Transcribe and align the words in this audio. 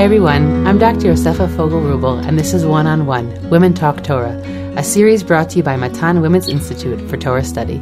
Hi 0.00 0.04
everyone, 0.04 0.66
I'm 0.66 0.78
Dr. 0.78 1.08
Yosefa 1.08 1.54
Fogel 1.54 1.82
Rubel, 1.82 2.26
and 2.26 2.38
this 2.38 2.54
is 2.54 2.64
One 2.64 2.86
on 2.86 3.04
One 3.04 3.50
Women 3.50 3.74
Talk 3.74 4.02
Torah, 4.02 4.34
a 4.74 4.82
series 4.82 5.22
brought 5.22 5.50
to 5.50 5.58
you 5.58 5.62
by 5.62 5.76
Matan 5.76 6.22
Women's 6.22 6.48
Institute 6.48 7.06
for 7.10 7.18
Torah 7.18 7.44
Study. 7.44 7.76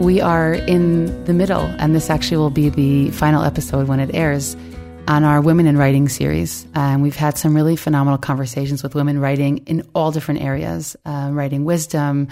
We 0.00 0.20
are 0.20 0.54
in 0.54 1.24
the 1.24 1.34
middle, 1.34 1.62
and 1.80 1.96
this 1.96 2.10
actually 2.10 2.36
will 2.36 2.50
be 2.50 2.68
the 2.68 3.10
final 3.10 3.42
episode 3.42 3.88
when 3.88 3.98
it 3.98 4.14
airs 4.14 4.56
on 5.08 5.24
our 5.24 5.40
Women 5.40 5.66
in 5.66 5.76
Writing 5.76 6.08
series. 6.08 6.68
And 6.76 7.02
we've 7.02 7.16
had 7.16 7.36
some 7.36 7.56
really 7.56 7.74
phenomenal 7.74 8.18
conversations 8.18 8.84
with 8.84 8.94
women 8.94 9.18
writing 9.18 9.58
in 9.66 9.82
all 9.96 10.12
different 10.12 10.42
areas 10.42 10.94
uh, 11.06 11.30
writing 11.32 11.64
wisdom, 11.64 12.28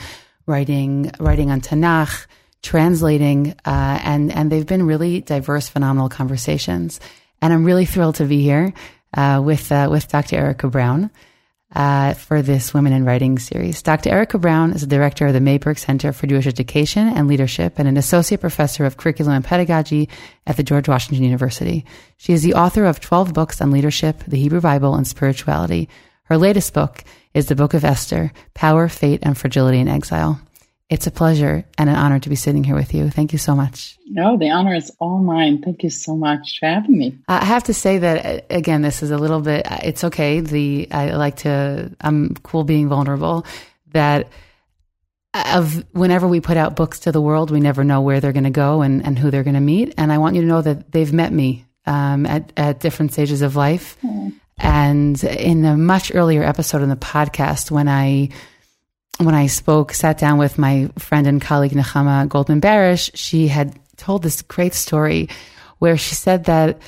writing, 0.47 1.11
writing 1.19 1.51
on 1.51 1.61
Tanakh 1.61 2.29
translating, 2.63 3.55
uh, 3.65 4.01
and 4.03 4.33
and 4.33 4.51
they've 4.51 4.67
been 4.67 4.87
really 4.87 5.21
diverse, 5.21 5.69
phenomenal 5.69 6.09
conversations. 6.09 7.01
And 7.41 7.53
I'm 7.53 7.65
really 7.65 7.87
thrilled 7.87 8.17
to 8.17 8.25
be 8.25 8.43
here 8.43 8.73
uh, 9.15 9.43
with 9.45 9.71
uh, 9.71 9.89
with 9.91 10.09
Dr. 10.09 10.37
Erica 10.37 10.69
Brown 10.69 11.11
uh, 11.75 12.15
for 12.15 12.43
this 12.43 12.75
Women 12.75 12.93
in 12.93 13.05
Writing 13.05 13.39
series. 13.39 13.83
Dr. 13.83 14.11
Erica 14.11 14.39
Brown 14.39 14.73
is 14.73 14.83
the 14.83 14.87
director 14.87 15.27
of 15.27 15.33
the 15.33 15.41
Mayberg 15.41 15.79
Center 15.79 16.13
for 16.13 16.27
Jewish 16.27 16.47
Education 16.47 17.09
and 17.09 17.29
Leadership 17.29 17.79
and 17.79 17.89
an 17.89 17.97
associate 17.97 18.41
professor 18.41 18.85
of 18.85 18.97
curriculum 18.97 19.35
and 19.35 19.45
pedagogy 19.45 20.09
at 20.47 20.57
the 20.57 20.63
George 20.63 20.89
Washington 20.89 21.25
University. 21.25 21.85
She 22.17 22.33
is 22.33 22.43
the 22.43 22.55
author 22.55 22.85
of 22.85 23.01
12 23.01 23.33
books 23.33 23.61
on 23.61 23.71
leadership, 23.71 24.23
the 24.27 24.39
Hebrew 24.39 24.61
Bible, 24.61 24.95
and 24.95 25.07
spirituality. 25.07 25.89
Her 26.25 26.39
latest 26.39 26.75
book 26.75 27.05
is 27.35 27.47
the 27.47 27.57
Book 27.57 27.75
of 27.75 27.85
Esther: 27.85 28.33
Power, 28.55 28.89
Fate, 28.89 29.21
and 29.23 29.37
Fragility 29.37 29.81
in 29.81 29.89
Exile. 29.89 30.41
It's 30.93 31.07
a 31.07 31.11
pleasure 31.11 31.65
and 31.79 31.89
an 31.89 31.97
honor 31.97 32.19
to 32.19 32.29
be 32.29 32.37
sitting 32.37 32.65
here 32.65 32.75
with 32.75 32.93
you. 32.93 33.09
Thank 33.09 33.33
you 33.33 33.39
so 33.39 33.57
much. 33.57 33.97
No, 34.05 34.37
the 34.37 34.51
honor 34.51 34.75
is 34.75 34.93
all 34.99 35.21
mine. 35.21 35.63
Thank 35.63 35.83
you 35.83 35.89
so 35.89 36.15
much 36.15 36.59
for 36.61 36.67
having 36.67 36.99
me. 36.99 37.17
I 37.29 37.43
have 37.47 37.65
to 37.65 37.73
say 37.73 37.97
that 37.97 38.27
uh, 38.27 38.45
again, 38.51 38.83
this 38.83 39.03
is 39.03 39.11
a 39.11 39.17
little 39.17 39.41
bit. 39.41 39.65
Uh, 39.65 39.79
it's 39.83 40.05
okay. 40.05 40.41
The 40.41 40.89
I 40.93 41.13
like 41.13 41.37
to. 41.37 41.97
I'm 41.99 42.35
cool 42.43 42.65
being 42.65 42.91
vulnerable. 42.91 43.47
That 43.93 44.29
of 45.33 45.83
whenever 45.93 46.29
we 46.29 46.43
put 46.43 46.59
out 46.59 46.77
books 46.77 46.99
to 47.01 47.13
the 47.13 47.23
world, 47.23 47.51
we 47.51 47.61
never 47.61 47.85
know 47.85 48.03
where 48.03 48.21
they're 48.21 48.35
going 48.35 48.45
to 48.45 48.51
go 48.51 48.83
and, 48.83 49.03
and 49.03 49.19
who 49.19 49.31
they're 49.31 49.45
going 49.45 49.55
to 49.55 49.61
meet. 49.61 49.95
And 49.97 50.13
I 50.13 50.19
want 50.19 50.37
you 50.37 50.43
to 50.43 50.47
know 50.47 50.61
that 50.61 50.93
they've 50.93 51.11
met 51.11 51.33
me 51.33 51.65
um, 51.87 52.27
at 52.27 52.53
at 52.59 52.81
different 52.81 53.15
stages 53.15 53.41
of 53.41 53.57
life. 53.57 53.97
Mm. 54.03 54.35
And 54.59 55.25
in 55.25 55.65
a 55.65 55.75
much 55.75 56.15
earlier 56.15 56.43
episode 56.43 56.83
in 56.83 56.91
the 56.91 56.97
podcast, 56.97 57.71
when 57.71 57.89
I 57.89 58.29
when 59.19 59.35
I 59.35 59.47
spoke, 59.47 59.93
sat 59.93 60.19
down 60.19 60.39
with 60.39 60.59
my 60.59 60.91
friend 60.99 61.27
and 61.27 61.41
colleague 61.41 61.73
Nechama 61.73 62.29
Goldman 62.29 62.61
Barish, 62.61 63.11
she 63.15 63.49
had 63.49 63.79
told 63.97 64.23
this 64.23 64.43
great 64.43 64.75
story 64.75 65.29
where 65.79 65.97
she 65.97 66.15
said 66.15 66.45
that 66.45 66.81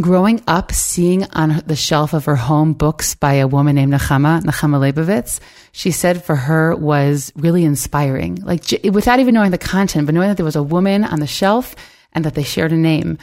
growing 0.00 0.42
up, 0.46 0.72
seeing 0.72 1.24
on 1.32 1.62
the 1.66 1.76
shelf 1.76 2.12
of 2.12 2.24
her 2.24 2.36
home 2.36 2.72
books 2.72 3.14
by 3.14 3.34
a 3.34 3.46
woman 3.46 3.76
named 3.76 3.92
Nechama, 3.92 4.40
Nechama 4.42 4.78
Leibovitz, 4.78 5.40
she 5.72 5.90
said 5.90 6.24
for 6.24 6.36
her 6.36 6.74
was 6.74 7.32
really 7.36 7.64
inspiring. 7.64 8.36
Like 8.36 8.64
without 8.84 9.20
even 9.20 9.34
knowing 9.34 9.50
the 9.50 9.58
content, 9.58 10.06
but 10.06 10.14
knowing 10.14 10.28
that 10.28 10.36
there 10.36 10.44
was 10.44 10.56
a 10.56 10.62
woman 10.62 11.04
on 11.04 11.20
the 11.20 11.26
shelf 11.26 11.74
and 12.12 12.24
that 12.24 12.34
they 12.34 12.42
shared 12.42 12.72
a 12.72 12.76
name. 12.76 13.18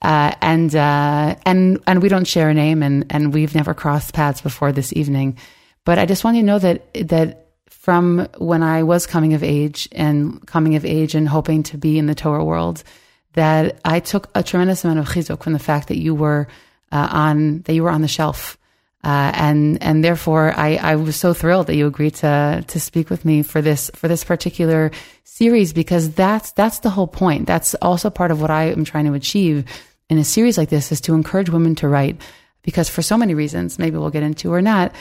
Uh, 0.00 0.32
and 0.40 0.76
uh, 0.76 1.34
and 1.44 1.80
and 1.88 2.00
we 2.00 2.08
don't 2.08 2.26
share 2.26 2.48
a 2.50 2.54
name, 2.54 2.84
and 2.84 3.04
and 3.10 3.34
we've 3.34 3.52
never 3.52 3.74
crossed 3.74 4.14
paths 4.14 4.40
before 4.40 4.70
this 4.70 4.92
evening. 4.92 5.36
But 5.84 5.98
I 5.98 6.06
just 6.06 6.22
want 6.22 6.36
you 6.36 6.42
to 6.42 6.46
know 6.46 6.58
that 6.60 6.94
that 7.08 7.47
from 7.88 8.28
when 8.36 8.62
I 8.62 8.82
was 8.82 9.06
coming 9.06 9.32
of 9.32 9.42
age 9.42 9.88
and 9.92 10.46
coming 10.46 10.74
of 10.74 10.84
age 10.84 11.14
and 11.14 11.26
hoping 11.26 11.62
to 11.62 11.78
be 11.78 11.98
in 11.98 12.04
the 12.04 12.14
Torah 12.14 12.44
world, 12.44 12.84
that 13.32 13.80
I 13.82 14.00
took 14.00 14.28
a 14.34 14.42
tremendous 14.42 14.84
amount 14.84 14.98
of 14.98 15.08
chizuk 15.08 15.42
from 15.42 15.54
the 15.54 15.58
fact 15.58 15.88
that 15.88 15.96
you 15.96 16.14
were 16.14 16.48
uh, 16.92 17.08
on 17.10 17.62
that 17.62 17.72
you 17.72 17.82
were 17.82 17.88
on 17.88 18.02
the 18.02 18.06
shelf, 18.06 18.58
uh, 19.04 19.32
and 19.32 19.82
and 19.82 20.04
therefore 20.04 20.52
I, 20.54 20.74
I 20.74 20.96
was 20.96 21.16
so 21.16 21.32
thrilled 21.32 21.68
that 21.68 21.76
you 21.76 21.86
agreed 21.86 22.16
to 22.16 22.62
to 22.68 22.78
speak 22.78 23.08
with 23.08 23.24
me 23.24 23.42
for 23.42 23.62
this 23.62 23.90
for 23.94 24.06
this 24.06 24.22
particular 24.22 24.90
series 25.24 25.72
because 25.72 26.10
that's 26.10 26.52
that's 26.52 26.80
the 26.80 26.90
whole 26.90 27.08
point. 27.08 27.46
That's 27.46 27.74
also 27.76 28.10
part 28.10 28.30
of 28.30 28.42
what 28.42 28.50
I 28.50 28.64
am 28.64 28.84
trying 28.84 29.06
to 29.06 29.14
achieve 29.14 29.64
in 30.10 30.18
a 30.18 30.24
series 30.24 30.58
like 30.58 30.68
this 30.68 30.92
is 30.92 31.00
to 31.00 31.14
encourage 31.14 31.48
women 31.48 31.74
to 31.76 31.88
write 31.88 32.20
because 32.60 32.90
for 32.90 33.00
so 33.00 33.16
many 33.16 33.32
reasons, 33.32 33.78
maybe 33.78 33.96
we'll 33.96 34.10
get 34.10 34.22
into 34.22 34.52
or 34.52 34.60
not, 34.60 34.92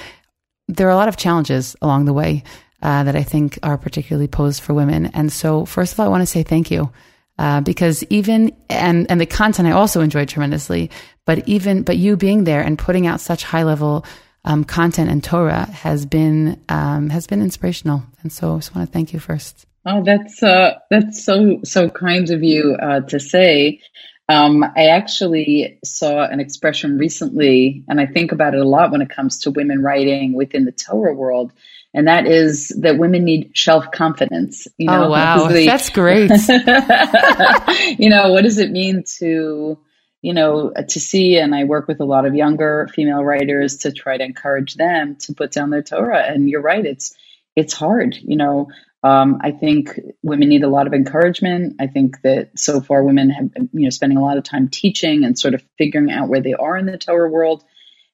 there 0.69 0.87
are 0.87 0.91
a 0.91 0.95
lot 0.95 1.09
of 1.09 1.17
challenges 1.17 1.75
along 1.81 2.05
the 2.05 2.13
way 2.13 2.45
uh, 2.81 3.03
that 3.03 3.15
I 3.15 3.23
think 3.23 3.59
are 3.63 3.77
particularly 3.77 4.27
posed 4.27 4.61
for 4.61 4.73
women. 4.73 5.07
And 5.07 5.31
so, 5.31 5.65
first 5.65 5.93
of 5.93 5.99
all, 5.99 6.05
I 6.05 6.09
want 6.09 6.21
to 6.21 6.27
say 6.27 6.43
thank 6.43 6.71
you. 6.71 6.91
Uh, 7.39 7.61
because 7.61 8.03
even 8.09 8.51
and 8.67 9.09
and 9.11 9.21
the 9.21 9.25
content 9.27 9.67
I 9.67 9.71
also 9.71 10.01
enjoyed 10.01 10.27
tremendously, 10.27 10.89
but 11.25 11.47
even 11.47 11.83
but 11.83 11.97
you 11.97 12.17
being 12.17 12.45
there 12.45 12.61
and 12.61 12.79
putting 12.79 13.05
out 13.05 13.21
such 13.21 13.43
high 13.43 13.61
level 13.61 14.05
um, 14.43 14.63
content 14.63 15.11
and 15.11 15.23
Torah 15.23 15.65
has 15.65 16.05
been 16.05 16.59
um, 16.67 17.09
has 17.09 17.27
been 17.27 17.43
inspirational, 17.43 18.01
and 18.23 18.31
so 18.31 18.55
I 18.55 18.57
just 18.57 18.75
want 18.75 18.87
to 18.87 18.91
thank 18.91 19.13
you 19.13 19.19
first. 19.19 19.67
Oh, 19.85 20.03
that's 20.03 20.41
uh, 20.41 20.79
that's 20.89 21.23
so 21.23 21.59
so 21.63 21.89
kind 21.89 22.29
of 22.31 22.43
you 22.43 22.75
uh, 22.81 23.01
to 23.01 23.19
say. 23.19 23.81
Um, 24.29 24.63
I 24.75 24.87
actually 24.87 25.79
saw 25.85 26.25
an 26.25 26.39
expression 26.39 26.97
recently, 26.97 27.83
and 27.87 28.01
I 28.01 28.05
think 28.05 28.31
about 28.31 28.55
it 28.55 28.59
a 28.59 28.67
lot 28.67 28.91
when 28.91 29.01
it 29.01 29.09
comes 29.09 29.39
to 29.41 29.51
women 29.51 29.81
writing 29.81 30.33
within 30.33 30.65
the 30.65 30.73
Torah 30.73 31.13
world 31.13 31.53
and 31.93 32.07
that 32.07 32.27
is 32.27 32.69
that 32.81 32.97
women 32.97 33.23
need 33.23 33.51
shelf 33.53 33.91
confidence. 33.91 34.67
You 34.77 34.87
know, 34.87 35.05
oh 35.05 35.09
wow, 35.09 35.47
the, 35.47 35.65
that's 35.65 35.89
great. 35.89 36.29
you 37.99 38.09
know, 38.09 38.31
what 38.31 38.43
does 38.43 38.57
it 38.57 38.71
mean 38.71 39.03
to 39.19 39.79
you 40.21 40.33
know 40.33 40.73
to 40.89 40.99
see? 40.99 41.37
And 41.37 41.55
I 41.55 41.63
work 41.63 41.87
with 41.87 41.99
a 41.99 42.05
lot 42.05 42.25
of 42.25 42.35
younger 42.35 42.87
female 42.93 43.23
writers 43.23 43.77
to 43.77 43.91
try 43.91 44.17
to 44.17 44.23
encourage 44.23 44.75
them 44.75 45.15
to 45.21 45.33
put 45.33 45.51
down 45.51 45.69
their 45.69 45.83
Torah. 45.83 46.23
And 46.23 46.49
you're 46.49 46.61
right, 46.61 46.85
it's 46.85 47.15
it's 47.55 47.73
hard. 47.73 48.17
You 48.21 48.35
know, 48.35 48.67
um, 49.03 49.39
I 49.41 49.51
think 49.51 49.99
women 50.21 50.49
need 50.49 50.63
a 50.63 50.69
lot 50.69 50.87
of 50.87 50.93
encouragement. 50.93 51.77
I 51.79 51.87
think 51.87 52.21
that 52.23 52.59
so 52.59 52.81
far 52.81 53.03
women 53.03 53.29
have 53.29 53.49
you 53.55 53.83
know 53.83 53.89
spending 53.89 54.17
a 54.17 54.23
lot 54.23 54.37
of 54.37 54.43
time 54.43 54.69
teaching 54.69 55.23
and 55.23 55.37
sort 55.37 55.53
of 55.53 55.63
figuring 55.77 56.11
out 56.11 56.29
where 56.29 56.41
they 56.41 56.53
are 56.53 56.77
in 56.77 56.85
the 56.85 56.97
Torah 56.97 57.29
world 57.29 57.63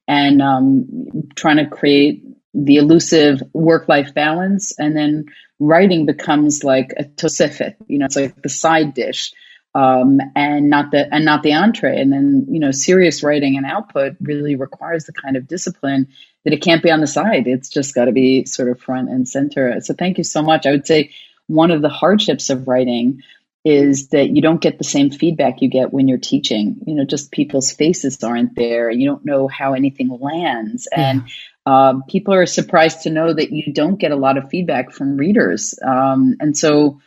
and 0.07 0.41
um, 0.41 1.29
trying 1.35 1.57
to 1.57 1.67
create 1.67 2.23
the 2.53 2.77
elusive 2.77 3.41
work 3.53 3.87
life 3.87 4.13
balance. 4.13 4.77
And 4.77 4.95
then 4.95 5.25
writing 5.59 6.05
becomes 6.05 6.63
like 6.63 6.93
a 6.97 7.03
tosefet, 7.03 7.75
you 7.87 7.99
know, 7.99 8.05
it's 8.05 8.15
like 8.15 8.41
the 8.41 8.49
side 8.49 8.93
dish. 8.93 9.33
Um, 9.75 10.19
and 10.35 10.69
not 10.69 10.91
the 10.91 11.11
and 11.11 11.25
not 11.25 11.41
the 11.41 11.55
entree. 11.55 11.99
And 11.99 12.13
then 12.13 12.45
you 12.47 12.59
know, 12.59 12.69
serious 12.69 13.23
writing 13.23 13.57
and 13.57 13.65
output 13.65 14.17
really 14.21 14.55
requires 14.55 15.05
the 15.05 15.13
kind 15.13 15.35
of 15.35 15.47
discipline 15.47 16.09
that 16.45 16.53
it 16.53 16.61
can't 16.61 16.83
be 16.83 16.91
on 16.91 17.01
the 17.01 17.07
side. 17.07 17.47
It's 17.47 17.69
just 17.69 17.95
got 17.95 18.05
to 18.05 18.11
be 18.11 18.45
sort 18.45 18.69
of 18.69 18.79
front 18.79 19.09
and 19.09 19.27
center. 19.27 19.81
So 19.81 19.95
thank 19.95 20.19
you 20.19 20.23
so 20.23 20.43
much. 20.43 20.67
I 20.67 20.71
would 20.71 20.85
say 20.85 21.11
one 21.47 21.71
of 21.71 21.81
the 21.81 21.89
hardships 21.89 22.51
of 22.51 22.67
writing 22.67 23.23
is 23.65 24.09
that 24.09 24.29
you 24.29 24.41
don't 24.41 24.61
get 24.61 24.77
the 24.77 24.83
same 24.83 25.09
feedback 25.09 25.61
you 25.61 25.69
get 25.69 25.93
when 25.93 26.07
you're 26.07 26.17
teaching. 26.17 26.81
You 26.85 26.95
know, 26.95 27.05
just 27.05 27.31
people's 27.31 27.71
faces 27.71 28.21
aren't 28.23 28.55
there. 28.55 28.91
You 28.91 29.07
don't 29.07 29.25
know 29.25 29.47
how 29.47 29.73
anything 29.73 30.09
lands. 30.09 30.87
And 30.87 31.23
um, 31.65 32.03
people 32.09 32.33
are 32.33 32.45
surprised 32.45 33.03
to 33.03 33.09
know 33.09 33.33
that 33.33 33.51
you 33.51 33.71
don't 33.71 33.95
get 33.97 34.11
a 34.11 34.17
lot 34.17 34.37
of 34.37 34.49
feedback 34.49 34.91
from 34.91 35.17
readers. 35.17 35.73
Um, 35.85 36.35
and 36.39 36.57
so, 36.57 36.99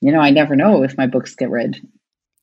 you 0.00 0.12
know, 0.12 0.20
I 0.20 0.30
never 0.30 0.56
know 0.56 0.82
if 0.82 0.96
my 0.96 1.06
books 1.06 1.34
get 1.34 1.50
read. 1.50 1.80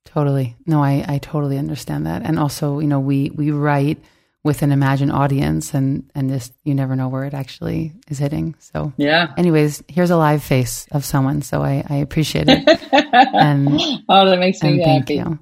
Totally. 0.05 0.55
No, 0.65 0.81
I, 0.81 1.03
I 1.07 1.17
totally 1.17 1.57
understand 1.57 2.05
that. 2.05 2.21
And 2.23 2.39
also, 2.39 2.79
you 2.79 2.87
know, 2.87 2.99
we, 2.99 3.31
we 3.31 3.51
write 3.51 3.97
with 4.43 4.61
an 4.61 4.71
imagined 4.71 5.11
audience 5.11 5.73
and, 5.73 6.09
and 6.13 6.29
this, 6.29 6.53
you 6.63 6.75
never 6.75 6.95
know 6.95 7.09
where 7.09 7.25
it 7.25 7.33
actually 7.33 7.91
is 8.07 8.19
hitting. 8.19 8.55
So 8.59 8.93
yeah. 8.95 9.33
anyways, 9.37 9.83
here's 9.87 10.11
a 10.11 10.17
live 10.17 10.43
face 10.43 10.87
of 10.91 11.03
someone. 11.03 11.41
So 11.41 11.63
I, 11.63 11.83
I 11.89 11.95
appreciate 11.97 12.47
it. 12.47 12.63
and, 12.93 13.67
oh, 14.07 14.29
that 14.29 14.39
makes 14.39 14.61
me 14.61 14.81
happy. 14.81 15.15
You. 15.15 15.39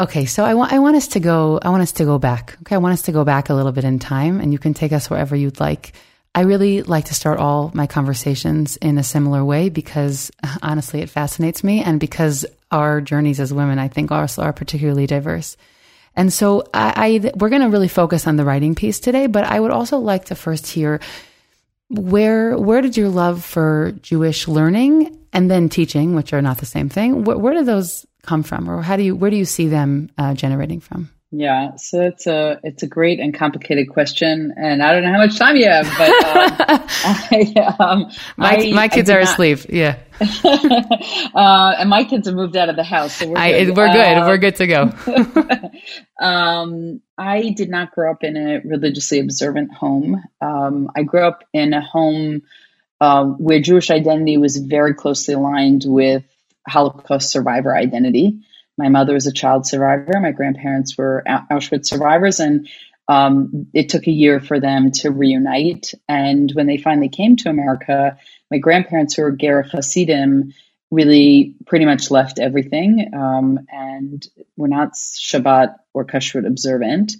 Okay, 0.00 0.24
so 0.24 0.46
I 0.46 0.54
want 0.54 0.72
I 0.72 0.78
want 0.78 0.96
us 0.96 1.08
to 1.08 1.20
go 1.20 1.58
I 1.60 1.68
want 1.68 1.82
us 1.82 1.92
to 1.92 2.06
go 2.06 2.18
back. 2.18 2.56
Okay, 2.62 2.74
I 2.74 2.78
want 2.78 2.94
us 2.94 3.02
to 3.02 3.12
go 3.12 3.22
back 3.22 3.50
a 3.50 3.54
little 3.54 3.70
bit 3.70 3.84
in 3.84 3.98
time 3.98 4.40
and 4.40 4.50
you 4.50 4.58
can 4.58 4.72
take 4.72 4.92
us 4.92 5.10
wherever 5.10 5.36
you'd 5.36 5.60
like. 5.60 5.92
I 6.34 6.42
really 6.42 6.82
like 6.82 7.06
to 7.06 7.14
start 7.14 7.38
all 7.38 7.70
my 7.74 7.86
conversations 7.86 8.78
in 8.78 8.96
a 8.96 9.02
similar 9.02 9.44
way 9.44 9.68
because 9.68 10.30
honestly 10.62 11.02
it 11.02 11.10
fascinates 11.10 11.62
me 11.62 11.82
and 11.82 12.00
because 12.00 12.46
our 12.70 13.02
journeys 13.02 13.40
as 13.40 13.52
women 13.52 13.78
I 13.78 13.88
think 13.88 14.10
also 14.10 14.40
are 14.40 14.54
particularly 14.54 15.06
diverse. 15.06 15.58
And 16.16 16.32
so 16.32 16.64
I, 16.72 17.20
I 17.24 17.32
we're 17.36 17.50
going 17.50 17.60
to 17.60 17.68
really 17.68 17.88
focus 17.88 18.26
on 18.26 18.36
the 18.36 18.44
writing 18.46 18.74
piece 18.74 19.00
today, 19.00 19.26
but 19.26 19.44
I 19.44 19.60
would 19.60 19.70
also 19.70 19.98
like 19.98 20.26
to 20.26 20.34
first 20.34 20.66
hear 20.66 21.00
where 21.90 22.56
where 22.56 22.80
did 22.80 22.96
your 22.96 23.10
love 23.10 23.44
for 23.44 23.92
Jewish 24.00 24.48
learning 24.48 25.18
and 25.34 25.50
then 25.50 25.68
teaching, 25.68 26.14
which 26.14 26.32
are 26.32 26.40
not 26.40 26.56
the 26.56 26.66
same 26.66 26.88
thing, 26.88 27.24
where, 27.24 27.36
where 27.36 27.52
did 27.52 27.66
those 27.66 28.06
come 28.22 28.42
from, 28.42 28.70
or 28.70 28.82
how 28.82 28.96
do 28.96 29.02
you 29.02 29.16
where 29.16 29.30
do 29.30 29.36
you 29.36 29.44
see 29.44 29.68
them 29.68 30.10
uh, 30.18 30.34
generating 30.34 30.80
from? 30.80 31.10
Yeah, 31.32 31.76
so 31.76 32.00
it's 32.00 32.26
a 32.26 32.58
it's 32.64 32.82
a 32.82 32.88
great 32.88 33.20
and 33.20 33.32
complicated 33.32 33.88
question, 33.88 34.52
and 34.56 34.82
I 34.82 34.92
don't 34.92 35.04
know 35.04 35.12
how 35.12 35.18
much 35.18 35.38
time 35.38 35.54
you 35.54 35.68
have, 35.68 35.86
but 35.96 36.10
um, 36.10 36.86
I, 37.04 37.76
um, 37.78 38.10
my 38.36 38.56
I, 38.56 38.72
my 38.72 38.88
kids 38.88 39.08
are 39.10 39.20
not, 39.20 39.30
asleep. 39.30 39.60
Yeah, 39.68 40.00
uh, 40.20 41.74
and 41.78 41.88
my 41.88 42.02
kids 42.02 42.26
have 42.26 42.34
moved 42.34 42.56
out 42.56 42.68
of 42.68 42.74
the 42.74 42.82
house, 42.82 43.14
so 43.14 43.28
we're 43.28 43.36
good. 43.36 43.40
I, 43.40 43.70
we're 43.70 43.92
good. 43.92 44.18
Uh, 44.18 44.26
we're 44.26 44.38
good 44.38 44.56
to 44.56 44.66
go. 44.66 46.20
um, 46.20 47.00
I 47.16 47.50
did 47.50 47.68
not 47.68 47.92
grow 47.92 48.10
up 48.10 48.24
in 48.24 48.36
a 48.36 48.60
religiously 48.64 49.20
observant 49.20 49.72
home. 49.72 50.20
Um, 50.40 50.90
I 50.96 51.04
grew 51.04 51.24
up 51.24 51.44
in 51.52 51.74
a 51.74 51.80
home 51.80 52.42
uh, 53.00 53.24
where 53.24 53.60
Jewish 53.60 53.92
identity 53.92 54.36
was 54.36 54.56
very 54.56 54.94
closely 54.94 55.34
aligned 55.34 55.84
with 55.86 56.24
Holocaust 56.68 57.30
survivor 57.30 57.74
identity. 57.74 58.40
My 58.78 58.88
mother 58.88 59.14
was 59.14 59.26
a 59.26 59.32
child 59.32 59.66
survivor. 59.66 60.20
My 60.20 60.32
grandparents 60.32 60.96
were 60.96 61.22
Auschwitz 61.26 61.86
survivors, 61.86 62.40
and 62.40 62.68
um, 63.08 63.66
it 63.74 63.88
took 63.88 64.06
a 64.06 64.12
year 64.12 64.40
for 64.40 64.60
them 64.60 64.92
to 64.92 65.10
reunite. 65.10 65.92
And 66.08 66.50
when 66.52 66.66
they 66.66 66.76
finally 66.78 67.08
came 67.08 67.36
to 67.36 67.50
America, 67.50 68.18
my 68.50 68.58
grandparents, 68.58 69.14
who 69.14 69.22
were 69.22 69.32
Ger 69.32 69.62
Hasidim, 69.62 70.54
really 70.90 71.54
pretty 71.66 71.84
much 71.84 72.10
left 72.10 72.38
everything 72.38 73.10
um, 73.14 73.60
and 73.70 74.26
were 74.56 74.68
not 74.68 74.94
Shabbat 74.94 75.76
or 75.94 76.04
Kashrut 76.04 76.46
observant. 76.46 77.14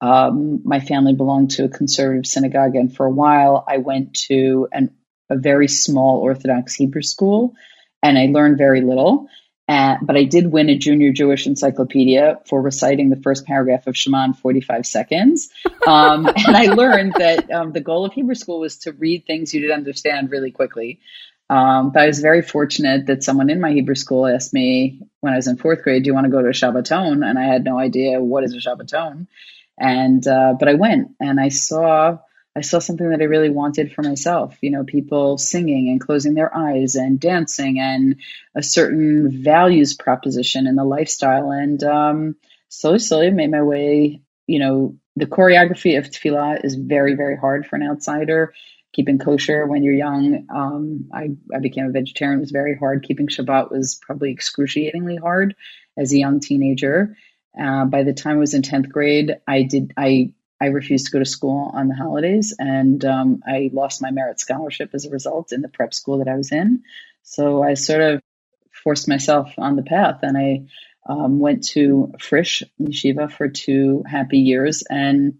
Um, 0.00 0.60
my 0.64 0.80
family 0.80 1.14
belonged 1.14 1.52
to 1.52 1.64
a 1.64 1.68
conservative 1.68 2.26
synagogue, 2.26 2.76
and 2.76 2.94
for 2.94 3.06
a 3.06 3.10
while, 3.10 3.64
I 3.66 3.78
went 3.78 4.14
to 4.28 4.68
an, 4.72 4.94
a 5.30 5.36
very 5.36 5.68
small 5.68 6.18
Orthodox 6.18 6.74
Hebrew 6.74 7.02
school, 7.02 7.54
and 8.02 8.18
I 8.18 8.26
learned 8.26 8.58
very 8.58 8.80
little. 8.80 9.28
Uh, 9.68 9.96
but 10.00 10.16
I 10.16 10.22
did 10.22 10.52
win 10.52 10.70
a 10.70 10.78
junior 10.78 11.12
Jewish 11.12 11.46
encyclopedia 11.46 12.38
for 12.46 12.62
reciting 12.62 13.10
the 13.10 13.16
first 13.16 13.46
paragraph 13.46 13.88
of 13.88 13.96
Shema 13.96 14.24
in 14.24 14.34
45 14.34 14.86
seconds. 14.86 15.48
Um, 15.86 16.26
and 16.46 16.56
I 16.56 16.66
learned 16.66 17.14
that 17.18 17.50
um, 17.50 17.72
the 17.72 17.80
goal 17.80 18.04
of 18.04 18.12
Hebrew 18.12 18.36
school 18.36 18.60
was 18.60 18.76
to 18.78 18.92
read 18.92 19.26
things 19.26 19.52
you 19.52 19.60
didn't 19.60 19.76
understand 19.76 20.30
really 20.30 20.52
quickly. 20.52 21.00
Um, 21.48 21.90
but 21.92 22.02
I 22.02 22.06
was 22.06 22.20
very 22.20 22.42
fortunate 22.42 23.06
that 23.06 23.22
someone 23.22 23.50
in 23.50 23.60
my 23.60 23.72
Hebrew 23.72 23.94
school 23.94 24.26
asked 24.26 24.52
me 24.52 25.00
when 25.20 25.32
I 25.32 25.36
was 25.36 25.46
in 25.46 25.56
fourth 25.56 25.82
grade, 25.82 26.02
"Do 26.02 26.08
you 26.08 26.14
want 26.14 26.24
to 26.24 26.30
go 26.30 26.42
to 26.42 26.48
a 26.48 26.52
Shabbaton?" 26.52 27.24
And 27.24 27.38
I 27.38 27.44
had 27.44 27.64
no 27.64 27.78
idea 27.78 28.20
what 28.20 28.42
is 28.42 28.52
a 28.52 28.58
Shabbaton. 28.58 29.28
And 29.78 30.26
uh, 30.26 30.54
but 30.58 30.68
I 30.68 30.74
went 30.74 31.12
and 31.20 31.38
I 31.38 31.50
saw 31.50 32.18
I 32.56 32.62
saw 32.62 32.78
something 32.78 33.10
that 33.10 33.20
I 33.20 33.24
really 33.24 33.50
wanted 33.50 33.92
for 33.92 34.02
myself. 34.02 34.56
You 34.62 34.70
know, 34.70 34.82
people 34.82 35.36
singing 35.36 35.90
and 35.90 36.00
closing 36.00 36.32
their 36.32 36.56
eyes 36.56 36.94
and 36.94 37.20
dancing 37.20 37.78
and 37.78 38.16
a 38.54 38.62
certain 38.62 39.42
values 39.42 39.94
proposition 39.94 40.66
in 40.66 40.74
the 40.74 40.84
lifestyle. 40.84 41.50
And 41.50 41.84
um, 41.84 42.36
slowly, 42.70 42.98
slowly 42.98 43.30
made 43.30 43.50
my 43.50 43.62
way. 43.62 44.22
You 44.46 44.58
know, 44.58 44.96
the 45.16 45.26
choreography 45.26 45.98
of 45.98 46.06
tefillah 46.06 46.64
is 46.64 46.76
very, 46.76 47.14
very 47.14 47.36
hard 47.36 47.66
for 47.66 47.76
an 47.76 47.82
outsider. 47.82 48.54
Keeping 48.94 49.18
kosher 49.18 49.66
when 49.66 49.82
you're 49.82 49.92
young. 49.92 50.46
Um, 50.48 51.10
I, 51.12 51.32
I 51.54 51.58
became 51.58 51.84
a 51.84 51.90
vegetarian. 51.90 52.38
It 52.38 52.40
was 52.40 52.52
very 52.52 52.74
hard. 52.74 53.02
Keeping 53.02 53.26
Shabbat 53.26 53.70
was 53.70 53.96
probably 54.00 54.30
excruciatingly 54.30 55.16
hard 55.16 55.54
as 55.98 56.10
a 56.14 56.18
young 56.18 56.40
teenager. 56.40 57.18
Uh, 57.60 57.84
by 57.84 58.02
the 58.02 58.14
time 58.14 58.36
I 58.36 58.40
was 58.40 58.54
in 58.54 58.62
10th 58.62 58.88
grade, 58.88 59.36
I 59.46 59.64
did, 59.64 59.92
I 59.98 60.32
I 60.60 60.66
refused 60.66 61.06
to 61.06 61.12
go 61.12 61.18
to 61.18 61.24
school 61.24 61.70
on 61.74 61.88
the 61.88 61.94
holidays, 61.94 62.54
and 62.58 63.04
um, 63.04 63.42
I 63.46 63.70
lost 63.72 64.00
my 64.00 64.10
merit 64.10 64.40
scholarship 64.40 64.90
as 64.94 65.04
a 65.04 65.10
result 65.10 65.52
in 65.52 65.60
the 65.60 65.68
prep 65.68 65.92
school 65.92 66.18
that 66.18 66.28
I 66.28 66.36
was 66.36 66.52
in. 66.52 66.82
So 67.22 67.62
I 67.62 67.74
sort 67.74 68.00
of 68.00 68.22
forced 68.72 69.08
myself 69.08 69.52
on 69.58 69.76
the 69.76 69.82
path, 69.82 70.20
and 70.22 70.36
I 70.36 70.66
um, 71.08 71.38
went 71.38 71.64
to 71.68 72.12
Frisch 72.18 72.62
Yeshiva 72.80 73.30
for 73.30 73.48
two 73.48 74.02
happy 74.06 74.38
years, 74.38 74.82
and 74.88 75.38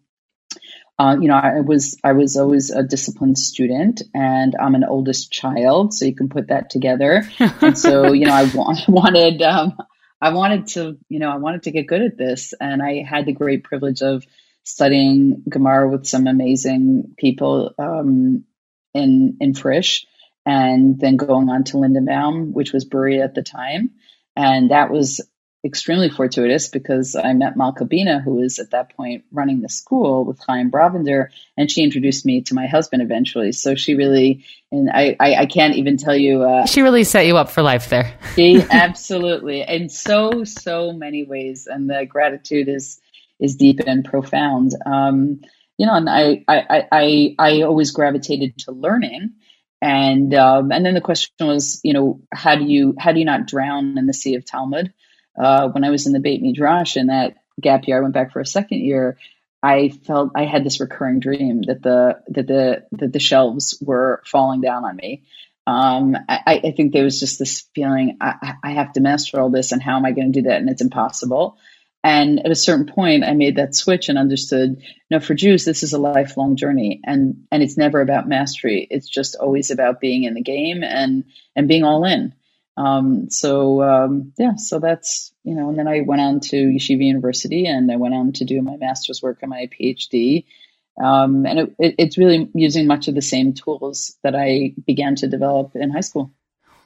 uh, 0.98 1.16
you 1.20 1.28
know, 1.28 1.34
I 1.34 1.60
was 1.60 1.98
I 2.02 2.12
was 2.12 2.36
always 2.36 2.70
a 2.70 2.82
disciplined 2.82 3.38
student, 3.38 4.02
and 4.14 4.54
I'm 4.58 4.74
an 4.74 4.84
oldest 4.84 5.30
child, 5.30 5.92
so 5.92 6.06
you 6.06 6.14
can 6.14 6.28
put 6.28 6.48
that 6.48 6.70
together. 6.70 7.28
and 7.38 7.78
so, 7.78 8.12
you 8.12 8.26
know, 8.26 8.32
I 8.32 8.50
wanted 8.88 9.42
um, 9.42 9.76
I 10.20 10.30
wanted 10.30 10.68
to, 10.68 10.98
you 11.08 11.18
know, 11.18 11.30
I 11.30 11.36
wanted 11.36 11.64
to 11.64 11.70
get 11.70 11.86
good 11.86 12.02
at 12.02 12.16
this, 12.16 12.54
and 12.58 12.82
I 12.82 13.02
had 13.02 13.26
the 13.26 13.32
great 13.32 13.64
privilege 13.64 14.00
of 14.00 14.24
studying 14.66 15.44
Gemara 15.48 15.88
with 15.88 16.06
some 16.06 16.26
amazing 16.26 17.14
people 17.16 17.72
um, 17.78 18.44
in 18.92 19.36
in 19.40 19.54
Frisch, 19.54 20.06
and 20.44 20.98
then 20.98 21.16
going 21.16 21.48
on 21.48 21.64
to 21.64 21.76
Lindenbaum, 21.76 22.52
which 22.52 22.72
was 22.72 22.84
Bruria 22.84 23.22
at 23.22 23.34
the 23.34 23.42
time, 23.42 23.92
and 24.34 24.72
that 24.72 24.90
was 24.90 25.20
extremely 25.64 26.08
fortuitous 26.08 26.68
because 26.68 27.16
I 27.16 27.32
met 27.32 27.56
Malka 27.56 27.84
Bina, 27.84 28.20
who 28.20 28.34
was 28.34 28.58
at 28.58 28.70
that 28.70 28.94
point 28.96 29.24
running 29.32 29.60
the 29.60 29.68
school 29.68 30.24
with 30.24 30.40
Chaim 30.46 30.70
Brovender, 30.70 31.28
and 31.56 31.70
she 31.70 31.82
introduced 31.82 32.26
me 32.26 32.42
to 32.42 32.54
my 32.54 32.66
husband 32.66 33.02
eventually. 33.02 33.52
So 33.52 33.76
she 33.76 33.94
really, 33.94 34.44
and 34.72 34.90
I, 34.90 35.16
I, 35.20 35.34
I 35.36 35.46
can't 35.46 35.76
even 35.76 35.96
tell 35.96 36.16
you. 36.16 36.42
Uh, 36.42 36.66
she 36.66 36.82
really 36.82 37.04
set 37.04 37.26
you 37.26 37.36
up 37.36 37.50
for 37.50 37.62
life 37.62 37.88
there. 37.88 38.16
she 38.34 38.64
absolutely, 38.70 39.62
in 39.62 39.88
so 39.88 40.42
so 40.42 40.92
many 40.92 41.24
ways, 41.24 41.68
and 41.68 41.88
the 41.88 42.04
gratitude 42.04 42.68
is 42.68 43.00
is 43.40 43.56
deep 43.56 43.80
and 43.86 44.04
profound. 44.04 44.72
Um, 44.84 45.40
you 45.78 45.86
know, 45.86 45.94
and 45.94 46.08
I, 46.08 46.44
I, 46.48 46.86
I, 46.90 47.34
I 47.38 47.62
always 47.62 47.90
gravitated 47.90 48.58
to 48.60 48.72
learning. 48.72 49.34
And, 49.82 50.32
um, 50.34 50.72
and 50.72 50.86
then 50.86 50.94
the 50.94 51.02
question 51.02 51.46
was, 51.46 51.80
you 51.84 51.92
know, 51.92 52.22
how 52.32 52.56
do 52.56 52.64
you, 52.64 52.94
how 52.98 53.12
do 53.12 53.18
you 53.18 53.26
not 53.26 53.46
drown 53.46 53.98
in 53.98 54.06
the 54.06 54.14
sea 54.14 54.36
of 54.36 54.44
Talmud? 54.44 54.92
Uh, 55.38 55.68
when 55.68 55.84
I 55.84 55.90
was 55.90 56.06
in 56.06 56.12
the 56.12 56.20
Beit 56.20 56.40
Midrash 56.40 56.96
in 56.96 57.08
that 57.08 57.36
gap 57.60 57.86
year, 57.86 57.98
I 57.98 58.00
went 58.00 58.14
back 58.14 58.32
for 58.32 58.40
a 58.40 58.46
second 58.46 58.80
year. 58.80 59.18
I 59.62 59.88
felt 59.88 60.32
I 60.34 60.44
had 60.44 60.64
this 60.64 60.80
recurring 60.80 61.20
dream 61.20 61.62
that 61.62 61.82
the 61.82 62.20
that 62.28 62.46
the 62.46 62.86
that 62.92 63.12
the 63.12 63.18
shelves 63.18 63.76
were 63.84 64.22
falling 64.24 64.60
down 64.60 64.84
on 64.84 64.96
me. 64.96 65.24
Um, 65.66 66.16
I, 66.28 66.60
I, 66.62 66.70
think 66.70 66.92
there 66.92 67.02
was 67.02 67.18
just 67.18 67.40
this 67.40 67.64
feeling 67.74 68.18
I, 68.20 68.54
I, 68.62 68.70
have 68.70 68.92
to 68.92 69.00
master 69.00 69.40
all 69.40 69.50
this, 69.50 69.72
and 69.72 69.82
how 69.82 69.96
am 69.96 70.04
I 70.04 70.12
going 70.12 70.32
to 70.32 70.42
do 70.42 70.48
that? 70.48 70.60
And 70.60 70.70
it's 70.70 70.82
impossible. 70.82 71.58
And 72.06 72.38
at 72.46 72.52
a 72.52 72.54
certain 72.54 72.86
point, 72.86 73.24
I 73.24 73.34
made 73.34 73.56
that 73.56 73.74
switch 73.74 74.08
and 74.08 74.16
understood, 74.16 74.80
no, 75.10 75.18
for 75.18 75.34
Jews, 75.34 75.64
this 75.64 75.82
is 75.82 75.92
a 75.92 75.98
lifelong 75.98 76.54
journey, 76.54 77.00
and 77.02 77.44
and 77.50 77.64
it's 77.64 77.76
never 77.76 78.00
about 78.00 78.28
mastery. 78.28 78.86
It's 78.88 79.08
just 79.08 79.34
always 79.34 79.72
about 79.72 79.98
being 79.98 80.22
in 80.22 80.34
the 80.34 80.40
game 80.40 80.84
and 80.84 81.24
and 81.56 81.66
being 81.66 81.82
all 81.82 82.04
in. 82.04 82.32
Um, 82.76 83.28
so 83.28 83.82
um, 83.82 84.32
yeah, 84.38 84.54
so 84.54 84.78
that's 84.78 85.32
you 85.42 85.56
know, 85.56 85.68
and 85.68 85.76
then 85.76 85.88
I 85.88 86.02
went 86.02 86.20
on 86.20 86.38
to 86.42 86.56
Yeshiva 86.56 87.02
University, 87.02 87.66
and 87.66 87.90
I 87.90 87.96
went 87.96 88.14
on 88.14 88.32
to 88.34 88.44
do 88.44 88.62
my 88.62 88.76
master's 88.76 89.20
work 89.20 89.38
and 89.42 89.50
my 89.50 89.68
PhD. 89.76 90.44
Um, 91.02 91.44
and 91.44 91.58
it, 91.58 91.74
it, 91.80 91.94
it's 91.98 92.18
really 92.18 92.48
using 92.54 92.86
much 92.86 93.08
of 93.08 93.16
the 93.16 93.20
same 93.20 93.52
tools 93.52 94.16
that 94.22 94.36
I 94.36 94.74
began 94.86 95.16
to 95.16 95.26
develop 95.26 95.74
in 95.74 95.90
high 95.90 96.02
school. 96.02 96.30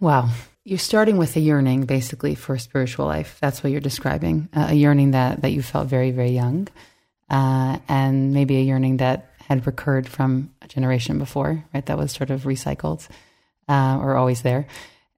Wow. 0.00 0.30
You're 0.62 0.78
starting 0.78 1.16
with 1.16 1.36
a 1.36 1.40
yearning, 1.40 1.86
basically, 1.86 2.34
for 2.34 2.58
spiritual 2.58 3.06
life. 3.06 3.38
That's 3.40 3.62
what 3.62 3.72
you're 3.72 3.80
describing. 3.80 4.50
Uh, 4.54 4.68
a 4.70 4.74
yearning 4.74 5.12
that, 5.12 5.40
that 5.40 5.52
you 5.52 5.62
felt 5.62 5.88
very, 5.88 6.10
very 6.10 6.32
young, 6.32 6.68
uh, 7.30 7.78
and 7.88 8.34
maybe 8.34 8.58
a 8.58 8.62
yearning 8.62 8.98
that 8.98 9.30
had 9.48 9.66
recurred 9.66 10.06
from 10.06 10.52
a 10.60 10.68
generation 10.68 11.18
before, 11.18 11.64
right? 11.72 11.84
That 11.86 11.96
was 11.96 12.12
sort 12.12 12.30
of 12.30 12.42
recycled 12.42 13.08
uh, 13.68 13.98
or 14.02 14.16
always 14.16 14.42
there. 14.42 14.66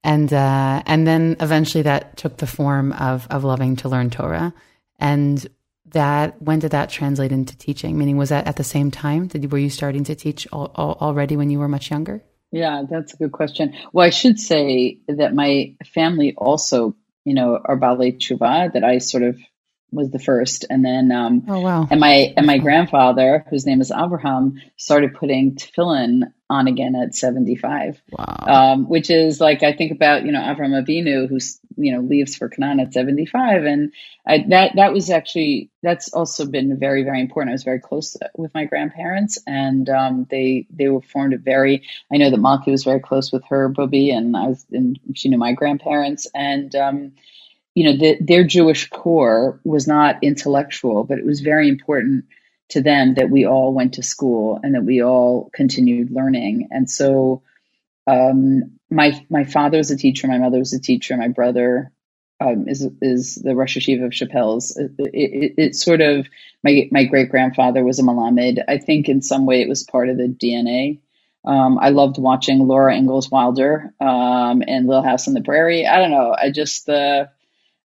And, 0.05 0.33
uh, 0.33 0.83
and 0.87 1.07
then 1.07 1.37
eventually 1.41 1.83
that 1.83 2.17
took 2.17 2.37
the 2.37 2.47
form 2.47 2.93
of, 2.93 3.27
of 3.29 3.43
loving 3.45 3.77
to 3.77 3.89
learn 3.89 4.11
Torah. 4.11 4.55
And 4.99 5.45
that, 5.87 6.41
when 6.41 6.61
did 6.61 6.71
that 6.71 6.89
translate 6.89 7.33
into 7.33 7.57
teaching? 7.57 7.99
Meaning, 7.99 8.17
was 8.17 8.31
that 8.31 8.47
at 8.47 8.57
the 8.57 8.65
same 8.65 8.91
time? 8.91 9.27
Did, 9.27 9.51
were 9.51 9.59
you 9.59 9.71
starting 9.71 10.05
to 10.05 10.15
teach 10.15 10.47
al- 10.53 10.73
al- 10.79 10.99
already 11.01 11.37
when 11.37 11.51
you 11.51 11.59
were 11.59 11.69
much 11.69 11.91
younger? 11.91 12.23
Yeah, 12.53 12.83
that's 12.89 13.15
a 13.15 13.17
good 13.17 13.33
question. 13.33 13.75
Well, 13.93 14.07
I 14.07 14.11
should 14.11 14.39
say 14.39 14.99
that 15.09 15.35
my 15.35 15.75
family 15.95 16.35
also, 16.37 16.95
you 17.25 17.35
know, 17.35 17.59
are 17.65 17.79
Balei 17.79 18.19
Tshuva, 18.19 18.73
that 18.75 18.85
I 18.85 18.99
sort 18.99 19.23
of 19.23 19.39
was 19.93 20.11
the 20.11 20.19
first. 20.19 20.65
And 20.69 20.85
then, 20.85 21.13
um, 21.13 21.45
oh, 21.49 21.61
wow. 21.61 21.87
And 21.91 22.01
my, 22.01 22.33
and 22.37 22.47
my 22.47 22.59
grandfather, 22.59 23.45
whose 23.51 23.67
name 23.67 23.81
is 23.81 23.93
Abraham, 23.93 24.61
started 24.77 25.15
putting 25.15 25.55
tefillin 25.55 26.33
on 26.49 26.67
again 26.67 26.95
at 26.95 27.15
75. 27.15 28.01
Wow. 28.11 28.25
Um, 28.47 28.89
which 28.89 29.11
is 29.11 29.41
like, 29.41 29.63
I 29.63 29.73
think 29.73 29.93
about, 29.93 30.25
you 30.25 30.33
know, 30.33 30.41
Avram 30.41 30.83
Avinu, 30.83 31.29
who's, 31.29 31.61
you 31.77 31.93
know, 31.93 32.01
leaves 32.01 32.37
for 32.37 32.49
Canaan 32.49 32.81
at 32.81 32.93
75. 32.93 33.65
And 33.65 33.93
I, 34.27 34.45
that, 34.49 34.73
that 34.77 34.93
was 34.93 35.11
actually, 35.11 35.71
that's 35.83 36.13
also 36.13 36.47
been 36.47 36.79
very, 36.79 37.05
very 37.05 37.21
important. 37.21 37.51
I 37.51 37.55
was 37.55 37.65
very 37.65 37.81
close 37.81 38.17
with 38.37 38.53
my 38.55 38.65
grandparents 38.65 39.39
and, 39.47 39.89
um, 39.89 40.27
they, 40.31 40.67
they 40.71 40.89
were 40.89 41.03
formed 41.03 41.35
a 41.35 41.39
very, 41.39 41.85
I 42.13 42.17
know 42.17 42.31
that 42.31 42.41
Malki 42.41 42.71
was 42.71 42.85
very 42.85 43.01
close 43.01 43.33
with 43.33 43.45
her, 43.49 43.69
Bobby, 43.69 44.11
and 44.11 44.37
I 44.37 44.49
was, 44.49 44.65
and 44.73 44.99
she 45.15 45.29
knew 45.29 45.39
my 45.39 45.53
grandparents. 45.53 46.27
And, 46.35 46.75
um, 46.75 47.13
you 47.75 47.85
know, 47.85 47.97
the, 47.97 48.19
their 48.21 48.45
Jewish 48.45 48.89
core 48.91 49.61
was 49.65 49.87
not 49.87 50.23
intellectual, 50.23 51.05
but 51.05 51.19
it 51.19 51.25
was 51.25 51.41
very 51.41 51.69
important 51.69 52.27
to 52.71 52.83
them 52.83 53.15
that 53.15 53.31
we 53.31 53.47
all 53.47 53.73
went 53.73 53.95
to 53.95 54.03
school 54.03 54.61
and 54.63 54.75
that 54.75 54.85
we 54.85 55.03
all 55.03 55.51
continued 55.55 56.11
learning. 56.11 56.69
And 56.71 56.91
so, 56.91 57.43
um, 58.07 58.79
my 58.91 59.25
my 59.31 59.45
father 59.45 59.79
was 59.79 59.91
a 59.91 59.97
teacher, 59.97 60.27
my 60.27 60.39
mother 60.39 60.59
was 60.59 60.73
a 60.73 60.81
teacher, 60.81 61.17
my 61.17 61.29
brother 61.29 61.93
um, 62.41 62.69
is 62.69 62.87
is 63.01 63.37
the 63.37 63.55
Rosh 63.55 63.77
HaYeshiva 63.77 64.07
of 64.07 64.15
Shapell's. 64.15 64.77
It, 64.77 64.93
it, 64.99 65.55
it, 65.59 65.75
sort 65.77 66.01
of 66.01 66.27
my 66.63 66.89
my 66.91 67.05
great 67.05 67.31
grandfather 67.31 67.85
was 67.85 67.99
a 67.99 68.03
Melamed. 68.03 68.63
I 68.69 68.79
think 68.79 69.09
in 69.09 69.23
some 69.23 69.47
way 69.47 69.63
it 69.63 69.69
was 69.69 69.85
part 69.85 70.09
of 70.09 70.17
the 70.17 70.29
DNA. 70.29 71.01
Um, 71.45 71.79
I 71.79 71.91
loved 71.91 72.19
watching 72.19 72.67
Laura 72.67 72.95
Ingalls 72.97 73.31
Wilder 73.31 73.93
um, 74.01 74.63
and 74.67 74.87
Little 74.87 75.03
House 75.03 75.27
on 75.27 75.35
the 75.35 75.43
Prairie. 75.43 75.87
I 75.87 75.99
don't 75.99 76.13
know. 76.13 76.37
I 76.41 76.51
just 76.51 76.89
uh, 76.89 77.27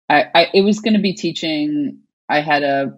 I, 0.10 0.26
I 0.34 0.48
it 0.54 0.62
was 0.62 0.80
going 0.80 0.94
to 0.94 1.02
be 1.02 1.14
teaching. 1.14 2.00
I 2.28 2.42
had 2.42 2.64
a, 2.64 2.98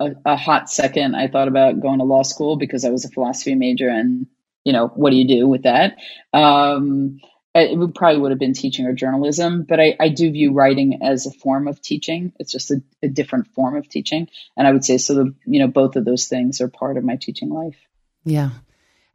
a, 0.00 0.10
a 0.24 0.36
hot 0.36 0.70
second. 0.70 1.14
I 1.16 1.28
thought 1.28 1.48
about 1.48 1.80
going 1.80 1.98
to 1.98 2.04
law 2.04 2.22
school 2.22 2.56
because 2.56 2.84
I 2.84 2.90
was 2.90 3.04
a 3.04 3.10
philosophy 3.10 3.54
major, 3.54 3.88
and 3.88 4.26
you 4.64 4.72
know 4.72 4.88
what 4.88 5.10
do 5.10 5.16
you 5.16 5.26
do 5.26 5.48
with 5.48 5.62
that? 5.62 5.96
Um, 6.32 7.20
it 7.54 7.76
would 7.76 7.94
probably 7.94 8.20
would 8.20 8.30
have 8.30 8.38
been 8.38 8.52
teaching 8.52 8.86
or 8.86 8.92
journalism, 8.92 9.64
but 9.68 9.80
I, 9.80 9.96
I 9.98 10.08
do 10.08 10.30
view 10.30 10.52
writing 10.52 11.02
as 11.02 11.26
a 11.26 11.32
form 11.32 11.66
of 11.66 11.82
teaching. 11.82 12.32
It's 12.38 12.52
just 12.52 12.70
a, 12.70 12.80
a 13.02 13.08
different 13.08 13.48
form 13.48 13.76
of 13.76 13.88
teaching, 13.88 14.28
and 14.56 14.66
I 14.66 14.72
would 14.72 14.84
say 14.84 14.98
so. 14.98 15.14
The 15.14 15.34
you 15.46 15.60
know 15.60 15.68
both 15.68 15.96
of 15.96 16.04
those 16.04 16.28
things 16.28 16.60
are 16.60 16.68
part 16.68 16.96
of 16.96 17.04
my 17.04 17.16
teaching 17.16 17.50
life. 17.50 17.76
Yeah, 18.24 18.50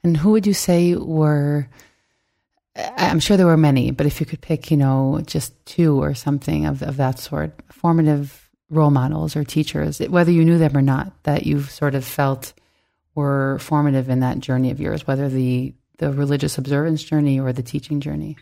and 0.03 0.17
who 0.17 0.31
would 0.31 0.47
you 0.47 0.53
say 0.53 0.95
were? 0.95 1.69
I'm 2.75 3.19
sure 3.19 3.37
there 3.37 3.45
were 3.45 3.57
many, 3.57 3.91
but 3.91 4.05
if 4.05 4.19
you 4.19 4.25
could 4.25 4.41
pick, 4.41 4.69
you 4.69 4.77
know, 4.77 5.21
just 5.25 5.53
two 5.65 6.01
or 6.01 6.13
something 6.13 6.65
of, 6.65 6.81
of 6.81 6.97
that 6.97 7.19
sort, 7.19 7.53
formative 7.71 8.49
role 8.69 8.91
models 8.91 9.35
or 9.35 9.43
teachers, 9.43 9.99
whether 9.99 10.31
you 10.31 10.43
knew 10.43 10.57
them 10.57 10.75
or 10.75 10.81
not, 10.81 11.13
that 11.23 11.45
you've 11.45 11.71
sort 11.71 11.95
of 11.95 12.03
felt 12.03 12.53
were 13.13 13.57
formative 13.59 14.09
in 14.09 14.19
that 14.19 14.39
journey 14.39 14.71
of 14.71 14.81
yours, 14.81 15.07
whether 15.07 15.29
the 15.29 15.73
the 15.97 16.11
religious 16.11 16.57
observance 16.57 17.03
journey 17.03 17.39
or 17.39 17.53
the 17.53 17.63
teaching 17.63 18.01
journey? 18.01 18.35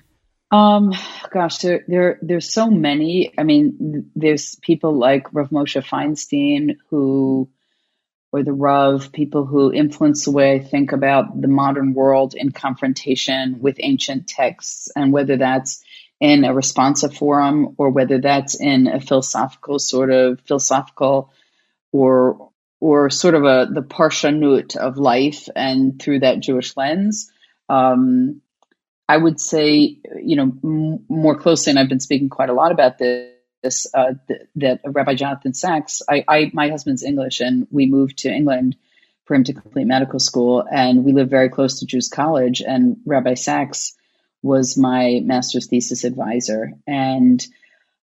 Um, 0.52 0.94
gosh, 1.32 1.60
there, 1.60 1.84
there, 1.88 2.20
there's 2.22 2.52
so 2.52 2.70
many. 2.70 3.34
I 3.38 3.44
mean, 3.44 4.12
there's 4.16 4.56
people 4.56 4.98
like 4.98 5.34
Rav 5.34 5.50
Moshe 5.50 5.84
Feinstein 5.84 6.78
who, 6.90 7.50
or 8.34 8.42
the 8.42 8.52
Rav, 8.52 9.12
people 9.12 9.46
who 9.46 9.72
influence 9.72 10.26
the 10.26 10.32
way 10.32 10.56
I 10.56 10.60
think 10.60 10.92
about 10.92 11.40
the 11.40 11.48
modern 11.48 11.94
world 11.94 12.34
in 12.34 12.52
confrontation 12.52 13.60
with 13.62 13.78
ancient 13.80 14.28
texts, 14.28 14.90
and 14.96 15.14
whether 15.14 15.38
that's 15.38 15.84
in 16.20 16.44
a 16.44 16.54
responsive 16.54 17.14
forum 17.14 17.76
or 17.78 17.92
whether 17.92 18.20
that's 18.20 18.60
in 18.60 18.88
a 18.88 19.00
philosophical 19.00 19.78
sort 19.78 20.10
of 20.10 20.42
philosophical 20.48 21.32
or 21.92 22.50
or 22.80 23.12
sort 23.12 23.36
of 23.36 23.44
a 23.44 23.68
the 23.72 23.84
parshanut 23.84 24.76
of 24.76 24.98
life 24.98 25.48
and 25.56 26.02
through 26.02 26.22
that 26.22 26.40
Jewish 26.40 26.76
lens. 26.76 27.32
Um, 27.70 28.42
I 29.08 29.18
would 29.18 29.40
say, 29.40 30.00
you 30.24 30.36
know, 30.36 30.54
m- 30.64 31.06
more 31.08 31.38
closely, 31.38 31.70
and 31.70 31.78
I've 31.78 31.90
been 31.90 32.00
speaking 32.00 32.30
quite 32.30 32.50
a 32.50 32.54
lot 32.54 32.72
about 32.72 32.98
this. 32.98 33.33
Uh, 33.94 34.14
th- 34.28 34.42
that 34.58 34.82
Rabbi 34.86 35.16
Jonathan 35.16 35.54
Sacks, 35.54 36.02
I, 36.10 36.26
I, 36.28 36.52
my 36.54 36.70
husband's 36.70 37.04
English, 37.04 37.40
and 37.40 37.66
we 37.72 37.86
moved 37.86 38.20
to 38.20 38.30
England 38.30 38.76
for 39.26 39.36
him 39.36 39.46
to 39.46 39.54
complete 39.54 39.88
medical 39.88 40.20
school, 40.20 40.66
and 40.70 41.06
we 41.06 41.14
live 41.14 41.30
very 41.30 41.48
close 41.48 41.80
to 41.80 41.86
Jews 41.86 42.10
College, 42.10 42.62
and 42.62 42.98
Rabbi 43.06 43.36
Sacks 43.36 43.96
was 44.42 44.78
my 44.78 45.22
master's 45.24 45.68
thesis 45.68 46.04
advisor, 46.04 46.74
and 46.86 47.46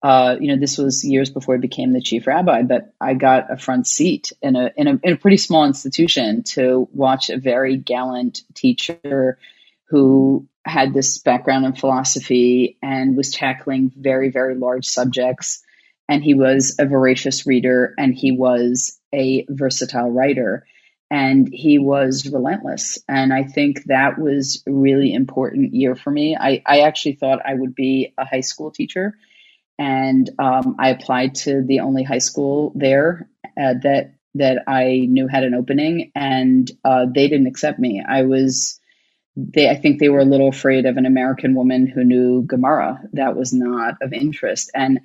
uh, 0.05 0.37
you 0.39 0.49
know, 0.49 0.59
this 0.59 0.77
was 0.77 1.03
years 1.03 1.31
before 1.31 1.55
I 1.55 1.59
became 1.59 1.95
the 1.95 2.03
chief 2.03 2.27
rabbi, 2.27 2.63
but 2.63 2.93
I 3.01 3.15
got 3.15 3.51
a 3.51 3.57
front 3.57 3.87
seat 3.87 4.35
in 4.43 4.55
a, 4.55 4.71
in 4.77 4.87
a, 4.87 5.01
in 5.03 5.13
a 5.15 5.17
pretty 5.17 5.39
small 5.39 5.65
institution 5.65 6.43
to 6.43 6.87
watch 6.93 7.31
a 7.31 7.39
very 7.39 7.79
gallant 7.79 8.43
teacher 8.53 9.39
who 9.85 10.47
had 10.65 10.95
this 10.95 11.19
background 11.19 11.65
in 11.67 11.75
philosophy 11.75 12.79
and 12.83 13.17
was 13.17 13.31
tackling 13.31 13.93
very, 13.97 14.31
very 14.31 14.55
large 14.55 14.87
subjects. 14.87 15.63
And 16.09 16.23
he 16.23 16.35
was 16.35 16.77
a 16.79 16.87
voracious 16.87 17.47
reader 17.47 17.95
and 17.99 18.15
he 18.15 18.33
was 18.33 18.99
a 19.15 19.47
versatile 19.49 20.11
writer 20.11 20.67
and 21.11 21.49
he 21.53 21.79
was 21.79 22.31
relentless. 22.31 22.99
And 23.09 23.33
I 23.33 23.45
think 23.45 23.85
that 23.85 24.19
was 24.19 24.63
a 24.67 24.73
really 24.73 25.13
important 25.13 25.75
year 25.75 25.95
for 25.95 26.11
me. 26.11 26.37
I, 26.37 26.63
I 26.67 26.81
actually 26.81 27.15
thought 27.15 27.47
I 27.47 27.55
would 27.55 27.75
be 27.75 28.13
a 28.19 28.25
high 28.25 28.41
school 28.41 28.71
teacher 28.71 29.15
and 29.79 30.31
um, 30.39 30.77
I 30.79 30.91
applied 30.91 31.35
to 31.37 31.63
the 31.63 31.81
only 31.81 32.03
high 32.03 32.19
school 32.19 32.73
there 32.75 33.29
uh, 33.61 33.75
that 33.83 34.15
that 34.37 34.65
I 34.67 35.07
knew 35.09 35.29
had 35.29 35.45
an 35.45 35.55
opening, 35.55 36.11
and 36.15 36.71
uh, 36.85 37.07
they 37.07 37.29
didn't 37.29 37.47
accept 37.47 37.79
me. 37.79 38.03
I 38.07 38.23
was 38.23 38.81
they 39.37 39.69
I 39.69 39.77
think 39.77 39.99
they 39.99 40.09
were 40.09 40.21
a 40.21 40.25
little 40.25 40.49
afraid 40.49 40.87
of 40.87 40.97
an 40.97 41.07
American 41.07 41.55
woman 41.55 41.87
who 41.87 42.05
knew 42.05 42.43
Gemara. 42.43 43.01
That 43.13 43.37
was 43.37 43.53
not 43.53 43.97
of 44.01 44.13
interest, 44.13 44.71
and 44.75 45.01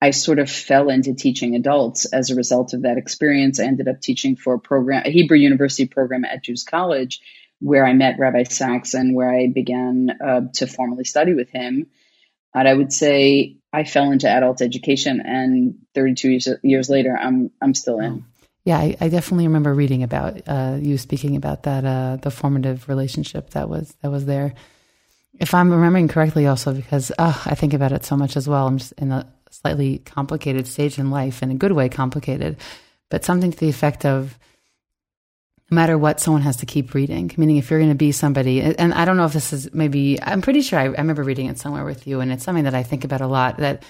I 0.00 0.10
sort 0.10 0.38
of 0.38 0.50
fell 0.50 0.90
into 0.90 1.14
teaching 1.14 1.54
adults 1.54 2.04
as 2.06 2.30
a 2.30 2.34
result 2.34 2.74
of 2.74 2.82
that 2.82 2.98
experience. 2.98 3.58
I 3.58 3.64
ended 3.64 3.88
up 3.88 4.00
teaching 4.00 4.36
for 4.36 4.54
a 4.54 4.58
program, 4.58 5.02
a 5.06 5.10
Hebrew 5.10 5.38
University 5.38 5.86
program 5.86 6.24
at 6.24 6.42
Jews 6.44 6.64
College, 6.64 7.20
where 7.60 7.86
I 7.86 7.94
met 7.94 8.18
Rabbi 8.18 8.42
Sacks 8.44 8.94
and 8.94 9.14
where 9.14 9.30
I 9.30 9.46
began 9.46 10.10
uh, 10.10 10.40
to 10.54 10.66
formally 10.66 11.04
study 11.04 11.34
with 11.34 11.48
him. 11.48 11.86
And 12.54 12.68
I 12.68 12.74
would 12.74 12.92
say 12.92 13.56
I 13.72 13.84
fell 13.84 14.10
into 14.12 14.28
adult 14.28 14.62
education, 14.62 15.20
and 15.20 15.78
32 15.94 16.30
years, 16.30 16.48
years 16.62 16.88
later, 16.88 17.16
I'm 17.16 17.50
I'm 17.60 17.74
still 17.74 17.98
in. 17.98 18.24
Yeah, 18.64 18.78
I, 18.78 18.96
I 18.98 19.08
definitely 19.08 19.46
remember 19.46 19.74
reading 19.74 20.02
about 20.02 20.40
uh, 20.46 20.78
you 20.80 20.96
speaking 20.96 21.36
about 21.36 21.64
that 21.64 21.84
uh, 21.84 22.16
the 22.16 22.30
formative 22.30 22.88
relationship 22.88 23.50
that 23.50 23.68
was 23.68 23.94
that 24.00 24.10
was 24.10 24.24
there. 24.24 24.54
If 25.38 25.52
I'm 25.52 25.70
remembering 25.70 26.08
correctly, 26.08 26.46
also 26.46 26.72
because 26.72 27.12
uh, 27.18 27.42
I 27.44 27.54
think 27.54 27.74
about 27.74 27.92
it 27.92 28.04
so 28.04 28.16
much 28.16 28.36
as 28.36 28.48
well. 28.48 28.66
I'm 28.66 28.78
just 28.78 28.92
in 28.92 29.12
a 29.12 29.30
slightly 29.50 29.98
complicated 29.98 30.66
stage 30.66 30.98
in 30.98 31.10
life, 31.10 31.42
in 31.42 31.50
a 31.50 31.54
good 31.54 31.72
way, 31.72 31.88
complicated, 31.88 32.56
but 33.10 33.24
something 33.24 33.50
to 33.50 33.58
the 33.58 33.68
effect 33.68 34.06
of 34.06 34.38
no 35.70 35.74
matter 35.74 35.96
what, 35.98 36.20
someone 36.20 36.42
has 36.42 36.56
to 36.58 36.66
keep 36.66 36.94
reading. 36.94 37.30
Meaning, 37.36 37.56
if 37.56 37.70
you're 37.70 37.80
going 37.80 37.90
to 37.90 37.96
be 37.96 38.12
somebody, 38.12 38.60
and 38.62 38.94
I 38.94 39.04
don't 39.04 39.16
know 39.16 39.24
if 39.24 39.32
this 39.32 39.52
is 39.52 39.72
maybe, 39.74 40.18
I'm 40.22 40.42
pretty 40.42 40.60
sure 40.62 40.78
I, 40.78 40.84
I, 40.84 40.88
remember 40.88 41.22
reading 41.22 41.46
it 41.46 41.58
somewhere 41.58 41.84
with 41.84 42.06
you, 42.06 42.20
and 42.20 42.30
it's 42.32 42.44
something 42.44 42.64
that 42.64 42.74
I 42.74 42.82
think 42.82 43.04
about 43.04 43.20
a 43.20 43.26
lot. 43.26 43.58
That 43.58 43.82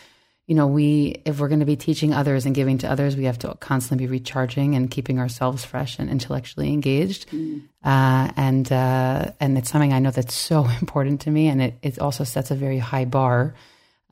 you 0.47 0.55
know, 0.55 0.67
we 0.67 1.23
if 1.25 1.41
we're 1.41 1.49
going 1.49 1.61
to 1.61 1.67
be 1.67 1.77
teaching 1.77 2.13
others 2.13 2.45
and 2.45 2.55
giving 2.55 2.79
to 2.79 2.91
others, 2.91 3.17
we 3.17 3.25
have 3.25 3.39
to 3.41 3.55
constantly 3.61 4.07
be 4.07 4.11
recharging 4.11 4.75
and 4.75 4.91
keeping 4.91 5.19
ourselves 5.19 5.65
fresh 5.65 5.99
and 5.99 6.11
intellectually 6.11 6.69
engaged. 6.69 7.31
Mm. 7.31 7.63
Uh, 7.83 8.31
and 8.37 8.71
uh, 8.71 9.33
and 9.41 9.57
it's 9.57 9.71
something 9.71 9.93
I 9.93 10.01
know 10.01 10.11
that's 10.11 10.35
so 10.35 10.69
important 10.81 11.23
to 11.23 11.31
me, 11.31 11.49
and 11.49 11.63
it 11.63 11.79
it 11.83 11.99
also 11.99 12.25
sets 12.25 12.51
a 12.51 12.55
very 12.55 12.79
high 12.79 13.07
bar. 13.07 13.55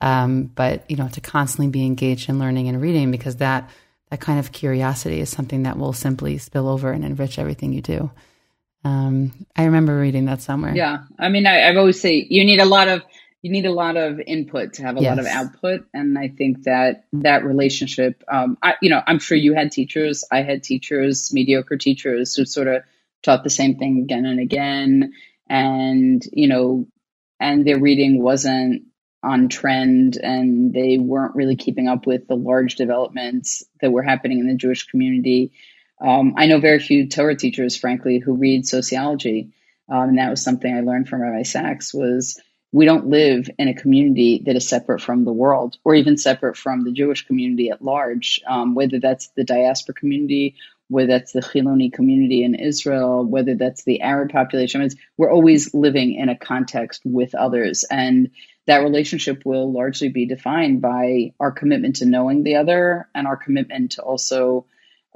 Um, 0.01 0.45
but 0.45 0.89
you 0.89 0.97
know, 0.97 1.07
to 1.09 1.21
constantly 1.21 1.71
be 1.71 1.85
engaged 1.85 2.29
in 2.29 2.39
learning 2.39 2.67
and 2.67 2.81
reading 2.81 3.11
because 3.11 3.37
that 3.37 3.69
that 4.09 4.19
kind 4.19 4.39
of 4.39 4.51
curiosity 4.51 5.19
is 5.19 5.29
something 5.29 5.63
that 5.63 5.77
will 5.77 5.93
simply 5.93 6.37
spill 6.39 6.67
over 6.67 6.91
and 6.91 7.05
enrich 7.05 7.37
everything 7.37 7.73
you 7.73 7.81
do. 7.81 8.11
Um, 8.83 9.31
I 9.55 9.65
remember 9.65 9.97
reading 9.97 10.25
that 10.25 10.41
somewhere. 10.41 10.75
Yeah, 10.75 11.03
I 11.17 11.29
mean, 11.29 11.47
I, 11.47 11.53
have 11.67 11.77
always 11.77 12.01
say 12.01 12.27
you 12.29 12.43
need 12.43 12.59
a 12.59 12.65
lot 12.65 12.89
of 12.89 13.01
you 13.43 13.51
need 13.51 13.65
a 13.65 13.71
lot 13.71 13.97
of 13.97 14.21
input 14.21 14.73
to 14.73 14.83
have 14.83 14.97
a 14.97 15.01
yes. 15.01 15.09
lot 15.09 15.19
of 15.19 15.25
output, 15.27 15.85
and 15.93 16.17
I 16.17 16.29
think 16.29 16.63
that 16.63 17.05
that 17.11 17.43
relationship. 17.43 18.23
Um, 18.31 18.57
I, 18.63 18.75
you 18.81 18.89
know, 18.89 19.01
I'm 19.05 19.19
sure 19.19 19.37
you 19.37 19.53
had 19.53 19.71
teachers. 19.71 20.23
I 20.31 20.41
had 20.43 20.63
teachers, 20.63 21.31
mediocre 21.33 21.77
teachers, 21.77 22.35
who 22.35 22.45
sort 22.45 22.69
of 22.69 22.83
taught 23.21 23.43
the 23.43 23.49
same 23.49 23.77
thing 23.77 23.99
again 23.99 24.25
and 24.25 24.39
again, 24.39 25.13
and 25.49 26.23
you 26.31 26.47
know, 26.47 26.87
and 27.37 27.67
their 27.67 27.79
reading 27.79 28.23
wasn't 28.23 28.83
on 29.21 29.49
trend 29.49 30.17
and 30.17 30.73
they 30.73 30.97
weren't 30.97 31.35
really 31.35 31.55
keeping 31.55 31.87
up 31.87 32.05
with 32.05 32.27
the 32.27 32.35
large 32.35 32.75
developments 32.75 33.63
that 33.81 33.91
were 33.91 34.03
happening 34.03 34.39
in 34.39 34.47
the 34.47 34.55
Jewish 34.55 34.87
community. 34.87 35.53
Um, 36.01 36.33
I 36.37 36.47
know 36.47 36.59
very 36.59 36.79
few 36.79 37.07
Torah 37.07 37.35
teachers, 37.35 37.77
frankly, 37.77 38.19
who 38.19 38.33
read 38.33 38.67
sociology. 38.67 39.53
Um, 39.89 40.09
and 40.09 40.17
that 40.17 40.29
was 40.29 40.43
something 40.43 40.75
I 40.75 40.81
learned 40.81 41.07
from 41.07 41.21
Rabbi 41.21 41.43
Sacks 41.43 41.93
was 41.93 42.37
we 42.73 42.85
don't 42.85 43.07
live 43.07 43.49
in 43.59 43.69
a 43.69 43.75
community 43.75 44.43
that 44.47 44.57
is 44.57 44.67
separate 44.67 45.01
from 45.01 45.25
the 45.25 45.33
world 45.33 45.77
or 45.85 45.95
even 45.95 46.17
separate 46.17 46.57
from 46.57 46.83
the 46.83 46.91
Jewish 46.91 47.27
community 47.27 47.69
at 47.69 47.83
large, 47.83 48.41
um, 48.47 48.75
whether 48.75 48.99
that's 48.99 49.29
the 49.37 49.45
diaspora 49.45 49.95
community, 49.95 50.55
whether 50.89 51.07
that's 51.07 51.33
the 51.33 51.41
Chiloni 51.41 51.93
community 51.93 52.43
in 52.43 52.55
Israel, 52.55 53.25
whether 53.25 53.55
that's 53.55 53.85
the 53.85 54.01
Arab 54.01 54.31
population. 54.31 54.81
I 54.81 54.85
mean, 54.85 54.91
we're 55.17 55.31
always 55.31 55.73
living 55.75 56.15
in 56.15 56.29
a 56.29 56.37
context 56.37 57.03
with 57.05 57.35
others. 57.35 57.85
And 57.91 58.31
that 58.67 58.79
relationship 58.79 59.43
will 59.45 59.71
largely 59.71 60.09
be 60.09 60.25
defined 60.25 60.81
by 60.81 61.33
our 61.39 61.51
commitment 61.51 61.97
to 61.97 62.07
knowing 62.07 62.43
the 62.43 62.55
other 62.57 63.07
and 63.15 63.27
our 63.27 63.37
commitment 63.37 63.93
to 63.93 64.01
also, 64.01 64.65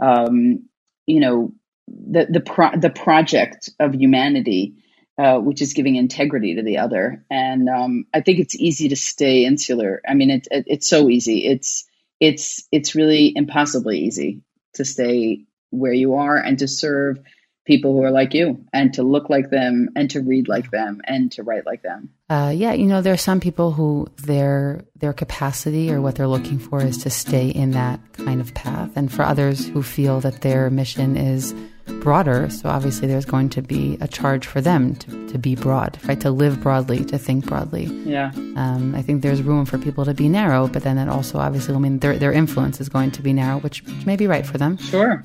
um, 0.02 0.66
you 1.08 1.22
know, 1.22 1.54
the 1.88 2.28
the 2.30 2.42
pro- 2.42 2.78
the 2.78 2.90
project 2.92 3.72
of 3.80 3.96
humanity, 3.96 4.76
uh, 5.18 5.40
which 5.40 5.62
is 5.62 5.74
giving 5.74 5.96
integrity 5.96 6.56
to 6.56 6.64
the 6.64 6.78
other. 6.78 7.26
And 7.30 7.70
um, 7.70 8.06
I 8.14 8.22
think 8.22 8.40
it's 8.40 8.56
easy 8.56 8.90
to 8.90 8.96
stay 8.96 9.46
insular. 9.46 10.02
I 10.08 10.14
mean, 10.14 10.30
it's 10.30 10.48
it, 10.52 10.66
it's 10.68 10.88
so 10.88 11.10
easy. 11.10 11.46
It's 11.46 11.86
it's 12.20 12.68
it's 12.72 12.96
really 12.96 13.34
impossibly 13.36 14.00
easy 14.00 14.42
to 14.76 14.86
stay 14.86 15.46
where 15.72 15.94
you 15.94 16.16
are 16.16 16.38
and 16.38 16.60
to 16.60 16.68
serve 16.68 17.20
people 17.66 17.94
who 17.94 18.02
are 18.04 18.12
like 18.12 18.34
you 18.34 18.66
and 18.72 18.94
to 18.94 19.04
look 19.04 19.30
like 19.30 19.50
them 19.50 19.90
and 19.96 20.10
to 20.10 20.22
read 20.22 20.48
like 20.48 20.72
them 20.72 21.02
and 21.04 21.32
to 21.34 21.44
write 21.44 21.66
like 21.66 21.84
them. 21.84 22.10
Uh, 22.30 22.52
yeah, 22.56 22.74
you 22.74 22.86
know, 22.86 23.02
there 23.02 23.14
are 23.14 23.18
some 23.18 23.40
people 23.40 23.72
who 23.72 24.08
their 24.24 24.86
their 24.96 25.14
capacity 25.14 25.92
or 25.92 26.02
what 26.02 26.16
they're 26.16 26.28
looking 26.28 26.60
for 26.60 26.82
is 26.82 26.98
to 27.00 27.10
stay 27.10 27.50
in 27.50 27.72
that 27.72 28.00
kind 28.14 28.40
of 28.40 28.54
path, 28.54 28.92
and 28.96 29.12
for 29.12 29.24
others 29.24 29.68
who 29.68 29.84
feel 29.84 30.20
that 30.22 30.42
their 30.42 30.70
mission 30.70 31.18
is 31.18 31.54
broader. 32.02 32.50
So 32.50 32.70
obviously, 32.70 33.08
there's 33.08 33.26
going 33.26 33.50
to 33.50 33.62
be 33.62 33.98
a 34.02 34.08
charge 34.08 34.46
for 34.46 34.62
them 34.62 34.96
to, 34.96 35.28
to 35.30 35.38
be 35.38 35.56
broad, 35.56 36.00
right? 36.08 36.20
To 36.22 36.32
live 36.32 36.62
broadly, 36.62 37.04
to 37.06 37.18
think 37.18 37.46
broadly. 37.46 37.86
Yeah. 38.06 38.32
Um, 38.56 38.94
I 38.96 39.02
think 39.02 39.22
there's 39.22 39.42
room 39.42 39.66
for 39.66 39.78
people 39.78 40.06
to 40.06 40.14
be 40.14 40.30
narrow, 40.30 40.68
but 40.68 40.84
then 40.84 40.96
that 40.98 41.10
also 41.10 41.40
obviously, 41.40 41.76
I 41.76 41.80
mean, 41.80 42.00
their 42.00 42.18
their 42.18 42.32
influence 42.32 42.80
is 42.80 42.90
going 42.90 43.12
to 43.12 43.22
be 43.22 43.34
narrow, 43.34 43.60
which, 43.60 43.84
which 43.84 44.06
may 44.06 44.16
be 44.16 44.28
right 44.28 44.46
for 44.46 44.58
them. 44.58 44.78
Sure. 44.78 45.24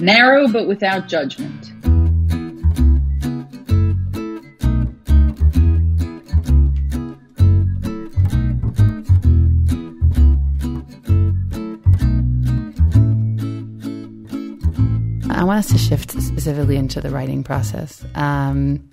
Narrow, 0.00 0.48
but 0.48 0.68
without 0.68 1.08
judgment. 1.08 1.72
I 15.38 15.44
want 15.44 15.60
us 15.60 15.70
to 15.70 15.78
shift 15.78 16.10
specifically 16.20 16.76
into 16.76 17.00
the 17.00 17.10
writing 17.10 17.44
process. 17.44 18.04
Um, 18.16 18.90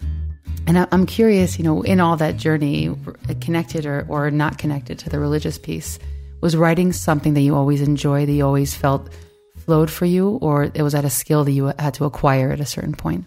and 0.68 0.78
I, 0.78 0.88
I'm 0.92 1.08
curious, 1.08 1.58
you 1.58 1.64
know, 1.64 1.82
in 1.82 2.00
all 2.00 2.18
that 2.18 2.38
journey, 2.38 2.96
connected 3.42 3.88
or, 3.88 4.06
or 4.08 4.30
not 4.30 4.60
connected 4.60 5.00
to 5.00 5.10
the 5.10 5.18
religious 5.20 5.58
piece, 5.58 5.98
was 6.42 6.56
writing 6.56 6.94
something 6.94 7.34
that 7.34 7.42
you 7.42 7.56
always 7.56 7.82
enjoyed, 7.82 8.28
that 8.28 8.34
you 8.34 8.46
always 8.46 8.76
felt 8.76 9.10
flowed 9.58 9.90
for 9.90 10.06
you, 10.06 10.38
or 10.44 10.66
it 10.76 10.84
was 10.84 10.94
at 10.94 11.04
a 11.04 11.10
skill 11.10 11.46
that 11.46 11.52
you 11.52 11.74
had 11.80 11.96
to 11.96 12.06
acquire 12.06 12.52
at 12.52 12.60
a 12.60 12.66
certain 12.66 12.94
point? 12.94 13.26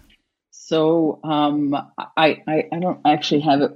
So 0.69 1.19
um, 1.23 1.73
I, 1.97 2.43
I, 2.47 2.63
I 2.71 2.79
don't 2.79 2.99
actually 3.03 3.39
have 3.39 3.61
it 3.61 3.71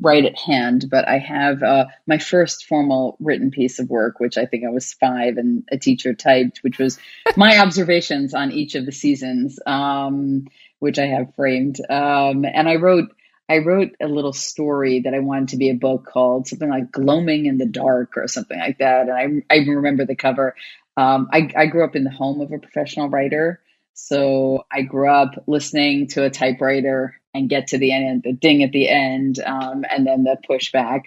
right 0.00 0.24
at 0.24 0.38
hand, 0.38 0.86
but 0.90 1.06
I 1.06 1.18
have 1.18 1.62
uh, 1.62 1.84
my 2.06 2.16
first 2.16 2.64
formal 2.64 3.18
written 3.20 3.50
piece 3.50 3.78
of 3.78 3.90
work, 3.90 4.18
which 4.18 4.38
I 4.38 4.46
think 4.46 4.64
I 4.64 4.70
was 4.70 4.94
five 4.94 5.36
and 5.36 5.68
a 5.70 5.76
teacher 5.76 6.14
typed, 6.14 6.60
which 6.62 6.78
was 6.78 6.98
my 7.36 7.58
observations 7.58 8.32
on 8.32 8.50
each 8.50 8.76
of 8.76 8.86
the 8.86 8.92
seasons, 8.92 9.60
um, 9.66 10.48
which 10.78 10.98
I 10.98 11.08
have 11.08 11.34
framed. 11.34 11.82
Um, 11.90 12.46
and 12.46 12.66
I 12.66 12.76
wrote 12.76 13.10
I 13.50 13.58
wrote 13.58 13.90
a 14.00 14.08
little 14.08 14.32
story 14.32 15.00
that 15.00 15.12
I 15.12 15.18
wanted 15.18 15.48
to 15.50 15.58
be 15.58 15.68
a 15.68 15.74
book 15.74 16.06
called 16.06 16.46
something 16.46 16.70
like 16.70 16.90
"Gloaming 16.90 17.44
in 17.44 17.58
the 17.58 17.66
Dark" 17.66 18.16
or 18.16 18.26
something 18.26 18.58
like 18.58 18.78
that. 18.78 19.10
And 19.10 19.44
I 19.50 19.54
I 19.54 19.58
remember 19.66 20.06
the 20.06 20.16
cover. 20.16 20.54
Um, 20.96 21.28
I, 21.30 21.50
I 21.54 21.66
grew 21.66 21.84
up 21.84 21.94
in 21.94 22.04
the 22.04 22.10
home 22.10 22.40
of 22.40 22.52
a 22.52 22.58
professional 22.58 23.10
writer. 23.10 23.60
So 24.00 24.64
I 24.72 24.82
grew 24.82 25.10
up 25.10 25.42
listening 25.48 26.06
to 26.10 26.22
a 26.22 26.30
typewriter 26.30 27.20
and 27.34 27.48
get 27.48 27.68
to 27.68 27.78
the 27.78 27.92
end, 27.92 28.22
the 28.22 28.32
ding 28.32 28.62
at 28.62 28.70
the 28.70 28.88
end, 28.88 29.40
um, 29.40 29.84
and 29.90 30.06
then 30.06 30.22
the 30.22 30.38
pushback. 30.48 31.02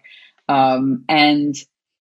Um, 0.49 1.05
and 1.07 1.55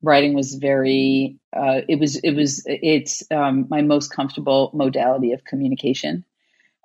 writing 0.01 0.33
was 0.33 0.55
very, 0.55 1.37
uh, 1.55 1.81
it 1.87 1.99
was, 1.99 2.15
it 2.17 2.31
was, 2.31 2.63
it's 2.65 3.23
um, 3.29 3.67
my 3.69 3.83
most 3.83 4.11
comfortable 4.11 4.71
modality 4.73 5.33
of 5.33 5.45
communication, 5.45 6.25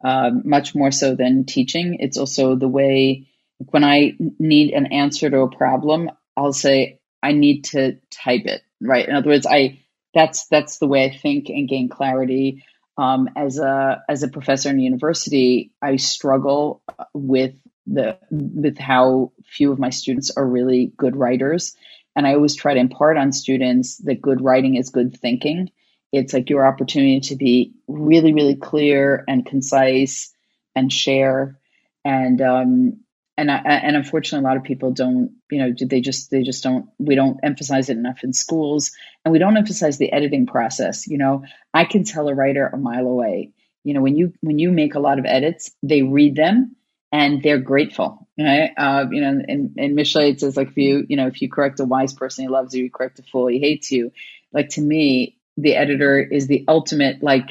um, 0.04 0.42
much 0.44 0.74
more 0.74 0.90
so 0.90 1.14
than 1.14 1.46
teaching. 1.46 1.96
It's 1.98 2.18
also 2.18 2.54
the 2.54 2.68
way 2.68 3.28
when 3.70 3.82
I 3.82 4.12
need 4.38 4.74
an 4.74 4.86
answer 4.92 5.30
to 5.30 5.40
a 5.40 5.56
problem, 5.56 6.10
I'll 6.36 6.52
say, 6.52 7.00
I 7.22 7.32
need 7.32 7.64
to 7.64 7.96
type 8.10 8.44
it, 8.44 8.60
right? 8.78 9.08
In 9.08 9.16
other 9.16 9.30
words, 9.30 9.46
I, 9.46 9.80
that's, 10.12 10.46
that's 10.48 10.78
the 10.78 10.86
way 10.86 11.06
I 11.06 11.16
think 11.16 11.48
and 11.48 11.66
gain 11.66 11.88
clarity. 11.88 12.62
Um, 12.98 13.28
as 13.36 13.58
a 13.58 14.02
as 14.08 14.22
a 14.22 14.28
professor 14.28 14.70
in 14.70 14.78
university, 14.78 15.72
I 15.82 15.96
struggle 15.96 16.82
with 17.12 17.54
the 17.86 18.18
with 18.30 18.78
how 18.78 19.32
few 19.44 19.70
of 19.70 19.78
my 19.78 19.90
students 19.90 20.30
are 20.36 20.46
really 20.46 20.92
good 20.96 21.14
writers, 21.14 21.76
and 22.14 22.26
I 22.26 22.34
always 22.34 22.56
try 22.56 22.74
to 22.74 22.80
impart 22.80 23.18
on 23.18 23.32
students 23.32 23.98
that 23.98 24.22
good 24.22 24.40
writing 24.40 24.76
is 24.76 24.88
good 24.88 25.16
thinking. 25.16 25.70
It's 26.12 26.32
like 26.32 26.48
your 26.48 26.66
opportunity 26.66 27.20
to 27.20 27.36
be 27.36 27.74
really, 27.86 28.32
really 28.32 28.56
clear 28.56 29.24
and 29.28 29.44
concise 29.44 30.32
and 30.74 30.90
share. 30.90 31.58
And 32.04 32.40
um, 32.40 33.00
and 33.38 33.50
I, 33.50 33.56
and 33.56 33.96
unfortunately 33.96 34.44
a 34.44 34.48
lot 34.48 34.56
of 34.56 34.64
people 34.64 34.92
don't 34.92 35.36
you 35.50 35.58
know 35.58 35.74
they 35.78 36.00
just 36.00 36.30
they 36.30 36.42
just 36.42 36.62
don't 36.62 36.88
we 36.98 37.14
don't 37.14 37.38
emphasize 37.42 37.88
it 37.88 37.96
enough 37.96 38.24
in 38.24 38.32
schools 38.32 38.92
and 39.24 39.32
we 39.32 39.38
don't 39.38 39.56
emphasize 39.56 39.98
the 39.98 40.12
editing 40.12 40.46
process 40.46 41.06
you 41.06 41.18
know? 41.18 41.44
I 41.74 41.84
can 41.84 42.04
tell 42.04 42.28
a 42.28 42.34
writer 42.34 42.66
a 42.66 42.76
mile 42.76 43.06
away 43.06 43.52
you 43.84 43.94
know 43.94 44.00
when 44.00 44.16
you 44.16 44.32
when 44.40 44.58
you 44.58 44.70
make 44.70 44.94
a 44.94 45.00
lot 45.00 45.18
of 45.18 45.26
edits 45.26 45.70
they 45.82 46.02
read 46.02 46.36
them 46.36 46.76
and 47.12 47.42
they're 47.42 47.58
grateful 47.58 48.26
right? 48.38 48.70
Uh, 48.76 49.06
you 49.10 49.20
know 49.20 49.42
and, 49.46 49.74
and 49.76 49.96
Mishlei 49.96 50.32
it 50.32 50.40
says 50.40 50.56
like 50.56 50.68
if 50.68 50.76
you 50.76 51.06
you 51.08 51.16
know 51.16 51.26
if 51.26 51.42
you 51.42 51.50
correct 51.50 51.80
a 51.80 51.84
wise 51.84 52.14
person 52.14 52.44
he 52.44 52.48
loves 52.48 52.74
you 52.74 52.84
you 52.84 52.90
correct 52.90 53.18
a 53.18 53.22
fool 53.22 53.48
he 53.48 53.60
hates 53.60 53.90
you. 53.90 54.12
Like 54.52 54.70
to 54.70 54.80
me 54.80 55.36
the 55.56 55.76
editor 55.76 56.20
is 56.20 56.46
the 56.46 56.64
ultimate 56.68 57.22
like 57.22 57.50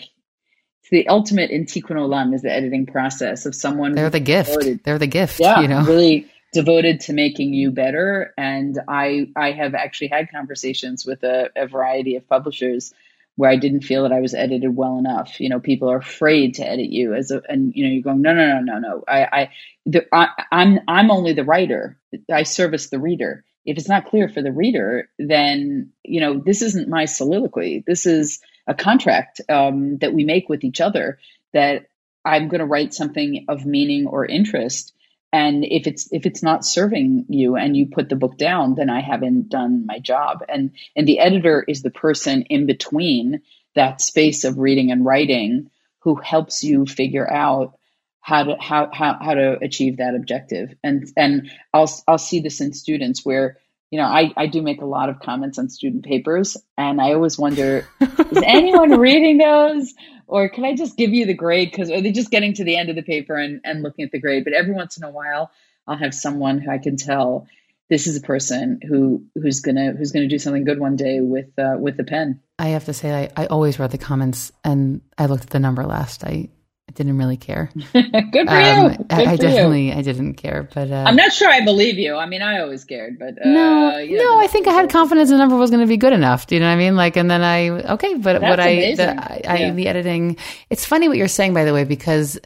the 0.89 1.08
ultimate 1.08 1.52
in 1.52 1.65
Tikkun 1.65 1.98
Olam 1.98 2.34
is 2.34 2.41
the 2.41 2.52
editing 2.52 2.86
process 2.86 3.45
of 3.45 3.56
someone. 3.56 3.93
They're 3.93 4.10
the 4.10 4.19
gift. 4.19 4.50
Devoted, 4.50 4.84
They're 4.84 5.00
the 5.00 5.08
gift. 5.08 5.39
Yeah, 5.39 5.62
you 5.62 5.67
know, 5.67 5.84
really 5.84 6.32
devoted 6.54 7.02
to 7.02 7.13
making 7.13 7.54
you 7.54 7.71
better. 7.71 8.34
And 8.38 8.80
I, 8.88 9.28
I 9.36 9.52
have 9.52 9.76
actually 9.76 10.08
had 10.08 10.32
conversations 10.32 11.06
with 11.06 11.24
a, 11.24 11.50
a 11.56 11.67
variety 11.67 12.15
of 12.15 12.28
publishers 12.28 12.93
where 13.36 13.50
I 13.50 13.58
didn't 13.58 13.82
feel 13.82 14.04
that 14.04 14.13
I 14.13 14.21
was 14.21 14.34
edited 14.34 14.74
well 14.74 14.98
enough. 14.98 15.41
You 15.41 15.50
know, 15.50 15.60
people 15.60 15.91
are 15.91 15.98
afraid 15.98 16.56
to 16.56 16.67
edit 16.67 16.89
you 16.89 17.13
as 17.13 17.32
a, 17.32 17.41
and 17.50 17.74
you 17.76 17.84
know, 17.86 17.91
you're 17.91 18.04
going, 18.04 18.21
no, 18.21 18.34
no, 18.34 18.48
no, 18.48 18.62
no, 18.62 18.80
no. 18.80 19.04
I, 19.08 19.24
I, 19.26 19.52
the, 19.86 20.06
I, 20.13 20.30
I'm, 20.52 20.80
I'm 20.88 21.12
only 21.12 21.34
the 21.34 21.43
writer. 21.43 22.00
I 22.32 22.43
service 22.43 22.89
the 22.89 23.00
reader. 23.00 23.43
If 23.65 23.78
it's 23.78 23.89
not 23.89 24.06
clear 24.06 24.30
for 24.30 24.41
the 24.41 24.52
reader, 24.52 25.10
then 25.19 25.91
you 26.04 26.21
know, 26.21 26.39
this 26.39 26.62
isn't 26.62 26.88
my 26.88 27.06
soliloquy. 27.06 27.84
This 27.86 28.06
is 28.06 28.39
a 28.67 28.73
contract 28.73 29.41
um, 29.49 29.97
that 29.97 30.13
we 30.13 30.23
make 30.23 30.49
with 30.49 30.63
each 30.63 30.82
other 30.82 31.19
that 31.54 31.88
I'm 32.23 32.47
going 32.47 32.60
to 32.60 32.65
write 32.65 32.93
something 32.93 33.45
of 33.47 33.65
meaning 33.65 34.08
or 34.08 34.25
interest. 34.25 34.93
And 35.32 35.65
if 35.65 35.86
it's 35.86 36.12
if 36.12 36.25
it's 36.25 36.41
not 36.41 36.65
serving 36.65 37.25
you 37.30 37.56
and 37.56 37.75
you 37.75 37.88
put 37.88 38.10
the 38.10 38.15
book 38.15 38.38
down, 38.38 38.75
then 38.75 38.89
I 38.89 39.01
haven't 39.01 39.49
done 39.49 39.86
my 39.86 39.99
job. 39.99 40.43
And 40.47 40.71
and 40.95 41.08
the 41.08 41.19
editor 41.19 41.63
is 41.67 41.82
the 41.82 41.91
person 41.91 42.43
in 42.43 42.65
between 42.65 43.41
that 43.75 44.01
space 44.01 44.43
of 44.43 44.58
reading 44.58 44.91
and 44.91 45.06
writing 45.06 45.69
who 45.99 46.15
helps 46.15 46.63
you 46.63 46.86
figure 46.86 47.30
out 47.30 47.78
how 48.21 48.43
to 48.43 48.56
how 48.60 48.89
how, 48.91 49.17
how 49.21 49.34
to 49.34 49.58
achieve 49.62 49.97
that 49.97 50.15
objective. 50.15 50.73
And 50.84 51.06
and 51.15 51.51
I'll 51.73 51.91
I'll 52.08 52.17
see 52.17 52.39
this 52.39 52.62
in 52.62 52.73
students 52.73 53.25
where 53.25 53.58
you 53.91 54.00
know, 54.00 54.06
I, 54.06 54.34
I 54.36 54.48
do 54.48 54.62
make 54.62 54.82
a 54.82 54.86
lot 54.86 55.10
of 55.10 55.19
comments 55.19 55.58
on 55.60 55.69
student 55.69 56.06
papers, 56.06 56.58
and 56.78 57.00
I 57.00 57.13
always 57.13 57.38
wonder, 57.38 57.88
is 58.02 58.43
anyone 58.43 59.00
reading 59.00 59.38
those? 59.38 59.93
Or 60.28 60.50
can 60.50 60.65
I 60.65 60.76
just 60.76 60.98
give 60.98 61.13
you 61.13 61.26
the 61.26 61.36
grade? 61.36 61.69
Because 61.71 61.91
are 61.91 62.02
they 62.02 62.12
just 62.12 62.32
getting 62.32 62.56
to 62.56 62.63
the 62.63 62.78
end 62.78 62.89
of 62.89 62.95
the 62.95 63.04
paper 63.04 63.36
and, 63.36 63.62
and 63.63 63.84
looking 63.84 64.06
at 64.06 64.12
the 64.12 64.19
grade? 64.19 64.43
But 64.43 64.54
every 64.54 64.74
once 64.74 64.98
in 64.98 65.04
a 65.04 65.12
while, 65.12 65.52
I'll 65.88 65.98
have 65.98 66.15
someone 66.15 66.60
who 66.60 66.71
I 66.71 66.80
can 66.80 66.98
tell 66.98 67.48
this 67.89 68.08
is 68.08 68.17
a 68.17 68.21
person 68.21 68.80
who 68.82 69.24
who's 69.36 69.60
gonna 69.60 69.91
who's 69.91 70.12
gonna 70.12 70.28
do 70.28 70.39
something 70.39 70.63
good 70.63 70.80
one 70.80 70.95
day 70.95 71.19
with 71.21 71.58
uh, 71.60 71.76
with 71.78 71.98
the 71.98 72.04
pen. 72.04 72.41
I 72.58 72.69
have 72.69 72.86
to 72.86 72.93
say, 72.93 73.30
I, 73.38 73.43
I 73.43 73.45
always 73.48 73.78
read 73.78 73.91
the 73.91 73.98
comments, 73.98 74.52
and 74.63 75.02
I 75.17 75.28
looked 75.28 75.43
at 75.43 75.50
the 75.52 75.60
number 75.60 75.86
last. 75.86 76.24
I 76.24 76.50
I 76.88 76.91
didn't 76.91 77.17
really 77.17 77.38
care. 77.38 77.71
Good 77.93 78.48
for 78.48 78.56
um, 78.56 78.91
you. 78.91 78.98
Good 78.98 79.06
I, 79.10 79.32
I 79.32 79.36
definitely, 79.38 79.88
you. 79.88 79.93
I 79.93 80.02
didn't 80.04 80.36
care, 80.36 80.69
but 80.74 80.91
uh, 80.91 81.04
I'm 81.08 81.15
not 81.15 81.34
sure 81.34 81.50
I 81.50 81.65
believe 81.65 81.98
you. 81.98 82.15
I 82.15 82.28
mean, 82.28 82.43
I 82.43 82.60
always 82.60 82.84
cared, 82.84 83.17
but 83.17 83.30
uh, 83.30 83.50
no, 83.50 84.06
know, 84.06 84.06
no, 84.06 84.39
I 84.39 84.48
think 84.48 84.67
I 84.67 84.71
had 84.71 84.89
confidence 84.89 85.30
the 85.30 85.38
number 85.38 85.56
was 85.56 85.71
going 85.71 85.82
to 85.82 85.88
be 85.88 85.98
good 85.98 86.13
enough. 86.13 86.45
Do 86.45 86.56
you 86.56 86.62
know 86.62 86.67
what 86.67 86.74
I 86.74 86.78
mean? 86.78 86.95
Like, 86.95 87.17
and 87.17 87.30
then 87.30 87.41
I, 87.41 87.69
okay, 87.69 88.13
but 88.13 88.39
That's 88.39 88.43
what 88.43 88.60
I, 88.60 88.95
the, 88.95 89.50
I, 89.50 89.58
yeah. 89.58 89.71
the 89.71 89.88
editing. 89.88 90.38
It's 90.69 90.86
funny 90.86 91.08
what 91.08 91.17
you're 91.17 91.28
saying, 91.28 91.56
by 91.56 91.65
the 91.65 91.74
way, 91.74 91.86
because 91.86 92.39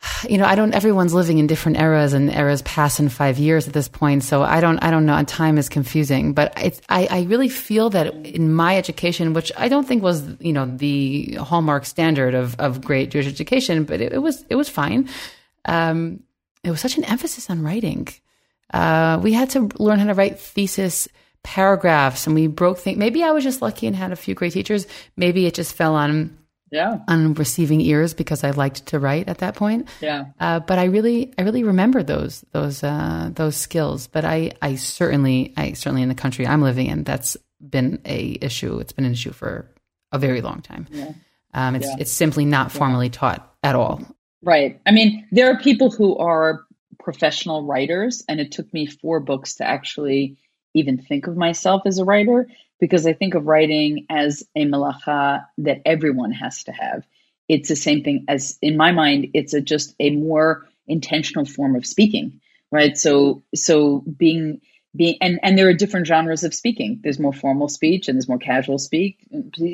you 0.28 0.38
know, 0.38 0.44
I 0.44 0.54
don't, 0.54 0.74
everyone's 0.74 1.14
living 1.14 1.38
in 1.38 1.46
different 1.46 1.78
eras 1.78 2.12
and 2.12 2.30
eras 2.30 2.62
pass 2.62 3.00
in 3.00 3.08
five 3.08 3.38
years 3.38 3.66
at 3.66 3.74
this 3.74 3.88
point. 3.88 4.24
So 4.24 4.42
I 4.42 4.60
don't, 4.60 4.78
I 4.78 4.90
don't 4.90 5.06
know. 5.06 5.22
Time 5.24 5.58
is 5.58 5.68
confusing, 5.68 6.32
but 6.32 6.52
I, 6.56 6.72
I 6.88 7.22
really 7.22 7.48
feel 7.48 7.90
that 7.90 8.14
in 8.26 8.52
my 8.52 8.76
education, 8.76 9.34
which 9.34 9.52
I 9.56 9.68
don't 9.68 9.86
think 9.86 10.02
was, 10.02 10.22
you 10.40 10.52
know, 10.52 10.66
the 10.66 11.34
hallmark 11.34 11.84
standard 11.84 12.34
of, 12.34 12.58
of 12.58 12.82
great 12.82 13.10
Jewish 13.10 13.26
education, 13.26 13.84
but 13.84 14.00
it, 14.00 14.12
it 14.12 14.18
was, 14.18 14.44
it 14.48 14.54
was 14.54 14.68
fine. 14.68 15.08
Um, 15.64 16.22
it 16.64 16.70
was 16.70 16.80
such 16.80 16.96
an 16.96 17.04
emphasis 17.04 17.50
on 17.50 17.62
writing. 17.62 18.08
Uh, 18.72 19.18
we 19.22 19.32
had 19.32 19.50
to 19.50 19.68
learn 19.78 19.98
how 19.98 20.06
to 20.06 20.14
write 20.14 20.38
thesis 20.38 21.08
paragraphs 21.42 22.26
and 22.26 22.34
we 22.34 22.46
broke 22.46 22.78
things. 22.78 22.98
Maybe 22.98 23.22
I 23.22 23.30
was 23.30 23.44
just 23.44 23.62
lucky 23.62 23.86
and 23.86 23.96
had 23.96 24.12
a 24.12 24.16
few 24.16 24.34
great 24.34 24.52
teachers. 24.52 24.86
Maybe 25.16 25.46
it 25.46 25.54
just 25.54 25.74
fell 25.74 25.94
on 25.94 26.37
yeah 26.70 26.98
on 27.08 27.34
receiving 27.34 27.80
ears 27.80 28.14
because 28.14 28.44
I 28.44 28.50
liked 28.50 28.86
to 28.86 28.98
write 28.98 29.28
at 29.28 29.38
that 29.38 29.54
point. 29.54 29.88
Yeah. 30.00 30.26
Uh, 30.38 30.60
but 30.60 30.78
I 30.78 30.84
really 30.84 31.32
I 31.38 31.42
really 31.42 31.64
remember 31.64 32.02
those 32.02 32.44
those 32.52 32.82
uh, 32.82 33.30
those 33.32 33.56
skills. 33.56 34.06
But 34.06 34.24
I 34.24 34.52
I 34.62 34.76
certainly 34.76 35.52
I 35.56 35.72
certainly 35.72 36.02
in 36.02 36.08
the 36.08 36.14
country 36.14 36.46
I'm 36.46 36.62
living 36.62 36.86
in 36.86 37.04
that's 37.04 37.36
been 37.60 38.00
a 38.04 38.38
issue. 38.40 38.78
It's 38.78 38.92
been 38.92 39.04
an 39.04 39.12
issue 39.12 39.32
for 39.32 39.70
a 40.12 40.18
very 40.18 40.40
long 40.40 40.62
time. 40.62 40.86
Yeah. 40.90 41.12
Um, 41.54 41.76
it's 41.76 41.86
yeah. 41.86 41.96
it's 42.00 42.12
simply 42.12 42.44
not 42.44 42.72
formally 42.72 43.06
yeah. 43.06 43.12
taught 43.12 43.54
at 43.62 43.74
all. 43.74 44.02
Right. 44.42 44.80
I 44.86 44.92
mean, 44.92 45.26
there 45.32 45.50
are 45.50 45.58
people 45.58 45.90
who 45.90 46.16
are 46.16 46.60
professional 46.98 47.64
writers, 47.64 48.24
and 48.28 48.38
it 48.38 48.52
took 48.52 48.72
me 48.72 48.86
four 48.86 49.20
books 49.20 49.56
to 49.56 49.64
actually 49.64 50.36
even 50.74 50.98
think 50.98 51.26
of 51.26 51.36
myself 51.36 51.82
as 51.86 51.98
a 51.98 52.04
writer 52.04 52.46
because 52.80 53.06
I 53.06 53.12
think 53.12 53.34
of 53.34 53.46
writing 53.46 54.06
as 54.10 54.44
a 54.56 54.64
malacha 54.64 55.44
that 55.58 55.82
everyone 55.84 56.32
has 56.32 56.64
to 56.64 56.72
have. 56.72 57.04
It's 57.48 57.68
the 57.68 57.76
same 57.76 58.04
thing 58.04 58.26
as, 58.28 58.58
in 58.60 58.76
my 58.76 58.92
mind, 58.92 59.28
it's 59.34 59.54
a, 59.54 59.60
just 59.60 59.94
a 59.98 60.10
more 60.10 60.66
intentional 60.86 61.44
form 61.44 61.76
of 61.76 61.86
speaking, 61.86 62.40
right? 62.70 62.96
So, 62.96 63.42
so 63.54 64.00
being 64.00 64.60
being 64.96 65.16
and 65.20 65.38
and 65.42 65.56
there 65.56 65.68
are 65.68 65.74
different 65.74 66.06
genres 66.06 66.44
of 66.44 66.54
speaking. 66.54 67.00
There's 67.02 67.18
more 67.18 67.32
formal 67.32 67.68
speech 67.68 68.08
and 68.08 68.16
there's 68.16 68.28
more 68.28 68.38
casual 68.38 68.78
speak, 68.78 69.18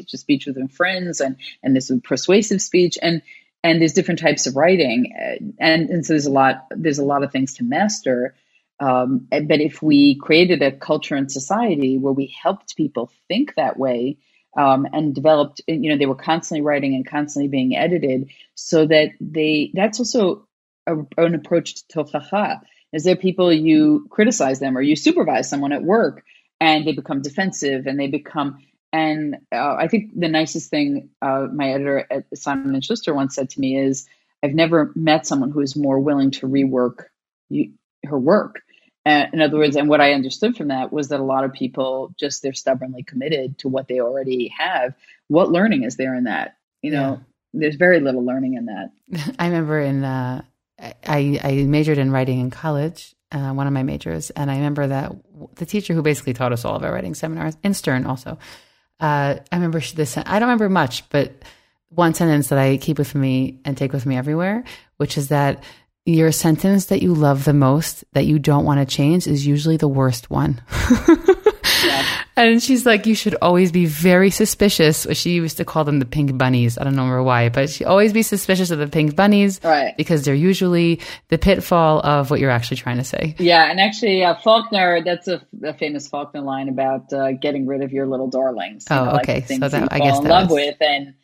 speech 0.08 0.46
within 0.46 0.68
friends, 0.68 1.20
and 1.20 1.36
and 1.62 1.74
there's 1.74 1.90
persuasive 2.02 2.60
speech, 2.60 2.98
and 3.00 3.22
and 3.62 3.80
there's 3.80 3.92
different 3.92 4.20
types 4.20 4.46
of 4.46 4.56
writing, 4.56 5.54
and 5.58 5.90
and 5.90 6.06
so 6.06 6.12
there's 6.12 6.26
a 6.26 6.32
lot 6.32 6.66
there's 6.70 6.98
a 6.98 7.04
lot 7.04 7.22
of 7.22 7.32
things 7.32 7.54
to 7.54 7.64
master. 7.64 8.34
Um, 8.80 9.28
but 9.30 9.60
if 9.60 9.82
we 9.82 10.16
created 10.16 10.62
a 10.62 10.72
culture 10.72 11.14
and 11.14 11.30
society 11.30 11.98
where 11.98 12.12
we 12.12 12.34
helped 12.42 12.76
people 12.76 13.10
think 13.28 13.54
that 13.54 13.78
way 13.78 14.18
um, 14.56 14.86
and 14.92 15.14
developed, 15.14 15.60
you 15.66 15.90
know, 15.90 15.96
they 15.96 16.06
were 16.06 16.14
constantly 16.14 16.62
writing 16.62 16.94
and 16.94 17.06
constantly 17.06 17.48
being 17.48 17.76
edited, 17.76 18.30
so 18.54 18.86
that 18.86 19.10
they 19.20 19.70
that's 19.74 20.00
also 20.00 20.46
a, 20.86 20.96
an 21.18 21.34
approach 21.34 21.86
to 21.88 22.04
tochacha. 22.04 22.60
Is 22.92 23.04
there 23.04 23.16
people 23.16 23.52
you 23.52 24.06
criticize 24.10 24.60
them 24.60 24.76
or 24.76 24.82
you 24.82 24.96
supervise 24.96 25.48
someone 25.48 25.72
at 25.72 25.82
work 25.82 26.24
and 26.60 26.86
they 26.86 26.92
become 26.92 27.22
defensive 27.22 27.86
and 27.86 27.98
they 27.98 28.06
become 28.06 28.58
and 28.92 29.38
uh, 29.50 29.74
I 29.76 29.88
think 29.88 30.12
the 30.14 30.28
nicest 30.28 30.70
thing 30.70 31.10
uh, 31.20 31.48
my 31.52 31.70
editor 31.70 32.06
at 32.08 32.26
Simon 32.38 32.74
and 32.74 32.84
Schuster 32.84 33.12
once 33.12 33.34
said 33.34 33.50
to 33.50 33.60
me 33.60 33.76
is, 33.76 34.06
"I've 34.40 34.54
never 34.54 34.92
met 34.94 35.26
someone 35.26 35.50
who 35.50 35.60
is 35.60 35.74
more 35.74 35.98
willing 35.98 36.30
to 36.32 36.46
rework 36.46 37.06
you, 37.48 37.72
her 38.04 38.18
work." 38.18 38.62
Uh, 39.06 39.26
in 39.32 39.42
other 39.42 39.58
words, 39.58 39.76
and 39.76 39.88
what 39.88 40.00
I 40.00 40.12
understood 40.12 40.56
from 40.56 40.68
that 40.68 40.92
was 40.92 41.08
that 41.08 41.20
a 41.20 41.24
lot 41.24 41.44
of 41.44 41.52
people 41.52 42.14
just 42.18 42.42
they're 42.42 42.54
stubbornly 42.54 43.02
committed 43.02 43.58
to 43.58 43.68
what 43.68 43.86
they 43.86 44.00
already 44.00 44.48
have. 44.56 44.94
What 45.28 45.50
learning 45.50 45.84
is 45.84 45.96
there 45.96 46.14
in 46.14 46.24
that? 46.24 46.56
You 46.80 46.92
know, 46.92 47.10
yeah. 47.10 47.60
there's 47.60 47.76
very 47.76 48.00
little 48.00 48.24
learning 48.24 48.54
in 48.54 48.66
that. 48.66 49.34
I 49.38 49.46
remember 49.46 49.78
in 49.80 50.04
uh, 50.04 50.42
I, 50.78 51.40
I 51.42 51.52
majored 51.66 51.98
in 51.98 52.10
writing 52.10 52.40
in 52.40 52.50
college, 52.50 53.14
uh, 53.30 53.52
one 53.52 53.66
of 53.66 53.72
my 53.72 53.82
majors, 53.82 54.30
and 54.30 54.50
I 54.50 54.56
remember 54.56 54.86
that 54.86 55.12
the 55.56 55.66
teacher 55.66 55.92
who 55.92 56.02
basically 56.02 56.32
taught 56.32 56.52
us 56.52 56.64
all 56.64 56.76
of 56.76 56.82
our 56.82 56.92
writing 56.92 57.14
seminars 57.14 57.56
in 57.62 57.74
Stern 57.74 58.06
also 58.06 58.38
uh, 59.00 59.36
I 59.52 59.56
remember 59.56 59.80
this. 59.80 60.16
I 60.16 60.22
don't 60.38 60.48
remember 60.48 60.68
much, 60.68 61.08
but 61.10 61.32
one 61.88 62.14
sentence 62.14 62.48
that 62.48 62.58
I 62.58 62.76
keep 62.76 62.98
with 62.98 63.14
me 63.14 63.60
and 63.64 63.76
take 63.76 63.92
with 63.92 64.06
me 64.06 64.16
everywhere, 64.16 64.64
which 64.96 65.18
is 65.18 65.28
that 65.28 65.62
your 66.06 66.32
sentence 66.32 66.86
that 66.86 67.02
you 67.02 67.14
love 67.14 67.44
the 67.44 67.54
most 67.54 68.04
that 68.12 68.26
you 68.26 68.38
don't 68.38 68.64
want 68.64 68.80
to 68.80 68.96
change 68.96 69.26
is 69.26 69.46
usually 69.46 69.76
the 69.76 69.88
worst 69.88 70.30
one. 70.30 70.62
And 72.36 72.60
she's 72.62 72.84
like, 72.84 73.06
you 73.06 73.14
should 73.14 73.36
always 73.40 73.70
be 73.70 73.86
very 73.86 74.30
suspicious. 74.30 75.06
She 75.12 75.34
used 75.34 75.56
to 75.58 75.64
call 75.64 75.84
them 75.84 76.00
the 76.00 76.04
pink 76.04 76.36
bunnies. 76.36 76.76
I 76.76 76.84
don't 76.84 76.94
remember 76.94 77.22
why, 77.22 77.48
but 77.48 77.70
she 77.70 77.84
always 77.84 78.12
be 78.12 78.22
suspicious 78.22 78.70
of 78.70 78.80
the 78.80 78.88
pink 78.88 79.14
bunnies, 79.14 79.60
right? 79.62 79.96
Because 79.96 80.24
they're 80.24 80.34
usually 80.34 81.00
the 81.28 81.38
pitfall 81.38 82.00
of 82.00 82.30
what 82.30 82.40
you're 82.40 82.50
actually 82.50 82.78
trying 82.78 82.96
to 82.96 83.04
say. 83.04 83.36
Yeah, 83.38 83.70
and 83.70 83.78
actually, 83.78 84.24
uh, 84.24 84.34
Faulkner. 84.34 85.02
That's 85.04 85.28
a, 85.28 85.42
a, 85.62 85.74
famous 85.74 86.08
Faulkner 86.08 86.40
line 86.40 86.68
about 86.68 87.12
uh, 87.12 87.32
getting 87.32 87.66
rid 87.66 87.82
of 87.82 87.92
your 87.92 88.06
little 88.06 88.28
darlings. 88.28 88.86
Oh, 88.90 89.04
know, 89.04 89.10
okay. 89.18 89.44
Like 89.48 89.60
so 89.60 89.68
that 89.68 89.92
I 89.92 89.98
guess 90.00 90.18
in 90.18 90.24
love 90.24 90.50
was... 90.50 90.54
with 90.54 90.76
and 90.80 91.14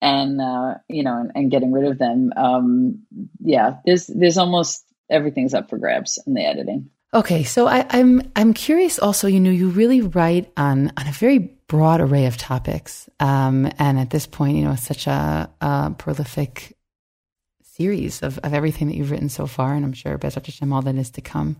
and 0.00 0.40
uh, 0.40 0.74
you 0.88 1.02
know 1.02 1.20
and, 1.20 1.32
and, 1.34 1.50
getting 1.50 1.72
rid 1.72 1.90
of 1.90 1.98
them. 1.98 2.32
Um, 2.36 3.02
yeah, 3.40 3.76
there's 3.84 4.06
there's 4.06 4.38
almost 4.38 4.84
everything's 5.10 5.54
up 5.54 5.68
for 5.68 5.78
grabs 5.78 6.18
in 6.26 6.34
the 6.34 6.44
editing. 6.44 6.90
Okay, 7.12 7.42
so 7.42 7.66
I, 7.66 7.80
am 7.80 8.20
I'm, 8.20 8.32
I'm 8.36 8.54
curious. 8.54 8.98
Also, 9.00 9.26
you 9.26 9.40
know, 9.40 9.50
you 9.50 9.68
really 9.68 10.00
write 10.00 10.52
on 10.56 10.92
on 10.96 11.06
a 11.06 11.12
very 11.12 11.38
broad 11.66 12.00
array 12.00 12.26
of 12.26 12.36
topics, 12.36 13.08
um, 13.18 13.70
and 13.78 13.98
at 13.98 14.10
this 14.10 14.26
point, 14.26 14.56
you 14.56 14.64
know, 14.64 14.72
it's 14.72 14.86
such 14.86 15.06
a, 15.06 15.50
a 15.60 15.94
prolific 15.98 16.76
series 17.62 18.22
of, 18.22 18.38
of 18.38 18.54
everything 18.54 18.88
that 18.88 18.96
you've 18.96 19.10
written 19.10 19.28
so 19.28 19.46
far, 19.46 19.74
and 19.74 19.84
I'm 19.84 19.92
sure 19.92 20.18
Bezrat 20.18 20.46
Hashem 20.46 20.72
all 20.72 20.82
that 20.82 20.94
is 20.94 21.10
to 21.12 21.20
come. 21.20 21.56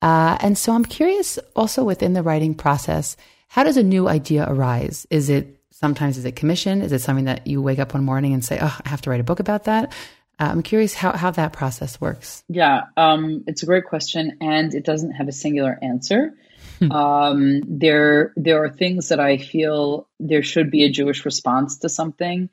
Uh, 0.00 0.38
and 0.40 0.56
so, 0.56 0.72
I'm 0.72 0.84
curious 0.84 1.38
also 1.54 1.84
within 1.84 2.14
the 2.14 2.22
writing 2.22 2.54
process, 2.54 3.18
how 3.48 3.64
does 3.64 3.76
a 3.76 3.82
new 3.82 4.08
idea 4.08 4.46
arise? 4.48 5.06
Is 5.10 5.28
it 5.28 5.59
sometimes 5.80 6.18
is 6.18 6.24
it 6.24 6.36
commission? 6.36 6.82
Is 6.82 6.92
it 6.92 7.00
something 7.00 7.24
that 7.24 7.46
you 7.46 7.62
wake 7.62 7.78
up 7.78 7.94
one 7.94 8.04
morning 8.04 8.34
and 8.34 8.44
say, 8.44 8.58
"Oh, 8.60 8.78
I 8.84 8.88
have 8.88 9.00
to 9.02 9.10
write 9.10 9.20
a 9.20 9.24
book 9.24 9.40
about 9.40 9.64
that"? 9.64 9.92
Uh, 10.38 10.48
I'm 10.52 10.62
curious 10.62 10.94
how, 10.94 11.12
how 11.12 11.30
that 11.32 11.52
process 11.52 12.00
works. 12.00 12.42
Yeah, 12.48 12.84
um, 12.96 13.44
it's 13.46 13.62
a 13.62 13.66
great 13.66 13.84
question, 13.84 14.38
and 14.40 14.74
it 14.74 14.84
doesn't 14.84 15.12
have 15.12 15.28
a 15.28 15.32
singular 15.32 15.78
answer. 15.82 16.34
Hmm. 16.78 16.92
um, 16.92 17.62
there, 17.66 18.32
there 18.36 18.62
are 18.64 18.70
things 18.70 19.08
that 19.08 19.20
I 19.20 19.36
feel 19.36 20.08
there 20.18 20.42
should 20.42 20.70
be 20.70 20.84
a 20.84 20.90
Jewish 20.90 21.26
response 21.26 21.78
to 21.78 21.90
something, 21.90 22.48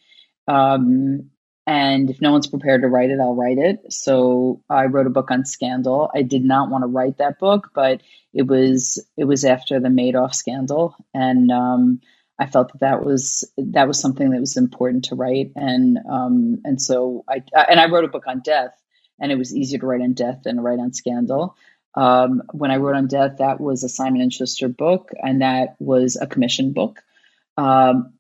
um, 0.48 1.30
and 1.66 2.10
if 2.10 2.22
no 2.22 2.32
one's 2.32 2.48
prepared 2.48 2.82
to 2.82 2.88
write 2.88 3.10
it, 3.10 3.20
I'll 3.22 3.36
write 3.36 3.58
it. 3.58 3.92
So 3.92 4.62
I 4.70 4.86
wrote 4.86 5.08
a 5.08 5.10
book 5.12 5.32
on 5.32 5.44
scandal. 5.46 6.10
I 6.16 6.22
did 6.22 6.44
not 6.44 6.70
want 6.70 6.84
to 6.84 6.88
write 6.88 7.18
that 7.18 7.40
book, 7.40 7.72
but 7.74 8.02
it 8.34 8.48
was 8.48 9.02
it 9.18 9.26
was 9.26 9.44
after 9.46 9.80
the 9.80 9.90
Madoff 9.90 10.34
scandal, 10.34 10.96
and 11.14 11.52
um, 11.52 12.02
I 12.40 12.46
felt 12.46 12.72
that 12.74 12.80
that 12.82 13.04
was 13.04 13.50
that 13.58 13.88
was 13.88 14.00
something 14.00 14.30
that 14.32 14.40
was 14.40 14.58
important 14.58 15.06
to 15.06 15.16
write, 15.16 15.52
and 15.56 15.98
um, 16.10 16.62
and 16.64 16.82
so 16.82 17.24
I 17.28 17.42
and 17.70 17.80
I 17.80 17.90
wrote 17.90 18.06
a 18.06 18.10
book 18.10 18.28
on 18.28 18.42
death, 18.42 18.72
and 19.20 19.32
it 19.32 19.38
was 19.38 19.56
easier 19.56 19.80
to 19.80 19.88
write 19.88 20.02
on 20.02 20.14
death 20.14 20.42
than 20.44 20.58
to 20.58 20.62
write 20.62 20.80
on 20.80 20.94
scandal. 20.94 21.56
Um, 21.96 22.44
when 22.54 22.70
I 22.70 22.78
wrote 22.78 22.96
on 22.96 23.08
death, 23.08 23.38
that 23.40 23.60
was 23.60 23.84
a 23.84 23.90
Simon 23.90 24.22
and 24.22 24.32
Schuster 24.32 24.68
book, 24.68 25.12
and 25.18 25.42
that 25.42 25.76
was 25.80 26.16
a 26.16 26.28
commission 26.28 26.74
book. 26.74 27.02
Um, 27.58 28.14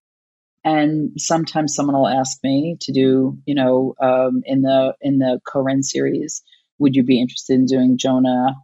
and 0.63 1.11
sometimes 1.21 1.75
someone 1.75 1.95
will 1.95 2.07
ask 2.07 2.43
me 2.43 2.77
to 2.81 2.91
do, 2.91 3.37
you 3.45 3.53
know, 3.55 3.93
um, 4.01 4.41
in 4.45 4.63
the 4.63 4.95
in 4.99 5.19
the 5.19 5.39
Koren 5.45 5.83
series, 5.83 6.41
would 6.79 6.95
you 6.95 7.03
be 7.03 7.21
interested 7.21 7.53
in 7.53 7.65
doing 7.67 7.97
Jonah 7.97 8.55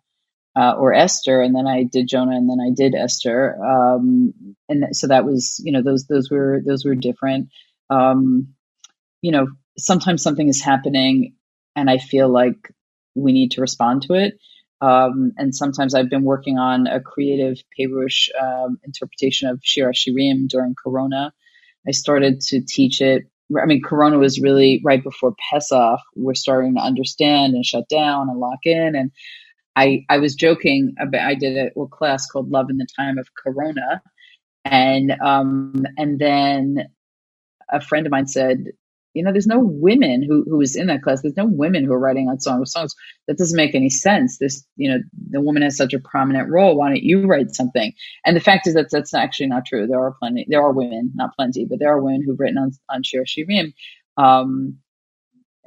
uh, 0.56 0.74
or 0.78 0.94
Esther, 0.94 1.42
and 1.42 1.56
then 1.56 1.68
I 1.68 1.84
did 1.84 2.08
Jonah, 2.08 2.36
and 2.36 2.50
then 2.50 2.60
I 2.60 2.72
did 2.76 2.96
Esther, 2.96 3.58
um, 3.63 4.34
and 4.70 4.96
so 4.96 5.08
that 5.08 5.26
was 5.26 5.62
you 5.63 5.72
know 5.72 5.82
those 5.82 6.06
those 6.06 6.30
were 6.30 6.62
those 6.66 6.86
were 6.86 6.96
different. 6.96 7.50
Um, 7.89 8.54
you 9.22 9.32
know, 9.32 9.48
sometimes 9.78 10.22
something 10.22 10.48
is 10.48 10.62
happening, 10.62 11.36
and 11.76 11.89
I 11.89 11.98
feel 11.98 12.30
like 12.30 12.72
we 13.16 13.32
need 13.32 13.52
to 13.52 13.62
respond 13.62 14.04
to 14.04 14.13
it. 14.13 14.36
Um, 14.82 15.32
and 15.38 15.56
sometimes 15.56 15.96
I've 15.96 16.10
been 16.10 16.24
working 16.24 16.58
on 16.58 16.88
a 16.88 17.00
creative 17.00 17.58
Perush 17.80 18.28
um, 18.39 18.80
interpretation 18.84 19.50
of 19.50 19.62
Shir 19.63 19.92
Shirim 19.94 20.50
during 20.50 20.76
Corona. 20.76 21.34
I 21.88 21.92
started 21.92 22.42
to 22.50 22.62
teach 22.62 23.02
it. 23.02 23.24
I 23.60 23.66
mean, 23.66 23.82
Corona 23.82 24.18
was 24.18 24.42
really 24.42 24.82
right 24.84 25.04
before 25.04 25.36
Pesach. 25.50 26.00
We're 26.16 26.34
starting 26.34 26.76
to 26.76 26.82
understand 26.82 27.54
and 27.54 27.66
shut 27.66 27.88
down 27.88 28.30
and 28.30 28.39
lock 28.39 28.60
in, 28.66 28.96
and 28.96 29.12
I, 29.75 30.05
I 30.09 30.17
was 30.19 30.36
joking 30.36 30.95
about, 30.99 31.21
I 31.21 31.36
did 31.36 31.57
a, 31.57 31.79
a 31.79 31.88
class 31.88 32.25
called 32.27 32.51
Love 32.51 32.69
in 32.69 32.77
the 32.77 32.88
Time 32.97 33.17
of 33.17 33.27
Corona. 33.36 34.01
And, 34.65 35.12
um, 35.23 35.83
and 35.97 36.19
then 36.19 36.89
a 37.71 37.81
friend 37.81 38.05
of 38.05 38.12
mine 38.12 38.27
said, 38.27 38.65
you 39.13 39.23
know, 39.23 39.31
there's 39.31 39.47
no 39.47 39.59
women 39.59 40.23
who, 40.23 40.43
who 40.43 40.57
was 40.57 40.75
in 40.75 40.88
that 40.88 41.03
class. 41.03 41.21
There's 41.21 41.38
no 41.38 41.45
women 41.45 41.83
who 41.83 41.93
are 41.93 41.99
writing 41.99 42.29
on 42.29 42.39
songs. 42.39 42.71
Songs 42.71 42.95
that 43.27 43.38
doesn't 43.38 43.55
make 43.57 43.75
any 43.75 43.89
sense. 43.89 44.38
This, 44.39 44.65
you 44.75 44.89
know, 44.89 44.99
the 45.29 45.41
woman 45.41 45.62
has 45.62 45.77
such 45.77 45.93
a 45.93 45.99
prominent 45.99 46.49
role. 46.49 46.75
Why 46.75 46.89
don't 46.89 47.03
you 47.03 47.25
write 47.27 47.53
something? 47.53 47.93
And 48.25 48.36
the 48.36 48.41
fact 48.41 48.65
is 48.65 48.73
that 48.73 48.89
that's 48.91 49.13
actually 49.13 49.47
not 49.47 49.65
true. 49.65 49.86
There 49.86 49.99
are 49.99 50.15
plenty, 50.19 50.47
there 50.49 50.63
are 50.63 50.71
women, 50.71 51.12
not 51.13 51.36
plenty, 51.36 51.65
but 51.65 51.79
there 51.79 51.91
are 51.93 52.01
women 52.01 52.23
who've 52.25 52.39
written 52.39 52.57
on, 52.57 52.71
on 52.89 53.03
Shir 53.03 53.23
Shirim. 53.23 53.73
Um, 54.17 54.79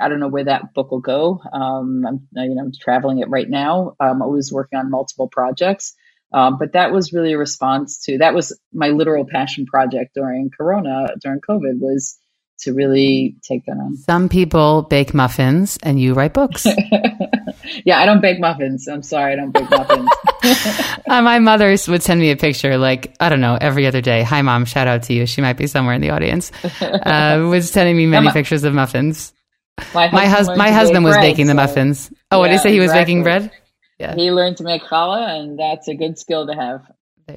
I 0.00 0.08
don't 0.08 0.20
know 0.20 0.28
where 0.28 0.44
that 0.44 0.74
book 0.74 0.90
will 0.90 1.00
go. 1.00 1.40
Um, 1.52 2.04
I'm, 2.06 2.28
you 2.32 2.54
know, 2.54 2.62
I'm 2.62 2.72
traveling 2.78 3.18
it 3.18 3.30
right 3.30 3.48
now. 3.48 3.94
I'm 3.98 4.22
always 4.22 4.52
working 4.52 4.78
on 4.78 4.90
multiple 4.90 5.28
projects, 5.28 5.94
um, 6.32 6.58
but 6.58 6.72
that 6.72 6.92
was 6.92 7.12
really 7.12 7.32
a 7.32 7.38
response 7.38 8.04
to 8.04 8.18
that 8.18 8.34
was 8.34 8.58
my 8.72 8.88
literal 8.88 9.24
passion 9.24 9.66
project 9.66 10.14
during 10.14 10.50
Corona, 10.50 11.08
during 11.22 11.40
COVID, 11.40 11.80
was 11.80 12.18
to 12.60 12.72
really 12.72 13.36
take 13.42 13.64
that 13.66 13.72
on. 13.72 13.96
Some 13.96 14.28
people 14.28 14.82
bake 14.82 15.14
muffins, 15.14 15.78
and 15.82 16.00
you 16.00 16.14
write 16.14 16.32
books. 16.32 16.66
yeah, 17.84 18.00
I 18.00 18.06
don't 18.06 18.20
bake 18.20 18.40
muffins. 18.40 18.88
I'm 18.88 19.02
sorry, 19.02 19.32
I 19.32 19.36
don't 19.36 19.52
bake 19.52 19.70
muffins. 19.70 20.08
uh, 21.06 21.22
my 21.22 21.38
mother 21.38 21.76
would 21.88 22.02
send 22.02 22.20
me 22.20 22.30
a 22.30 22.36
picture, 22.36 22.78
like 22.78 23.14
I 23.20 23.28
don't 23.28 23.40
know, 23.40 23.58
every 23.60 23.86
other 23.86 24.00
day. 24.00 24.22
Hi, 24.22 24.42
mom. 24.42 24.64
Shout 24.64 24.88
out 24.88 25.02
to 25.04 25.12
you. 25.12 25.26
She 25.26 25.40
might 25.40 25.56
be 25.56 25.66
somewhere 25.66 25.94
in 25.94 26.00
the 26.00 26.10
audience. 26.10 26.52
Uh, 27.06 27.46
was 27.48 27.70
sending 27.70 27.96
me 27.96 28.06
many 28.06 28.30
pictures 28.30 28.64
of 28.64 28.74
muffins. 28.74 29.32
My, 29.94 30.10
my, 30.10 30.26
hus- 30.26 30.56
my 30.56 30.70
husband 30.70 31.04
was 31.04 31.14
bread, 31.14 31.32
baking 31.32 31.46
the 31.46 31.54
muffins. 31.54 32.10
Oh, 32.30 32.36
yeah, 32.36 32.38
what 32.38 32.48
did 32.48 32.52
he 32.54 32.58
say? 32.58 32.72
He 32.72 32.80
was 32.80 32.90
exactly. 32.90 33.04
baking 33.04 33.22
bread? 33.22 33.50
Yeah. 33.98 34.14
He 34.14 34.30
learned 34.30 34.56
to 34.58 34.64
make 34.64 34.82
challah, 34.82 35.38
and 35.38 35.58
that's 35.58 35.88
a 35.88 35.94
good 35.94 36.18
skill 36.18 36.46
to 36.46 36.54
have. 36.54 36.82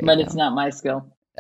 But 0.02 0.20
it's 0.20 0.36
not 0.36 0.54
my 0.54 0.70
skill. 0.70 1.06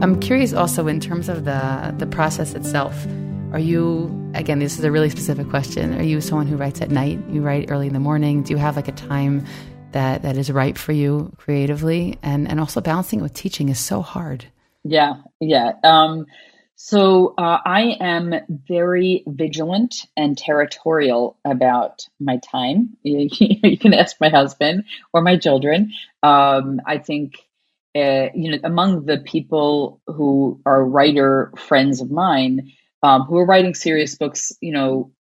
I'm 0.00 0.20
curious 0.20 0.52
also 0.52 0.86
in 0.86 1.00
terms 1.00 1.28
of 1.28 1.44
the 1.44 1.94
the 1.98 2.06
process 2.06 2.54
itself. 2.54 3.06
Are 3.52 3.58
you 3.58 4.10
again? 4.34 4.58
This 4.58 4.78
is 4.78 4.84
a 4.84 4.90
really 4.90 5.10
specific 5.10 5.48
question. 5.48 5.98
Are 5.98 6.02
you 6.02 6.20
someone 6.20 6.46
who 6.46 6.56
writes 6.56 6.80
at 6.80 6.90
night? 6.90 7.18
You 7.30 7.42
write 7.42 7.70
early 7.70 7.88
in 7.88 7.94
the 7.94 8.00
morning. 8.00 8.42
Do 8.42 8.52
you 8.52 8.58
have 8.58 8.76
like 8.76 8.88
a 8.88 8.92
time 8.92 9.44
that 9.92 10.22
that 10.22 10.36
is 10.36 10.50
right 10.50 10.76
for 10.76 10.92
you 10.92 11.32
creatively? 11.38 12.18
And 12.22 12.48
and 12.48 12.60
also 12.60 12.80
balancing 12.80 13.20
it 13.20 13.22
with 13.22 13.34
teaching 13.34 13.68
is 13.68 13.78
so 13.78 14.02
hard. 14.02 14.46
Yeah, 14.84 15.16
yeah. 15.40 15.72
Um, 15.84 16.26
so 16.76 17.34
uh, 17.36 17.58
I 17.64 17.96
am 18.00 18.34
very 18.48 19.24
vigilant 19.26 20.06
and 20.16 20.38
territorial 20.38 21.36
about 21.44 22.06
my 22.20 22.36
time. 22.36 22.96
you 23.02 23.78
can 23.78 23.92
ask 23.92 24.16
my 24.20 24.28
husband 24.28 24.84
or 25.12 25.20
my 25.20 25.36
children. 25.38 25.92
Um, 26.22 26.80
I 26.86 26.98
think, 26.98 27.34
uh, 27.96 28.28
you 28.32 28.52
know, 28.52 28.58
among 28.62 29.06
the 29.06 29.18
people 29.18 30.00
who 30.06 30.60
are 30.64 30.84
writer 30.84 31.52
friends 31.56 32.00
of 32.00 32.12
mine 32.12 32.72
um, 33.02 33.22
who 33.22 33.38
are 33.38 33.46
writing 33.46 33.74
serious 33.74 34.14
books, 34.14 34.52
you 34.60 34.72
know, 34.72 35.12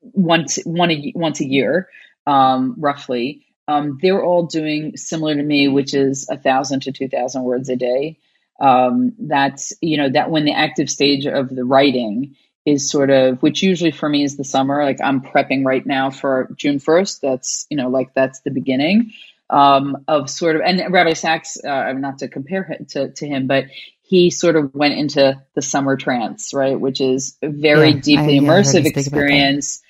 once 0.00 0.56
one 0.64 0.90
a, 0.90 1.12
once 1.14 1.40
a 1.40 1.46
year, 1.46 1.88
um, 2.26 2.74
roughly. 2.78 3.43
Um, 3.66 3.98
they're 4.02 4.22
all 4.22 4.46
doing 4.46 4.96
similar 4.96 5.34
to 5.34 5.42
me, 5.42 5.68
which 5.68 5.94
is 5.94 6.28
a 6.30 6.36
thousand 6.36 6.80
to 6.80 6.92
two 6.92 7.08
thousand 7.08 7.44
words 7.44 7.68
a 7.68 7.76
day. 7.76 8.18
Um, 8.60 9.14
that's 9.18 9.72
you 9.80 9.96
know 9.96 10.10
that 10.10 10.30
when 10.30 10.44
the 10.44 10.52
active 10.52 10.90
stage 10.90 11.26
of 11.26 11.48
the 11.48 11.64
writing 11.64 12.36
is 12.66 12.90
sort 12.90 13.10
of 13.10 13.42
which 13.42 13.62
usually 13.62 13.90
for 13.90 14.08
me 14.08 14.22
is 14.24 14.36
the 14.36 14.44
summer 14.44 14.82
like 14.84 14.98
i'm 15.02 15.20
prepping 15.20 15.64
right 15.64 15.84
now 15.84 16.10
for 16.10 16.48
june 16.56 16.78
1st 16.78 17.20
that's 17.20 17.66
you 17.68 17.76
know 17.76 17.88
like 17.88 18.14
that's 18.14 18.40
the 18.40 18.50
beginning 18.50 19.12
um, 19.50 19.98
of 20.08 20.30
sort 20.30 20.56
of 20.56 20.62
and 20.62 20.92
rabbi 20.92 21.12
Sacks. 21.12 21.58
uh, 21.62 21.68
I'm 21.68 22.00
not 22.00 22.20
to 22.20 22.28
compare 22.28 22.64
him 22.64 22.86
to, 22.90 23.10
to 23.10 23.26
him 23.26 23.46
but 23.46 23.66
he 24.02 24.30
sort 24.30 24.56
of 24.56 24.74
went 24.74 24.94
into 24.94 25.40
the 25.54 25.62
summer 25.62 25.96
trance 25.96 26.54
right? 26.54 26.78
Which 26.78 27.00
is 27.00 27.36
a 27.42 27.48
very 27.48 27.90
yeah, 27.90 28.00
deeply 28.00 28.38
I, 28.38 28.42
immersive 28.42 28.84
yeah, 28.84 28.90
experience 28.90 29.82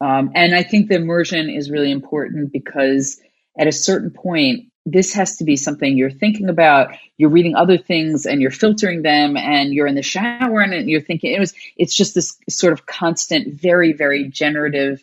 um, 0.00 0.30
and 0.34 0.54
i 0.54 0.62
think 0.62 0.88
the 0.88 0.94
immersion 0.94 1.48
is 1.50 1.70
really 1.70 1.90
important 1.90 2.52
because 2.52 3.20
at 3.58 3.66
a 3.66 3.72
certain 3.72 4.10
point 4.10 4.68
this 4.92 5.12
has 5.14 5.36
to 5.36 5.44
be 5.44 5.56
something 5.56 5.96
you're 5.96 6.10
thinking 6.10 6.48
about. 6.48 6.94
You're 7.16 7.30
reading 7.30 7.54
other 7.54 7.78
things 7.78 8.26
and 8.26 8.40
you're 8.40 8.50
filtering 8.50 9.02
them 9.02 9.36
and 9.36 9.72
you're 9.72 9.86
in 9.86 9.94
the 9.94 10.02
shower 10.02 10.60
and 10.60 10.88
you're 10.88 11.00
thinking 11.00 11.34
it 11.34 11.40
was 11.40 11.54
it's 11.76 11.94
just 11.94 12.14
this 12.14 12.36
sort 12.48 12.72
of 12.72 12.86
constant 12.86 13.54
very 13.54 13.92
very 13.92 14.28
generative 14.28 15.02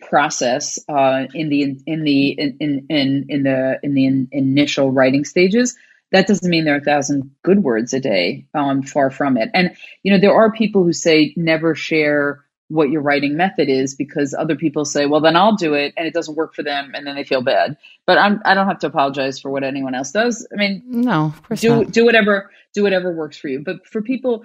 process 0.00 0.78
uh, 0.88 1.26
in 1.32 1.48
the 1.48 1.76
in 1.86 2.04
the 2.04 2.28
in 2.30 2.86
in 2.88 3.26
in 3.28 3.42
the 3.44 3.78
in 3.82 3.94
the 3.94 4.06
in, 4.06 4.28
initial 4.32 4.90
writing 4.90 5.24
stages. 5.24 5.76
That 6.10 6.26
doesn't 6.26 6.50
mean 6.50 6.64
there 6.64 6.74
are 6.74 6.78
a 6.78 6.84
thousand 6.84 7.30
good 7.42 7.62
words 7.62 7.94
a 7.94 8.00
day 8.00 8.46
um, 8.52 8.82
far 8.82 9.10
from 9.10 9.38
it. 9.38 9.50
And 9.54 9.74
you 10.02 10.12
know 10.12 10.18
there 10.18 10.34
are 10.34 10.52
people 10.52 10.82
who 10.82 10.92
say 10.92 11.32
never 11.36 11.74
share 11.74 12.44
what 12.72 12.90
your 12.90 13.02
writing 13.02 13.36
method 13.36 13.68
is 13.68 13.94
because 13.94 14.34
other 14.34 14.56
people 14.56 14.84
say, 14.84 15.04
well, 15.04 15.20
then 15.20 15.36
I'll 15.36 15.56
do 15.56 15.74
it 15.74 15.92
and 15.96 16.06
it 16.06 16.14
doesn't 16.14 16.34
work 16.34 16.54
for 16.54 16.62
them 16.62 16.92
and 16.94 17.06
then 17.06 17.14
they 17.14 17.24
feel 17.24 17.42
bad. 17.42 17.76
But 18.06 18.16
I'm, 18.16 18.40
I 18.46 18.54
don't 18.54 18.66
have 18.66 18.78
to 18.80 18.86
apologize 18.86 19.38
for 19.38 19.50
what 19.50 19.62
anyone 19.62 19.94
else 19.94 20.10
does. 20.10 20.46
I 20.50 20.56
mean, 20.56 20.82
no, 20.86 21.26
of 21.26 21.42
course 21.42 21.60
do, 21.60 21.84
not. 21.84 21.92
do 21.92 22.04
whatever, 22.04 22.50
do 22.72 22.82
whatever 22.82 23.12
works 23.12 23.36
for 23.36 23.48
you. 23.48 23.60
But 23.60 23.86
for 23.86 24.00
people, 24.00 24.44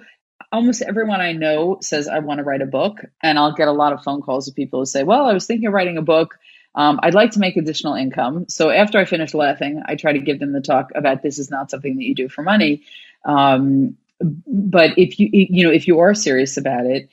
almost 0.52 0.82
everyone 0.82 1.22
I 1.22 1.32
know 1.32 1.78
says, 1.80 2.06
I 2.06 2.18
want 2.18 2.38
to 2.38 2.44
write 2.44 2.60
a 2.60 2.66
book. 2.66 2.98
And 3.22 3.38
I'll 3.38 3.54
get 3.54 3.68
a 3.68 3.72
lot 3.72 3.94
of 3.94 4.02
phone 4.02 4.20
calls 4.20 4.46
of 4.46 4.54
people 4.54 4.80
who 4.80 4.86
say, 4.86 5.04
well, 5.04 5.24
I 5.24 5.32
was 5.32 5.46
thinking 5.46 5.66
of 5.66 5.72
writing 5.72 5.96
a 5.96 6.02
book. 6.02 6.38
Um, 6.74 7.00
I'd 7.02 7.14
like 7.14 7.30
to 7.32 7.40
make 7.40 7.56
additional 7.56 7.94
income. 7.94 8.44
So 8.48 8.68
after 8.68 8.98
I 8.98 9.06
finish 9.06 9.32
laughing, 9.32 9.82
I 9.86 9.94
try 9.96 10.12
to 10.12 10.20
give 10.20 10.38
them 10.38 10.52
the 10.52 10.60
talk 10.60 10.90
about 10.94 11.22
this 11.22 11.38
is 11.38 11.50
not 11.50 11.70
something 11.70 11.96
that 11.96 12.04
you 12.04 12.14
do 12.14 12.28
for 12.28 12.42
money. 12.42 12.82
Um, 13.24 13.96
but 14.20 14.98
if 14.98 15.18
you, 15.18 15.28
you 15.32 15.66
know, 15.66 15.72
if 15.72 15.88
you 15.88 16.00
are 16.00 16.14
serious 16.14 16.56
about 16.56 16.84
it, 16.86 17.08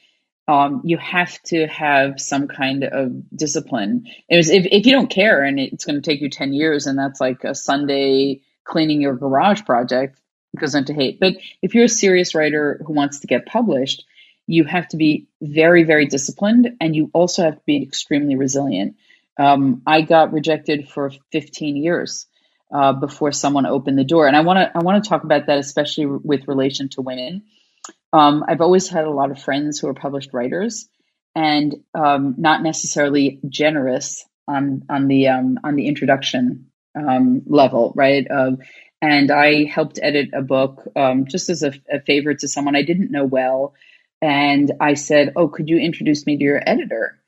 um, 0.47 0.81
you 0.83 0.97
have 0.97 1.41
to 1.43 1.67
have 1.67 2.19
some 2.19 2.47
kind 2.47 2.83
of 2.83 3.11
discipline. 3.35 4.05
It 4.29 4.37
was, 4.37 4.49
if, 4.49 4.65
if 4.65 4.85
you 4.85 4.91
don't 4.91 5.09
care 5.09 5.43
and 5.43 5.59
it's 5.59 5.85
going 5.85 5.99
to 5.99 6.07
take 6.07 6.21
you 6.21 6.29
10 6.29 6.53
years 6.53 6.85
and 6.85 6.97
that's 6.97 7.19
like 7.19 7.43
a 7.43 7.55
Sunday 7.55 8.41
cleaning 8.63 9.01
your 9.01 9.15
garage 9.15 9.63
project, 9.63 10.19
goes 10.55 10.75
into 10.75 10.93
hate. 10.93 11.19
But 11.19 11.35
if 11.61 11.73
you're 11.73 11.85
a 11.85 11.89
serious 11.89 12.35
writer 12.35 12.79
who 12.85 12.93
wants 12.93 13.19
to 13.19 13.27
get 13.27 13.45
published, 13.45 14.05
you 14.47 14.63
have 14.63 14.87
to 14.89 14.97
be 14.97 15.27
very, 15.41 15.83
very 15.83 16.05
disciplined 16.05 16.77
and 16.79 16.95
you 16.95 17.09
also 17.13 17.43
have 17.43 17.55
to 17.55 17.65
be 17.65 17.81
extremely 17.81 18.35
resilient. 18.35 18.95
Um, 19.37 19.81
I 19.85 20.01
got 20.01 20.31
rejected 20.31 20.87
for 20.87 21.11
15 21.31 21.75
years 21.75 22.27
uh, 22.73 22.93
before 22.93 23.31
someone 23.31 23.65
opened 23.65 23.97
the 23.97 24.03
door. 24.03 24.27
And 24.27 24.35
I 24.35 24.41
want 24.41 24.57
to 24.57 24.77
I 24.77 24.81
want 24.81 25.03
to 25.03 25.09
talk 25.09 25.23
about 25.23 25.47
that, 25.47 25.57
especially 25.59 26.05
with 26.05 26.47
relation 26.47 26.89
to 26.89 27.01
women. 27.01 27.43
Um, 28.13 28.43
I've 28.47 28.61
always 28.61 28.89
had 28.89 29.05
a 29.05 29.11
lot 29.11 29.31
of 29.31 29.41
friends 29.41 29.79
who 29.79 29.87
are 29.87 29.93
published 29.93 30.33
writers, 30.33 30.87
and 31.35 31.75
um, 31.93 32.35
not 32.37 32.63
necessarily 32.63 33.39
generous 33.49 34.25
on 34.47 34.83
on 34.89 35.07
the 35.07 35.29
um, 35.29 35.59
on 35.63 35.75
the 35.75 35.87
introduction 35.87 36.71
um, 36.95 37.43
level, 37.45 37.93
right? 37.95 38.27
and 39.01 39.31
I 39.31 39.65
helped 39.65 39.99
edit 40.01 40.29
a 40.33 40.41
book 40.41 40.87
um, 40.95 41.25
just 41.27 41.49
as 41.49 41.63
a, 41.63 41.73
a 41.91 41.99
favor 42.01 42.33
to 42.33 42.47
someone 42.47 42.75
I 42.75 42.81
didn't 42.83 43.11
know 43.11 43.25
well, 43.25 43.75
and 44.21 44.71
I 44.79 44.95
said, 44.95 45.33
"Oh, 45.35 45.47
could 45.47 45.69
you 45.69 45.77
introduce 45.77 46.25
me 46.25 46.37
to 46.37 46.43
your 46.43 46.61
editor?" 46.65 47.19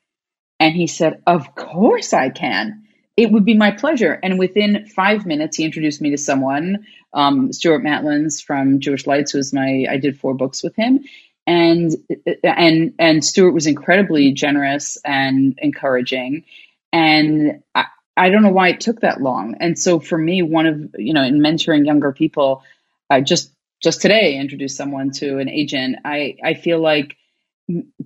And 0.60 0.74
he 0.74 0.86
said, 0.86 1.22
"Of 1.26 1.54
course 1.54 2.12
I 2.12 2.30
can." 2.30 2.84
It 3.18 3.32
would 3.32 3.44
be 3.44 3.54
my 3.54 3.72
pleasure. 3.72 4.12
And 4.22 4.38
within 4.38 4.86
five 4.86 5.26
minutes, 5.26 5.56
he 5.56 5.64
introduced 5.64 6.00
me 6.00 6.10
to 6.10 6.16
someone, 6.16 6.86
um, 7.12 7.52
Stuart 7.52 7.82
Matlins 7.82 8.40
from 8.40 8.78
Jewish 8.78 9.08
Lights, 9.08 9.34
was 9.34 9.52
my, 9.52 9.86
I 9.90 9.96
did 9.96 10.20
four 10.20 10.34
books 10.34 10.62
with 10.62 10.76
him. 10.76 11.00
And, 11.44 11.96
and, 12.44 12.94
and 12.96 13.24
Stuart 13.24 13.54
was 13.54 13.66
incredibly 13.66 14.30
generous 14.30 14.98
and 15.04 15.58
encouraging. 15.60 16.44
And 16.92 17.64
I, 17.74 17.86
I 18.16 18.28
don't 18.30 18.44
know 18.44 18.52
why 18.52 18.68
it 18.68 18.80
took 18.80 19.00
that 19.00 19.20
long. 19.20 19.56
And 19.58 19.76
so 19.76 19.98
for 19.98 20.16
me, 20.16 20.42
one 20.42 20.66
of, 20.66 20.94
you 20.96 21.12
know, 21.12 21.24
in 21.24 21.40
mentoring 21.40 21.86
younger 21.86 22.12
people, 22.12 22.62
I 23.10 23.20
just, 23.20 23.50
just 23.82 24.00
today 24.00 24.36
introduced 24.36 24.76
someone 24.76 25.10
to 25.14 25.38
an 25.38 25.48
agent. 25.48 25.96
I, 26.04 26.36
I 26.44 26.54
feel 26.54 26.78
like 26.80 27.16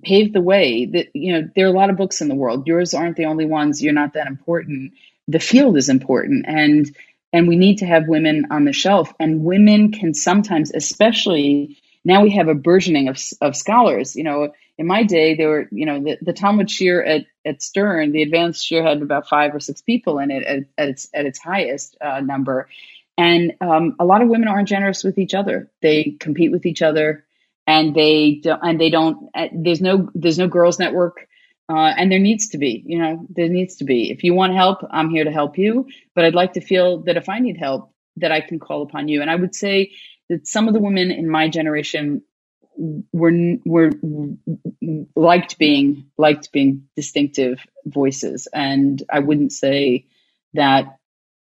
paved 0.03 0.33
the 0.33 0.41
way 0.41 0.85
that 0.85 1.07
you 1.13 1.33
know 1.33 1.49
there 1.55 1.65
are 1.65 1.73
a 1.73 1.77
lot 1.77 1.89
of 1.89 1.97
books 1.97 2.21
in 2.21 2.27
the 2.27 2.35
world. 2.35 2.67
Yours 2.67 2.93
aren't 2.93 3.15
the 3.15 3.25
only 3.25 3.45
ones. 3.45 3.81
You're 3.81 3.93
not 3.93 4.13
that 4.13 4.27
important. 4.27 4.93
The 5.27 5.39
field 5.39 5.77
is 5.77 5.89
important. 5.89 6.45
And 6.47 6.95
and 7.31 7.47
we 7.47 7.55
need 7.55 7.77
to 7.79 7.85
have 7.85 8.07
women 8.07 8.47
on 8.51 8.65
the 8.65 8.73
shelf. 8.73 9.11
And 9.19 9.43
women 9.43 9.91
can 9.91 10.13
sometimes 10.13 10.71
especially 10.73 11.77
now 12.05 12.21
we 12.21 12.31
have 12.31 12.49
a 12.49 12.53
burgeoning 12.53 13.07
of, 13.07 13.17
of 13.41 13.55
scholars. 13.55 14.15
You 14.15 14.23
know 14.23 14.53
in 14.77 14.87
my 14.87 15.03
day 15.03 15.35
there 15.35 15.49
were 15.49 15.67
you 15.71 15.85
know 15.85 16.01
the, 16.03 16.17
the 16.21 16.33
talmud 16.33 16.67
shiur 16.67 17.07
at, 17.07 17.25
at 17.45 17.61
stern 17.61 18.11
the 18.11 18.23
advanced 18.23 18.69
shiur 18.69 18.83
had 18.83 19.01
about 19.01 19.29
five 19.29 19.55
or 19.55 19.59
six 19.59 19.81
people 19.81 20.19
in 20.19 20.31
it 20.31 20.43
at, 20.43 20.63
at 20.77 20.89
its 20.89 21.09
at 21.13 21.25
its 21.25 21.39
highest 21.39 21.97
uh, 22.01 22.19
number. 22.19 22.67
And 23.15 23.53
um, 23.61 23.95
a 23.99 24.05
lot 24.05 24.23
of 24.23 24.27
women 24.27 24.47
aren't 24.47 24.67
generous 24.67 25.03
with 25.03 25.19
each 25.19 25.35
other. 25.35 25.69
They 25.81 26.17
compete 26.19 26.51
with 26.51 26.65
each 26.65 26.81
other 26.81 27.23
and 27.67 27.95
they 27.95 28.41
don't, 28.43 28.61
and 28.63 28.79
they 28.81 28.89
don't. 28.89 29.29
Uh, 29.35 29.47
there's 29.53 29.81
no 29.81 30.09
there's 30.15 30.39
no 30.39 30.47
girls 30.47 30.79
network, 30.79 31.27
uh, 31.69 31.93
and 31.97 32.11
there 32.11 32.19
needs 32.19 32.49
to 32.49 32.57
be. 32.57 32.83
You 32.85 32.99
know, 32.99 33.27
there 33.29 33.49
needs 33.49 33.77
to 33.77 33.85
be. 33.85 34.11
If 34.11 34.23
you 34.23 34.33
want 34.33 34.53
help, 34.53 34.79
I'm 34.91 35.09
here 35.09 35.23
to 35.23 35.31
help 35.31 35.57
you. 35.57 35.87
But 36.15 36.25
I'd 36.25 36.35
like 36.35 36.53
to 36.53 36.61
feel 36.61 36.99
that 37.03 37.17
if 37.17 37.29
I 37.29 37.39
need 37.39 37.57
help, 37.57 37.93
that 38.17 38.31
I 38.31 38.41
can 38.41 38.59
call 38.59 38.83
upon 38.83 39.07
you. 39.07 39.21
And 39.21 39.31
I 39.31 39.35
would 39.35 39.55
say 39.55 39.91
that 40.29 40.47
some 40.47 40.67
of 40.67 40.73
the 40.73 40.79
women 40.81 41.11
in 41.11 41.29
my 41.29 41.49
generation 41.49 42.23
were 43.13 43.31
were 43.65 43.91
liked 45.15 45.57
being 45.59 46.07
liked 46.17 46.51
being 46.51 46.85
distinctive 46.95 47.59
voices, 47.85 48.47
and 48.53 49.03
I 49.11 49.19
wouldn't 49.19 49.53
say 49.53 50.07
that 50.53 50.97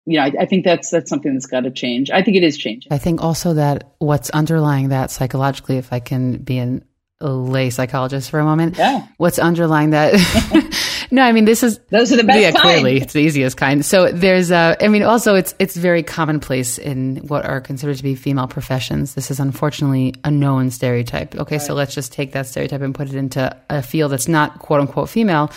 you 0.07 0.19
know, 0.19 0.25
I, 0.25 0.33
I, 0.41 0.47
think 0.47 0.65
that's 0.65 0.91
that's 0.91 1.09
something 1.09 1.33
that's 1.33 1.47
got 1.47 1.61
to 1.61 1.71
change. 1.71 2.11
I 2.11 2.23
think 2.23 2.37
it 2.37 2.43
is 2.43 2.59
changing. 2.59 2.93
I 2.93 2.99
think 2.99 3.23
also 3.23 3.55
that 3.55 3.93
what's 3.99 4.31
underlying 4.31 4.89
that 4.89 5.11
psychologically, 5.11 5.77
if 5.77 5.93
I 5.93 6.01
can 6.01 6.39
be 6.39 6.59
an, 6.59 6.85
a 7.21 7.31
lay 7.31 7.71
psychologist 7.71 8.31
for 8.31 8.41
a 8.41 8.45
moment, 8.45 8.79
yeah. 8.79 9.07
what's 9.19 9.39
underlying 9.39 9.91
that? 9.91 11.07
no, 11.13 11.23
I 11.23 11.31
mean 11.31 11.45
this 11.45 11.63
is 11.63 11.79
those 11.91 12.13
are 12.13 12.17
the 12.17 12.25
best. 12.25 12.41
Yeah, 12.41 12.51
kind. 12.51 12.63
clearly 12.63 12.97
it's 12.97 13.13
the 13.13 13.21
easiest 13.21 13.57
kind. 13.57 13.85
So 13.85 14.11
there's, 14.11 14.51
uh, 14.51 14.75
I 14.81 14.89
mean, 14.89 15.05
also 15.05 15.37
it's 15.37 15.55
it's 15.61 15.77
very 15.77 16.03
commonplace 16.03 16.79
in 16.79 17.19
what 17.29 17.45
are 17.45 17.61
considered 17.61 17.97
to 17.99 18.03
be 18.03 18.17
female 18.17 18.49
professions. 18.49 19.15
This 19.15 19.31
is 19.31 19.39
unfortunately 19.39 20.17
a 20.25 20.33
known 20.33 20.71
stereotype. 20.71 21.37
Okay, 21.37 21.57
right. 21.57 21.65
so 21.65 21.75
let's 21.75 21.95
just 21.95 22.13
take 22.13 22.33
that 22.33 22.49
stereotype 22.49 22.81
and 22.81 22.93
put 22.93 23.09
it 23.09 23.15
into 23.15 23.57
a 23.71 23.83
field 23.83 24.11
that's 24.11 24.27
not 24.27 24.59
quote 24.59 24.81
unquote 24.81 25.11
female 25.11 25.53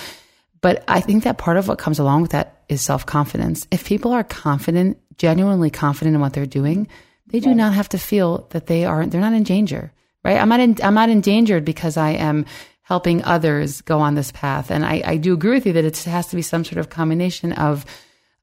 but 0.65 0.84
I 0.88 0.99
think 0.99 1.25
that 1.25 1.38
part 1.38 1.58
of 1.58 1.67
what 1.67 1.77
comes 1.77 1.99
along 1.99 2.23
with 2.23 2.31
that 2.31 2.55
is 2.69 2.82
self 2.82 3.06
confidence. 3.06 3.67
If 3.71 3.86
people 3.86 4.12
are 4.12 4.23
confident, 4.23 4.97
genuinely 5.17 5.69
confident 5.69 6.15
in 6.15 6.21
what 6.21 6.34
they're 6.34 6.45
doing, 6.45 6.88
they 7.28 7.39
do 7.39 7.54
not 7.54 7.73
have 7.73 7.89
to 7.89 7.97
feel 7.97 8.47
that 8.51 8.67
they 8.67 8.86
are 8.86 9.06
they're 9.06 9.21
not 9.21 9.34
in 9.34 9.43
danger, 9.43 9.91
right? 10.23 10.38
I'm 10.38 10.49
not 10.49 10.60
in, 10.60 10.78
I'm 10.84 10.93
not 10.93 11.10
endangered 11.10 11.65
because 11.65 11.97
I 11.97 12.12
am 12.12 12.45
helping 12.82 13.23
others 13.23 13.82
go 13.82 13.99
on 13.99 14.13
this 14.13 14.32
path. 14.32 14.69
And 14.69 14.86
I, 14.86 15.01
I 15.04 15.17
do 15.17 15.34
agree 15.34 15.56
with 15.56 15.65
you 15.65 15.73
that 15.73 15.86
it 15.86 15.97
has 16.04 16.28
to 16.28 16.36
be 16.36 16.43
some 16.43 16.63
sort 16.63 16.78
of 16.78 16.89
combination 16.89 17.51
of 17.54 17.86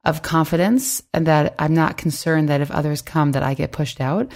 of 0.03 0.21
confidence 0.21 1.01
and 1.13 1.27
that 1.27 1.55
I'm 1.57 1.73
not 1.73 1.95
concerned 1.95 2.49
that 2.49 2.59
if 2.59 2.69
others 2.71 3.01
come 3.01 3.31
that 3.31 3.43
I 3.43 3.53
get 3.53 3.71
pushed 3.71 4.01
out. 4.01 4.29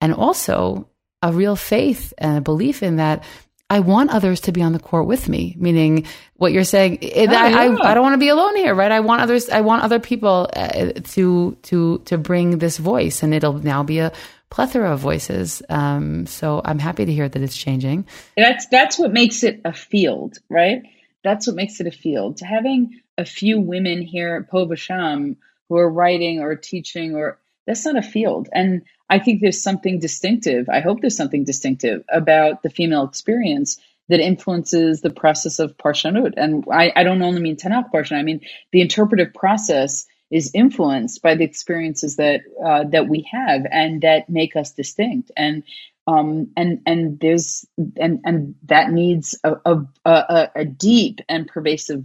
And 0.00 0.14
also 0.14 0.88
a 1.22 1.30
real 1.30 1.56
faith 1.56 2.14
and 2.16 2.38
a 2.38 2.40
belief 2.40 2.82
in 2.82 2.96
that 2.96 3.22
I 3.70 3.80
want 3.80 4.10
others 4.10 4.40
to 4.40 4.52
be 4.52 4.62
on 4.62 4.72
the 4.72 4.80
court 4.80 5.06
with 5.06 5.28
me, 5.28 5.54
meaning 5.56 6.06
what 6.34 6.52
you're 6.52 6.64
saying. 6.64 6.98
Oh, 7.02 7.06
I, 7.06 7.22
yeah. 7.22 7.56
I, 7.56 7.90
I, 7.90 7.94
don't 7.94 8.02
want 8.02 8.14
to 8.14 8.18
be 8.18 8.28
alone 8.28 8.56
here, 8.56 8.74
right? 8.74 8.90
I 8.90 8.98
want 8.98 9.22
others. 9.22 9.48
I 9.48 9.60
want 9.60 9.84
other 9.84 10.00
people 10.00 10.50
uh, 10.54 10.92
to 11.12 11.56
to 11.62 11.98
to 12.04 12.18
bring 12.18 12.58
this 12.58 12.78
voice, 12.78 13.22
and 13.22 13.32
it'll 13.32 13.54
now 13.54 13.84
be 13.84 14.00
a 14.00 14.12
plethora 14.50 14.92
of 14.92 14.98
voices. 14.98 15.62
Um, 15.68 16.26
so 16.26 16.60
I'm 16.64 16.80
happy 16.80 17.06
to 17.06 17.12
hear 17.12 17.28
that 17.28 17.40
it's 17.40 17.56
changing. 17.56 18.06
That's 18.36 18.66
that's 18.66 18.98
what 18.98 19.12
makes 19.12 19.44
it 19.44 19.60
a 19.64 19.72
field, 19.72 20.38
right? 20.48 20.82
That's 21.22 21.46
what 21.46 21.54
makes 21.54 21.80
it 21.80 21.86
a 21.86 21.92
field. 21.92 22.40
Having 22.40 23.00
a 23.16 23.24
few 23.24 23.60
women 23.60 24.02
here 24.02 24.34
at 24.36 24.50
Po 24.50 24.66
Vasham 24.66 25.36
who 25.68 25.76
are 25.76 25.88
writing 25.88 26.40
or 26.40 26.56
teaching 26.56 27.14
or 27.14 27.38
that's 27.66 27.86
not 27.86 27.96
a 27.96 28.02
field. 28.02 28.48
And 28.52 28.82
I 29.10 29.20
think 29.20 29.42
there's 29.42 29.62
something 29.62 30.00
distinctive. 30.00 30.68
I 30.70 30.80
hope 30.80 31.02
there's 31.02 31.16
something 31.16 31.44
distinctive 31.44 32.04
about 32.10 32.64
the 32.64 32.70
female 32.70 33.04
experience 33.04 33.78
that 34.10 34.20
influences 34.20 35.02
the 35.02 35.10
process 35.10 35.60
of 35.60 35.76
parshanut. 35.78 36.34
And 36.38 36.64
I, 36.72 36.92
I 36.96 37.04
don't 37.04 37.22
only 37.22 37.42
mean 37.42 37.56
Tanakh 37.56 37.92
parshan. 37.94 38.18
I 38.18 38.24
mean 38.24 38.42
the 38.72 38.82
interpretive 38.82 39.34
process 39.34 40.06
is 40.30 40.52
influenced 40.54 41.22
by 41.22 41.36
the 41.36 41.44
experiences 41.44 42.16
that 42.16 42.42
uh, 42.64 42.84
that 42.92 43.08
we 43.08 43.28
have 43.32 43.62
and 43.70 44.02
that 44.02 44.30
make 44.30 44.56
us 44.56 44.72
distinct. 44.72 45.32
And 45.36 45.64
um, 46.08 46.52
and 46.56 46.82
and 46.86 47.20
there's 47.20 47.66
and 47.98 48.20
and 48.24 48.56
that 48.66 48.92
needs 48.92 49.38
a, 49.44 49.56
a, 49.66 49.82
a, 50.06 50.50
a 50.56 50.66
deep 50.66 51.20
and 51.28 51.48
pervasive 51.48 52.04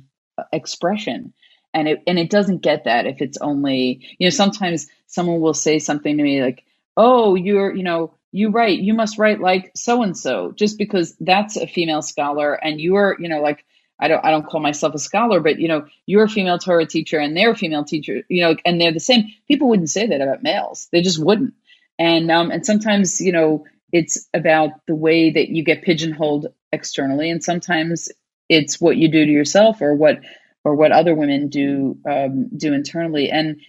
expression 0.53 1.33
and 1.75 1.87
it 1.89 2.03
and 2.07 2.19
it 2.19 2.31
doesn't 2.31 2.59
get 2.63 2.85
that 2.85 3.07
if 3.07 3.21
it's 3.21 3.39
only 3.39 4.01
you 4.19 4.27
know 4.27 4.31
sometimes 4.31 4.87
someone 5.07 5.41
will 5.41 5.55
say 5.55 5.79
something 5.79 6.17
to 6.17 6.23
me 6.23 6.43
like 6.43 6.64
oh, 6.97 7.35
you're, 7.35 7.73
you 7.75 7.83
know, 7.83 8.13
you 8.31 8.49
write, 8.49 8.79
you 8.79 8.93
must 8.93 9.17
write 9.17 9.39
like 9.39 9.71
so 9.75 10.03
and 10.03 10.17
so, 10.17 10.51
just 10.51 10.77
because 10.77 11.15
that's 11.19 11.57
a 11.57 11.67
female 11.67 12.01
scholar 12.01 12.53
and 12.53 12.81
you're, 12.81 13.15
you 13.19 13.29
know, 13.29 13.41
like 13.41 13.65
I 13.99 14.07
don't 14.09 14.25
I 14.25 14.31
don't 14.31 14.45
call 14.45 14.59
myself 14.59 14.93
a 14.93 14.99
scholar, 14.99 15.39
but 15.39 15.59
you 15.59 15.67
know, 15.67 15.85
you're 16.05 16.25
a 16.25 16.29
female 16.29 16.59
Torah 16.59 16.85
teacher 16.85 17.17
and 17.17 17.35
they're 17.35 17.51
a 17.51 17.55
female 17.55 17.85
teacher, 17.85 18.23
you 18.27 18.41
know, 18.41 18.55
and 18.65 18.79
they're 18.79 18.91
the 18.91 18.99
same. 18.99 19.31
People 19.47 19.69
wouldn't 19.69 19.89
say 19.89 20.07
that 20.07 20.21
about 20.21 20.43
males. 20.43 20.89
They 20.91 21.01
just 21.01 21.23
wouldn't. 21.23 21.53
And 21.97 22.29
um 22.29 22.51
and 22.51 22.65
sometimes, 22.65 23.21
you 23.21 23.31
know, 23.31 23.65
it's 23.93 24.27
about 24.33 24.71
the 24.87 24.95
way 24.95 25.31
that 25.31 25.49
you 25.49 25.63
get 25.63 25.83
pigeonholed 25.83 26.47
externally 26.73 27.29
and 27.29 27.41
sometimes 27.41 28.09
it's 28.49 28.81
what 28.81 28.97
you 28.97 29.07
do 29.09 29.25
to 29.25 29.31
yourself 29.31 29.81
or 29.81 29.95
what 29.95 30.19
or 30.65 30.75
what 30.75 30.91
other 30.91 31.15
women 31.15 31.47
do 31.47 31.97
um, 32.09 32.49
do 32.57 32.73
internally. 32.73 33.29
And 33.29 33.61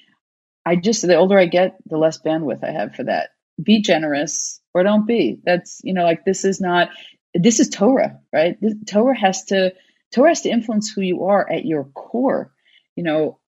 I 0.67 0.75
just 0.75 1.07
the 1.07 1.15
older 1.15 1.39
I 1.39 1.47
get, 1.47 1.77
the 1.87 1.97
less 1.97 2.21
bandwidth 2.21 2.65
I 2.65 2.73
have 2.73 2.97
for 2.97 3.05
that. 3.05 3.31
Be 3.63 3.81
generous 3.81 4.61
or 4.75 4.83
don't 4.83 5.07
be. 5.07 5.39
That's 5.45 5.81
you 5.85 5.95
know 5.95 6.03
like 6.03 6.25
this 6.25 6.45
is 6.45 6.61
not 6.61 6.91
this 7.33 7.61
is 7.61 7.69
Torah, 7.69 8.19
right? 8.33 8.61
This, 8.61 8.75
Torah 8.87 9.19
has 9.19 9.45
to 9.47 9.73
Torah 10.13 10.31
has 10.31 10.43
to 10.43 10.51
influence 10.51 10.91
who 10.91 11.03
you 11.03 11.27
are 11.27 11.49
at 11.49 11.65
your 11.65 11.85
core. 11.85 12.53
You 12.97 13.05
know, 13.05 13.39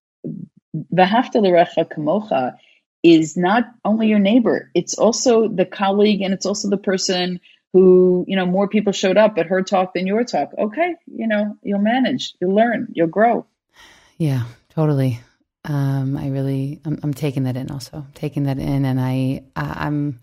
v'hafta 0.93 1.41
l'recha 1.41 1.85
kamocha 1.85 2.53
is 3.03 3.35
not 3.35 3.65
only 3.83 4.07
your 4.07 4.19
neighbor; 4.19 4.71
it's 4.73 4.95
also 4.95 5.49
the 5.49 5.65
colleague, 5.65 6.21
and 6.21 6.33
it's 6.33 6.45
also 6.45 6.69
the 6.69 6.77
person 6.77 7.41
who 7.73 8.23
you 8.29 8.37
know 8.37 8.45
more 8.45 8.69
people 8.69 8.93
showed 8.93 9.17
up 9.17 9.37
at 9.37 9.47
her 9.47 9.61
talk 9.61 9.93
than 9.93 10.07
your 10.07 10.23
talk. 10.23 10.51
Okay, 10.57 10.95
you 11.05 11.27
know 11.27 11.57
you'll 11.63 11.79
manage, 11.79 12.33
you'll 12.39 12.55
learn, 12.55 12.87
you'll 12.93 13.07
grow. 13.07 13.45
Yeah, 14.17 14.45
totally 14.69 15.19
um, 15.69 16.17
I 16.17 16.29
really, 16.29 16.81
I'm, 16.83 16.99
I'm, 17.03 17.13
taking 17.13 17.43
that 17.43 17.55
in 17.55 17.69
also, 17.69 18.07
taking 18.15 18.43
that 18.43 18.57
in, 18.57 18.85
and 18.85 18.99
I, 18.99 19.43
I, 19.55 19.85
am 19.85 20.19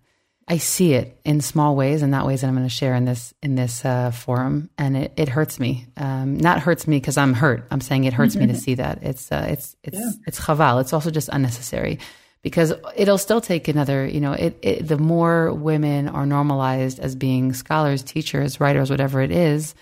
I 0.48 0.58
see 0.58 0.94
it 0.94 1.20
in 1.24 1.40
small 1.40 1.76
ways 1.76 2.02
and 2.02 2.10
not 2.10 2.26
ways 2.26 2.40
that 2.40 2.48
I'm 2.48 2.54
going 2.56 2.66
to 2.66 2.74
share 2.74 2.96
in 2.96 3.04
this 3.04 3.32
in 3.44 3.54
this 3.54 3.84
uh, 3.84 4.10
forum, 4.10 4.70
and 4.76 4.96
it, 4.96 5.12
it 5.16 5.28
hurts 5.28 5.60
me. 5.60 5.86
Um, 5.96 6.36
not 6.36 6.58
hurts 6.58 6.88
me 6.88 6.98
because 6.98 7.16
I'm 7.16 7.32
hurt. 7.32 7.64
I'm 7.70 7.80
saying 7.80 8.04
it 8.04 8.12
hurts 8.12 8.34
me 8.34 8.48
to 8.48 8.54
see 8.58 8.74
that. 8.74 9.04
It's 9.04 9.30
uh, 9.30 9.46
it's 9.48 9.76
it's 9.84 9.96
yeah. 9.96 10.10
it's 10.26 10.40
chaval. 10.40 10.80
It's 10.80 10.92
also 10.92 11.12
just 11.12 11.28
unnecessary 11.32 12.00
because 12.42 12.72
it'll 12.96 13.16
still 13.16 13.40
take 13.40 13.68
another. 13.68 14.04
You 14.04 14.20
know, 14.20 14.32
it, 14.32 14.58
it 14.62 14.88
the 14.88 14.98
more 14.98 15.52
women 15.52 16.08
are 16.08 16.26
normalized 16.26 16.98
as 16.98 17.14
being 17.14 17.52
scholars, 17.52 18.02
teachers, 18.02 18.58
writers, 18.58 18.90
whatever 18.90 19.20
it 19.20 19.30
is, 19.30 19.76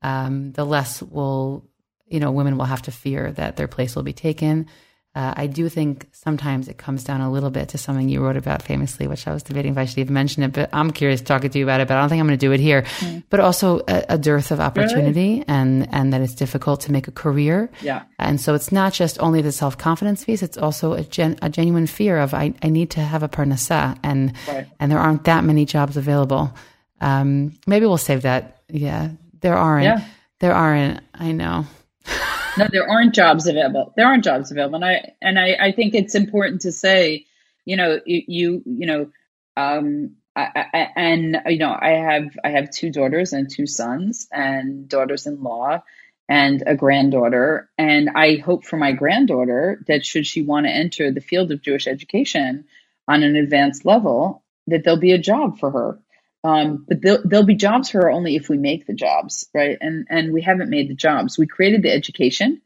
um, 0.00 0.52
the 0.52 0.64
less 0.64 1.02
will 1.02 1.68
you 2.06 2.20
know 2.20 2.30
women 2.30 2.56
will 2.56 2.64
have 2.64 2.82
to 2.82 2.90
fear 2.90 3.32
that 3.32 3.56
their 3.56 3.68
place 3.68 3.94
will 3.94 4.02
be 4.02 4.14
taken 4.14 4.66
uh, 5.14 5.32
I 5.36 5.46
do 5.46 5.68
think 5.68 6.08
sometimes 6.10 6.66
it 6.66 6.76
comes 6.76 7.04
down 7.04 7.20
a 7.20 7.30
little 7.30 7.50
bit 7.50 7.68
to 7.68 7.78
something 7.78 8.08
you 8.08 8.20
wrote 8.20 8.36
about 8.36 8.62
famously, 8.62 9.06
which 9.06 9.28
I 9.28 9.32
was 9.32 9.44
debating 9.44 9.70
if 9.72 9.78
I 9.78 9.84
should 9.84 9.98
even 9.98 10.12
mention 10.12 10.42
it, 10.42 10.52
but 10.52 10.70
I'm 10.72 10.90
curious 10.90 11.20
talking 11.20 11.50
to 11.50 11.58
you 11.58 11.64
about 11.64 11.80
it, 11.80 11.86
but 11.86 11.96
I 11.96 12.00
don't 12.00 12.08
think 12.08 12.18
I'm 12.18 12.26
going 12.26 12.36
to 12.36 12.44
do 12.44 12.50
it 12.50 12.58
here. 12.58 12.82
Mm. 12.98 13.22
But 13.30 13.38
also 13.38 13.80
a, 13.86 14.04
a, 14.08 14.18
dearth 14.18 14.50
of 14.50 14.58
opportunity 14.58 15.34
really? 15.34 15.44
and, 15.46 15.88
and 15.94 16.12
that 16.12 16.20
it's 16.20 16.34
difficult 16.34 16.80
to 16.82 16.92
make 16.92 17.06
a 17.06 17.12
career. 17.12 17.70
Yeah. 17.80 18.02
And 18.18 18.40
so 18.40 18.54
it's 18.54 18.72
not 18.72 18.92
just 18.92 19.20
only 19.20 19.40
the 19.40 19.52
self 19.52 19.78
confidence 19.78 20.24
piece, 20.24 20.42
it's 20.42 20.58
also 20.58 20.94
a, 20.94 21.04
gen, 21.04 21.38
a 21.42 21.48
genuine 21.48 21.86
fear 21.86 22.18
of 22.18 22.34
I, 22.34 22.52
I 22.62 22.68
need 22.68 22.90
to 22.90 23.00
have 23.00 23.22
a 23.22 23.28
parnasa 23.28 23.96
and, 24.02 24.32
right. 24.48 24.66
and 24.80 24.90
there 24.90 24.98
aren't 24.98 25.24
that 25.24 25.44
many 25.44 25.64
jobs 25.64 25.96
available. 25.96 26.52
Um, 27.00 27.56
maybe 27.68 27.86
we'll 27.86 27.98
save 27.98 28.22
that. 28.22 28.62
Yeah. 28.68 29.10
There 29.42 29.56
aren't. 29.56 29.84
Yeah. 29.84 30.04
There 30.40 30.54
aren't. 30.54 31.00
I 31.14 31.30
know 31.30 31.66
no, 32.56 32.68
there 32.70 32.88
aren't 32.88 33.14
jobs 33.14 33.46
available. 33.46 33.92
There 33.96 34.06
aren't 34.06 34.24
jobs 34.24 34.50
available, 34.50 34.76
and 34.76 34.84
I 34.84 35.12
and 35.20 35.38
I, 35.38 35.56
I 35.60 35.72
think 35.72 35.94
it's 35.94 36.14
important 36.14 36.62
to 36.62 36.72
say, 36.72 37.26
you 37.64 37.76
know, 37.76 38.00
you 38.06 38.62
you, 38.64 38.86
know, 38.86 39.10
um, 39.56 40.16
I, 40.36 40.66
I, 40.72 40.88
and 40.96 41.36
you 41.46 41.58
know, 41.58 41.76
I 41.78 41.90
have 41.90 42.36
I 42.44 42.50
have 42.50 42.70
two 42.70 42.90
daughters 42.90 43.32
and 43.32 43.50
two 43.50 43.66
sons, 43.66 44.28
and 44.32 44.88
daughters-in-law, 44.88 45.82
and 46.28 46.62
a 46.66 46.74
granddaughter, 46.74 47.70
and 47.78 48.10
I 48.14 48.36
hope 48.36 48.64
for 48.64 48.76
my 48.76 48.92
granddaughter 48.92 49.82
that 49.88 50.04
should 50.04 50.26
she 50.26 50.42
want 50.42 50.66
to 50.66 50.72
enter 50.72 51.10
the 51.10 51.20
field 51.20 51.50
of 51.50 51.62
Jewish 51.62 51.86
education 51.86 52.64
on 53.06 53.22
an 53.22 53.36
advanced 53.36 53.84
level, 53.84 54.42
that 54.66 54.84
there'll 54.84 54.98
be 54.98 55.12
a 55.12 55.18
job 55.18 55.58
for 55.58 55.70
her 55.70 55.98
um, 56.44 56.84
but 56.86 57.00
there'll, 57.00 57.46
be 57.46 57.54
jobs 57.54 57.90
for 57.90 58.02
her 58.02 58.10
only 58.10 58.36
if 58.36 58.50
we 58.50 58.58
make 58.58 58.86
the 58.86 58.92
jobs, 58.92 59.48
right? 59.54 59.78
And 59.80 60.06
and 60.10 60.32
we 60.32 60.42
haven't 60.42 60.68
made 60.68 60.90
the 60.90 60.94
jobs. 60.94 61.38
We 61.38 61.46
created 61.46 61.82
the 61.82 61.90
education, 61.90 62.60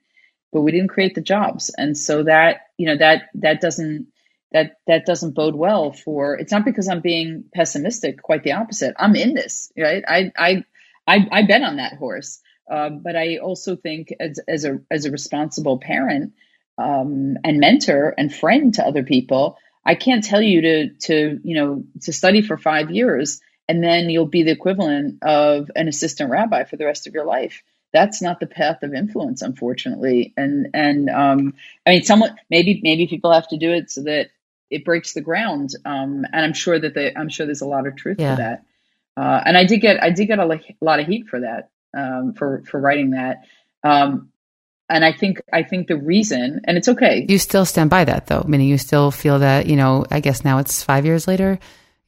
but 0.52 0.62
we 0.62 0.72
didn't 0.72 0.88
create 0.90 1.14
the 1.14 1.20
jobs, 1.20 1.70
and 1.78 1.96
so 1.96 2.24
that 2.24 2.62
you 2.76 2.86
know 2.86 2.96
that 2.96 3.28
that 3.36 3.60
doesn't 3.60 4.08
that 4.50 4.78
that 4.88 5.06
doesn't 5.06 5.36
bode 5.36 5.54
well 5.54 5.92
for. 5.92 6.36
It's 6.36 6.50
not 6.50 6.64
because 6.64 6.88
I'm 6.88 7.00
being 7.00 7.44
pessimistic. 7.54 8.20
Quite 8.20 8.42
the 8.42 8.52
opposite. 8.52 8.96
I'm 8.98 9.14
in 9.14 9.34
this, 9.34 9.72
right? 9.78 10.02
I 10.08 10.32
I 10.36 10.64
I, 11.06 11.28
I 11.30 11.42
bet 11.44 11.62
on 11.62 11.76
that 11.76 11.94
horse. 11.94 12.40
Um, 12.70 13.00
but 13.02 13.16
I 13.16 13.38
also 13.38 13.76
think 13.76 14.12
as 14.18 14.40
as 14.48 14.64
a 14.64 14.80
as 14.90 15.04
a 15.04 15.12
responsible 15.12 15.78
parent 15.78 16.32
um, 16.78 17.36
and 17.44 17.60
mentor 17.60 18.12
and 18.18 18.34
friend 18.34 18.74
to 18.74 18.84
other 18.84 19.04
people, 19.04 19.56
I 19.86 19.94
can't 19.94 20.24
tell 20.24 20.42
you 20.42 20.60
to 20.62 20.88
to 21.06 21.40
you 21.44 21.54
know 21.54 21.84
to 22.02 22.12
study 22.12 22.42
for 22.42 22.58
five 22.58 22.90
years 22.90 23.40
and 23.68 23.84
then 23.84 24.08
you'll 24.08 24.26
be 24.26 24.42
the 24.42 24.50
equivalent 24.50 25.22
of 25.22 25.70
an 25.76 25.88
assistant 25.88 26.30
rabbi 26.30 26.64
for 26.64 26.76
the 26.76 26.86
rest 26.86 27.06
of 27.06 27.14
your 27.14 27.26
life. 27.26 27.62
That's 27.92 28.22
not 28.22 28.40
the 28.40 28.46
path 28.46 28.82
of 28.82 28.94
influence, 28.94 29.42
unfortunately. 29.42 30.32
And 30.36 30.68
and 30.74 31.10
um, 31.10 31.54
I 31.86 31.90
mean, 31.90 32.02
someone 32.02 32.36
maybe 32.50 32.80
maybe 32.82 33.06
people 33.06 33.32
have 33.32 33.48
to 33.48 33.58
do 33.58 33.70
it 33.72 33.90
so 33.90 34.02
that 34.02 34.30
it 34.70 34.84
breaks 34.84 35.12
the 35.12 35.20
ground. 35.20 35.70
Um, 35.84 36.24
and 36.32 36.44
I'm 36.44 36.52
sure 36.52 36.78
that 36.78 36.94
they, 36.94 37.14
I'm 37.14 37.30
sure 37.30 37.46
there's 37.46 37.62
a 37.62 37.66
lot 37.66 37.86
of 37.86 37.96
truth 37.96 38.18
yeah. 38.18 38.36
to 38.36 38.42
that. 38.42 38.64
Uh, 39.16 39.42
and 39.44 39.56
I 39.56 39.64
did 39.64 39.80
get 39.80 40.02
I 40.02 40.10
did 40.10 40.26
get 40.26 40.38
a 40.38 40.60
lot 40.80 41.00
of 41.00 41.06
heat 41.06 41.28
for 41.28 41.40
that 41.40 41.70
um, 41.96 42.34
for 42.34 42.62
for 42.66 42.80
writing 42.80 43.10
that. 43.10 43.44
Um, 43.84 44.30
and 44.90 45.04
I 45.04 45.12
think 45.12 45.42
I 45.52 45.62
think 45.62 45.88
the 45.88 45.96
reason, 45.96 46.60
and 46.64 46.78
it's 46.78 46.88
okay. 46.88 47.26
You 47.28 47.38
still 47.38 47.66
stand 47.66 47.90
by 47.90 48.04
that, 48.04 48.26
though. 48.26 48.44
Meaning, 48.46 48.68
you 48.68 48.78
still 48.78 49.10
feel 49.10 49.40
that 49.40 49.66
you 49.66 49.76
know. 49.76 50.06
I 50.10 50.20
guess 50.20 50.44
now 50.44 50.58
it's 50.58 50.82
five 50.82 51.04
years 51.04 51.26
later 51.26 51.58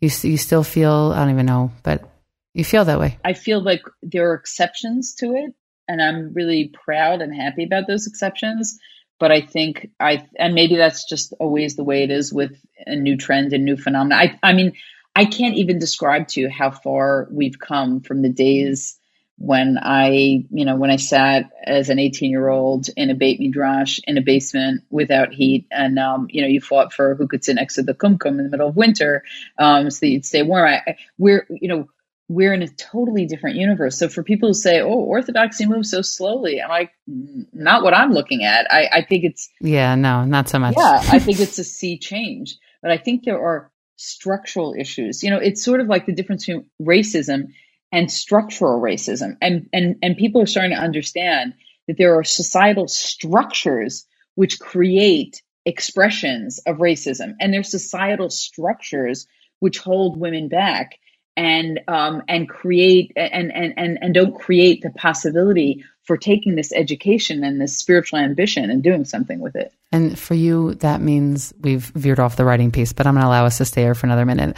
you 0.01 0.11
you 0.23 0.37
still 0.37 0.63
feel 0.63 1.13
I 1.15 1.21
don't 1.21 1.31
even 1.31 1.47
know, 1.47 1.73
but 1.83 2.09
you 2.55 2.65
feel 2.65 2.85
that 2.85 2.99
way. 2.99 3.19
I 3.25 3.33
feel 3.33 3.63
like 3.63 3.83
there 4.03 4.31
are 4.31 4.35
exceptions 4.35 5.15
to 5.17 5.35
it, 5.35 5.55
and 5.89 6.03
I'm 6.03 6.33
really 6.33 6.69
proud 6.69 7.21
and 7.23 7.35
happy 7.35 7.65
about 7.65 7.87
those 7.87 8.07
exceptions. 8.07 8.79
But 9.19 9.31
I 9.31 9.43
think 9.43 9.91
I 10.01 10.27
and 10.39 10.55
maybe 10.55 10.77
that's 10.77 11.05
just 11.05 11.35
always 11.39 11.77
the 11.77 11.85
way 11.85 12.03
it 12.03 12.11
is 12.11 12.33
with 12.33 12.59
a 12.87 12.97
new 12.97 13.17
trend 13.17 13.53
and 13.53 13.65
new 13.65 13.77
phenomena. 13.77 14.17
I 14.17 14.39
I 14.43 14.53
mean 14.55 14.73
I 15.15 15.25
can't 15.27 15.57
even 15.57 15.79
describe 15.79 16.29
to 16.29 16.41
you 16.41 16.49
how 16.49 16.71
far 16.71 17.29
we've 17.31 17.59
come 17.59 18.01
from 18.01 18.23
the 18.23 18.31
days 18.31 18.99
when 19.41 19.79
I, 19.83 20.45
you 20.51 20.67
know, 20.67 20.77
when 20.77 20.91
I 20.91 20.97
sat 20.97 21.51
as 21.65 21.89
an 21.89 21.99
18 21.99 22.31
year 22.31 22.51
old 22.51 22.89
in 22.95 23.09
a 23.09 23.15
Beit 23.15 23.41
Midrash 23.41 23.99
in 24.05 24.19
a 24.19 24.21
basement 24.21 24.83
without 24.91 25.33
heat, 25.33 25.67
and 25.71 25.99
um, 25.99 26.27
you 26.29 26.43
know, 26.43 26.47
you 26.47 26.61
fought 26.61 26.93
for 26.93 27.15
who 27.15 27.27
could 27.27 27.43
sit 27.43 27.55
next 27.55 27.77
to 27.77 27.83
the 27.83 27.95
kumkum 27.95 28.39
in 28.39 28.45
the 28.45 28.51
middle 28.51 28.69
of 28.69 28.77
winter, 28.77 29.25
um, 29.57 29.91
so 29.91 30.05
you'd 30.05 30.27
stay 30.27 30.43
warm. 30.43 30.67
I, 30.69 30.97
we're, 31.17 31.47
you 31.49 31.69
know, 31.69 31.89
we're 32.29 32.53
in 32.53 32.61
a 32.61 32.69
totally 32.69 33.25
different 33.25 33.57
universe. 33.57 33.99
So 33.99 34.11
for 34.11 34.23
people 34.23 34.51
who 34.51 34.55
say, 34.55 34.83
"Oh, 34.83 34.89
orthodoxy 34.89 35.65
moves 35.65 35.91
so 35.91 36.03
slowly," 36.03 36.61
I'm 36.61 36.69
like, 36.69 36.93
not 37.07 37.83
what 37.83 37.95
I'm 37.95 38.13
looking 38.13 38.45
at. 38.45 38.71
I, 38.71 38.91
I 38.93 39.03
think 39.03 39.25
it's 39.25 39.49
yeah, 39.63 39.95
no, 39.95 40.27
not 40.27 40.51
so 40.51 40.59
much. 40.59 40.75
Yeah, 40.77 41.03
I 41.03 41.19
think 41.19 41.41
it's 41.41 41.59
a 41.59 41.65
sea 41.65 41.99
change, 41.99 42.59
but 42.83 42.91
I 42.91 42.99
think 42.99 43.25
there 43.25 43.41
are 43.41 43.73
structural 43.97 44.75
issues. 44.79 45.23
You 45.23 45.31
know, 45.31 45.39
it's 45.39 45.65
sort 45.65 45.81
of 45.81 45.87
like 45.87 46.05
the 46.05 46.13
difference 46.13 46.45
between 46.45 46.67
racism 46.79 47.53
and 47.93 48.11
structural 48.11 48.81
racism. 48.81 49.37
And 49.41 49.69
and 49.73 49.97
and 50.03 50.17
people 50.17 50.41
are 50.41 50.47
starting 50.47 50.77
to 50.77 50.83
understand 50.83 51.55
that 51.89 51.97
there 51.99 52.19
are 52.19 52.25
societal 52.25 52.89
structures 52.89 54.07
which 54.35 54.61
create 54.61 55.43
expressions 55.67 56.59
of 56.67 56.79
racism 56.79 57.35
and 57.39 57.53
there's 57.53 57.71
societal 57.71 58.31
structures 58.31 59.27
which 59.59 59.79
hold 59.79 60.19
women 60.19 60.49
back 60.49 60.99
and 61.37 61.81
um, 61.89 62.23
and 62.29 62.49
create 62.49 63.13
and, 63.17 63.53
and 63.53 63.75
and 63.77 63.99
and 64.01 64.15
don't 64.15 64.35
create 64.35 64.83
the 64.83 64.91
possibility 64.91 65.85
for 66.11 66.17
taking 66.17 66.57
this 66.57 66.73
education 66.73 67.45
and 67.45 67.61
this 67.61 67.77
spiritual 67.77 68.19
ambition 68.19 68.69
and 68.69 68.83
doing 68.83 69.05
something 69.05 69.39
with 69.39 69.55
it. 69.55 69.73
And 69.93 70.19
for 70.19 70.35
you, 70.35 70.75
that 70.77 71.01
means 71.01 71.55
we've 71.61 71.85
veered 71.85 72.19
off 72.19 72.35
the 72.35 72.45
writing 72.45 72.73
piece, 72.73 72.93
but 72.93 73.07
I'm 73.07 73.15
going 73.15 73.23
to 73.23 73.29
allow 73.29 73.45
us 73.45 73.59
to 73.59 73.65
stay 73.65 73.83
here 73.83 73.95
for 73.95 74.07
another 74.07 74.27
minute, 74.27 74.57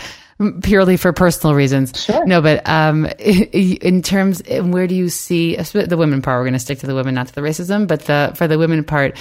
purely 0.63 0.97
for 0.97 1.13
personal 1.13 1.55
reasons. 1.55 1.93
Sure. 2.03 2.25
No, 2.27 2.41
but 2.41 2.67
um, 2.67 3.05
in 3.19 4.01
terms, 4.01 4.43
where 4.49 4.87
do 4.87 4.95
you 4.95 5.11
see 5.11 5.57
the 5.57 5.97
women 5.99 6.23
part? 6.23 6.41
We're 6.41 6.45
going 6.45 6.55
to 6.55 6.59
stick 6.59 6.79
to 6.79 6.87
the 6.87 6.95
women, 6.95 7.15
not 7.15 7.29
to 7.29 7.35
the 7.35 7.43
racism, 7.43 7.87
but 7.87 8.07
the 8.07 8.33
for 8.35 8.49
the 8.49 8.57
women 8.57 8.83
part, 8.85 9.19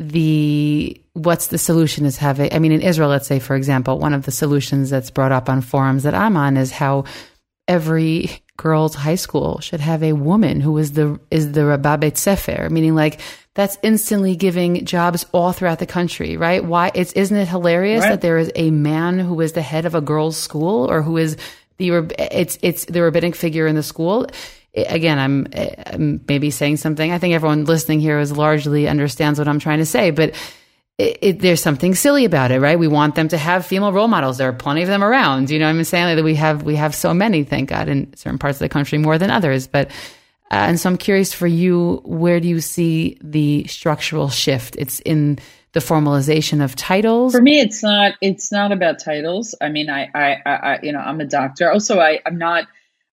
the 0.00 0.98
what's 1.12 1.48
the 1.48 1.58
solution 1.58 2.06
is 2.06 2.16
having. 2.16 2.52
I 2.52 2.58
mean, 2.58 2.72
in 2.72 2.80
Israel, 2.80 3.10
let's 3.10 3.26
say 3.26 3.38
for 3.38 3.54
example, 3.54 3.98
one 3.98 4.14
of 4.14 4.24
the 4.24 4.32
solutions 4.32 4.88
that's 4.88 5.10
brought 5.10 5.30
up 5.30 5.50
on 5.50 5.60
forums 5.60 6.04
that 6.04 6.14
I'm 6.14 6.38
on 6.38 6.56
is 6.56 6.72
how 6.72 7.04
every 7.68 8.42
girls' 8.56 8.94
high 8.94 9.16
school 9.16 9.60
should 9.60 9.80
have 9.80 10.02
a 10.02 10.14
woman 10.14 10.60
who 10.60 10.78
is 10.78 10.92
the 10.92 11.20
is 11.30 11.52
the 11.52 11.66
Rabbah 11.66 11.98
Bet 11.98 12.16
Sefer, 12.16 12.68
meaning 12.70 12.94
like 12.94 13.20
that's 13.54 13.76
instantly 13.82 14.36
giving 14.36 14.86
jobs 14.86 15.26
all 15.32 15.52
throughout 15.52 15.80
the 15.80 15.86
country, 15.86 16.38
right? 16.38 16.64
Why 16.64 16.90
it's 16.94 17.12
isn't 17.12 17.36
it 17.36 17.48
hilarious 17.48 18.02
right. 18.02 18.12
that 18.12 18.20
there 18.22 18.38
is 18.38 18.50
a 18.54 18.70
man 18.70 19.18
who 19.18 19.38
is 19.42 19.52
the 19.52 19.62
head 19.62 19.84
of 19.84 19.94
a 19.94 20.00
girls' 20.00 20.38
school 20.38 20.90
or 20.90 21.02
who 21.02 21.18
is 21.18 21.36
the 21.76 21.90
it's 22.18 22.58
it's 22.62 22.86
the 22.86 23.02
rabbinic 23.02 23.36
figure 23.36 23.66
in 23.66 23.74
the 23.76 23.82
school? 23.82 24.26
Again, 24.74 25.18
I'm, 25.18 25.46
I'm 25.86 26.24
maybe 26.28 26.50
saying 26.50 26.76
something. 26.76 27.10
I 27.10 27.18
think 27.18 27.34
everyone 27.34 27.64
listening 27.64 28.00
here 28.00 28.20
is 28.20 28.30
largely 28.30 28.86
understands 28.86 29.38
what 29.38 29.48
I'm 29.48 29.58
trying 29.58 29.78
to 29.78 29.86
say, 29.86 30.10
but 30.10 30.34
it, 31.00 31.18
it, 31.22 31.38
there's 31.40 31.62
something 31.62 31.94
silly 31.94 32.24
about 32.24 32.50
it, 32.50 32.60
right? 32.60 32.78
We 32.78 32.86
want 32.86 33.14
them 33.14 33.28
to 33.28 33.38
have 33.38 33.66
female 33.66 33.92
role 33.92 34.06
models. 34.06 34.38
There 34.38 34.48
are 34.48 34.52
plenty 34.52 34.82
of 34.82 34.88
them 34.88 35.02
around. 35.02 35.50
You 35.50 35.58
know 35.58 35.64
what 35.64 35.74
I'm 35.74 35.84
saying? 35.84 36.16
Like 36.16 36.24
we 36.24 36.34
have 36.34 36.62
we 36.62 36.76
have 36.76 36.94
so 36.94 37.14
many, 37.14 37.42
thank 37.42 37.70
God, 37.70 37.88
in 37.88 38.14
certain 38.16 38.38
parts 38.38 38.56
of 38.56 38.60
the 38.60 38.68
country 38.68 38.98
more 38.98 39.16
than 39.16 39.30
others. 39.30 39.66
But 39.66 39.88
uh, 40.50 40.66
and 40.68 40.78
so 40.78 40.90
I'm 40.90 40.98
curious 40.98 41.32
for 41.32 41.46
you, 41.46 42.02
where 42.04 42.38
do 42.38 42.48
you 42.48 42.60
see 42.60 43.18
the 43.22 43.66
structural 43.66 44.28
shift? 44.28 44.76
It's 44.78 45.00
in 45.00 45.38
the 45.72 45.80
formalization 45.80 46.62
of 46.62 46.76
titles. 46.76 47.32
For 47.32 47.40
me, 47.40 47.60
it's 47.60 47.82
not. 47.82 48.14
It's 48.20 48.52
not 48.52 48.70
about 48.70 48.98
titles. 48.98 49.54
I 49.60 49.68
mean, 49.70 49.88
I, 49.88 50.10
I, 50.14 50.42
I 50.44 50.78
you 50.82 50.92
know, 50.92 50.98
I'm 50.98 51.20
a 51.20 51.24
doctor. 51.24 51.70
Also, 51.70 51.98
I, 51.98 52.20
I'm 52.26 52.38
not 52.38 52.66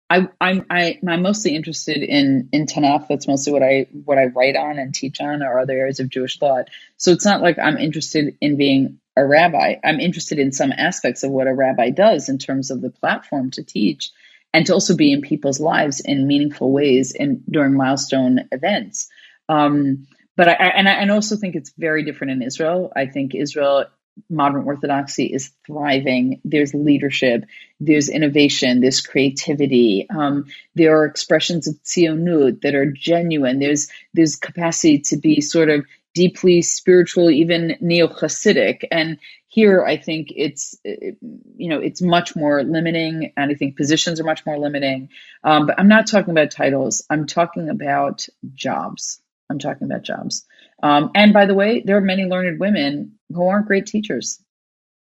I, 0.10 0.28
I'm 0.40 0.66
I, 0.70 1.00
I'm 1.08 1.22
mostly 1.22 1.56
interested 1.56 1.98
in 1.98 2.50
in 2.52 2.66
Tanakh. 2.66 3.08
That's 3.08 3.28
mostly 3.28 3.52
what 3.54 3.64
I 3.64 3.88
what 4.06 4.18
I 4.18 4.26
write 4.26 4.56
on 4.56 4.80
and 4.80 4.94
teach 4.94 5.20
on, 5.20 5.44
or 5.44 5.60
other 5.60 5.74
areas 5.74 6.00
of 6.00 6.10
Jewish 6.10 6.40
thought. 6.40 6.70
So 6.96 7.12
it's 7.12 7.26
not 7.26 7.42
like 7.42 7.60
I'm 7.60 7.78
interested 7.78 8.38
in 8.40 8.56
being 8.58 9.00
a 9.18 9.26
rabbi. 9.26 9.76
I'm 9.84 10.00
interested 10.00 10.40
in 10.40 10.52
some 10.52 10.72
aspects 10.72 11.24
of 11.24 11.32
what 11.32 11.48
a 11.48 11.54
rabbi 11.54 11.90
does 11.90 12.30
in 12.30 12.38
terms 12.38 12.72
of 12.72 12.82
the 12.82 12.90
platform 12.90 13.52
to 13.52 13.64
teach, 13.64 14.12
and 14.54 14.66
to 14.68 14.74
also 14.74 14.96
be 14.96 15.12
in 15.12 15.22
people's 15.22 15.60
lives 15.60 16.00
in 16.00 16.28
meaningful 16.28 16.72
ways 16.72 17.14
and 17.18 17.44
during 17.50 17.74
milestone 17.76 18.48
events. 18.52 19.10
Um, 19.50 20.08
but 20.38 20.48
I, 20.48 20.54
and 20.54 20.88
I 20.88 20.94
and 20.94 21.12
also 21.12 21.36
think 21.36 21.56
it's 21.56 21.74
very 21.78 22.04
different 22.04 22.32
in 22.32 22.42
Israel. 22.44 22.94
I 22.96 23.08
think 23.08 23.36
Israel 23.36 23.86
modern 24.30 24.64
orthodoxy 24.64 25.26
is 25.26 25.52
thriving. 25.66 26.42
There's 26.44 26.74
leadership, 26.74 27.46
there's 27.80 28.10
innovation, 28.10 28.82
there's 28.82 29.02
creativity. 29.02 30.08
Um, 30.10 30.46
there 30.76 30.98
are 30.98 31.06
expressions 31.06 31.68
of 31.68 31.76
tzionut 31.84 32.62
that 32.62 32.76
are 32.76 32.92
genuine. 32.92 33.60
There's 33.60 33.90
there's 34.14 34.36
capacity 34.36 35.00
to 35.00 35.18
be 35.18 35.42
sort 35.42 35.70
of 35.70 35.86
deeply 36.14 36.64
spiritual, 36.64 37.30
even 37.30 37.78
neo 37.80 38.08
Hasidic. 38.08 38.86
And 38.92 39.20
here, 39.48 39.84
I 39.86 39.98
think 39.98 40.30
it's 40.36 40.76
you 40.84 41.70
know 41.70 41.80
it's 41.80 42.02
much 42.02 42.36
more 42.36 42.64
limiting, 42.64 43.34
and 43.38 43.52
I 43.52 43.54
think 43.54 43.78
positions 43.78 44.20
are 44.20 44.24
much 44.24 44.46
more 44.46 44.58
limiting. 44.58 45.10
Um, 45.44 45.68
but 45.68 45.80
I'm 45.80 45.88
not 45.88 46.08
talking 46.08 46.32
about 46.32 46.52
titles. 46.52 47.06
I'm 47.10 47.28
talking 47.28 47.70
about 47.70 48.28
jobs. 48.54 49.22
I'm 49.50 49.60
talking 49.60 49.86
about 49.86 50.04
jobs. 50.04 50.46
Um, 50.84 51.12
and 51.16 51.34
by 51.34 51.46
the 51.46 51.56
way, 51.56 51.82
there 51.86 51.98
are 51.98 52.02
many 52.02 52.26
learned 52.26 52.60
women 52.60 53.20
who 53.34 53.48
aren't 53.48 53.68
great 53.68 53.86
teachers. 53.88 54.42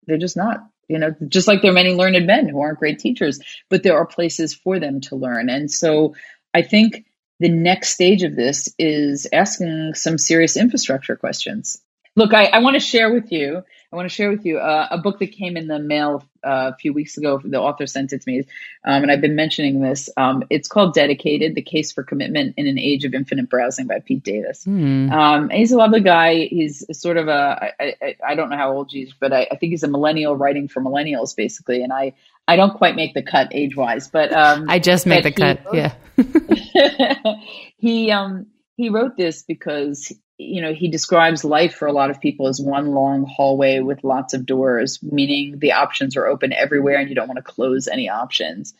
They're 0.07 0.19
just 0.19 0.37
not. 0.37 0.67
You 0.89 0.99
know, 0.99 1.15
just 1.29 1.49
like 1.49 1.63
there 1.63 1.71
are 1.71 1.75
many 1.75 1.95
learned 1.95 2.27
men 2.27 2.49
who 2.49 2.61
aren't 2.61 2.79
great 2.79 2.99
teachers, 2.99 3.41
but 3.69 3.83
there 3.83 3.97
are 3.97 4.07
places 4.07 4.55
for 4.55 4.79
them 4.81 5.01
to 5.03 5.17
learn. 5.17 5.51
And 5.51 5.71
so 5.71 6.15
I 6.55 6.63
think 6.63 7.05
the 7.41 7.51
next 7.51 7.91
stage 7.91 8.23
of 8.23 8.37
this 8.37 8.75
is 8.79 9.27
asking 9.33 9.95
some 9.95 10.19
serious 10.19 10.57
infrastructure 10.57 11.17
questions. 11.17 11.81
Look, 12.17 12.35
I, 12.35 12.47
I 12.47 12.61
want 12.61 12.75
to 12.75 12.81
share 12.81 13.13
with 13.13 13.31
you 13.33 13.63
I 13.93 13.97
want 13.97 14.09
to 14.09 14.15
share 14.15 14.31
with 14.31 14.45
you 14.45 14.59
uh, 14.59 14.89
a 14.91 14.99
book 14.99 15.19
that 15.21 15.33
came 15.33 15.57
in 15.57 15.67
the 15.67 15.79
mail 15.79 16.23
uh, 16.45 16.73
a 16.73 16.77
few 16.77 16.93
weeks 16.93 17.17
ago. 17.17 17.41
The 17.45 17.61
author 17.61 17.87
sent 17.87 18.13
it 18.13 18.23
to 18.23 18.31
me, 18.31 18.39
um, 18.85 19.03
and 19.03 19.11
I've 19.11 19.21
been 19.21 19.37
mentioning 19.37 19.81
this. 19.81 20.09
Um, 20.17 20.45
it's 20.51 20.69
called 20.69 20.95
Dedicated 20.95 21.55
The 21.55 21.63
Case 21.63 21.93
for 21.93 22.03
Commitment 22.03 22.55
in 22.57 22.67
an 22.67 22.79
Age 22.79 23.05
of 23.05 23.15
Infinite 23.15 23.49
Browsing 23.49 23.87
by 23.87 24.01
Pete 24.01 24.23
Davis. 24.23 24.65
Mm. 24.65 25.11
Um, 25.11 25.51
he's 25.51 25.73
a 25.73 25.77
lovely 25.77 26.01
guy. 26.01 26.47
He's 26.47 26.85
sort 26.99 27.17
of 27.17 27.29
a, 27.29 27.73
I, 27.81 27.95
I, 28.01 28.17
I 28.29 28.35
don't 28.35 28.51
know 28.51 28.57
how 28.57 28.73
old 28.73 28.91
he's, 28.91 29.13
but 29.13 29.33
I, 29.33 29.49
I, 29.51 29.57
think 29.57 29.71
he's 29.71 29.83
a 29.83 29.89
millennial 29.89 30.37
writing 30.37 30.69
for 30.69 30.81
millennials, 30.83 31.35
basically. 31.37 31.83
And 31.83 31.93
I, 31.93 32.15
I 32.47 32.57
don't 32.57 32.75
quite 32.75 32.97
make 32.97 33.15
the 33.15 33.23
cut 33.23 33.49
age 33.53 33.77
wise, 33.77 34.09
but 34.09 34.33
um, 34.33 34.69
I 34.69 34.79
just 34.79 35.07
made 35.07 35.25
the 35.25 35.33
cut. 35.33 35.61
yeah. 35.73 35.95
he, 37.77 38.11
um, 38.11 38.47
he 38.77 38.89
wrote 38.89 39.17
this 39.17 39.43
because 39.43 40.13
you 40.39 40.63
know, 40.63 40.73
he 40.73 40.89
describes 40.89 41.45
life 41.45 41.75
for 41.75 41.87
a 41.87 41.93
lot 41.93 42.11
of 42.11 42.21
people 42.21 42.47
as 42.47 42.61
one 42.61 42.93
long 42.93 43.27
hallway 43.29 43.81
with 43.81 44.05
lots 44.05 44.35
of 44.35 44.47
doors, 44.47 45.01
meaning 45.03 45.59
the 45.59 45.73
options 45.73 46.17
are 46.17 46.27
open 46.27 46.53
everywhere 46.53 46.99
and 46.99 47.09
you 47.09 47.17
don't 47.17 47.29
want 47.29 47.39
to 47.39 47.43
close 47.43 47.89
any 47.89 48.09
options. 48.09 48.73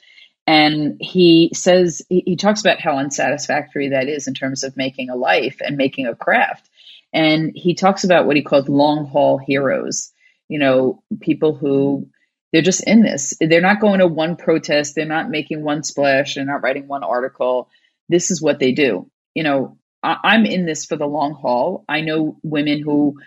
And 0.47 0.97
he 1.01 1.51
says, 1.55 2.01
he, 2.09 2.37
talks 2.37 2.61
about 2.61 2.81
how 2.81 2.97
unsatisfactory 2.97 3.91
that 3.91 4.09
is 4.09 4.29
in 4.29 4.35
terms 4.35 4.65
of 4.65 4.77
making 4.77 5.11
a 5.11 5.17
life 5.17 5.59
and 5.61 5.77
making 5.77 6.07
a 6.07 6.15
craft. 6.15 6.71
And 7.13 7.53
he 7.55 7.75
talks 7.75 8.05
about 8.05 8.27
what 8.27 8.37
he 8.37 8.43
calls 8.43 8.69
long 8.69 9.07
haul 9.07 9.37
heroes, 9.37 10.13
you 10.49 10.59
know, 10.59 11.03
people 11.21 11.55
who 11.55 12.09
they're 12.53 12.63
just 12.63 12.87
in 12.87 13.03
this. 13.03 13.35
They're 13.41 13.61
not 13.61 13.81
going 13.81 13.99
to 13.99 14.07
one 14.07 14.37
protest, 14.37 14.95
they're 14.95 15.05
not 15.05 15.29
making 15.29 15.63
one 15.63 15.83
splash, 15.83 16.37
they're 16.37 16.45
not 16.45 16.63
writing 16.63 16.89
one 16.89 17.05
article. 17.05 17.69
This 18.09 18.31
is 18.31 18.41
what 18.41 18.59
they 18.59 18.73
do. 18.73 19.11
You 19.35 19.43
know, 19.43 19.78
I, 20.03 20.37
am 20.37 20.47
in 20.47 20.67
this 20.67 20.85
for 20.85 20.97
the 20.97 21.07
long 21.07 21.35
haul. 21.35 21.85
I 21.89 22.01
know 22.01 22.39
women 22.43 22.83
who 22.83 23.19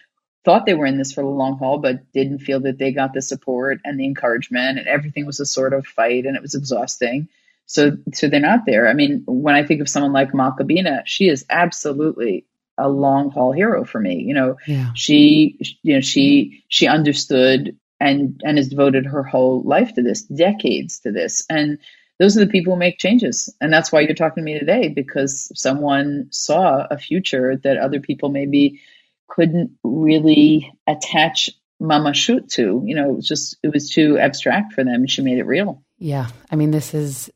thought 0.43 0.65
they 0.65 0.74
were 0.74 0.86
in 0.86 0.97
this 0.97 1.13
for 1.13 1.22
the 1.22 1.30
long 1.30 1.57
haul, 1.57 1.78
but 1.78 2.11
didn't 2.13 2.39
feel 2.39 2.61
that 2.61 2.78
they 2.78 2.91
got 2.91 3.13
the 3.13 3.22
support 3.22 3.80
and 3.84 3.99
the 3.99 4.05
encouragement, 4.05 4.80
and 4.80 4.88
everything 4.88 5.26
was 5.26 5.39
a 5.39 5.45
sort 5.45 5.74
of 5.74 5.86
fight, 5.86 6.26
and 6.26 6.36
it 6.36 6.41
was 6.41 6.55
exhausting. 6.55 7.28
So, 7.65 7.97
so 8.13 8.28
they're 8.28 8.39
not 8.39 8.65
there. 8.65 8.88
I 8.89 8.93
mean, 8.93 9.24
when 9.26 9.55
I 9.55 9.63
think 9.63 9.82
of 9.82 9.89
someone 9.89 10.13
like 10.13 10.34
Malka 10.34 10.63
Bina, 10.63 11.03
she 11.05 11.30
is 11.30 11.45
absolutely 11.49 12.45
a 12.78 12.89
long 12.89 13.32
haul 13.32 13.51
hero 13.51 13.86
for 13.86 13.99
me. 13.99 14.22
You 14.22 14.34
know, 14.34 14.57
yeah. 14.67 14.91
she, 14.95 15.57
you 15.84 15.95
know, 15.95 16.01
she 16.01 16.63
she 16.67 16.88
understood 16.88 17.78
and 17.99 18.41
and 18.43 18.57
has 18.57 18.69
devoted 18.69 19.05
her 19.05 19.24
whole 19.24 19.61
life 19.63 19.93
to 19.93 20.01
this, 20.01 20.24
decades 20.24 20.99
to 21.01 21.11
this, 21.11 21.45
and 21.49 21.78
those 22.22 22.38
are 22.38 22.45
the 22.45 22.51
people 22.51 22.74
who 22.74 22.80
make 22.80 22.99
changes. 22.99 23.51
And 23.59 23.74
that's 23.74 23.91
why 23.91 24.01
you're 24.01 24.13
talking 24.13 24.43
to 24.43 24.45
me 24.45 24.59
today, 24.59 24.89
because 24.89 25.51
someone 25.55 26.28
saw 26.30 26.86
a 26.91 26.97
future 26.97 27.57
that 27.63 27.78
other 27.78 27.99
people 27.99 28.30
maybe 28.30 28.80
couldn't 29.28 29.72
really 29.84 30.72
attach 30.88 31.49
Mama 31.80 32.11
mamashut 32.11 32.47
to. 32.51 32.84
You 32.86 32.93
know, 32.93 33.09
it 33.09 33.15
was 33.15 33.28
just, 33.28 33.57
it 33.63 33.74
was 33.74 33.89
too 33.89 34.19
abstract 34.19 34.74
for 34.74 34.84
them. 34.84 34.93
And 34.93 35.09
she 35.09 35.24
made 35.24 35.39
it 35.39 35.47
real. 35.47 35.84
Yeah. 35.97 36.28
I 36.51 36.55
mean, 36.57 36.69
this 36.69 36.93
is, 36.93 37.32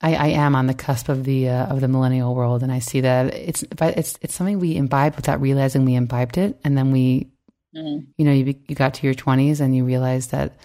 I, 0.00 0.14
I 0.14 0.26
am 0.28 0.56
on 0.56 0.68
the 0.68 0.74
cusp 0.74 1.10
of 1.10 1.24
the 1.24 1.50
uh, 1.50 1.66
of 1.66 1.82
the 1.82 1.86
millennial 1.86 2.34
world, 2.34 2.64
and 2.64 2.72
I 2.72 2.80
see 2.80 3.02
that 3.02 3.32
it's 3.34 3.62
but 3.62 3.96
it's 3.96 4.18
it's 4.20 4.34
something 4.34 4.58
we 4.58 4.76
imbibe 4.76 5.14
without 5.14 5.40
realizing 5.40 5.84
we 5.84 5.94
imbibed 5.94 6.38
it, 6.38 6.58
and 6.64 6.76
then 6.76 6.90
we, 6.90 7.28
mm-hmm. 7.72 8.06
you 8.16 8.24
know, 8.24 8.32
you 8.32 8.56
you 8.66 8.74
got 8.74 8.94
to 8.94 9.06
your 9.06 9.14
twenties 9.14 9.60
and 9.60 9.76
you 9.76 9.84
realize 9.84 10.26
that 10.28 10.56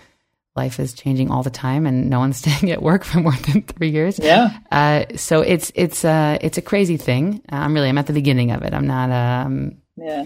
life 0.57 0.79
is 0.79 0.93
changing 0.93 1.31
all 1.31 1.43
the 1.43 1.49
time 1.49 1.85
and 1.85 2.09
no 2.09 2.19
one's 2.19 2.37
staying 2.43 2.71
at 2.71 2.81
work 2.81 3.03
for 3.03 3.19
more 3.19 3.35
than 3.47 3.61
three 3.61 3.89
years. 3.89 4.19
Yeah. 4.19 4.57
Uh, 4.71 5.05
so 5.15 5.41
it's, 5.41 5.71
it's, 5.75 6.03
uh, 6.03 6.37
it's 6.41 6.57
a 6.57 6.61
crazy 6.61 6.97
thing. 6.97 7.41
Uh, 7.51 7.55
I'm 7.55 7.73
really, 7.73 7.87
I'm 7.87 7.97
at 7.97 8.07
the 8.07 8.13
beginning 8.13 8.51
of 8.51 8.63
it. 8.63 8.73
I'm 8.73 8.87
not, 8.87 9.11
um, 9.11 9.77
yeah. 9.95 10.25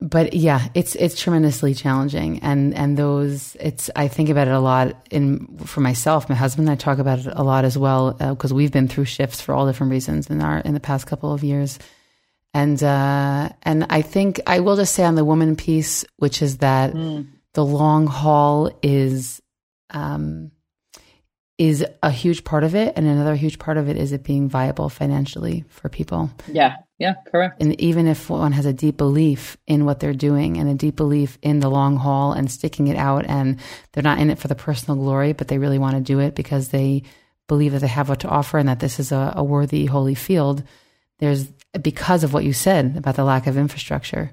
But 0.00 0.34
yeah, 0.34 0.68
it's 0.74 0.96
it's 0.96 1.18
tremendously 1.18 1.72
challenging, 1.72 2.40
and 2.40 2.74
and 2.74 2.94
those 2.94 3.56
it's 3.58 3.88
I 3.96 4.08
think 4.08 4.28
about 4.28 4.48
it 4.48 4.52
a 4.52 4.60
lot 4.60 5.06
in 5.10 5.56
for 5.64 5.80
myself. 5.80 6.28
My 6.28 6.34
husband 6.34 6.68
and 6.68 6.72
I 6.72 6.76
talk 6.76 6.98
about 6.98 7.20
it 7.20 7.28
a 7.32 7.42
lot 7.42 7.64
as 7.64 7.78
well 7.78 8.12
because 8.12 8.52
uh, 8.52 8.54
we've 8.54 8.72
been 8.72 8.88
through 8.88 9.06
shifts 9.06 9.40
for 9.40 9.54
all 9.54 9.66
different 9.66 9.92
reasons 9.92 10.28
in 10.28 10.42
our 10.42 10.58
in 10.58 10.74
the 10.74 10.80
past 10.80 11.06
couple 11.06 11.32
of 11.32 11.42
years, 11.42 11.78
and 12.52 12.82
uh, 12.82 13.48
and 13.62 13.86
I 13.88 14.02
think 14.02 14.40
I 14.46 14.60
will 14.60 14.76
just 14.76 14.94
say 14.94 15.04
on 15.04 15.14
the 15.14 15.24
woman 15.24 15.56
piece, 15.56 16.04
which 16.16 16.42
is 16.42 16.58
that 16.58 16.92
mm. 16.92 17.26
the 17.54 17.64
long 17.64 18.06
haul 18.06 18.76
is 18.82 19.40
um, 19.90 20.50
is 21.56 21.84
a 22.02 22.10
huge 22.10 22.42
part 22.42 22.64
of 22.64 22.74
it, 22.74 22.94
and 22.96 23.06
another 23.06 23.36
huge 23.36 23.58
part 23.58 23.76
of 23.76 23.88
it 23.88 23.96
is 23.96 24.10
it 24.12 24.24
being 24.24 24.48
viable 24.48 24.88
financially 24.88 25.64
for 25.68 25.88
people. 25.88 26.30
Yeah, 26.48 26.76
yeah, 26.98 27.14
correct. 27.30 27.62
And 27.62 27.80
even 27.80 28.08
if 28.08 28.28
one 28.28 28.52
has 28.52 28.66
a 28.66 28.72
deep 28.72 28.96
belief 28.96 29.56
in 29.66 29.84
what 29.84 30.00
they're 30.00 30.12
doing 30.12 30.56
and 30.56 30.68
a 30.68 30.74
deep 30.74 30.96
belief 30.96 31.38
in 31.42 31.60
the 31.60 31.70
long 31.70 31.96
haul 31.96 32.32
and 32.32 32.50
sticking 32.50 32.88
it 32.88 32.96
out, 32.96 33.24
and 33.26 33.60
they're 33.92 34.02
not 34.02 34.18
in 34.18 34.30
it 34.30 34.38
for 34.38 34.48
the 34.48 34.56
personal 34.56 34.96
glory, 34.96 35.32
but 35.32 35.46
they 35.46 35.58
really 35.58 35.78
want 35.78 35.94
to 35.94 36.00
do 36.00 36.18
it 36.18 36.34
because 36.34 36.70
they 36.70 37.04
believe 37.46 37.72
that 37.72 37.80
they 37.80 37.86
have 37.86 38.08
what 38.08 38.20
to 38.20 38.28
offer 38.28 38.58
and 38.58 38.68
that 38.68 38.80
this 38.80 38.98
is 38.98 39.12
a, 39.12 39.34
a 39.36 39.44
worthy, 39.44 39.86
holy 39.86 40.14
field. 40.14 40.64
There's 41.18 41.46
because 41.80 42.24
of 42.24 42.32
what 42.32 42.44
you 42.44 42.52
said 42.52 42.96
about 42.96 43.14
the 43.14 43.24
lack 43.24 43.46
of 43.46 43.56
infrastructure. 43.56 44.32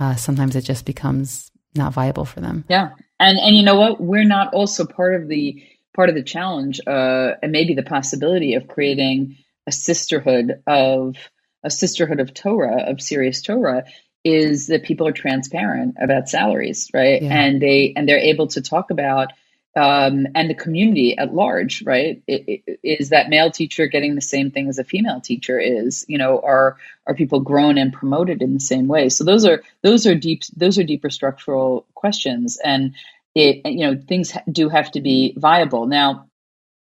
Uh, 0.00 0.14
sometimes 0.14 0.56
it 0.56 0.62
just 0.62 0.86
becomes 0.86 1.50
not 1.74 1.92
viable 1.92 2.24
for 2.24 2.40
them. 2.40 2.64
Yeah, 2.68 2.90
and 3.22 3.38
and 3.38 3.56
you 3.56 3.62
know 3.62 3.76
what? 3.76 4.00
We're 4.00 4.24
not 4.24 4.54
also 4.54 4.84
part 4.84 5.14
of 5.14 5.28
the 5.28 5.62
part 5.94 6.08
of 6.08 6.14
the 6.14 6.22
challenge, 6.22 6.80
uh, 6.86 7.32
and 7.42 7.52
maybe 7.52 7.74
the 7.74 7.82
possibility 7.82 8.54
of 8.54 8.68
creating 8.68 9.36
a 9.66 9.72
sisterhood 9.72 10.62
of 10.66 11.16
a 11.62 11.70
sisterhood 11.70 12.20
of 12.20 12.34
Torah 12.34 12.90
of 12.90 13.00
serious 13.00 13.42
Torah 13.42 13.84
is 14.24 14.68
that 14.68 14.84
people 14.84 15.06
are 15.06 15.12
transparent 15.12 15.96
about 16.00 16.28
salaries, 16.28 16.90
right? 16.94 17.22
Yeah. 17.22 17.32
And 17.32 17.60
they 17.60 17.92
and 17.96 18.08
they're 18.08 18.18
able 18.18 18.48
to 18.48 18.62
talk 18.62 18.90
about 18.90 19.32
um, 19.74 20.26
and 20.34 20.50
the 20.50 20.54
community 20.54 21.16
at 21.16 21.34
large, 21.34 21.82
right? 21.84 22.22
It, 22.26 22.62
it, 22.66 22.80
is 22.82 23.08
that 23.08 23.30
male 23.30 23.50
teacher 23.50 23.86
getting 23.86 24.14
the 24.14 24.20
same 24.20 24.50
thing 24.50 24.68
as 24.68 24.78
a 24.78 24.84
female 24.84 25.20
teacher 25.20 25.58
is? 25.58 26.04
You 26.08 26.18
know, 26.18 26.40
are 26.40 26.76
are 27.06 27.14
people 27.14 27.40
grown 27.40 27.78
and 27.78 27.92
promoted 27.92 28.42
in 28.42 28.52
the 28.54 28.60
same 28.60 28.86
way? 28.86 29.08
So 29.08 29.24
those 29.24 29.46
are 29.46 29.62
those 29.82 30.06
are 30.06 30.14
deep 30.14 30.42
those 30.56 30.78
are 30.78 30.84
deeper 30.84 31.08
structural 31.08 31.86
questions, 31.94 32.58
and 32.62 32.94
it 33.34 33.64
you 33.64 33.86
know 33.86 34.00
things 34.06 34.32
do 34.50 34.68
have 34.68 34.90
to 34.92 35.00
be 35.00 35.34
viable. 35.38 35.86
Now, 35.86 36.26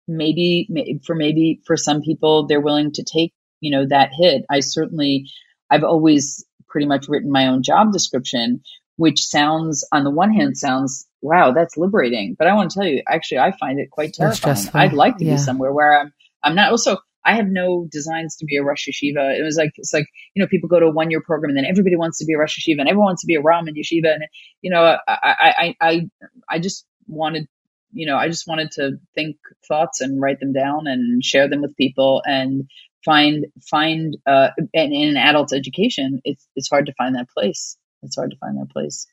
maybe 0.08 0.68
for 1.04 1.14
maybe 1.14 1.60
for 1.66 1.76
some 1.76 2.00
people 2.00 2.46
they're 2.46 2.60
willing 2.60 2.92
to 2.92 3.04
take 3.04 3.32
you 3.60 3.70
know 3.70 3.86
that 3.86 4.10
hit. 4.14 4.46
I 4.48 4.60
certainly 4.60 5.30
I've 5.70 5.84
always 5.84 6.44
pretty 6.68 6.86
much 6.86 7.08
written 7.08 7.30
my 7.30 7.48
own 7.48 7.62
job 7.62 7.92
description, 7.92 8.62
which 9.00 9.24
sounds 9.24 9.82
on 9.92 10.04
the 10.04 10.10
one 10.10 10.30
hand 10.30 10.58
sounds 10.58 11.08
wow 11.22 11.52
that's 11.52 11.78
liberating, 11.78 12.36
but 12.38 12.46
I 12.46 12.52
want 12.52 12.70
to 12.70 12.78
tell 12.78 12.86
you 12.86 13.02
actually 13.08 13.38
I 13.38 13.52
find 13.52 13.80
it 13.80 13.90
quite 13.90 14.12
terrifying. 14.12 14.68
I'd 14.74 14.92
like 14.92 15.16
to 15.16 15.24
yeah. 15.24 15.36
be 15.36 15.38
somewhere 15.38 15.72
where 15.72 15.98
I'm 15.98 16.12
I'm 16.42 16.54
not 16.54 16.70
also 16.70 16.98
I 17.24 17.36
have 17.36 17.46
no 17.46 17.88
designs 17.90 18.36
to 18.36 18.44
be 18.44 18.58
a 18.58 18.62
Rosh 18.62 18.86
Yeshiva. 18.86 19.38
It 19.38 19.42
was 19.42 19.56
like 19.56 19.72
it's 19.76 19.94
like 19.94 20.06
you 20.34 20.42
know 20.42 20.46
people 20.46 20.68
go 20.68 20.78
to 20.78 20.86
a 20.86 20.90
one 20.90 21.10
year 21.10 21.22
program 21.22 21.48
and 21.48 21.56
then 21.56 21.64
everybody 21.64 21.96
wants 21.96 22.18
to 22.18 22.26
be 22.26 22.34
a 22.34 22.38
Rosh 22.38 22.58
Yeshiva 22.58 22.80
and 22.80 22.90
everyone 22.90 23.06
wants 23.06 23.22
to 23.22 23.26
be 23.26 23.36
a 23.36 23.40
Raman 23.40 23.74
Yeshiva 23.74 24.12
and 24.12 24.24
you 24.60 24.70
know 24.70 24.98
I 25.08 25.16
I 25.48 25.76
I 25.80 26.10
I 26.50 26.58
just 26.58 26.84
wanted 27.08 27.48
you 27.94 28.04
know 28.04 28.18
I 28.18 28.28
just 28.28 28.46
wanted 28.46 28.70
to 28.72 28.98
think 29.14 29.36
thoughts 29.66 30.02
and 30.02 30.20
write 30.20 30.40
them 30.40 30.52
down 30.52 30.86
and 30.86 31.24
share 31.24 31.48
them 31.48 31.62
with 31.62 31.74
people 31.74 32.22
and 32.26 32.68
find 33.02 33.46
find 33.70 34.18
uh 34.26 34.50
in, 34.74 34.92
in 34.92 35.08
an 35.08 35.16
adult 35.16 35.54
education 35.54 36.20
it's 36.22 36.46
it's 36.54 36.68
hard 36.68 36.84
to 36.84 36.92
find 36.98 37.14
that 37.14 37.30
place. 37.30 37.78
It's 38.02 38.16
hard 38.16 38.30
to 38.30 38.36
find 38.38 38.58
that 38.58 38.70
place. 38.70 39.06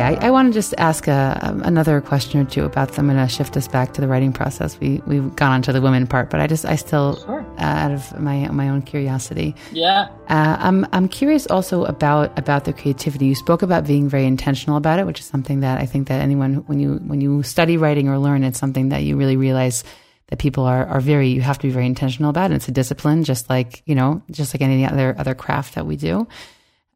Okay, 0.00 0.16
I, 0.16 0.28
I 0.28 0.30
want 0.30 0.50
to 0.50 0.52
just 0.56 0.74
ask 0.78 1.08
a, 1.08 1.38
um, 1.42 1.62
another 1.62 2.00
question 2.00 2.40
or 2.40 2.44
two 2.44 2.64
about 2.64 2.92
them. 2.92 3.10
I'm 3.10 3.16
going 3.16 3.28
to 3.28 3.32
shift 3.32 3.54
us 3.56 3.68
back 3.68 3.92
to 3.94 4.00
the 4.00 4.08
writing 4.08 4.32
process. 4.32 4.80
We 4.80 5.02
we've 5.06 5.34
gone 5.36 5.52
on 5.52 5.62
to 5.62 5.72
the 5.72 5.80
women 5.82 6.06
part, 6.06 6.30
but 6.30 6.40
I 6.40 6.46
just 6.46 6.64
I 6.64 6.76
still 6.76 7.18
sure. 7.18 7.44
uh, 7.58 7.62
out 7.62 7.92
of 7.92 8.18
my 8.18 8.48
my 8.48 8.70
own 8.70 8.80
curiosity. 8.80 9.54
Yeah, 9.72 10.08
uh, 10.28 10.56
I'm 10.58 10.86
I'm 10.92 11.06
curious 11.06 11.46
also 11.48 11.84
about 11.84 12.38
about 12.38 12.64
the 12.64 12.72
creativity. 12.72 13.26
You 13.26 13.34
spoke 13.34 13.60
about 13.60 13.86
being 13.86 14.08
very 14.08 14.24
intentional 14.24 14.78
about 14.78 14.98
it, 14.98 15.06
which 15.06 15.20
is 15.20 15.26
something 15.26 15.60
that 15.60 15.78
I 15.78 15.84
think 15.84 16.08
that 16.08 16.22
anyone 16.22 16.66
when 16.66 16.80
you 16.80 16.94
when 17.06 17.20
you 17.20 17.42
study 17.42 17.76
writing 17.76 18.08
or 18.08 18.18
learn, 18.18 18.42
it's 18.42 18.58
something 18.58 18.88
that 18.88 19.02
you 19.02 19.16
really 19.16 19.36
realize 19.36 19.84
that 20.28 20.38
people 20.38 20.64
are 20.64 20.86
are 20.86 21.00
very 21.00 21.28
you 21.28 21.42
have 21.42 21.58
to 21.58 21.66
be 21.66 21.72
very 21.72 21.86
intentional 21.86 22.30
about. 22.30 22.52
It. 22.52 22.54
It's 22.54 22.68
a 22.68 22.72
discipline, 22.72 23.24
just 23.24 23.50
like 23.50 23.82
you 23.84 23.94
know, 23.94 24.22
just 24.30 24.54
like 24.54 24.62
any 24.62 24.86
other 24.86 25.14
other 25.18 25.34
craft 25.34 25.74
that 25.74 25.84
we 25.84 25.96
do. 25.96 26.26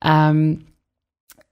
Um, 0.00 0.64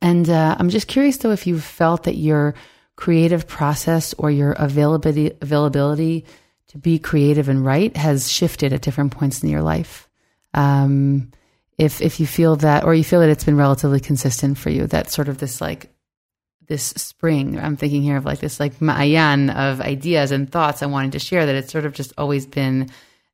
and 0.02 0.28
uh, 0.28 0.56
I'm 0.58 0.68
just 0.68 0.88
curious 0.88 1.16
though 1.18 1.30
if 1.30 1.46
you 1.46 1.58
felt 1.58 2.02
that 2.04 2.16
your 2.16 2.54
creative 2.96 3.46
process 3.46 4.14
or 4.14 4.30
your 4.30 4.52
availability 4.52 5.36
availability 5.40 6.26
to 6.68 6.78
be 6.78 6.98
creative 6.98 7.48
and 7.48 7.64
write 7.64 7.96
has 7.96 8.30
shifted 8.30 8.72
at 8.72 8.82
different 8.82 9.12
points 9.12 9.42
in 9.42 9.48
your 9.48 9.62
life. 9.62 10.08
Um, 10.54 11.30
if 11.78 12.00
if 12.00 12.20
you 12.20 12.26
feel 12.26 12.56
that, 12.56 12.84
or 12.84 12.94
you 12.94 13.04
feel 13.04 13.20
that 13.20 13.28
it's 13.28 13.44
been 13.44 13.56
relatively 13.56 14.00
consistent 14.00 14.58
for 14.58 14.70
you, 14.70 14.86
that 14.88 15.10
sort 15.10 15.28
of 15.28 15.38
this 15.38 15.60
like 15.60 15.90
this 16.68 16.84
spring. 16.84 17.58
I'm 17.58 17.76
thinking 17.76 18.02
here 18.02 18.16
of 18.16 18.24
like 18.24 18.40
this 18.40 18.60
like 18.60 18.78
ma'ayan 18.78 19.54
of 19.54 19.80
ideas 19.80 20.30
and 20.30 20.50
thoughts 20.50 20.82
I 20.82 20.86
wanted 20.86 21.12
to 21.12 21.18
share. 21.18 21.46
That 21.46 21.54
it's 21.54 21.72
sort 21.72 21.84
of 21.84 21.92
just 21.92 22.12
always 22.16 22.46
been 22.46 22.90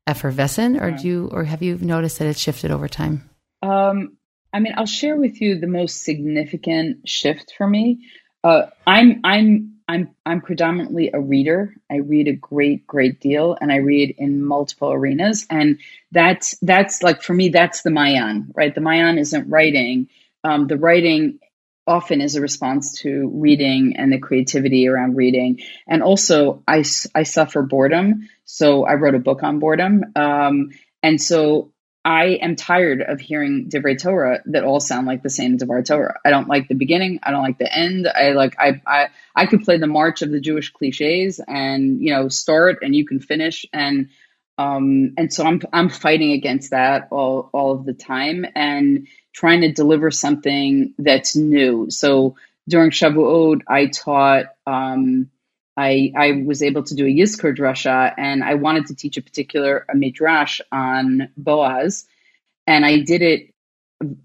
effervescent, 0.07 0.83
or 0.83 0.93
do 0.93 1.07
you, 1.07 1.29
or 1.33 1.45
have 1.45 1.63
you 1.63 1.77
noticed 1.79 2.19
that 2.19 2.29
it's 2.29 2.41
shifted 2.41 2.71
over 2.71 2.89
time? 2.89 3.29
Um, 3.63 4.18
I 4.53 4.61
mean, 4.61 4.75
I'll 4.77 4.87
share 4.87 5.17
with 5.17 5.41
you 5.41 5.59
the 5.59 5.67
most 5.67 6.03
significant 6.03 7.09
shift 7.09 7.55
for 7.57 7.67
me. 7.67 8.07
Uh, 8.43 8.67
I'm 8.87 9.21
I'm 9.25 9.79
I'm 9.89 10.15
I'm 10.25 10.41
predominantly 10.41 11.11
a 11.13 11.21
reader. 11.21 11.75
I 11.91 11.97
read 11.97 12.29
a 12.29 12.33
great 12.33 12.87
great 12.87 13.21
deal, 13.21 13.57
and 13.61 13.73
I 13.73 13.77
read 13.77 14.15
in 14.19 14.45
multiple 14.45 14.93
arenas, 14.93 15.47
and 15.51 15.79
that's 16.13 16.57
that's 16.63 17.03
like 17.03 17.23
for 17.23 17.35
me 17.35 17.49
that's 17.49 17.83
the 17.83 17.91
ma'ayan, 17.91 18.49
right? 18.55 18.75
The 18.75 18.81
ma'ayan 18.81 19.19
isn't 19.19 19.49
writing. 19.49 20.09
Um, 20.45 20.67
the 20.67 20.77
writing 20.77 21.41
often 21.87 22.21
is 22.21 22.37
a 22.37 22.41
response 22.41 23.01
to 23.01 23.31
reading 23.35 23.97
and 23.97 24.13
the 24.13 24.19
creativity 24.19 24.87
around 24.89 25.17
reading, 25.17 25.61
and 25.87 26.03
also 26.03 26.63
I 26.69 26.85
I 27.15 27.25
suffer 27.25 27.63
boredom, 27.63 28.29
so 28.45 28.85
I 28.85 28.95
wrote 28.95 29.15
a 29.15 29.19
book 29.19 29.43
on 29.43 29.59
boredom, 29.59 30.05
um, 30.17 30.71
and 31.03 31.21
so 31.21 31.73
I 32.09 32.39
am 32.41 32.57
tired 32.57 33.03
of 33.03 33.21
hearing 33.21 33.69
Divrei 33.69 34.01
Torah 34.01 34.41
that 34.47 34.65
all 34.65 34.81
sound 34.81 35.07
like 35.07 35.23
the 35.23 35.29
same 35.29 35.59
Divrei 35.59 35.85
Torah. 35.85 36.19
I 36.25 36.31
don't 36.31 36.49
like 36.49 36.67
the 36.67 36.75
beginning. 36.75 37.21
I 37.23 37.31
don't 37.31 37.43
like 37.43 37.59
the 37.59 37.71
end. 37.71 38.09
I 38.09 38.31
like 38.31 38.57
I 38.59 38.81
I 38.87 39.09
I 39.37 39.45
could 39.45 39.63
play 39.63 39.77
the 39.77 39.87
march 39.87 40.23
of 40.23 40.31
the 40.31 40.41
Jewish 40.41 40.73
cliches 40.73 41.39
and 41.47 42.01
you 42.01 42.15
know 42.15 42.31
start 42.31 42.79
and 42.81 42.97
you 42.97 43.05
can 43.05 43.21
finish 43.21 43.67
and 43.75 44.09
um 44.57 45.13
and 45.19 45.31
so 45.31 45.45
I'm 45.45 45.61
I'm 45.71 45.91
fighting 45.91 46.33
against 46.33 46.71
that 46.71 47.09
all 47.11 47.51
all 47.53 47.73
of 47.73 47.85
the 47.85 47.93
time 47.93 48.47
and 48.57 49.07
trying 49.35 49.61
to 49.61 49.71
deliver 49.71 50.11
something 50.11 50.95
that's 50.97 51.37
new. 51.37 51.91
So 51.91 52.37
during 52.67 52.91
Shavuot, 52.91 53.65
I 53.69 53.85
taught 53.85 54.47
um 54.67 55.29
I, 55.79 56.13
I 56.17 56.43
was 56.45 56.61
able 56.61 56.83
to 56.83 56.95
do 56.97 57.07
a 57.07 57.09
Yizkor 57.09 57.57
drasha, 57.57 58.13
and 58.19 58.43
I 58.43 58.55
wanted 58.55 58.87
to 58.87 58.97
teach 58.97 59.17
a 59.17 59.23
particular 59.23 59.87
a 59.89 59.95
midrash 59.95 60.61
on 60.73 61.29
Boaz, 61.37 62.05
and 62.67 62.85
I 62.85 62.99
did 62.99 63.23
it 63.23 63.55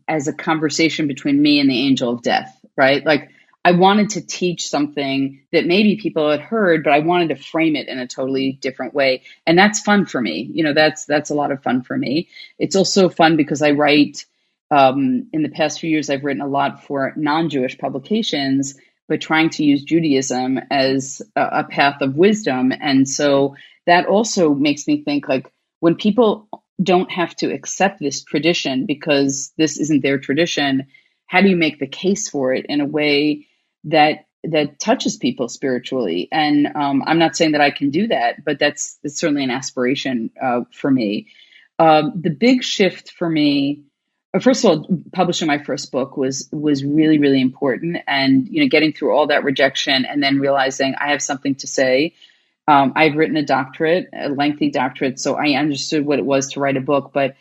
as 0.07 0.27
a 0.27 0.33
conversation 0.33 1.07
between 1.07 1.39
me 1.39 1.59
and 1.59 1.69
the 1.69 1.79
angel 1.79 2.11
of 2.11 2.23
death, 2.23 2.59
right? 2.75 3.05
Like 3.05 3.29
I 3.63 3.73
wanted 3.73 4.09
to 4.11 4.21
teach 4.25 4.67
something 4.67 5.41
that 5.51 5.67
maybe 5.67 5.97
people 5.97 6.31
had 6.31 6.41
heard, 6.41 6.83
but 6.83 6.93
I 6.93 6.99
wanted 6.99 7.29
to 7.29 7.35
frame 7.35 7.75
it 7.75 7.87
in 7.87 7.99
a 7.99 8.07
totally 8.07 8.53
different 8.53 8.95
way, 8.95 9.21
and 9.45 9.55
that's 9.55 9.79
fun 9.79 10.07
for 10.07 10.19
me. 10.19 10.49
You 10.51 10.63
know, 10.63 10.73
that's 10.73 11.05
that's 11.05 11.29
a 11.29 11.35
lot 11.35 11.51
of 11.51 11.61
fun 11.61 11.83
for 11.83 11.95
me. 11.95 12.29
It's 12.57 12.75
also 12.75 13.09
fun 13.09 13.37
because 13.37 13.61
I 13.61 13.71
write. 13.71 14.25
Um, 14.71 15.27
in 15.31 15.43
the 15.43 15.49
past 15.49 15.79
few 15.79 15.89
years, 15.91 16.09
I've 16.09 16.23
written 16.23 16.41
a 16.41 16.47
lot 16.47 16.83
for 16.83 17.13
non-Jewish 17.15 17.77
publications 17.77 18.73
but 19.13 19.21
trying 19.21 19.51
to 19.51 19.63
use 19.63 19.83
Judaism 19.83 20.59
as 20.71 21.21
a, 21.35 21.59
a 21.59 21.63
path 21.65 22.01
of 22.01 22.15
wisdom. 22.15 22.73
And 22.81 23.07
so 23.07 23.55
that 23.85 24.07
also 24.07 24.55
makes 24.55 24.87
me 24.87 25.03
think 25.03 25.29
like 25.29 25.53
when 25.81 25.93
people 25.93 26.47
don't 26.81 27.11
have 27.11 27.35
to 27.35 27.53
accept 27.53 27.99
this 27.99 28.23
tradition 28.23 28.87
because 28.87 29.53
this 29.55 29.77
isn't 29.77 30.01
their 30.01 30.17
tradition, 30.17 30.87
how 31.27 31.41
do 31.41 31.47
you 31.47 31.55
make 31.55 31.77
the 31.77 31.85
case 31.85 32.27
for 32.27 32.55
it 32.55 32.65
in 32.67 32.81
a 32.81 32.87
way 32.87 33.45
that 33.83 34.25
that 34.45 34.79
touches 34.79 35.15
people 35.15 35.47
spiritually? 35.47 36.27
And 36.31 36.65
um, 36.75 37.03
I'm 37.05 37.19
not 37.19 37.35
saying 37.35 37.51
that 37.51 37.61
I 37.61 37.69
can 37.69 37.91
do 37.91 38.07
that, 38.07 38.43
but 38.43 38.57
that's, 38.57 38.97
that's 39.03 39.19
certainly 39.19 39.43
an 39.43 39.51
aspiration 39.51 40.31
uh, 40.41 40.61
for 40.71 40.89
me. 40.89 41.27
Um, 41.77 42.13
the 42.19 42.31
big 42.31 42.63
shift 42.63 43.11
for 43.11 43.29
me 43.29 43.83
first 44.41 44.63
of 44.63 44.69
all, 44.71 44.87
publishing 45.11 45.47
my 45.47 45.59
first 45.59 45.91
book 45.91 46.17
was 46.17 46.49
was 46.51 46.83
really 46.83 47.19
really 47.19 47.41
important, 47.41 47.97
and 48.07 48.47
you 48.47 48.61
know, 48.61 48.69
getting 48.69 48.93
through 48.93 49.11
all 49.11 49.27
that 49.27 49.43
rejection 49.43 50.05
and 50.05 50.21
then 50.21 50.39
realizing 50.39 50.95
I 50.95 51.09
have 51.09 51.21
something 51.21 51.55
to 51.55 51.67
say. 51.67 52.13
Um, 52.65 52.93
I've 52.95 53.15
written 53.15 53.35
a 53.35 53.45
doctorate, 53.45 54.07
a 54.13 54.29
lengthy 54.29 54.71
doctorate, 54.71 55.19
so 55.19 55.35
I 55.35 55.57
understood 55.57 56.05
what 56.05 56.17
it 56.17 56.25
was 56.25 56.53
to 56.53 56.61
write 56.61 56.77
a 56.77 56.81
book. 56.81 57.11
But 57.13 57.35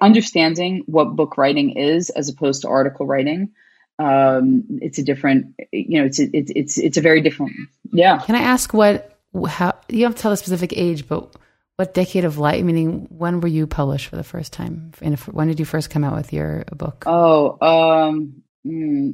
understanding 0.00 0.84
what 0.86 1.14
book 1.16 1.36
writing 1.36 1.76
is 1.76 2.08
as 2.10 2.28
opposed 2.28 2.62
to 2.62 2.68
article 2.68 3.06
writing, 3.06 3.50
um, 3.98 4.64
it's 4.80 4.98
a 4.98 5.02
different, 5.02 5.54
you 5.70 6.00
know, 6.00 6.06
it's 6.06 6.18
it's 6.18 6.50
it's 6.54 6.78
it's 6.78 6.96
a 6.96 7.00
very 7.00 7.20
different. 7.20 7.52
Yeah. 7.92 8.18
Can 8.18 8.34
I 8.34 8.40
ask 8.40 8.72
what 8.72 9.18
how 9.46 9.74
you 9.88 10.06
don't 10.06 10.16
tell 10.16 10.32
a 10.32 10.36
specific 10.36 10.72
age, 10.74 11.06
but 11.06 11.34
what 11.76 11.94
decade 11.94 12.24
of 12.24 12.38
life? 12.38 12.62
Meaning, 12.64 13.06
when 13.10 13.40
were 13.40 13.48
you 13.48 13.66
published 13.66 14.08
for 14.08 14.16
the 14.16 14.24
first 14.24 14.52
time? 14.52 14.92
when 15.30 15.48
did 15.48 15.58
you 15.58 15.64
first 15.64 15.90
come 15.90 16.04
out 16.04 16.14
with 16.14 16.32
your 16.32 16.64
book? 16.72 17.04
Oh, 17.06 17.58
um, 17.60 18.42
hmm, 18.64 19.10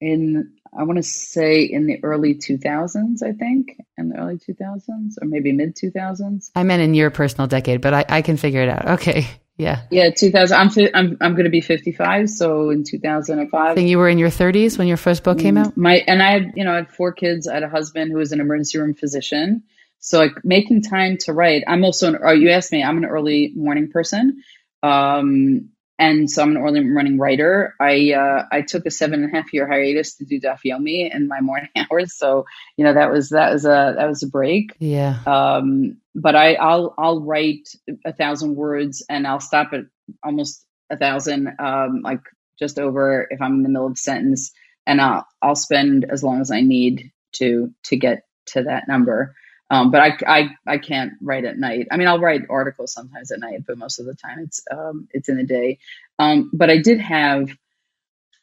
in 0.00 0.52
I 0.76 0.84
want 0.84 0.98
to 0.98 1.02
say 1.02 1.62
in 1.62 1.86
the 1.86 2.02
early 2.04 2.34
2000s, 2.34 3.22
I 3.22 3.32
think, 3.32 3.76
in 3.98 4.08
the 4.08 4.18
early 4.18 4.38
2000s 4.38 5.14
or 5.20 5.26
maybe 5.26 5.52
mid 5.52 5.74
2000s. 5.74 6.50
I 6.54 6.62
meant 6.62 6.82
in 6.82 6.94
your 6.94 7.10
personal 7.10 7.48
decade, 7.48 7.80
but 7.80 7.92
I, 7.92 8.04
I 8.08 8.22
can 8.22 8.36
figure 8.36 8.62
it 8.62 8.68
out. 8.68 8.88
Okay. 9.00 9.26
Yeah. 9.56 9.82
Yeah, 9.90 10.08
2000. 10.08 10.56
I'm 10.56 10.70
I'm 10.94 11.18
I'm 11.20 11.32
going 11.32 11.44
to 11.44 11.50
be 11.50 11.60
55, 11.60 12.30
so 12.30 12.70
in 12.70 12.82
2005. 12.82 13.78
you 13.78 13.98
were 13.98 14.08
in 14.08 14.16
your 14.16 14.30
30s 14.30 14.78
when 14.78 14.88
your 14.88 14.96
first 14.96 15.22
book 15.22 15.38
came 15.38 15.58
out. 15.58 15.76
My 15.76 15.96
and 16.06 16.22
I 16.22 16.30
had 16.30 16.52
you 16.56 16.64
know 16.64 16.72
I 16.72 16.76
had 16.76 16.90
four 16.90 17.12
kids. 17.12 17.46
I 17.46 17.52
had 17.54 17.62
a 17.62 17.68
husband 17.68 18.10
who 18.10 18.16
was 18.16 18.32
an 18.32 18.40
emergency 18.40 18.78
room 18.78 18.94
physician, 18.94 19.64
so 20.00 20.18
like 20.18 20.44
making 20.44 20.82
time 20.82 21.18
to 21.20 21.32
write. 21.32 21.62
I'm 21.66 21.84
also 21.84 22.08
an. 22.08 22.16
Or 22.16 22.34
you 22.34 22.50
asked 22.50 22.72
me. 22.72 22.82
I'm 22.82 22.98
an 22.98 23.04
early 23.04 23.52
morning 23.54 23.90
person. 23.90 24.42
Um, 24.82 25.70
and 25.98 26.30
so 26.30 26.42
I'm 26.42 26.56
an 26.56 26.62
early 26.62 26.80
morning 26.80 27.18
writer. 27.18 27.74
I 27.78 28.12
uh, 28.14 28.46
I 28.50 28.62
took 28.62 28.86
a 28.86 28.90
seven 28.90 29.22
and 29.22 29.32
a 29.32 29.36
half 29.36 29.52
year 29.52 29.68
hiatus 29.68 30.16
to 30.16 30.24
do 30.24 30.40
Daf 30.40 30.60
Yomi 30.64 31.14
in 31.14 31.28
my 31.28 31.42
morning 31.42 31.68
hours. 31.76 32.14
So 32.14 32.46
you 32.78 32.84
know 32.84 32.94
that 32.94 33.12
was 33.12 33.28
that 33.28 33.52
was 33.52 33.66
a 33.66 33.94
that 33.96 34.08
was 34.08 34.22
a 34.22 34.28
break. 34.28 34.74
Yeah. 34.78 35.18
Um, 35.26 35.98
but 36.14 36.34
I 36.34 36.54
I'll 36.54 36.94
I'll 36.96 37.20
write 37.20 37.68
a 38.06 38.14
thousand 38.14 38.56
words 38.56 39.04
and 39.10 39.26
I'll 39.26 39.40
stop 39.40 39.74
at 39.74 39.84
almost 40.24 40.64
a 40.88 40.96
thousand. 40.96 41.50
Um, 41.58 42.00
like 42.02 42.22
just 42.58 42.78
over 42.78 43.26
if 43.30 43.42
I'm 43.42 43.56
in 43.56 43.62
the 43.62 43.68
middle 43.68 43.86
of 43.86 43.92
a 43.92 43.96
sentence, 43.96 44.52
and 44.86 45.02
I'll 45.02 45.26
I'll 45.42 45.54
spend 45.54 46.06
as 46.10 46.24
long 46.24 46.40
as 46.40 46.50
I 46.50 46.62
need 46.62 47.12
to 47.32 47.74
to 47.84 47.96
get 47.96 48.22
to 48.46 48.62
that 48.62 48.88
number. 48.88 49.34
Um, 49.70 49.90
but 49.92 50.00
I, 50.00 50.18
I, 50.26 50.48
I 50.66 50.78
can't 50.78 51.12
write 51.22 51.44
at 51.44 51.56
night. 51.56 51.86
I 51.92 51.96
mean, 51.96 52.08
I'll 52.08 52.18
write 52.18 52.42
articles 52.50 52.92
sometimes 52.92 53.30
at 53.30 53.38
night, 53.38 53.64
but 53.66 53.78
most 53.78 54.00
of 54.00 54.06
the 54.06 54.14
time 54.14 54.40
it's, 54.40 54.62
um, 54.70 55.08
it's 55.12 55.28
in 55.28 55.36
the 55.36 55.44
day. 55.44 55.78
Um, 56.18 56.50
but 56.52 56.70
I 56.70 56.78
did 56.78 57.00
have, 57.00 57.48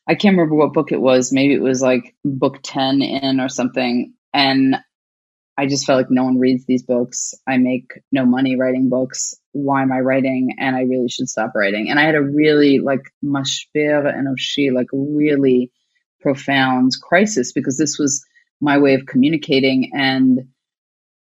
I 0.08 0.16
can't 0.16 0.38
remember 0.38 0.56
what 0.56 0.74
book 0.74 0.94
it 0.94 1.02
was. 1.02 1.34
Maybe 1.34 1.54
it 1.54 1.62
was 1.62 1.82
like 1.82 2.16
book 2.24 2.60
10 2.64 3.02
in 3.02 3.42
or 3.42 3.50
something. 3.50 4.14
And 4.34 4.78
I 5.58 5.66
just 5.66 5.86
felt 5.86 5.98
like 5.98 6.12
no 6.12 6.24
one 6.24 6.40
reads 6.40 6.66
these 6.66 6.84
books. 6.84 7.34
I 7.46 7.58
make 7.58 8.00
no 8.12 8.26
money 8.26 8.56
writing 8.56 8.90
books. 8.90 9.34
Why 9.52 9.82
am 9.82 9.92
I 9.92 10.00
writing? 10.00 10.56
And 10.60 10.76
I 10.76 10.82
really 10.82 11.10
should 11.10 11.28
stop 11.28 11.54
writing. 11.56 11.90
And 11.90 12.00
I 12.00 12.04
had 12.04 12.16
a 12.16 12.22
really 12.22 12.80
like 12.80 13.02
mashber 13.26 14.06
enoshi, 14.06 14.72
like 14.72 14.88
really 14.94 15.72
profound 16.22 16.92
crisis 17.02 17.52
because 17.54 17.78
this 17.78 17.98
was 17.98 18.24
my 18.62 18.78
way 18.78 18.94
of 18.94 19.06
communicating 19.08 19.92
and 19.94 20.48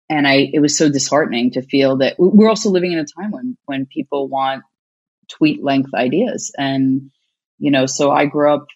and 0.09 0.27
I 0.27 0.51
it 0.53 0.61
was 0.61 0.77
so 0.77 0.89
disheartening 0.89 1.53
to 1.53 1.63
feel 1.63 1.99
that 1.99 2.17
we're 2.19 2.49
also 2.49 2.71
living 2.71 2.93
in 2.93 2.99
a 2.99 3.05
time 3.05 3.31
when 3.33 3.57
when 3.67 3.87
people 3.87 4.29
want 4.29 4.63
tweet 5.29 5.63
length 5.63 5.95
ideas. 5.95 6.53
And 6.57 7.11
you 7.59 7.71
know 7.71 7.87
so 7.87 8.11
I 8.11 8.27
grew 8.27 8.53
up 8.53 8.67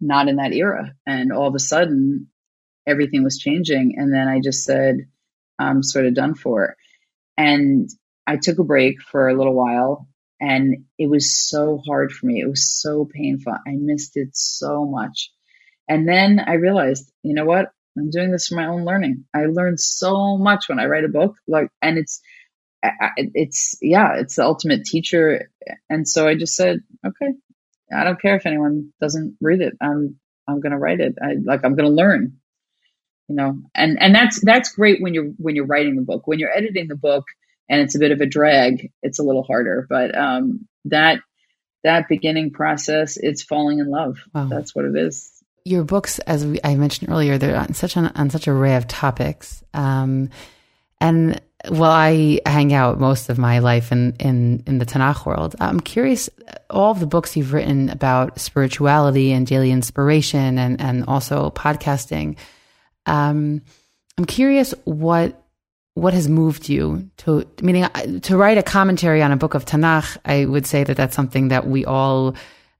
not 0.00 0.28
in 0.28 0.36
that 0.36 0.52
era. 0.52 0.92
And 1.06 1.32
all 1.32 1.48
of 1.48 1.54
a 1.54 1.60
sudden 1.60 2.28
everything 2.86 3.24
was 3.24 3.38
changing. 3.38 3.94
And 3.96 4.12
then 4.12 4.28
I 4.28 4.40
just 4.40 4.64
said 4.64 5.08
I'm 5.58 5.82
sort 5.82 6.06
of 6.06 6.14
done 6.14 6.34
for. 6.34 6.76
And 7.36 7.88
I 8.26 8.36
took 8.36 8.58
a 8.58 8.64
break 8.64 9.02
for 9.02 9.28
a 9.28 9.36
little 9.36 9.54
while 9.54 10.08
and 10.40 10.84
it 10.98 11.08
was 11.08 11.34
so 11.34 11.82
hard 11.84 12.12
for 12.12 12.26
me. 12.26 12.40
It 12.40 12.48
was 12.48 12.68
so 12.80 13.08
painful. 13.12 13.52
I 13.52 13.72
missed 13.72 14.16
it 14.16 14.36
so 14.36 14.84
much. 14.84 15.32
And 15.88 16.08
then 16.08 16.38
I 16.38 16.54
realized 16.54 17.10
you 17.22 17.34
know 17.34 17.44
what 17.44 17.72
I'm 17.98 18.10
doing 18.10 18.30
this 18.30 18.48
for 18.48 18.54
my 18.54 18.66
own 18.66 18.84
learning. 18.84 19.24
I 19.34 19.46
learn 19.46 19.76
so 19.76 20.38
much 20.38 20.68
when 20.68 20.78
I 20.78 20.86
write 20.86 21.04
a 21.04 21.08
book, 21.08 21.36
like, 21.46 21.70
and 21.82 21.98
it's, 21.98 22.20
it's, 23.16 23.76
yeah, 23.82 24.14
it's 24.16 24.36
the 24.36 24.44
ultimate 24.44 24.84
teacher. 24.84 25.50
And 25.90 26.08
so 26.08 26.28
I 26.28 26.36
just 26.36 26.54
said, 26.54 26.80
okay, 27.04 27.32
I 27.92 28.04
don't 28.04 28.20
care 28.20 28.36
if 28.36 28.46
anyone 28.46 28.92
doesn't 29.00 29.36
read 29.40 29.60
it. 29.60 29.74
I'm, 29.80 30.18
I'm 30.46 30.60
going 30.60 30.72
to 30.72 30.78
write 30.78 31.00
it. 31.00 31.16
I 31.20 31.34
like, 31.42 31.64
I'm 31.64 31.74
going 31.74 31.88
to 31.88 31.94
learn, 31.94 32.38
you 33.28 33.34
know, 33.34 33.58
and, 33.74 34.00
and 34.00 34.14
that's, 34.14 34.40
that's 34.44 34.72
great 34.72 35.02
when 35.02 35.12
you're, 35.12 35.32
when 35.38 35.56
you're 35.56 35.66
writing 35.66 35.96
the 35.96 36.02
book, 36.02 36.26
when 36.26 36.38
you're 36.38 36.56
editing 36.56 36.88
the 36.88 36.96
book 36.96 37.24
and 37.68 37.80
it's 37.80 37.96
a 37.96 37.98
bit 37.98 38.12
of 38.12 38.20
a 38.20 38.26
drag, 38.26 38.92
it's 39.02 39.18
a 39.18 39.24
little 39.24 39.42
harder, 39.42 39.86
but, 39.90 40.16
um, 40.16 40.68
that, 40.84 41.20
that 41.84 42.08
beginning 42.08 42.50
process, 42.50 43.16
it's 43.16 43.42
falling 43.42 43.78
in 43.78 43.90
love. 43.90 44.18
Wow. 44.34 44.46
That's 44.46 44.74
what 44.74 44.84
it 44.84 44.96
is 44.96 45.32
your 45.68 45.84
books, 45.84 46.18
as 46.20 46.46
we, 46.46 46.58
I 46.64 46.74
mentioned 46.76 47.10
earlier, 47.10 47.38
they're 47.38 47.56
on 47.56 47.74
such 47.74 47.96
an, 47.96 48.06
on 48.14 48.30
such 48.30 48.46
a 48.46 48.52
array 48.52 48.76
of 48.76 48.88
topics. 48.88 49.62
Um, 49.74 50.30
and 51.00 51.40
while 51.68 51.90
I 51.90 52.40
hang 52.46 52.72
out 52.72 53.00
most 53.00 53.28
of 53.28 53.38
my 53.38 53.58
life 53.58 53.90
in, 53.90 54.14
in, 54.20 54.62
in 54.66 54.78
the 54.78 54.86
Tanakh 54.86 55.26
world. 55.26 55.56
I'm 55.60 55.80
curious, 55.80 56.30
all 56.70 56.92
of 56.92 57.00
the 57.00 57.06
books 57.06 57.36
you've 57.36 57.52
written 57.52 57.90
about 57.90 58.38
spirituality 58.38 59.32
and 59.32 59.46
daily 59.46 59.72
inspiration 59.72 60.58
and, 60.58 60.80
and 60.80 61.04
also 61.06 61.50
podcasting. 61.50 62.36
Um, 63.06 63.62
I'm 64.16 64.24
curious 64.24 64.74
what 64.84 65.44
what 65.94 66.14
has 66.14 66.28
moved 66.28 66.68
you 66.68 67.10
to 67.16 67.44
meaning 67.60 67.82
uh, 67.82 68.20
to 68.20 68.36
write 68.36 68.56
a 68.56 68.62
commentary 68.62 69.20
on 69.20 69.32
a 69.32 69.36
book 69.36 69.54
of 69.54 69.64
Tanakh. 69.64 70.16
I 70.24 70.44
would 70.44 70.64
say 70.64 70.84
that 70.84 70.96
that's 70.96 71.16
something 71.16 71.48
that 71.48 71.66
we 71.66 71.84
all 71.84 72.36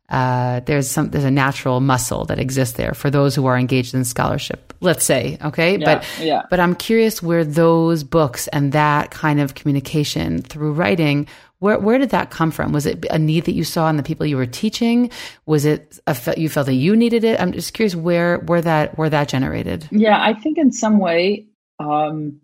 uh, 0.09 0.61
there's 0.61 0.89
some 0.89 1.11
there's 1.11 1.25
a 1.25 1.31
natural 1.31 1.81
muscle 1.81 2.25
that 2.27 2.39
exists 2.39 2.77
there 2.77 2.95
for 2.95 3.11
those 3.11 3.35
who 3.35 3.47
are 3.47 3.59
engaged 3.59 3.95
in 3.95 4.05
scholarship. 4.05 4.73
Let's 4.81 5.05
say, 5.05 5.39
okay, 5.45 5.77
yeah, 5.77 5.85
but 5.85 6.21
yeah. 6.21 6.43
but 6.49 6.61
I'm 6.61 6.75
curious 6.75 7.23
where 7.23 7.45
those 7.45 8.05
books 8.05 8.49
and 8.49 8.73
that 8.73 9.11
kind 9.11 9.41
of 9.41 9.55
communication 9.55 10.43
through 10.43 10.73
writing. 10.73 11.27
Where, 11.61 11.77
where 11.77 11.99
did 11.99 12.11
that 12.11 12.31
come 12.31 12.53
from? 12.53 12.73
Was 12.73 12.87
it 12.87 13.05
a 13.11 13.19
need 13.19 13.47
that 13.47 13.53
you 13.53 13.65
saw 13.65 13.91
in 13.91 13.97
the 13.97 14.05
people 14.05 14.25
you 14.25 14.37
were 14.37 14.47
teaching? 14.47 15.11
Was 15.45 15.65
it 15.65 15.99
a, 16.07 16.17
you 16.37 16.49
felt 16.49 16.67
that 16.67 16.75
you 16.75 16.95
needed 16.95 17.25
it? 17.25 17.41
I'm 17.41 17.51
just 17.51 17.75
curious 17.75 17.97
where 17.97 18.39
where 18.39 18.63
that 18.63 18.97
where 18.97 19.11
that 19.11 19.29
generated. 19.29 19.89
Yeah, 19.91 20.23
I 20.23 20.35
think 20.35 20.57
in 20.57 20.71
some 20.71 20.99
way, 20.99 21.49
um, 21.81 22.41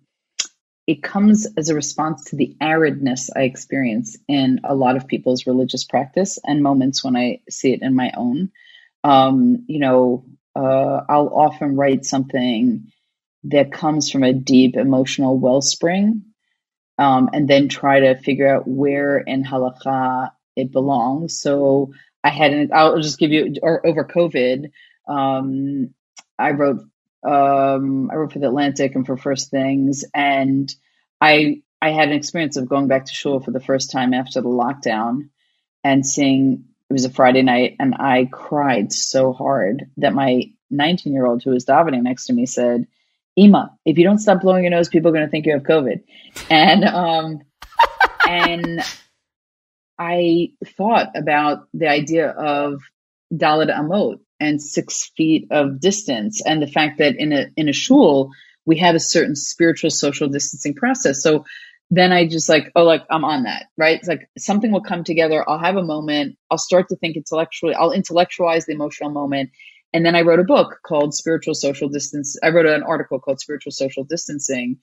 it 0.87 1.03
comes 1.03 1.47
as 1.57 1.71
a 1.71 1.75
response 1.75 2.25
to 2.27 2.37
the 2.37 2.57
aridness 2.61 3.31
I 3.35 3.43
experience 3.43 4.17
in 4.29 4.61
a 4.65 4.75
lot 4.75 4.97
of 4.97 5.07
people's 5.07 5.47
religious 5.47 5.85
practice 5.85 6.39
and 6.45 6.63
moments 6.63 7.03
when 7.03 7.17
I 7.17 7.41
see 7.49 7.73
it 7.73 7.83
in 7.83 7.95
my 7.95 8.13
own. 8.17 8.51
Um, 9.03 9.65
you 9.67 9.79
know, 9.79 10.27
uh, 10.55 11.01
I'll 11.09 11.31
often 11.35 11.77
write 11.77 12.05
something 12.05 12.93
that 13.45 13.73
comes 13.73 14.11
from 14.11 14.23
a 14.23 14.33
deep 14.33 14.77
emotional 14.77 15.39
wellspring 15.39 16.23
um, 16.99 17.31
and 17.33 17.49
then 17.49 17.69
try 17.69 18.01
to 18.01 18.17
figure 18.17 18.55
out 18.55 18.69
where 18.69 19.19
in 19.19 19.45
halakha 19.45 20.31
it 20.57 20.71
belongs. 20.71 21.41
So 21.41 21.93
I 22.23 22.31
had, 22.31 22.53
an, 22.53 22.71
I'll 22.73 23.01
just 23.01 23.19
give 23.19 23.33
you, 23.33 23.55
or 23.63 23.87
over 23.87 24.05
COVID, 24.05 24.71
um, 25.09 25.95
I 26.39 26.51
wrote 26.53 26.85
um, 27.25 28.11
I 28.11 28.17
wrote 28.17 28.33
for 28.33 28.39
the 28.39 28.49
Atlantic 28.49 28.95
and 28.95 29.07
for 29.07 29.17
First 29.17 29.51
Things, 29.51 30.05
and 30.15 30.73
I 31.21 31.63
I 31.81 31.91
had 31.91 32.09
an 32.09 32.15
experience 32.15 32.57
of 32.57 32.69
going 32.69 32.89
back 32.89 33.07
to 33.07 33.15
shul 33.15 33.41
for 33.41 33.51
the 33.51 33.61
first 33.61 33.91
time 33.91 34.15
after 34.15 34.41
the 34.41 34.49
lockdown, 34.49 35.31
and 35.83 36.07
seeing 36.07 36.65
it 36.89 36.93
was 36.93 37.05
a 37.05 37.11
Friday 37.11 37.43
night, 37.43 37.77
and 37.81 37.95
I 37.95 38.29
cried 38.31 38.93
so 38.93 39.33
hard 39.33 39.87
that 39.97 40.15
my 40.15 40.53
19 40.71 41.13
year 41.13 41.27
old 41.27 41.43
who 41.43 41.51
was 41.51 41.65
davening 41.65 42.03
next 42.03 42.27
to 42.27 42.35
me 42.35 42.47
said, 42.47 42.87
"Ima, 43.37 43.75
if 43.85 43.97
you 43.97 44.05
don't 44.05 44.19
stop 44.19 44.43
blowing 44.43 44.65
your 44.65 44.71
nose, 44.71 44.89
people 44.89 45.11
are 45.11 45.15
going 45.15 45.25
to 45.25 45.31
think 45.31 45.47
you 45.47 45.53
have 45.53 45.63
COVID," 45.63 46.03
and 46.51 46.85
um, 46.85 47.41
and 48.29 48.83
I 49.99 50.53
thought 50.77 51.11
about 51.15 51.69
the 51.73 51.89
idea 51.89 52.29
of 52.29 52.83
Daled 53.33 53.75
Amot 53.75 54.21
and 54.41 54.61
six 54.61 55.11
feet 55.17 55.49
of 55.51 55.81
distance, 55.81 56.43
and 56.45 56.61
the 56.61 56.67
fact 56.67 56.99
that 56.99 57.17
in 57.17 57.33
a 57.33 57.47
in 57.57 57.69
a 57.69 57.73
shul 57.73 58.31
we 58.67 58.79
have 58.79 58.95
a 58.95 59.01
certain 59.01 59.37
spiritual 59.37 59.91
social 59.91 60.29
distancing 60.29 60.75
process. 60.75 61.23
So 61.23 61.45
then 61.91 62.13
I 62.13 62.27
just 62.27 62.49
like, 62.49 62.73
oh, 62.75 62.85
like 62.85 63.05
I'm 63.11 63.25
on 63.25 63.45
that, 63.45 63.67
right? 63.77 63.99
It's 63.99 64.09
like 64.09 64.29
something 64.39 64.73
will 64.73 64.83
come 64.83 65.05
together. 65.05 65.49
I'll 65.49 65.59
have 65.59 65.77
a 65.77 65.83
moment. 65.83 66.37
I'll 66.51 66.59
start 66.59 66.89
to 66.89 66.97
think 66.97 67.17
intellectually. 67.17 67.75
I'll 67.75 67.93
intellectualize 67.93 68.67
the 68.67 68.73
emotional 68.73 69.11
moment. 69.11 69.51
And 69.93 70.05
then 70.05 70.17
I 70.17 70.23
wrote 70.23 70.41
a 70.41 70.45
book 70.45 70.79
called 70.85 71.15
Spiritual 71.15 71.55
Social 71.55 71.89
Distance. 71.89 72.37
I 72.43 72.49
wrote 72.49 72.67
an 72.67 72.83
article 72.83 73.21
called 73.21 73.39
Spiritual 73.39 73.73
Social 73.73 74.03
Distancing. 74.03 74.79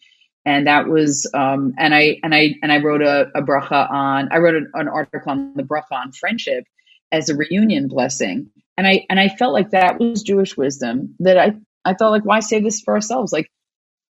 And 0.46 0.68
that 0.68 0.88
was, 0.88 1.30
um, 1.34 1.74
and 1.78 1.94
I, 1.94 2.18
and 2.24 2.34
I, 2.34 2.56
and 2.64 2.72
I 2.72 2.78
wrote 2.78 3.02
a, 3.02 3.28
a 3.36 3.42
bracha 3.42 3.92
on, 3.92 4.30
I 4.32 4.38
wrote 4.38 4.56
an, 4.56 4.72
an 4.74 4.88
article 4.88 5.32
on 5.32 5.54
the 5.56 5.64
bracha 5.64 5.92
on 5.92 6.12
friendship 6.14 6.64
as 7.12 7.30
a 7.30 7.36
reunion 7.36 7.88
blessing. 7.88 8.50
And 8.82 8.88
I, 8.88 9.06
and 9.12 9.20
I 9.20 9.30
felt 9.30 9.54
like 9.54 9.70
that 9.70 10.00
was 10.00 10.24
Jewish 10.24 10.58
wisdom 10.58 11.14
that 11.20 11.38
I, 11.38 11.54
I 11.86 11.94
thought 11.94 12.10
like, 12.10 12.26
why 12.26 12.40
say 12.40 12.60
this 12.62 12.82
for 12.82 12.96
ourselves? 12.96 13.32
Like, 13.32 13.48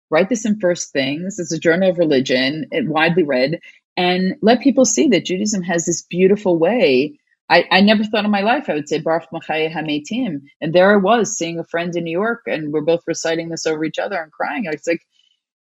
write 0.09 0.29
this 0.29 0.45
in 0.45 0.61
First 0.61 0.93
Things. 0.93 1.39
It's 1.39 1.51
a 1.51 1.59
journal 1.59 1.89
of 1.89 1.97
religion, 1.97 2.67
it 2.71 2.87
widely 2.87 3.23
read, 3.23 3.59
and 3.97 4.35
let 4.41 4.61
people 4.61 4.85
see 4.85 5.09
that 5.09 5.25
Judaism 5.25 5.61
has 5.63 5.83
this 5.83 6.03
beautiful 6.03 6.57
way 6.57 7.17
I, 7.49 7.65
I 7.69 7.81
never 7.81 8.05
thought 8.05 8.23
in 8.23 8.31
my 8.31 8.43
life 8.43 8.69
I 8.69 8.75
would 8.75 8.87
say 8.87 9.01
Baruch 9.01 9.27
Machaya 9.33 9.69
Hametim. 9.69 10.43
And 10.61 10.71
there 10.71 10.93
I 10.93 10.95
was 10.95 11.37
seeing 11.37 11.59
a 11.59 11.65
friend 11.65 11.93
in 11.97 12.05
New 12.05 12.11
York 12.11 12.43
and 12.47 12.71
we're 12.71 12.79
both 12.79 13.01
reciting 13.05 13.49
this 13.49 13.67
over 13.67 13.83
each 13.83 13.99
other 13.99 14.15
and 14.15 14.31
crying. 14.31 14.67
I 14.67 14.71
was 14.71 14.87
like, 14.87 15.01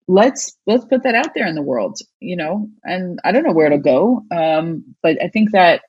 let's 0.08 0.56
let's 0.68 0.86
put 0.86 1.02
that 1.04 1.16
out 1.16 1.34
there 1.34 1.47
in 1.47 1.56
the 1.56 1.64
world, 1.64 1.97
you 2.20 2.36
know, 2.36 2.70
and 2.84 3.20
I 3.24 3.32
don't 3.32 3.43
know 3.43 3.54
where 3.54 3.70
to 3.70 3.80
go. 3.80 4.24
Um, 4.32 4.93
but 5.02 5.18
I 5.24 5.30
think 5.30 5.52
that 5.52 5.82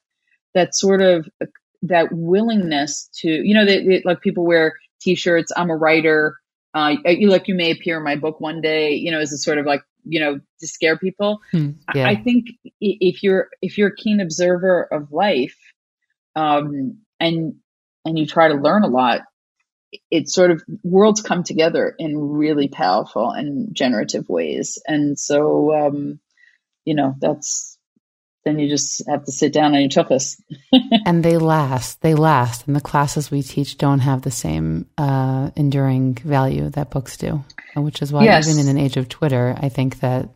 that 0.54 0.74
sort 0.74 1.02
of 1.02 1.28
that 1.82 2.08
willingness 2.12 3.08
to, 3.20 3.28
you 3.28 3.54
know, 3.54 3.66
they, 3.66 3.84
they, 3.84 4.02
like 4.04 4.20
people 4.20 4.44
wear 4.44 4.74
t-shirts, 5.00 5.52
I'm 5.56 5.70
a 5.70 5.76
writer, 5.76 6.36
uh, 6.74 6.94
you 7.04 7.28
like 7.28 7.48
you 7.48 7.54
may 7.54 7.70
appear 7.70 7.98
in 7.98 8.04
my 8.04 8.16
book 8.16 8.40
one 8.40 8.60
day, 8.60 8.94
you 8.94 9.10
know, 9.10 9.20
as 9.20 9.32
a 9.32 9.38
sort 9.38 9.58
of 9.58 9.66
like, 9.66 9.82
you 10.04 10.20
know, 10.20 10.40
to 10.60 10.66
scare 10.66 10.96
people. 10.96 11.40
Hmm, 11.52 11.70
yeah. 11.94 12.08
I 12.08 12.16
think 12.16 12.46
if 12.80 13.22
you're 13.22 13.48
if 13.60 13.78
you're 13.78 13.90
a 13.90 13.96
keen 13.96 14.20
observer 14.20 14.82
of 14.82 15.12
life, 15.12 15.56
um, 16.34 16.98
and 17.20 17.54
and 18.04 18.18
you 18.18 18.26
try 18.26 18.48
to 18.48 18.54
learn 18.54 18.82
a 18.82 18.88
lot, 18.88 19.20
it 20.10 20.28
sort 20.28 20.50
of 20.50 20.62
worlds 20.82 21.20
come 21.20 21.44
together 21.44 21.94
in 21.98 22.16
really 22.18 22.68
powerful 22.68 23.30
and 23.30 23.74
generative 23.74 24.28
ways. 24.28 24.78
And 24.86 25.18
so, 25.18 25.74
um, 25.74 26.20
you 26.84 26.94
know, 26.94 27.14
that's 27.20 27.71
then 28.44 28.58
you 28.58 28.68
just 28.68 29.02
have 29.08 29.24
to 29.24 29.32
sit 29.32 29.52
down 29.52 29.74
on 29.74 29.80
your 29.80 29.88
tuchus. 29.88 30.40
and 31.06 31.24
they 31.24 31.38
last. 31.38 32.00
They 32.02 32.14
last. 32.14 32.66
And 32.66 32.74
the 32.74 32.80
classes 32.80 33.30
we 33.30 33.42
teach 33.42 33.78
don't 33.78 34.00
have 34.00 34.22
the 34.22 34.30
same 34.30 34.86
uh, 34.98 35.50
enduring 35.56 36.14
value 36.14 36.68
that 36.70 36.90
books 36.90 37.16
do, 37.16 37.44
which 37.76 38.02
is 38.02 38.12
why 38.12 38.24
yes. 38.24 38.48
even 38.48 38.60
in 38.60 38.68
an 38.68 38.82
age 38.82 38.96
of 38.96 39.08
Twitter, 39.08 39.56
I 39.58 39.68
think 39.68 40.00
that 40.00 40.28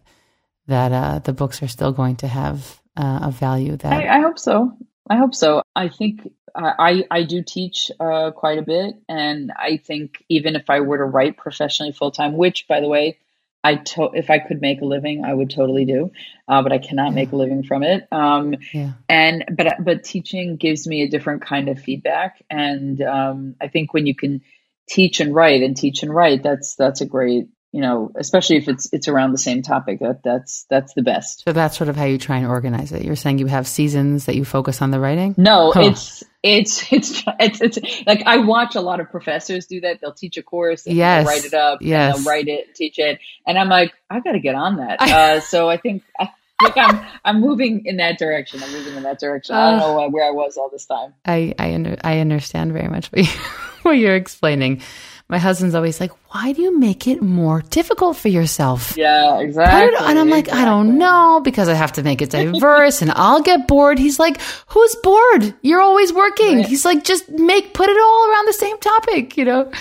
that 0.69 0.93
uh, 0.93 1.19
the 1.21 1.33
books 1.33 1.63
are 1.63 1.69
still 1.69 1.93
going 1.93 2.17
to 2.17 2.27
have 2.27 2.81
uh, 2.97 3.21
a 3.23 3.31
value 3.31 3.77
that 3.77 3.93
I, 3.93 4.19
I, 4.19 4.21
hope 4.21 4.39
so. 4.39 4.73
I 5.09 5.17
hope 5.17 5.33
so. 5.33 5.63
I 5.77 5.89
think 5.89 6.33
I 6.57 7.05
I 7.11 7.23
do 7.23 7.43
teach 7.43 7.91
uh, 8.01 8.33
quite 8.33 8.59
a 8.59 8.63
bit, 8.63 8.97
and 9.09 9.53
I 9.57 9.77
think 9.77 10.25
even 10.29 10.57
if 10.57 10.69
I 10.69 10.81
were 10.81 10.99
to 10.99 11.05
write 11.05 11.37
professionally 11.37 11.93
full 11.93 12.11
time, 12.11 12.37
which 12.37 12.67
by 12.67 12.81
the 12.81 12.89
way 12.89 13.19
I 13.67 13.75
to- 13.77 14.12
if 14.14 14.31
I 14.31 14.39
could 14.39 14.61
make 14.61 14.81
a 14.81 14.85
living, 14.85 15.25
I 15.25 15.35
would 15.35 15.51
totally 15.51 15.85
do, 15.85 16.12
uh, 16.47 16.62
but 16.62 16.73
I 16.73 16.79
cannot 16.79 17.09
yeah. 17.09 17.14
make 17.21 17.33
a 17.33 17.37
living 17.37 17.62
from 17.64 17.83
it. 17.83 18.07
Um, 18.12 18.55
yeah. 18.73 18.93
And 19.09 19.45
but 19.51 19.75
but 19.81 20.05
teaching 20.05 20.57
gives 20.57 20.87
me 20.87 21.03
a 21.03 21.09
different 21.09 21.43
kind 21.43 21.69
of 21.69 21.81
feedback, 21.81 22.43
and 22.49 23.01
um, 23.03 23.57
I 23.61 23.69
think 23.69 23.93
when 23.93 24.07
you 24.07 24.14
can 24.14 24.43
teach 24.89 25.21
and 25.21 25.35
write 25.35 25.62
and 25.62 25.77
teach 25.77 26.03
and 26.03 26.14
write, 26.14 26.43
that's 26.43 26.77
that's 26.77 27.01
a 27.01 27.07
great 27.07 27.49
you 27.77 27.83
know, 27.83 28.11
especially 28.16 28.57
if 28.57 28.68
it's 28.68 28.91
it's 28.91 29.07
around 29.07 29.33
the 29.33 29.39
same 29.39 29.61
topic. 29.61 29.99
That 29.99 30.22
that's 30.22 30.64
that's 30.70 30.95
the 30.95 31.03
best. 31.03 31.45
So 31.45 31.53
that's 31.53 31.77
sort 31.77 31.91
of 31.91 31.97
how 31.97 32.07
you 32.07 32.16
try 32.16 32.39
and 32.39 32.47
organize 32.47 32.91
it. 32.91 33.05
You're 33.05 33.16
saying 33.16 33.39
you 33.39 33.49
have 33.49 33.68
seasons 33.68 34.24
that 34.24 34.35
you 34.35 34.47
focus 34.47 34.81
on 34.81 34.93
the 34.93 34.99
writing. 34.99 35.35
No, 35.37 35.72
huh. 35.72 35.83
it's 35.83 36.24
it's 36.43 36.91
it's 36.91 37.22
it's 37.39 37.61
it's 37.61 38.07
like 38.07 38.22
I 38.24 38.39
watch 38.39 38.77
a 38.77 38.81
lot 38.81 39.01
of 39.01 39.11
professors 39.11 39.66
do 39.66 39.83
that. 39.83 40.01
They'll 40.01 40.14
teach 40.14 40.39
a 40.39 40.43
course, 40.43 40.87
and 40.87 40.97
yes, 40.97 41.27
write 41.27 41.45
it 41.45 41.53
up, 41.53 41.83
yes, 41.83 42.16
they'll 42.16 42.24
write 42.24 42.49
it, 42.49 42.74
teach 42.74 42.99
it, 42.99 43.18
and 43.47 43.59
I'm 43.59 43.68
like, 43.68 43.93
I 44.09 44.20
got 44.20 44.33
to 44.33 44.41
get 44.41 44.55
on 44.55 44.77
that. 44.77 44.97
Uh, 45.07 45.41
so 45.41 45.68
I 45.68 45.77
think. 45.77 46.03
I, 46.18 46.31
think 46.62 46.79
I'm 46.79 47.07
I'm 47.22 47.41
moving 47.43 47.85
in 47.85 47.99
that 47.99 48.18
direction. 48.18 48.62
I'm 48.62 48.72
moving 48.72 48.95
in 48.95 49.03
that 49.03 49.20
direction. 49.20 49.55
Uh, 49.55 49.59
I 49.59 49.70
don't 49.72 49.81
know 49.81 50.09
where 50.09 50.27
I 50.27 50.31
was 50.31 50.57
all 50.57 50.70
this 50.70 50.87
time. 50.87 51.12
I 51.27 51.55
I, 51.59 51.74
under, 51.74 51.97
I 52.03 52.20
understand 52.20 52.72
very 52.72 52.89
much 52.89 53.12
what, 53.12 53.27
you, 53.27 53.31
what 53.83 53.93
you're 53.93 54.16
explaining 54.16 54.81
my 55.29 55.39
husband's 55.39 55.74
always 55.74 56.01
like, 56.01 56.12
why 56.33 56.53
do 56.53 56.62
you 56.62 56.79
make 56.79 57.09
it 57.09 57.20
more 57.20 57.61
difficult 57.62 58.16
for 58.16 58.29
yourself? 58.29 58.97
Yeah, 58.97 59.41
exactly. 59.41 59.97
And 59.99 60.18
I'm 60.18 60.31
like, 60.31 60.45
exactly. 60.45 60.62
I 60.62 60.64
don't 60.64 60.99
know 60.99 61.41
because 61.43 61.68
I 61.68 61.74
have 61.74 61.93
to 61.93 62.05
make 62.05 62.22
it 62.22 62.31
diverse 62.31 63.03
and 63.03 63.11
I'll 63.11 63.43
get 63.43 63.66
bored. 63.66 63.99
He's 63.99 64.20
like, 64.20 64.41
who's 64.68 64.95
bored? 65.03 65.55
You're 65.62 65.81
always 65.81 66.12
working. 66.12 66.59
Right. 66.59 66.66
He's 66.66 66.85
like, 66.85 67.03
just 67.03 67.29
make, 67.29 67.74
put 67.74 67.89
it 67.89 67.97
all 68.01 68.31
around 68.31 68.47
the 68.47 68.53
same 68.53 68.79
topic, 68.79 69.37
you 69.37 69.45
know? 69.47 69.72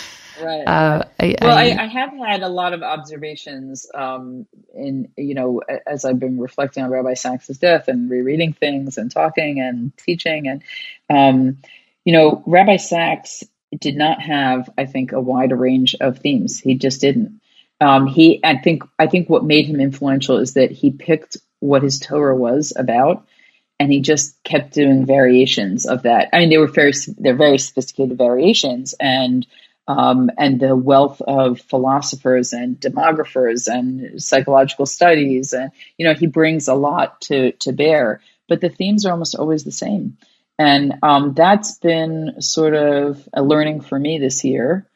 Right. 0.41 0.63
Uh, 0.63 1.03
I, 1.19 1.35
well, 1.39 1.57
I, 1.57 1.63
I, 1.63 1.87
have 1.87 2.11
had 2.11 2.41
a 2.41 2.49
lot 2.49 2.73
of 2.73 2.83
observations 2.83 3.87
um, 3.93 4.45
in, 4.73 5.09
you 5.15 5.33
know, 5.33 5.61
as 5.87 6.03
I've 6.03 6.19
been 6.19 6.39
reflecting 6.39 6.83
on 6.83 6.89
Rabbi 6.89 7.13
Sacks's 7.13 7.57
death 7.57 7.87
and 7.87 8.09
rereading 8.09 8.51
things 8.51 8.97
and 8.97 9.09
talking 9.09 9.61
and 9.61 9.95
teaching. 9.97 10.47
And, 10.47 10.63
um, 11.09 11.57
you 12.03 12.11
know, 12.11 12.43
Rabbi 12.45 12.77
Sacks 12.77 13.43
did 13.80 13.95
not 13.95 14.21
have, 14.21 14.69
I 14.78 14.86
think, 14.86 15.11
a 15.11 15.21
wide 15.21 15.51
range 15.51 15.95
of 15.99 16.19
themes. 16.19 16.59
He 16.59 16.76
just 16.76 17.01
didn't. 17.01 17.41
Um, 17.82 18.07
he, 18.07 18.39
I 18.43 18.57
think, 18.57 18.84
I 18.97 19.07
think 19.07 19.30
what 19.30 19.43
made 19.43 19.65
him 19.65 19.80
influential 19.80 20.38
is 20.38 20.53
that 20.53 20.71
he 20.71 20.91
picked 20.91 21.38
what 21.59 21.84
his 21.84 21.99
Torah 21.99 22.36
was 22.36 22.73
about, 22.76 23.28
and 23.80 23.91
he 23.91 24.01
just 24.01 24.41
kept 24.43 24.73
doing 24.73 25.05
variations 25.05 25.86
of 25.86 26.03
that. 26.03 26.30
I 26.32 26.39
mean, 26.39 26.49
they 26.49 26.57
were 26.57 26.67
very, 26.67 26.93
they're 27.17 27.36
very 27.36 27.57
sophisticated 27.57 28.17
variations, 28.17 28.95
and 28.99 29.45
um, 29.88 30.32
and 30.38 30.59
the 30.59 30.76
wealth 30.76 31.21
of 31.21 31.61
philosophers 31.61 32.53
and 32.53 32.80
demographers 32.80 33.67
and 33.67 34.21
psychological 34.21 34.86
studies, 34.86 35.53
and 35.53 35.71
you 35.97 36.07
know, 36.07 36.13
he 36.13 36.28
brings 36.28 36.67
a 36.67 36.73
lot 36.73 37.21
to 37.21 37.51
to 37.53 37.71
bear. 37.71 38.21
But 38.47 38.61
the 38.61 38.69
themes 38.69 39.05
are 39.05 39.11
almost 39.11 39.36
always 39.36 39.63
the 39.63 39.71
same. 39.71 40.17
And 40.57 40.95
um, 41.03 41.33
that's 41.33 41.77
been 41.79 42.41
sort 42.41 42.75
of 42.75 43.27
a 43.33 43.43
learning 43.43 43.81
for 43.81 43.99
me 43.99 44.19
this 44.19 44.43
year 44.43 44.87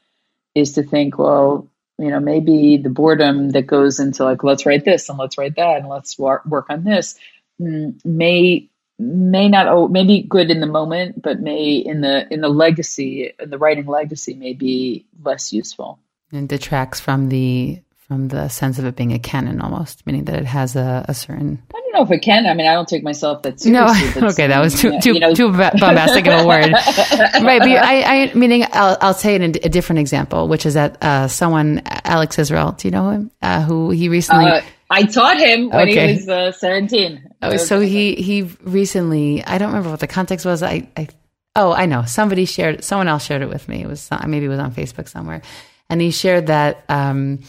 is 0.56 0.74
to 0.74 0.84
think, 0.84 1.18
well, 1.18 1.68
you 1.98 2.10
know, 2.10 2.20
maybe 2.20 2.78
the 2.78 2.90
boredom 2.90 3.50
that 3.52 3.68
goes 3.68 4.00
into 4.00 4.24
like, 4.24 4.44
let's 4.44 4.66
write 4.66 4.86
this 4.86 5.10
and 5.10 5.18
let's 5.18 5.38
write 5.38 5.56
that 5.58 5.80
and 5.80 5.90
let's 5.90 6.18
work 6.18 6.68
on 6.70 6.84
this 6.84 7.20
mm, 7.60 7.94
may 8.06 8.70
may 9.02 9.48
not 9.48 9.68
oh 9.68 9.88
maybe 9.88 10.22
good 10.22 10.52
in 10.52 10.60
the 10.60 10.68
moment 10.68 11.22
but 11.22 11.40
may 11.40 11.76
in 11.76 12.02
the 12.02 12.32
in 12.34 12.42
the 12.42 12.50
legacy 12.50 13.32
in 13.40 13.50
the 13.50 13.58
writing 13.58 13.86
legacy 13.86 14.34
may 14.34 14.54
be 14.54 15.06
less 15.24 15.54
useful. 15.54 16.00
And 16.32 16.48
detracts 16.48 17.00
from 17.00 17.30
the 17.30 17.82
from 18.10 18.28
the 18.28 18.48
sense 18.50 18.80
of 18.80 18.86
it 18.86 18.96
being 18.96 19.14
a 19.14 19.20
canon 19.20 19.62
almost 19.62 20.04
meaning 20.08 20.26
that 20.26 20.36
it 20.36 20.46
has 20.46 20.76
a, 20.76 21.06
a 21.08 21.14
certain 21.14 21.62
I 21.74 21.80
don't 21.80 21.94
know 21.94 22.14
if 22.14 22.20
it 22.20 22.24
can. 22.24 22.46
I 22.46 22.54
mean, 22.54 22.68
I 22.68 22.74
don't 22.74 22.88
take 22.88 23.04
myself 23.04 23.44
that 23.44 23.60
seriously. 23.60 24.22
No, 24.22 24.28
okay, 24.30 24.48
that 24.48 24.60
was 24.60 24.80
too 24.80 25.00
too, 25.00 25.14
you 25.14 25.20
know. 25.20 25.34
too 25.34 25.52
bombastic 25.52 26.28
of 26.28 26.44
a 26.44 26.48
word, 26.48 26.72
right? 26.72 27.60
But 27.60 27.68
I, 27.68 28.02
I 28.02 28.34
meaning 28.34 28.66
I'll, 28.74 28.98
I'll 29.02 29.14
say 29.14 29.36
it 29.36 29.42
in 29.42 29.52
a 29.64 29.70
different 29.70 30.00
example, 30.00 30.48
which 30.48 30.66
is 30.66 30.74
that 30.74 31.04
uh, 31.04 31.28
someone 31.28 31.82
Alex 31.86 32.38
Israel. 32.38 32.74
Do 32.74 32.88
you 32.88 32.92
know 32.92 33.10
him? 33.10 33.32
Uh, 33.42 33.62
who 33.64 33.92
he 33.92 34.10
recently. 34.10 34.46
Uh, 34.46 34.62
I 34.90 35.04
taught 35.04 35.38
him 35.38 35.70
when 35.70 35.90
okay. 35.90 36.08
he 36.08 36.14
was 36.14 36.30
uh, 36.30 36.52
seventeen. 36.52 37.28
Oh, 37.42 37.58
so 37.58 37.80
he 37.80 38.16
he 38.16 38.44
recently. 38.62 39.44
I 39.44 39.58
don't 39.58 39.70
remember 39.70 39.90
what 39.90 40.00
the 40.00 40.08
context 40.08 40.46
was. 40.46 40.62
I, 40.62 40.90
I 40.98 41.08
oh 41.56 41.72
I 41.72 41.86
know 41.86 42.04
somebody 42.06 42.46
shared. 42.46 42.84
Someone 42.84 43.08
else 43.08 43.24
shared 43.24 43.42
it 43.42 43.50
with 43.50 43.68
me. 43.68 43.82
It 43.82 43.88
was 43.88 44.10
maybe 44.28 44.46
it 44.46 44.50
was 44.50 44.60
on 44.60 44.74
Facebook 44.74 45.08
somewhere, 45.08 45.42
and 45.90 46.02
he 46.02 46.12
shared 46.12 46.48
that. 46.48 46.84
Um, 46.90 47.40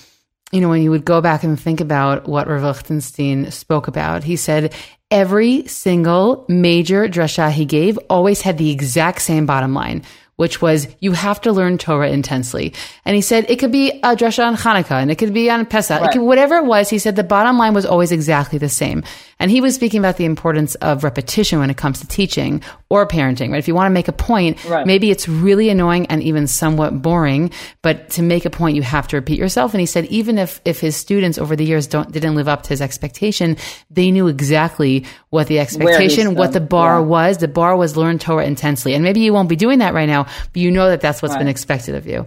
you 0.52 0.60
know, 0.60 0.68
when 0.68 0.82
you 0.82 0.90
would 0.90 1.04
go 1.04 1.20
back 1.20 1.44
and 1.44 1.58
think 1.58 1.80
about 1.80 2.28
what 2.28 2.48
Rav 2.48 2.62
Lichtenstein 2.62 3.50
spoke 3.50 3.88
about, 3.88 4.24
he 4.24 4.36
said 4.36 4.74
every 5.10 5.66
single 5.66 6.44
major 6.48 7.08
drasha 7.08 7.50
he 7.50 7.64
gave 7.64 7.98
always 8.08 8.40
had 8.40 8.58
the 8.58 8.70
exact 8.70 9.22
same 9.22 9.46
bottom 9.46 9.74
line, 9.74 10.02
which 10.36 10.60
was 10.60 10.88
you 11.00 11.12
have 11.12 11.40
to 11.42 11.52
learn 11.52 11.78
Torah 11.78 12.10
intensely. 12.10 12.74
And 13.04 13.14
he 13.14 13.22
said 13.22 13.48
it 13.48 13.58
could 13.58 13.72
be 13.72 13.90
a 14.02 14.16
drasha 14.16 14.44
on 14.44 14.56
Hanukkah 14.56 15.00
and 15.02 15.10
it 15.10 15.16
could 15.16 15.32
be 15.32 15.50
on 15.50 15.66
Pesach, 15.66 16.00
right. 16.00 16.12
could, 16.12 16.22
whatever 16.22 16.56
it 16.56 16.64
was. 16.64 16.90
He 16.90 16.98
said 16.98 17.14
the 17.14 17.24
bottom 17.24 17.58
line 17.58 17.74
was 17.74 17.86
always 17.86 18.10
exactly 18.10 18.58
the 18.58 18.68
same. 18.68 19.04
And 19.40 19.50
he 19.50 19.60
was 19.60 19.74
speaking 19.74 19.98
about 19.98 20.18
the 20.18 20.26
importance 20.26 20.76
of 20.76 21.02
repetition 21.02 21.58
when 21.58 21.70
it 21.70 21.76
comes 21.76 22.00
to 22.00 22.06
teaching 22.06 22.62
or 22.90 23.08
parenting, 23.08 23.50
right? 23.50 23.58
If 23.58 23.66
you 23.66 23.74
want 23.74 23.86
to 23.86 23.94
make 23.94 24.06
a 24.06 24.12
point, 24.12 24.62
right. 24.66 24.86
maybe 24.86 25.10
it's 25.10 25.26
really 25.28 25.70
annoying 25.70 26.06
and 26.06 26.22
even 26.22 26.46
somewhat 26.46 27.02
boring, 27.02 27.50
but 27.80 28.10
to 28.10 28.22
make 28.22 28.44
a 28.44 28.50
point, 28.50 28.76
you 28.76 28.82
have 28.82 29.08
to 29.08 29.16
repeat 29.16 29.38
yourself. 29.38 29.72
And 29.72 29.80
he 29.80 29.86
said 29.86 30.04
even 30.06 30.38
if 30.38 30.60
if 30.64 30.78
his 30.78 30.94
students 30.94 31.38
over 31.38 31.56
the 31.56 31.64
years 31.64 31.86
don't 31.86 32.12
didn't 32.12 32.34
live 32.34 32.48
up 32.48 32.62
to 32.64 32.68
his 32.68 32.82
expectation, 32.82 33.56
they 33.90 34.10
knew 34.10 34.28
exactly 34.28 35.06
what 35.30 35.46
the 35.46 35.58
expectation, 35.58 36.34
what 36.34 36.52
the 36.52 36.60
bar 36.60 37.00
yeah. 37.00 37.06
was. 37.06 37.38
The 37.38 37.48
bar 37.48 37.76
was 37.76 37.96
learn 37.96 38.18
Torah 38.18 38.44
intensely. 38.44 38.94
And 38.94 39.02
maybe 39.02 39.20
you 39.20 39.32
won't 39.32 39.48
be 39.48 39.56
doing 39.56 39.78
that 39.78 39.94
right 39.94 40.06
now, 40.06 40.24
but 40.24 40.56
you 40.56 40.70
know 40.70 40.90
that 40.90 41.00
that's 41.00 41.22
what's 41.22 41.32
right. 41.32 41.40
been 41.40 41.48
expected 41.48 41.94
of 41.94 42.06
you. 42.06 42.26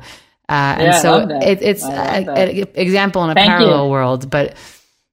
Uh, 0.49 0.76
and 0.78 0.84
yeah, 0.84 0.97
so 0.99 1.28
it, 1.41 1.61
it's 1.61 1.84
an 1.84 2.68
example 2.76 3.24
in 3.24 3.30
a 3.30 3.34
Thank 3.34 3.49
parallel 3.49 3.86
you. 3.86 3.91
world, 3.91 4.30
but 4.30 4.55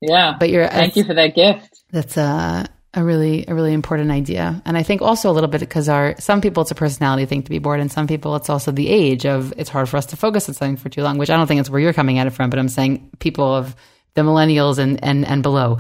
yeah, 0.00 0.36
but 0.38 0.50
you're, 0.50 0.66
thank 0.68 0.96
you 0.96 1.04
for 1.04 1.14
that 1.14 1.34
gift. 1.34 1.82
That's 1.90 2.16
a, 2.16 2.66
a 2.94 3.04
really, 3.04 3.44
a 3.46 3.54
really 3.54 3.72
important 3.72 4.10
idea. 4.10 4.62
And 4.64 4.76
I 4.76 4.82
think 4.82 5.02
also 5.02 5.30
a 5.30 5.32
little 5.32 5.48
bit 5.48 5.60
because 5.60 5.88
our, 5.88 6.14
some 6.18 6.40
people 6.40 6.62
it's 6.62 6.70
a 6.70 6.74
personality 6.74 7.26
thing 7.26 7.42
to 7.42 7.50
be 7.50 7.58
bored 7.58 7.80
and 7.80 7.90
some 7.90 8.06
people 8.06 8.36
it's 8.36 8.50
also 8.50 8.72
the 8.72 8.88
age 8.88 9.26
of, 9.26 9.52
it's 9.56 9.70
hard 9.70 9.88
for 9.88 9.96
us 9.96 10.06
to 10.06 10.16
focus 10.16 10.48
on 10.48 10.54
something 10.54 10.76
for 10.76 10.88
too 10.88 11.02
long, 11.02 11.18
which 11.18 11.30
I 11.30 11.36
don't 11.36 11.46
think 11.46 11.60
it's 11.60 11.70
where 11.70 11.80
you're 11.80 11.92
coming 11.92 12.18
at 12.18 12.26
it 12.26 12.30
from, 12.30 12.50
but 12.50 12.58
I'm 12.58 12.68
saying 12.68 13.10
people 13.18 13.54
of 13.54 13.76
the 14.14 14.22
millennials 14.22 14.78
and, 14.78 15.02
and, 15.04 15.26
and 15.26 15.42
below 15.42 15.78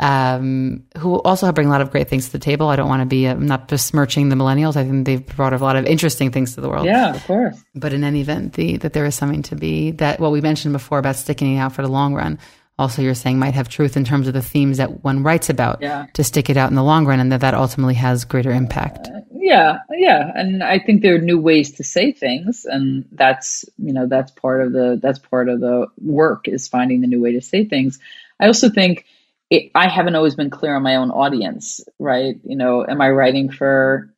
um, 0.00 0.84
who 0.96 1.20
also 1.22 1.50
bring 1.50 1.66
a 1.66 1.70
lot 1.70 1.80
of 1.80 1.90
great 1.90 2.08
things 2.08 2.26
to 2.26 2.32
the 2.32 2.38
table. 2.38 2.68
I 2.68 2.76
don't 2.76 2.88
want 2.88 3.02
to 3.02 3.06
be, 3.06 3.26
I'm 3.26 3.46
not 3.46 3.66
besmirching 3.66 4.28
the 4.28 4.36
millennials. 4.36 4.76
I 4.76 4.84
think 4.84 5.06
they've 5.06 5.24
brought 5.24 5.52
a 5.52 5.58
lot 5.58 5.76
of 5.76 5.86
interesting 5.86 6.30
things 6.30 6.54
to 6.54 6.60
the 6.60 6.68
world. 6.68 6.86
Yeah, 6.86 7.14
of 7.14 7.24
course. 7.24 7.60
But 7.74 7.92
in 7.92 8.04
any 8.04 8.20
event, 8.20 8.52
the, 8.52 8.76
that 8.78 8.92
there 8.92 9.04
is 9.06 9.16
something 9.16 9.42
to 9.44 9.56
be 9.56 9.92
that 9.92 10.20
what 10.20 10.30
we 10.30 10.40
mentioned 10.40 10.72
before 10.72 10.98
about 10.98 11.16
sticking 11.16 11.56
it 11.56 11.58
out 11.58 11.72
for 11.72 11.82
the 11.82 11.88
long 11.88 12.14
run. 12.14 12.38
Also, 12.78 13.02
you're 13.02 13.14
saying 13.14 13.38
might 13.38 13.54
have 13.54 13.68
truth 13.68 13.96
in 13.96 14.04
terms 14.04 14.28
of 14.28 14.34
the 14.34 14.42
themes 14.42 14.76
that 14.76 15.02
one 15.02 15.22
writes 15.22 15.50
about 15.50 15.82
yeah. 15.82 16.06
to 16.12 16.22
stick 16.22 16.48
it 16.48 16.56
out 16.56 16.70
in 16.70 16.76
the 16.76 16.82
long 16.82 17.06
run, 17.06 17.18
and 17.18 17.32
that 17.32 17.40
that 17.40 17.54
ultimately 17.54 17.94
has 17.94 18.24
greater 18.24 18.52
impact. 18.52 19.08
Uh, 19.08 19.20
yeah, 19.32 19.78
yeah, 19.90 20.30
and 20.34 20.62
I 20.62 20.78
think 20.78 21.02
there 21.02 21.14
are 21.16 21.18
new 21.18 21.40
ways 21.40 21.72
to 21.72 21.84
say 21.84 22.12
things, 22.12 22.64
and 22.64 23.04
that's 23.10 23.64
you 23.78 23.92
know 23.92 24.06
that's 24.06 24.30
part 24.30 24.64
of 24.64 24.72
the 24.72 24.98
that's 25.02 25.18
part 25.18 25.48
of 25.48 25.60
the 25.60 25.88
work 26.00 26.46
is 26.46 26.68
finding 26.68 27.00
the 27.00 27.08
new 27.08 27.20
way 27.20 27.32
to 27.32 27.40
say 27.40 27.64
things. 27.64 27.98
I 28.38 28.46
also 28.46 28.68
think 28.68 29.06
it, 29.50 29.72
I 29.74 29.88
haven't 29.88 30.14
always 30.14 30.34
been 30.34 30.50
clear 30.50 30.76
on 30.76 30.82
my 30.82 30.96
own 30.96 31.10
audience, 31.10 31.80
right? 31.98 32.36
You 32.44 32.56
know, 32.56 32.86
am 32.86 33.00
I 33.00 33.10
writing 33.10 33.50
for 33.50 34.12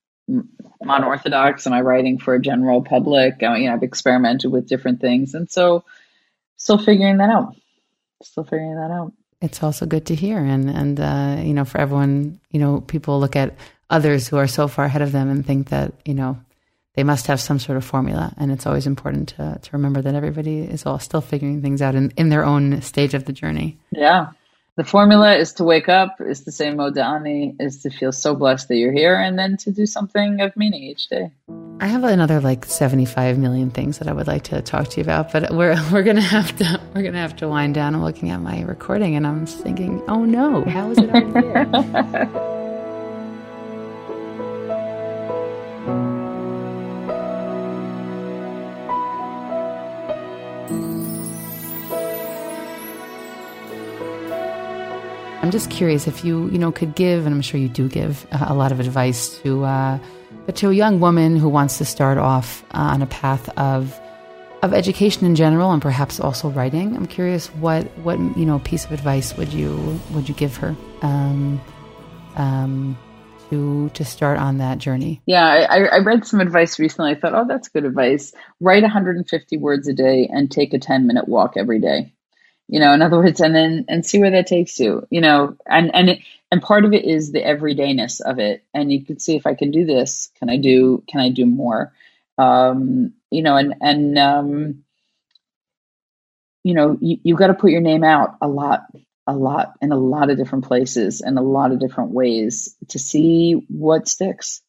non-orthodox 0.83 1.67
Am 1.67 1.73
I 1.73 1.81
writing 1.81 2.19
for 2.19 2.35
a 2.35 2.41
general 2.41 2.83
public? 2.83 3.43
I, 3.43 3.59
you 3.59 3.69
know, 3.69 3.75
I've 3.75 3.83
experimented 3.83 4.51
with 4.51 4.69
different 4.69 5.01
things, 5.01 5.35
and 5.35 5.51
so 5.51 5.85
still 6.57 6.79
figuring 6.79 7.19
that 7.19 7.31
out. 7.31 7.55
Still 8.23 8.45
figuring 8.45 8.77
that 8.77 8.91
out. 8.91 9.13
It's 9.41 9.63
also 9.63 9.87
good 9.87 10.07
to 10.07 10.15
hear, 10.15 10.39
and 10.39 10.69
and 10.69 11.01
uh, 11.01 11.43
you 11.43 11.55
know, 11.55 11.65
for 11.65 11.79
everyone, 11.79 12.41
you 12.51 12.61
know, 12.61 12.83
people 12.83 13.19
look 13.19 13.37
at 13.37 13.55
others 13.89 14.29
who 14.29 14.37
are 14.37 14.47
so 14.47 14.69
far 14.69 14.85
ahead 14.85 15.03
of 15.03 15.13
them 15.13 15.31
and 15.31 15.45
think 15.45 15.71
that 15.71 15.95
you 16.05 16.15
know 16.15 16.39
they 16.95 17.05
must 17.05 17.27
have 17.29 17.41
some 17.41 17.59
sort 17.59 17.79
of 17.79 17.85
formula. 17.85 18.35
And 18.37 18.51
it's 18.51 18.67
always 18.67 18.87
important 18.87 19.31
to, 19.31 19.59
to 19.63 19.71
remember 19.73 20.03
that 20.03 20.15
everybody 20.15 20.61
is 20.61 20.85
all 20.85 20.99
still 20.99 21.21
figuring 21.21 21.63
things 21.63 21.81
out 21.81 21.95
in, 21.95 22.13
in 22.17 22.29
their 22.29 22.45
own 22.45 22.83
stage 22.83 23.15
of 23.15 23.25
the 23.25 23.33
journey. 23.33 23.79
Yeah. 23.93 24.31
The 24.77 24.85
formula 24.85 25.35
is 25.37 25.55
to 25.55 25.65
wake 25.65 25.89
up 25.89 26.21
is 26.21 26.45
to 26.45 26.53
say 26.53 26.69
modani 26.69 27.57
is 27.61 27.83
to 27.83 27.91
feel 27.91 28.13
so 28.13 28.35
blessed 28.35 28.69
that 28.69 28.77
you're 28.77 28.93
here 28.93 29.15
and 29.15 29.39
then 29.39 29.57
to 29.59 29.71
do 29.71 29.87
something 29.87 30.41
of 30.41 30.57
meaning 30.57 30.83
each 30.83 31.09
day 31.09 31.31
i 31.81 31.87
have 31.87 32.05
another 32.05 32.41
like 32.41 32.65
75 32.65 33.39
million 33.39 33.71
things 33.71 33.99
that 33.99 34.09
i 34.09 34.13
would 34.13 34.27
like 34.27 34.45
to 34.45 34.63
talk 34.63 34.89
to 34.89 34.97
you 34.99 35.03
about 35.03 35.33
but 35.33 35.51
we're 35.51 35.77
we're 35.93 36.03
gonna 36.03 36.21
have 36.21 36.55
to 36.57 36.81
we're 36.95 37.03
gonna 37.03 37.19
have 37.19 37.37
to 37.37 37.49
wind 37.49 37.75
down. 37.75 37.95
I'm 37.95 38.03
looking 38.03 38.31
at 38.31 38.41
my 38.41 38.63
recording 38.63 39.17
and 39.17 39.27
i'm 39.27 39.47
thinking 39.47 40.03
oh 40.09 40.25
no. 40.25 40.65
How 40.65 40.91
is 40.91 40.99
it 40.99 41.11
over 41.11 41.41
here? 41.41 42.47
I'm 55.43 55.51
just 55.51 55.71
curious 55.71 56.07
if 56.07 56.25
you, 56.25 56.49
you 56.51 56.59
know, 56.59 56.71
could 56.71 56.95
give, 56.95 57.27
and 57.27 57.35
I'm 57.35 57.41
sure 57.41 57.59
you 57.59 57.69
do 57.69 57.89
give 57.89 58.25
uh, 58.31 58.45
a 58.49 58.55
lot 58.55 58.71
of 58.71 58.79
advice 58.79 59.37
to, 59.41 59.65
uh, 59.65 59.99
but 60.51 60.57
to 60.57 60.69
a 60.69 60.75
young 60.75 60.99
woman 60.99 61.37
who 61.37 61.49
wants 61.49 61.79
to 61.79 61.85
start 61.85 62.19
off 62.19 62.65
uh, 62.75 62.79
on 62.79 63.03
a 63.03 63.07
path 63.07 63.49
of, 63.57 63.97
of 64.65 64.75
education 64.75 65.25
in 65.25 65.37
general, 65.37 65.71
and 65.71 65.81
perhaps 65.81 66.19
also 66.19 66.51
writing. 66.51 66.97
I'm 66.97 67.07
curious 67.07 67.47
what, 67.55 67.85
what 67.99 68.19
you 68.37 68.45
know, 68.45 68.59
piece 68.59 68.85
of 68.85 68.91
advice 68.91 69.37
would 69.37 69.53
you 69.53 70.01
would 70.11 70.29
you 70.29 70.35
give 70.35 70.57
her 70.57 70.75
um, 71.03 71.61
um, 72.35 72.99
to 73.49 73.91
to 73.91 74.05
start 74.05 74.39
on 74.39 74.59
that 74.59 74.79
journey? 74.79 75.23
Yeah, 75.25 75.47
I, 75.47 75.85
I 75.85 75.99
read 75.99 76.27
some 76.27 76.41
advice 76.41 76.81
recently. 76.81 77.13
I 77.13 77.15
thought, 77.15 77.35
oh, 77.35 77.47
that's 77.47 77.69
good 77.69 77.85
advice. 77.85 78.33
Write 78.59 78.83
150 78.83 79.57
words 79.59 79.87
a 79.87 79.93
day 79.93 80.29
and 80.33 80.51
take 80.51 80.75
a 80.75 80.81
10 80.81 81.07
minute 81.07 81.29
walk 81.29 81.53
every 81.57 81.79
day 81.79 82.13
you 82.67 82.79
know 82.79 82.93
in 82.93 83.03
other 83.03 83.19
words 83.19 83.41
and 83.41 83.55
then 83.55 83.85
and 83.89 84.07
see 84.07 84.21
where 84.21 84.31
that 84.31 84.47
takes 84.47 84.79
you 84.79 85.05
you 85.11 85.21
know 85.21 85.57
and 85.67 85.93
and 85.93 86.11
it, 86.11 86.21
and 86.51 86.63
part 86.63 86.85
of 86.85 86.93
it 86.93 87.05
is 87.05 87.33
the 87.33 87.43
everydayness 87.43 88.21
of 88.21 88.39
it. 88.39 88.65
And 88.75 88.93
you 88.93 89.05
can 89.05 89.19
see 89.19 89.37
if 89.37 89.47
i 89.47 89.55
can 89.55 89.71
do 89.71 89.85
this 89.87 90.31
can 90.39 90.51
i 90.51 90.57
do 90.57 91.03
can 91.09 91.21
i 91.21 91.31
do 91.31 91.47
more? 91.47 91.93
Um 92.39 93.15
you 93.31 93.43
know 93.43 93.57
and 93.57 93.75
and 93.81 94.19
um 94.19 94.85
you 96.65 96.75
know 96.75 96.99
you, 97.01 97.19
you 97.23 97.37
got 97.37 97.49
to 97.49 97.55
put 97.55 97.71
your 97.71 97.81
name 97.81 98.05
out 98.05 98.37
a 98.43 98.49
lot 98.49 98.83
a 99.27 99.35
lot 99.35 99.75
in 99.81 99.93
a 99.93 99.97
lot 99.99 100.31
of 100.31 100.39
different 100.39 100.65
places 100.67 101.21
and 101.21 101.39
a 101.39 101.43
lot 101.43 101.73
of 101.73 101.81
different 101.81 102.11
ways 102.11 102.77
to 102.89 102.99
see 102.99 103.53
what 103.69 104.09
sticks. 104.09 104.63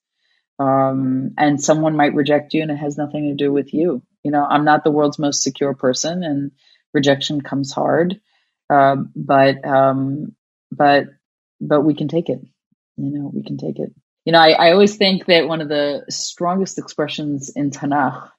Um 0.60 1.32
and 1.38 1.62
someone 1.62 1.96
might 1.96 2.16
reject 2.16 2.54
you 2.54 2.62
and 2.62 2.72
it 2.72 2.78
has 2.78 2.98
nothing 2.98 3.30
to 3.30 3.36
do 3.36 3.52
with 3.52 3.74
you. 3.74 4.04
You 4.24 4.32
know 4.32 4.46
i'm 4.46 4.66
not 4.66 4.84
the 4.84 4.92
world's 4.92 5.20
most 5.20 5.44
secure 5.44 5.74
person 5.74 6.24
and 6.24 6.52
rejection 6.94 7.42
comes 7.42 7.72
hard, 7.72 8.20
uh, 8.70 8.98
but 9.16 9.64
um, 9.66 10.36
but 10.72 11.06
but 11.62 11.82
we 11.82 11.94
can 11.94 12.08
take 12.08 12.28
it. 12.28 12.42
You 12.98 13.12
know, 13.12 13.32
we 13.34 13.44
can 13.44 13.58
take 13.58 13.80
it. 13.80 13.94
You 14.26 14.34
know, 14.34 14.40
I, 14.40 14.50
I 14.50 14.72
always 14.72 14.98
think 14.98 15.26
that 15.28 15.48
one 15.48 15.62
of 15.62 15.70
the 15.70 16.06
strongest 16.10 16.78
expressions 16.78 17.52
in 17.56 17.72
Tanakh 17.72 18.30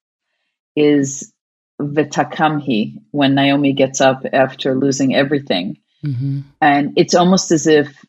is 0.76 1.32
v'takamhi 1.80 2.98
when 3.10 3.34
Naomi 3.34 3.72
gets 3.72 4.00
up 4.00 4.24
after 4.32 4.74
losing 4.74 5.14
everything. 5.14 5.78
Mm-hmm. 6.04 6.40
And 6.60 6.92
it's 6.96 7.14
almost 7.14 7.52
as 7.52 7.66
if 7.66 8.04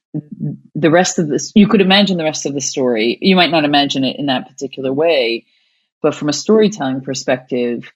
the 0.76 0.92
rest 0.92 1.20
of 1.20 1.28
this, 1.28 1.52
you 1.56 1.68
could 1.68 1.82
imagine 1.82 2.18
the 2.18 2.24
rest 2.24 2.46
of 2.46 2.54
the 2.54 2.62
story. 2.62 3.18
You 3.22 3.36
might 3.36 3.52
not 3.52 3.66
imagine 3.66 4.04
it 4.04 4.18
in 4.18 4.28
that 4.28 4.48
particular 4.48 4.92
way, 4.92 5.46
but 6.02 6.16
from 6.16 6.30
a 6.30 6.34
storytelling 6.34 7.02
perspective, 7.02 7.92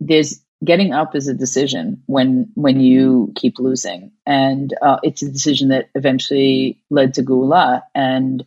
there's 0.00 0.40
getting 0.64 0.92
up 0.92 1.14
is 1.16 1.28
a 1.28 1.34
decision 1.34 2.02
when 2.06 2.50
when 2.54 2.80
you 2.80 3.32
keep 3.36 3.58
losing, 3.58 4.12
and 4.26 4.72
uh, 4.82 4.98
it's 5.02 5.22
a 5.22 5.30
decision 5.30 5.68
that 5.68 5.88
eventually 5.94 6.82
led 6.90 7.14
to 7.14 7.22
geula. 7.22 7.82
And 7.94 8.44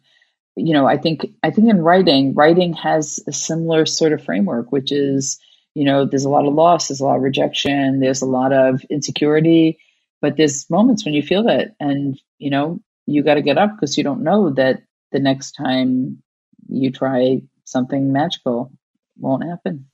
you 0.56 0.74
know, 0.74 0.86
I 0.88 0.98
think 0.98 1.28
I 1.44 1.52
think 1.52 1.70
in 1.70 1.82
writing, 1.82 2.34
writing 2.34 2.74
has 2.74 3.20
a 3.28 3.34
similar 3.34 3.86
sort 3.86 4.14
of 4.14 4.24
framework, 4.24 4.72
which 4.72 4.92
is 4.92 5.40
you 5.76 5.84
know, 5.84 6.06
there's 6.06 6.26
a 6.26 6.30
lot 6.30 6.46
of 6.46 6.54
loss, 6.54 6.88
there's 6.88 7.02
a 7.02 7.06
lot 7.06 7.18
of 7.18 7.22
rejection, 7.22 8.00
there's 8.00 8.22
a 8.22 8.26
lot 8.26 8.54
of 8.54 8.82
insecurity, 8.90 9.78
but 10.22 10.38
there's 10.38 10.70
moments 10.70 11.04
when 11.04 11.14
you 11.14 11.22
feel 11.22 11.44
that, 11.44 11.76
and 11.80 12.20
you 12.40 12.50
know, 12.50 12.80
you 13.06 13.24
got 13.24 13.36
to 13.36 13.42
get 13.42 13.58
up 13.58 13.76
because 13.76 13.98
you 13.98 14.04
don't 14.04 14.24
know 14.24 14.52
that 14.52 14.82
the 15.12 15.20
next 15.20 15.52
time 15.52 16.24
you 16.70 16.92
try 16.92 17.42
something 17.66 18.12
magical 18.12 18.72
won't 19.18 19.44
happen. 19.44 19.88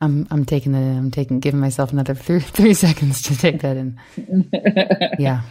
I'm 0.00 0.26
I'm 0.30 0.44
taking 0.44 0.72
the 0.72 0.78
I'm 0.78 1.10
taking 1.10 1.40
giving 1.40 1.60
myself 1.60 1.92
another 1.92 2.14
three 2.14 2.40
three 2.58 2.74
seconds 2.74 3.22
to 3.22 3.36
take 3.36 3.62
that 3.62 3.76
in. 3.76 3.98
yeah. 5.18 5.42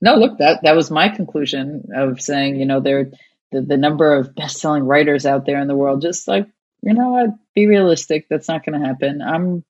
No, 0.00 0.16
look 0.16 0.38
that 0.38 0.62
that 0.62 0.76
was 0.76 0.90
my 0.90 1.08
conclusion 1.08 1.88
of 1.94 2.20
saying 2.20 2.56
you 2.56 2.66
know 2.66 2.80
there 2.80 3.10
the 3.50 3.60
the 3.60 3.76
number 3.76 4.14
of 4.14 4.34
best 4.34 4.58
selling 4.58 4.84
writers 4.84 5.26
out 5.26 5.46
there 5.46 5.60
in 5.60 5.68
the 5.68 5.76
world 5.76 6.02
just 6.02 6.26
like 6.28 6.46
you 6.82 6.94
know 6.94 7.10
what 7.10 7.30
be 7.54 7.66
realistic 7.66 8.26
that's 8.28 8.48
not 8.48 8.64
going 8.64 8.80
to 8.80 8.86
happen. 8.86 9.22
I'm 9.22 9.64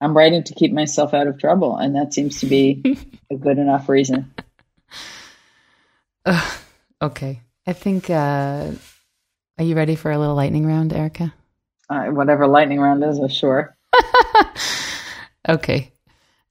I'm 0.00 0.16
writing 0.16 0.44
to 0.44 0.54
keep 0.54 0.72
myself 0.72 1.14
out 1.14 1.26
of 1.26 1.38
trouble, 1.38 1.76
and 1.76 1.96
that 1.96 2.12
seems 2.12 2.40
to 2.40 2.46
be 2.46 2.98
a 3.30 3.36
good 3.36 3.58
enough 3.58 3.88
reason. 3.88 4.34
Uh, 6.24 6.50
okay, 7.00 7.40
I 7.66 7.72
think. 7.72 8.10
Uh, 8.10 8.72
are 9.56 9.64
you 9.64 9.76
ready 9.76 9.94
for 9.94 10.10
a 10.10 10.18
little 10.18 10.34
lightning 10.34 10.66
round, 10.66 10.92
Erica? 10.92 11.32
Uh, 11.88 12.06
whatever 12.06 12.46
lightning 12.46 12.80
round 12.80 13.04
is, 13.04 13.18
I'm 13.18 13.28
sure. 13.28 13.76
okay. 15.48 15.92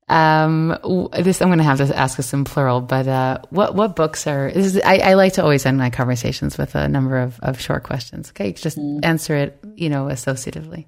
Um, 0.09 0.77
this 1.17 1.41
I'm 1.41 1.47
going 1.47 1.59
to 1.59 1.63
have 1.63 1.77
to 1.77 1.97
ask 1.97 2.19
us 2.19 2.33
in 2.33 2.43
plural, 2.43 2.81
but 2.81 3.07
uh, 3.07 3.39
what 3.49 3.73
what 3.73 3.95
books 3.95 4.27
are? 4.27 4.47
Is, 4.47 4.79
I, 4.83 4.97
I, 4.97 5.13
like 5.13 5.33
to 5.33 5.43
always 5.43 5.65
end 5.65 5.77
my 5.77 5.89
conversations 5.89 6.57
with 6.57 6.75
a 6.75 6.89
number 6.89 7.19
of, 7.19 7.39
of 7.39 7.59
short 7.59 7.83
questions. 7.83 8.29
Okay, 8.29 8.51
just 8.51 8.77
mm. 8.77 8.99
answer 9.03 9.35
it, 9.35 9.57
you 9.75 9.89
know, 9.89 10.05
associatively. 10.05 10.85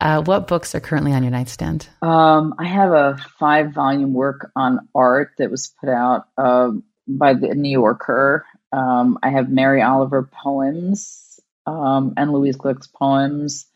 Uh, 0.00 0.22
what 0.22 0.48
books 0.48 0.74
are 0.74 0.80
currently 0.80 1.12
on 1.12 1.22
your 1.22 1.32
nightstand? 1.32 1.88
Um, 2.02 2.54
I 2.58 2.66
have 2.66 2.92
a 2.92 3.16
five 3.38 3.72
volume 3.72 4.12
work 4.12 4.50
on 4.54 4.88
art 4.94 5.30
that 5.38 5.50
was 5.50 5.72
put 5.80 5.88
out 5.88 6.26
uh, 6.36 6.72
by 7.08 7.34
the 7.34 7.54
New 7.54 7.70
Yorker. 7.70 8.44
Um, 8.72 9.18
I 9.22 9.30
have 9.30 9.48
Mary 9.48 9.80
Oliver 9.80 10.28
poems 10.30 11.40
um, 11.66 12.14
and 12.16 12.32
Louise 12.32 12.56
Glück's 12.56 12.88
poems 12.88 13.66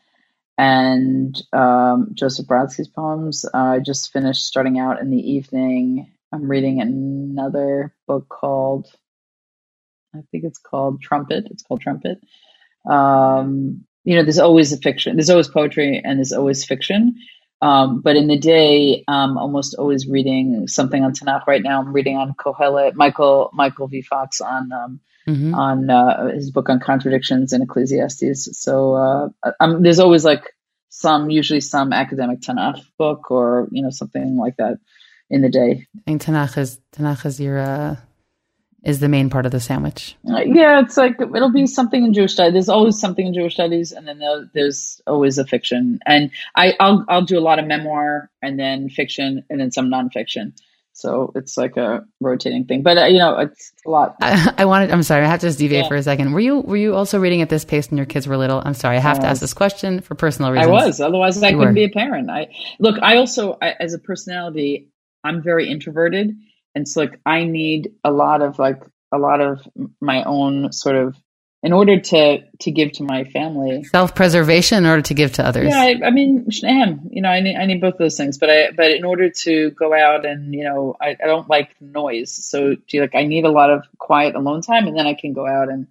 and 0.57 1.39
um, 1.53 2.09
Joseph 2.13 2.47
Brodsky's 2.47 2.87
poems. 2.87 3.45
Uh, 3.45 3.57
I 3.57 3.79
just 3.79 4.11
finished 4.11 4.45
starting 4.45 4.79
out 4.79 4.99
in 4.99 5.09
the 5.09 5.31
evening. 5.31 6.11
I'm 6.33 6.49
reading 6.49 6.81
another 6.81 7.93
book 8.07 8.27
called, 8.27 8.87
I 10.15 10.19
think 10.31 10.43
it's 10.43 10.59
called 10.59 11.01
Trumpet. 11.01 11.47
It's 11.51 11.63
called 11.63 11.81
Trumpet. 11.81 12.19
Um, 12.89 13.85
you 14.03 14.15
know, 14.15 14.23
there's 14.23 14.39
always 14.39 14.73
a 14.73 14.77
fiction. 14.77 15.15
There's 15.15 15.29
always 15.29 15.49
poetry 15.49 16.01
and 16.03 16.17
there's 16.17 16.33
always 16.33 16.65
fiction. 16.65 17.15
Um, 17.61 18.01
but 18.01 18.15
in 18.15 18.27
the 18.27 18.37
day, 18.37 19.03
I'm 19.07 19.37
almost 19.37 19.75
always 19.75 20.07
reading 20.07 20.67
something 20.67 21.03
on 21.03 21.13
Tanakh. 21.13 21.47
Right 21.47 21.63
now, 21.63 21.81
I'm 21.81 21.91
reading 21.91 22.15
on 22.15 22.33
Kohelet, 22.35 22.93
Michael 22.95 23.49
Michael 23.53 23.87
V. 23.87 24.01
Fox 24.01 24.41
on 24.41 24.71
um, 24.71 24.99
mm-hmm. 25.27 25.53
on 25.53 25.89
uh, 25.89 26.29
his 26.33 26.51
book 26.51 26.69
on 26.69 26.79
contradictions 26.79 27.53
in 27.53 27.61
Ecclesiastes. 27.61 28.49
So 28.59 28.93
uh, 28.95 29.51
um, 29.59 29.83
there's 29.83 29.99
always 29.99 30.23
like 30.23 30.55
some, 30.89 31.29
usually 31.29 31.61
some 31.61 31.93
academic 31.93 32.39
Tanakh 32.39 32.81
book 32.97 33.29
or 33.29 33.67
you 33.71 33.83
know 33.83 33.91
something 33.91 34.37
like 34.37 34.57
that 34.57 34.79
in 35.29 35.41
the 35.41 35.49
day. 35.49 35.85
And 36.05 36.19
Tanakh 36.19 36.57
is 36.57 36.79
Tanakh 36.93 37.25
is 37.25 37.39
your 37.39 37.59
uh, 37.59 37.97
is 38.83 38.99
the 38.99 39.09
main 39.09 39.29
part 39.29 39.45
of 39.45 39.51
the 39.51 39.59
sandwich. 39.59 40.15
Uh, 40.27 40.39
yeah, 40.45 40.79
it's 40.79 40.97
like 40.97 41.19
it'll 41.19 41.51
be 41.51 41.67
something 41.67 42.05
in 42.05 42.13
Jewish 42.13 42.33
studies. 42.33 42.53
There's 42.53 42.69
always 42.69 42.99
something 42.99 43.27
in 43.27 43.33
Jewish 43.33 43.53
studies, 43.53 43.91
and 43.91 44.07
then 44.07 44.21
there's 44.53 45.01
always 45.05 45.37
a 45.37 45.45
fiction. 45.45 45.99
And 46.05 46.31
I 46.55 46.73
I'll 46.79 47.05
I'll 47.09 47.25
do 47.25 47.37
a 47.37 47.41
lot 47.41 47.59
of 47.59 47.65
memoir 47.65 48.29
and 48.41 48.57
then 48.57 48.89
fiction 48.89 49.43
and 49.49 49.59
then 49.59 49.71
some 49.71 49.89
nonfiction. 49.89 50.53
So 50.97 51.31
it's 51.35 51.57
like 51.57 51.77
a 51.77 52.03
rotating 52.19 52.65
thing, 52.65 52.81
but 52.81 52.97
uh, 52.97 53.05
you 53.05 53.19
know, 53.19 53.37
it's 53.37 53.71
a 53.85 53.89
lot. 53.91 54.15
I, 54.19 54.51
I, 54.57 54.65
wanted. 54.65 54.89
I'm 54.89 55.03
sorry. 55.03 55.23
I 55.23 55.27
have 55.27 55.41
to 55.41 55.45
just 55.45 55.59
deviate 55.59 55.83
yeah. 55.83 55.89
for 55.89 55.95
a 55.95 56.01
second. 56.01 56.33
Were 56.33 56.39
you 56.39 56.61
were 56.61 56.75
you 56.75 56.95
also 56.95 57.19
reading 57.19 57.43
at 57.43 57.49
this 57.49 57.63
pace 57.65 57.91
when 57.91 57.97
your 57.97 58.07
kids 58.07 58.27
were 58.27 58.35
little? 58.35 58.63
I'm 58.65 58.73
sorry. 58.73 58.97
I 58.97 59.01
have 59.01 59.19
I 59.19 59.21
to 59.21 59.27
ask 59.27 59.39
this 59.39 59.53
question 59.53 60.01
for 60.01 60.15
personal 60.15 60.51
reasons. 60.51 60.67
I 60.67 60.71
was. 60.71 60.99
Otherwise, 60.99 61.43
I 61.43 61.49
you 61.49 61.57
couldn't 61.57 61.69
were. 61.69 61.73
be 61.75 61.83
a 61.83 61.89
parent. 61.89 62.31
I 62.31 62.47
look. 62.79 62.95
I 62.99 63.17
also, 63.17 63.59
I, 63.61 63.75
as 63.79 63.93
a 63.93 63.99
personality, 63.99 64.89
I'm 65.23 65.43
very 65.43 65.69
introverted, 65.69 66.35
and 66.73 66.87
so 66.87 67.01
like 67.01 67.19
I 67.27 67.43
need 67.43 67.91
a 68.03 68.09
lot 68.09 68.41
of 68.41 68.57
like 68.57 68.81
a 69.13 69.19
lot 69.19 69.39
of 69.39 69.61
my 70.01 70.23
own 70.23 70.71
sort 70.71 70.95
of 70.95 71.15
in 71.63 71.73
order 71.73 71.99
to 71.99 72.43
to 72.59 72.71
give 72.71 72.91
to 72.93 73.03
my 73.03 73.23
family 73.23 73.83
self 73.83 74.13
preservation 74.13 74.79
in 74.79 74.85
order 74.85 75.01
to 75.01 75.13
give 75.13 75.33
to 75.33 75.45
others. 75.45 75.69
Yeah, 75.69 75.79
I, 75.79 76.07
I 76.07 76.11
mean, 76.11 76.45
shnehem, 76.45 77.09
you 77.09 77.21
know, 77.21 77.29
I 77.29 77.39
need 77.39 77.55
I 77.55 77.65
need 77.65 77.81
both 77.81 77.97
those 77.97 78.17
things, 78.17 78.37
but 78.37 78.49
I 78.49 78.71
but 78.71 78.91
in 78.91 79.03
order 79.03 79.29
to 79.29 79.71
go 79.71 79.93
out 79.93 80.25
and 80.25 80.53
you 80.53 80.63
know, 80.63 80.95
I, 81.01 81.17
I 81.21 81.25
don't 81.25 81.49
like 81.49 81.69
noise, 81.81 82.31
so 82.31 82.75
do 82.87 83.01
like 83.01 83.15
I 83.15 83.25
need 83.25 83.45
a 83.45 83.51
lot 83.51 83.69
of 83.69 83.85
quiet 83.97 84.35
alone 84.35 84.61
time, 84.61 84.87
and 84.87 84.97
then 84.97 85.07
I 85.07 85.13
can 85.13 85.33
go 85.33 85.47
out 85.47 85.69
and 85.69 85.87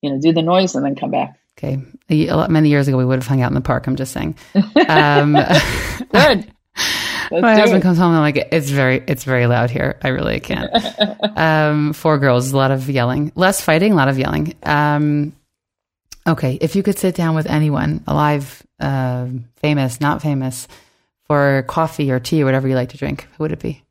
you 0.00 0.10
know 0.10 0.20
do 0.20 0.32
the 0.32 0.42
noise 0.42 0.74
and 0.74 0.84
then 0.84 0.94
come 0.94 1.10
back. 1.10 1.38
Okay, 1.58 1.82
a 2.08 2.36
lot, 2.36 2.50
many 2.50 2.68
years 2.68 2.86
ago 2.86 2.96
we 2.96 3.04
would 3.04 3.18
have 3.18 3.26
hung 3.26 3.42
out 3.42 3.50
in 3.50 3.54
the 3.54 3.60
park. 3.60 3.86
I'm 3.86 3.96
just 3.96 4.12
saying. 4.12 4.36
Um, 4.88 5.36
Good. 6.12 6.50
My 7.30 7.54
husband 7.54 7.82
it. 7.82 7.82
comes 7.82 7.98
home 7.98 8.08
and 8.08 8.16
I'm 8.16 8.22
like, 8.22 8.48
it's 8.52 8.70
very, 8.70 9.02
it's 9.06 9.24
very 9.24 9.46
loud 9.46 9.70
here. 9.70 9.98
I 10.02 10.08
really 10.08 10.40
can't. 10.40 10.70
um, 11.38 11.92
four 11.92 12.18
girls, 12.18 12.52
a 12.52 12.56
lot 12.56 12.70
of 12.70 12.88
yelling, 12.88 13.32
less 13.34 13.60
fighting, 13.60 13.92
a 13.92 13.96
lot 13.96 14.08
of 14.08 14.18
yelling. 14.18 14.54
Um, 14.62 15.34
okay. 16.26 16.58
If 16.60 16.76
you 16.76 16.82
could 16.82 16.98
sit 16.98 17.14
down 17.14 17.34
with 17.34 17.46
anyone 17.46 18.02
alive, 18.06 18.62
uh, 18.80 19.26
famous, 19.56 20.00
not 20.00 20.22
famous 20.22 20.68
for 21.26 21.64
coffee 21.68 22.10
or 22.10 22.20
tea 22.20 22.42
or 22.42 22.44
whatever 22.44 22.68
you 22.68 22.74
like 22.74 22.90
to 22.90 22.96
drink, 22.96 23.28
who 23.36 23.44
would 23.44 23.52
it 23.52 23.60
be? 23.60 23.82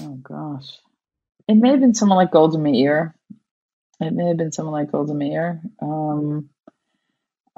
Oh 0.00 0.14
gosh. 0.22 0.78
It 1.48 1.56
may 1.56 1.70
have 1.70 1.80
been 1.80 1.94
someone 1.94 2.16
like 2.16 2.30
Golda 2.30 2.58
Meir. 2.58 3.14
It 4.00 4.12
may 4.12 4.28
have 4.28 4.36
been 4.36 4.52
someone 4.52 4.72
like 4.72 4.92
Golda 4.92 5.14
Meir. 5.14 5.60
Um, 5.80 6.50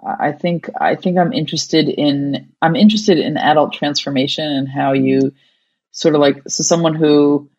I 0.04 0.32
think 0.32 0.68
I 0.78 0.96
think 0.96 1.18
I'm 1.18 1.32
interested 1.32 1.88
in 1.88 2.52
I'm 2.60 2.76
interested 2.76 3.18
in 3.18 3.36
adult 3.36 3.72
transformation 3.72 4.44
and 4.44 4.68
how 4.68 4.92
you 4.92 5.32
sort 5.92 6.14
of 6.14 6.20
like 6.20 6.42
so 6.48 6.62
someone 6.62 6.94
who 6.94 7.50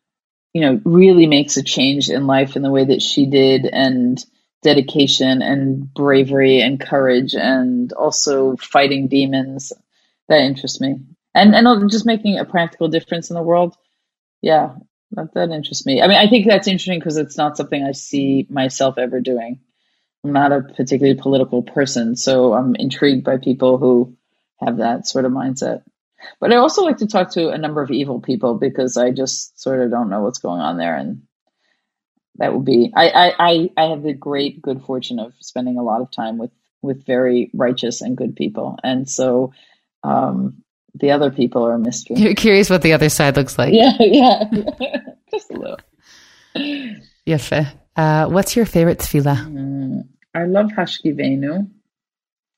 you 0.54 0.62
know 0.62 0.80
really 0.86 1.26
makes 1.28 1.58
a 1.58 1.64
change 1.64 2.10
in 2.10 2.28
life 2.28 2.56
in 2.56 2.62
the 2.62 2.72
way 2.72 2.86
that 2.86 3.02
she 3.02 3.26
did 3.26 3.66
and 3.66 4.24
dedication 4.62 5.42
and 5.42 5.94
bravery 5.94 6.62
and 6.62 6.80
courage 6.80 7.34
and 7.36 7.94
also 7.94 8.56
fighting 8.58 9.08
demons 9.08 9.74
that 10.28 10.42
interests 10.42 10.80
me. 10.82 10.98
And 11.34 11.56
and 11.56 11.90
just 11.90 12.06
making 12.06 12.38
a 12.38 12.46
practical 12.46 12.88
difference 12.90 13.30
in 13.30 13.36
the 13.36 13.44
world. 13.44 13.76
Yeah 14.42 14.76
that 15.12 15.34
that 15.34 15.50
interests 15.50 15.86
me. 15.86 16.02
I 16.02 16.08
mean 16.08 16.18
I 16.18 16.28
think 16.28 16.46
that's 16.46 16.68
interesting 16.68 17.00
because 17.00 17.18
it's 17.18 17.38
not 17.38 17.58
something 17.58 17.84
I 17.84 17.92
see 17.94 18.46
myself 18.50 18.98
ever 18.98 19.20
doing 19.20 19.62
not 20.26 20.52
a 20.52 20.62
particularly 20.62 21.20
political 21.20 21.64
person, 21.64 22.16
so 22.16 22.54
I'm 22.54 22.76
intrigued 22.76 23.24
by 23.24 23.38
people 23.38 23.78
who 23.78 24.18
have 24.60 24.78
that 24.78 25.08
sort 25.08 25.26
of 25.26 25.32
mindset. 25.32 25.84
But 26.40 26.52
I 26.52 26.58
also 26.58 26.84
like 26.84 26.98
to 26.98 27.08
talk 27.08 27.32
to 27.32 27.50
a 27.50 27.58
number 27.58 27.82
of 27.82 27.92
evil 27.92 28.20
people 28.20 28.56
because 28.56 28.98
I 28.98 29.12
just 29.12 29.60
sort 29.62 29.82
of 29.82 29.92
don't 29.92 30.10
know 30.10 30.22
what's 30.22 30.40
going 30.40 30.62
on 30.62 30.78
there, 30.78 30.96
and 30.96 31.24
that 32.38 32.54
would 32.54 32.66
be. 32.66 32.92
I 32.96 33.34
I 33.38 33.70
I 33.78 33.90
have 33.90 34.04
the 34.04 34.14
great 34.14 34.62
good 34.62 34.82
fortune 34.84 35.20
of 35.20 35.34
spending 35.40 35.78
a 35.78 35.84
lot 35.84 36.02
of 36.02 36.12
time 36.12 36.38
with 36.38 36.52
with 36.82 37.06
very 37.06 37.52
righteous 37.54 38.02
and 38.02 38.18
good 38.18 38.36
people, 38.36 38.78
and 38.84 39.10
so 39.10 39.54
um, 40.04 40.64
the 40.94 41.12
other 41.12 41.32
people 41.32 41.66
are 41.66 41.74
a 41.74 41.80
mystery. 41.80 42.18
You're 42.18 42.36
curious 42.36 42.70
what 42.70 42.82
the 42.82 42.94
other 42.94 43.10
side 43.10 43.36
looks 43.36 43.58
like. 43.58 43.74
Yeah, 43.74 43.94
yeah, 44.00 44.44
just 45.32 45.52
a 45.52 45.54
little. 45.54 45.80
Yefe. 47.28 47.72
Uh, 47.96 48.28
what's 48.28 48.56
your 48.56 48.66
favorite 48.66 49.00
tefillah? 49.00 49.38
Mm, 49.48 50.08
I 50.36 50.46
love 50.46 50.68
Hashkivenu. 50.68 51.72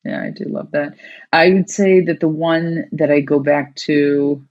Yeah, 0.05 0.21
I 0.23 0.31
do 0.31 0.45
love 0.45 0.71
that. 0.71 0.95
I 1.33 1.49
would 1.49 1.69
say 1.69 2.01
that 2.01 2.19
the 2.19 2.29
one 2.29 2.89
that 2.93 3.11
I 3.11 3.21
go 3.21 3.39
back 3.39 3.75
to, 3.87 4.45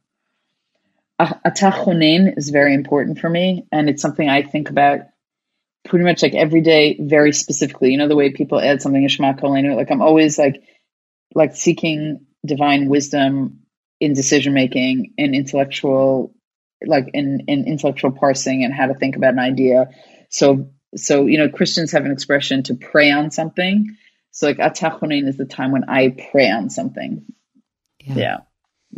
ah, 1.19 1.41
Atachonen, 1.47 2.39
is 2.39 2.51
very 2.51 2.75
important 2.75 3.19
for 3.19 3.29
me, 3.31 3.67
and 3.73 3.89
it's 3.89 4.03
something 4.03 4.29
I 4.29 4.43
think 4.43 4.71
about 4.71 5.01
pretty 5.87 6.05
much 6.05 6.23
like 6.23 6.35
every 6.35 6.63
day, 6.63 6.99
very 7.01 7.33
specifically. 7.33 7.91
You 7.91 7.99
know 7.99 8.09
the 8.09 8.17
way 8.17 8.33
people 8.33 8.61
add 8.61 8.83
something 8.83 9.03
to 9.03 9.09
Shema 9.09 9.35
Kolenu. 9.35 9.77
Like 9.77 9.91
I'm 9.91 10.03
always 10.03 10.39
like, 10.39 10.63
like 11.35 11.57
seeking 11.57 12.27
divine 12.45 12.89
wisdom 12.89 13.61
in 14.01 14.15
decision 14.15 14.55
making, 14.55 15.15
in 15.19 15.35
intellectual, 15.35 16.35
like 16.87 17.11
in 17.15 17.45
in 17.49 17.67
intellectual 17.67 18.13
parsing, 18.13 18.65
and 18.65 18.75
how 18.75 18.87
to 18.87 18.95
think 18.95 19.17
about 19.17 19.35
an 19.35 19.41
idea. 19.41 19.91
So 20.31 20.71
so 20.97 21.27
you 21.27 21.39
know 21.39 21.49
Christians 21.49 21.93
have 21.93 22.05
an 22.05 22.13
expression 22.13 22.63
to 22.65 22.75
pray 22.75 23.11
on 23.11 23.31
something. 23.31 23.97
So 24.31 24.47
like 24.47 24.59
atachonin 24.59 25.29
is 25.29 25.37
the 25.37 25.47
time 25.47 25.73
when 25.73 25.85
I 25.89 26.15
pray 26.31 26.51
on 26.51 26.71
something. 26.71 27.25
Yeah. 28.01 28.15
yeah 28.15 28.37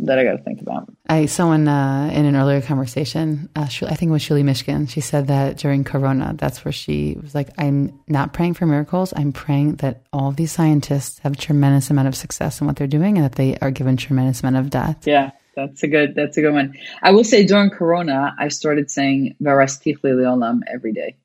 that 0.01 0.17
I 0.17 0.23
got 0.23 0.37
to 0.37 0.43
think 0.43 0.61
about. 0.61 0.91
I 1.07 1.25
someone 1.25 1.67
uh, 1.67 2.09
in 2.13 2.25
an 2.25 2.35
earlier 2.35 2.61
conversation, 2.61 3.49
uh, 3.55 3.63
I 3.63 3.95
think 3.95 4.09
it 4.09 4.11
was 4.11 4.23
Shuli 4.23 4.43
Mishkin. 4.43 4.89
She 4.89 5.01
said 5.01 5.27
that 5.27 5.57
during 5.57 5.83
Corona, 5.83 6.33
that's 6.37 6.63
where 6.63 6.71
she 6.71 7.17
was 7.21 7.35
like, 7.35 7.49
"I'm 7.57 7.99
not 8.07 8.33
praying 8.33 8.53
for 8.53 8.65
miracles. 8.65 9.13
I'm 9.15 9.33
praying 9.33 9.77
that 9.77 10.03
all 10.13 10.31
these 10.31 10.51
scientists 10.51 11.19
have 11.19 11.33
a 11.33 11.37
tremendous 11.37 11.89
amount 11.89 12.07
of 12.07 12.15
success 12.15 12.61
in 12.61 12.67
what 12.67 12.77
they're 12.77 12.87
doing, 12.87 13.17
and 13.17 13.25
that 13.25 13.35
they 13.35 13.57
are 13.57 13.71
given 13.71 13.97
tremendous 13.97 14.41
amount 14.41 14.57
of 14.57 14.69
death." 14.69 15.05
Yeah, 15.05 15.31
that's 15.55 15.83
a 15.83 15.87
good. 15.87 16.15
That's 16.15 16.37
a 16.37 16.41
good 16.41 16.53
one. 16.53 16.75
I 17.01 17.11
will 17.11 17.25
say 17.25 17.45
during 17.45 17.69
Corona, 17.69 18.35
I 18.37 18.47
started 18.47 18.89
saying 18.89 19.35
"Varastich 19.41 19.99
Leolam" 20.01 20.61
every 20.67 20.93
day 20.93 21.17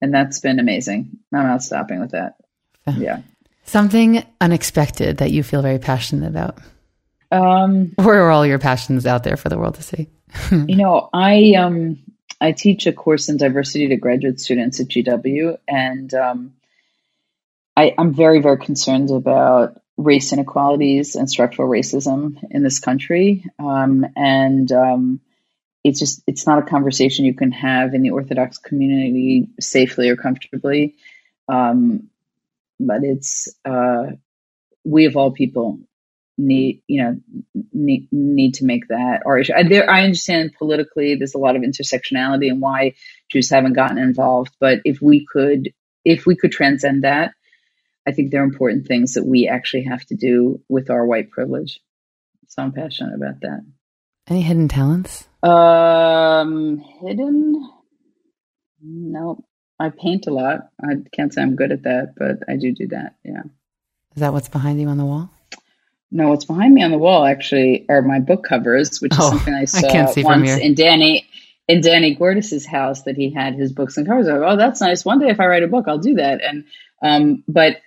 and 0.00 0.12
that's 0.12 0.40
been 0.40 0.58
amazing. 0.58 1.18
I'm 1.32 1.46
not 1.46 1.62
stopping 1.62 2.00
with 2.00 2.12
that. 2.12 2.36
Yeah. 2.96 3.22
Something 3.64 4.24
unexpected 4.40 5.18
that 5.18 5.30
you 5.30 5.42
feel 5.42 5.62
very 5.62 5.78
passionate 5.78 6.28
about. 6.28 6.58
Um, 7.30 7.92
Where 7.96 8.22
are 8.22 8.30
all 8.30 8.46
your 8.46 8.58
passions 8.58 9.06
out 9.06 9.24
there 9.24 9.36
for 9.36 9.48
the 9.48 9.58
world 9.58 9.76
to 9.76 9.82
see? 9.82 10.08
you 10.50 10.76
know, 10.76 11.08
I 11.12 11.54
um, 11.56 11.98
I 12.40 12.52
teach 12.52 12.86
a 12.86 12.92
course 12.92 13.28
in 13.28 13.38
diversity 13.38 13.88
to 13.88 13.96
graduate 13.96 14.40
students 14.40 14.80
at 14.80 14.88
GW, 14.88 15.56
and 15.66 16.12
um, 16.12 16.54
I, 17.76 17.94
I'm 17.96 18.12
very, 18.12 18.40
very 18.40 18.58
concerned 18.58 19.10
about 19.10 19.80
race 19.96 20.32
inequalities 20.32 21.16
and 21.16 21.30
structural 21.30 21.68
racism 21.68 22.38
in 22.50 22.62
this 22.62 22.80
country. 22.80 23.44
Um, 23.58 24.06
and 24.16 24.70
um, 24.72 25.20
it's 25.84 26.00
just 26.00 26.22
it's 26.26 26.46
not 26.46 26.58
a 26.58 26.66
conversation 26.66 27.26
you 27.26 27.34
can 27.34 27.52
have 27.52 27.94
in 27.94 28.02
the 28.02 28.10
Orthodox 28.10 28.58
community 28.58 29.48
safely 29.60 30.08
or 30.08 30.16
comfortably. 30.16 30.96
Um, 31.48 32.08
but 32.80 33.04
it's 33.04 33.48
uh, 33.64 34.06
we 34.84 35.04
of 35.04 35.16
all 35.16 35.30
people 35.30 35.78
need 36.36 36.82
you 36.88 37.02
know 37.02 37.20
need 37.72 38.08
need 38.10 38.54
to 38.54 38.64
make 38.64 38.88
that 38.88 39.22
our 39.26 39.38
issue. 39.38 39.52
I, 39.54 39.62
there, 39.62 39.88
I 39.88 40.04
understand 40.04 40.54
politically 40.58 41.14
there's 41.16 41.34
a 41.34 41.38
lot 41.38 41.54
of 41.54 41.62
intersectionality 41.62 42.50
and 42.50 42.60
why 42.62 42.94
Jews 43.30 43.50
haven't 43.50 43.74
gotten 43.74 43.98
involved. 43.98 44.54
But 44.58 44.80
if 44.84 45.02
we 45.02 45.26
could 45.26 45.72
if 46.04 46.26
we 46.26 46.34
could 46.34 46.50
transcend 46.52 47.04
that, 47.04 47.32
I 48.06 48.12
think 48.12 48.30
there 48.30 48.40
are 48.40 48.44
important 48.44 48.86
things 48.86 49.14
that 49.14 49.26
we 49.26 49.48
actually 49.48 49.84
have 49.84 50.04
to 50.06 50.16
do 50.16 50.60
with 50.68 50.90
our 50.90 51.06
white 51.06 51.30
privilege. 51.30 51.80
So 52.48 52.62
I'm 52.62 52.72
passionate 52.72 53.14
about 53.14 53.40
that. 53.42 53.60
Any 54.28 54.40
hidden 54.40 54.68
talents? 54.68 55.28
Um, 55.42 56.78
hidden? 56.78 57.70
No, 58.82 59.44
I 59.78 59.90
paint 59.90 60.26
a 60.26 60.30
lot. 60.30 60.70
I 60.82 60.94
can't 61.12 61.32
say 61.32 61.42
I'm 61.42 61.56
good 61.56 61.72
at 61.72 61.82
that, 61.82 62.14
but 62.16 62.38
I 62.48 62.56
do 62.56 62.72
do 62.72 62.88
that. 62.88 63.16
Yeah. 63.22 63.42
Is 64.14 64.20
that 64.20 64.32
what's 64.32 64.48
behind 64.48 64.80
you 64.80 64.88
on 64.88 64.96
the 64.96 65.04
wall? 65.04 65.30
No, 66.10 66.28
what's 66.28 66.44
behind 66.44 66.72
me 66.72 66.82
on 66.82 66.90
the 66.90 66.98
wall 66.98 67.26
actually 67.26 67.84
are 67.88 68.00
my 68.00 68.20
book 68.20 68.44
covers, 68.44 69.00
which 69.00 69.12
is 69.12 69.18
oh, 69.20 69.30
something 69.30 69.52
I 69.52 69.64
saw 69.64 69.88
I 69.88 70.10
once 70.22 70.48
in 70.48 70.74
Danny 70.74 71.28
in 71.66 71.80
Danny 71.80 72.14
Gordis's 72.14 72.64
house 72.64 73.02
that 73.02 73.16
he 73.16 73.32
had 73.32 73.54
his 73.54 73.72
books 73.72 73.96
and 73.96 74.06
covers. 74.06 74.28
oh, 74.28 74.56
that's 74.56 74.80
nice. 74.80 75.04
One 75.04 75.18
day, 75.18 75.28
if 75.28 75.40
I 75.40 75.46
write 75.46 75.62
a 75.62 75.68
book, 75.68 75.86
I'll 75.88 75.98
do 75.98 76.14
that. 76.14 76.40
And 76.42 76.64
um, 77.02 77.42
but 77.48 77.78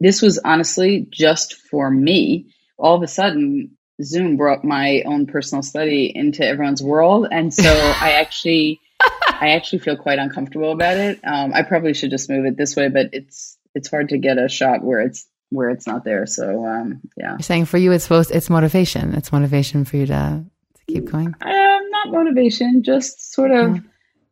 this 0.00 0.22
was 0.22 0.38
honestly 0.38 1.06
just 1.10 1.54
for 1.54 1.90
me. 1.90 2.54
All 2.78 2.94
of 2.94 3.02
a 3.02 3.08
sudden, 3.08 3.76
Zoom 4.02 4.36
brought 4.36 4.64
my 4.64 5.02
own 5.06 5.26
personal 5.26 5.62
study 5.62 6.10
into 6.14 6.46
everyone's 6.46 6.82
world, 6.82 7.28
and 7.30 7.52
so 7.52 7.70
I 7.70 8.12
actually, 8.20 8.80
I 9.00 9.50
actually 9.50 9.80
feel 9.80 9.96
quite 9.96 10.18
uncomfortable 10.18 10.72
about 10.72 10.96
it. 10.96 11.20
Um, 11.24 11.52
I 11.52 11.62
probably 11.62 11.94
should 11.94 12.10
just 12.10 12.30
move 12.30 12.46
it 12.46 12.56
this 12.56 12.76
way, 12.76 12.88
but 12.88 13.10
it's 13.12 13.58
it's 13.74 13.90
hard 13.90 14.10
to 14.10 14.18
get 14.18 14.38
a 14.38 14.48
shot 14.48 14.82
where 14.82 15.00
it's 15.00 15.26
where 15.50 15.70
it's 15.70 15.86
not 15.86 16.04
there. 16.04 16.26
So 16.26 16.64
um, 16.66 17.00
yeah, 17.16 17.32
you're 17.32 17.40
saying 17.40 17.66
for 17.66 17.78
you, 17.78 17.92
it's 17.92 18.04
supposed 18.04 18.30
it's 18.30 18.50
motivation. 18.50 19.14
It's 19.14 19.32
motivation 19.32 19.84
for 19.84 19.96
you 19.96 20.06
to 20.06 20.44
to 20.74 20.84
keep 20.92 21.10
going. 21.10 21.34
Um, 21.40 21.90
not 21.90 22.10
motivation, 22.10 22.82
just 22.82 23.32
sort 23.32 23.50
of 23.50 23.76
yeah. 23.76 23.82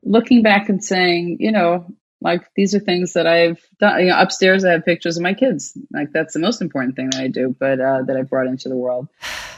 looking 0.03 0.43
back 0.43 0.69
and 0.69 0.83
saying, 0.83 1.37
you 1.41 1.53
know, 1.53 1.87
like 2.21 2.43
these 2.55 2.75
are 2.75 2.81
things 2.81 3.15
that 3.15 3.27
I've 3.27 3.61
done. 3.79 4.01
You 4.01 4.07
know, 4.07 4.21
upstairs 4.21 4.65
I 4.65 4.73
have 4.73 4.85
pictures 4.85 5.17
of 5.17 5.23
my 5.23 5.35
kids. 5.35 5.77
Like 5.93 6.13
that's 6.13 6.35
the 6.35 6.41
most 6.41 6.61
important 6.61 6.97
thing 6.97 7.11
that 7.11 7.21
I 7.21 7.29
do, 7.29 7.55
but 7.59 7.81
uh, 7.81 8.03
that 8.03 8.17
I 8.17 8.23
brought 8.23 8.47
into 8.47 8.69
the 8.69 8.77
world. 8.77 9.09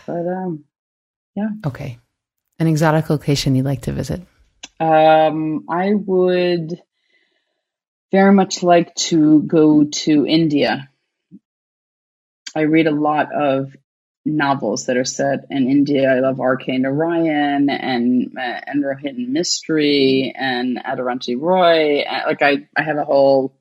But 0.07 0.26
um, 0.26 0.64
yeah. 1.34 1.48
Okay. 1.66 1.98
An 2.59 2.66
exotic 2.66 3.11
location 3.11 3.55
you'd 3.55 3.64
like 3.64 3.82
to 3.82 3.92
visit? 3.92 4.22
Um, 4.78 5.64
I 5.68 5.94
would 5.94 6.80
very 8.11 8.32
much 8.32 8.62
like 8.62 8.94
to 8.94 9.42
go 9.42 9.84
to 9.84 10.26
India. 10.26 10.90
I 12.55 12.62
read 12.62 12.86
a 12.86 12.92
lot 12.92 13.32
of 13.34 13.74
novels 14.24 14.86
that 14.86 14.96
are 14.96 15.05
set 15.05 15.46
in 15.50 15.68
India. 15.68 16.12
I 16.14 16.20
love 16.20 16.40
R.K. 16.40 16.78
Narayan 16.78 17.70
and 17.70 18.32
uh, 18.38 18.61
and 18.66 18.84
Rohinton 18.84 19.28
Mistry 19.30 20.32
and 20.34 20.78
Arundhati 20.78 21.40
Roy. 21.40 22.03
Uh, 22.03 22.22
like 22.26 22.42
I, 22.42 22.68
I 22.76 22.82
have 22.82 22.98
a 22.98 23.05
whole 23.05 23.57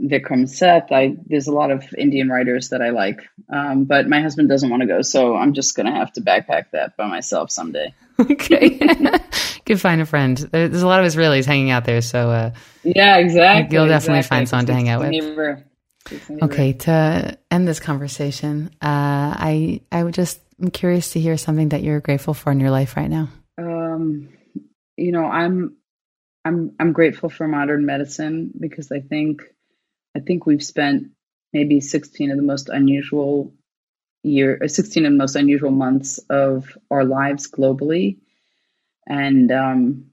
Vikram 0.00 0.48
Seth. 0.48 0.90
I 0.92 1.16
there's 1.26 1.46
a 1.46 1.52
lot 1.52 1.70
of 1.70 1.84
Indian 1.96 2.28
writers 2.28 2.70
that 2.70 2.82
I 2.82 2.90
like, 2.90 3.20
um, 3.52 3.84
but 3.84 4.08
my 4.08 4.20
husband 4.20 4.48
doesn't 4.48 4.70
want 4.70 4.82
to 4.82 4.86
go, 4.86 5.02
so 5.02 5.36
I'm 5.36 5.52
just 5.52 5.76
gonna 5.76 5.94
have 5.94 6.12
to 6.14 6.20
backpack 6.20 6.70
that 6.72 6.96
by 6.96 7.06
myself 7.06 7.50
someday. 7.50 7.94
okay, 8.20 8.78
could 9.66 9.80
find 9.80 10.00
a 10.00 10.06
friend. 10.06 10.36
There's 10.36 10.82
a 10.82 10.86
lot 10.86 11.04
of 11.04 11.06
Israelis 11.06 11.44
hanging 11.44 11.70
out 11.70 11.84
there, 11.84 12.00
so 12.00 12.30
uh, 12.30 12.50
yeah, 12.82 13.18
exactly. 13.18 13.76
You'll 13.76 13.88
definitely 13.88 14.20
exactly. 14.20 14.36
find 14.36 14.48
someone 14.48 14.66
to 14.66 14.74
hang 14.74 14.88
out 14.88 15.00
with. 15.00 15.64
Okay, 16.42 16.72
to 16.72 17.38
end 17.50 17.68
this 17.68 17.80
conversation, 17.80 18.70
uh, 18.80 19.36
I 19.36 19.82
I 19.92 20.02
would 20.02 20.14
just 20.14 20.40
I'm 20.60 20.70
curious 20.70 21.12
to 21.12 21.20
hear 21.20 21.36
something 21.36 21.70
that 21.70 21.82
you're 21.82 22.00
grateful 22.00 22.34
for 22.34 22.50
in 22.52 22.60
your 22.60 22.70
life 22.70 22.96
right 22.96 23.10
now. 23.10 23.28
Um, 23.58 24.28
you 24.96 25.12
know, 25.12 25.24
I'm 25.24 25.76
I'm 26.44 26.74
I'm 26.80 26.92
grateful 26.92 27.28
for 27.28 27.46
modern 27.46 27.86
medicine 27.86 28.52
because 28.58 28.90
I 28.90 29.00
think 29.00 29.42
I 30.16 30.20
think 30.20 30.46
we've 30.46 30.64
spent 30.64 31.08
maybe 31.52 31.80
16 31.80 32.30
of 32.30 32.36
the 32.38 32.42
most 32.44 32.68
unusual 32.68 33.54
year, 34.24 34.60
uh, 34.64 34.68
16 34.68 35.06
of 35.06 35.12
the 35.12 35.18
most 35.18 35.36
unusual 35.36 35.72
months 35.72 36.18
of 36.30 36.76
our 36.90 37.04
lives 37.04 37.50
globally, 37.50 38.18
and 39.08 39.52
um, 39.52 40.06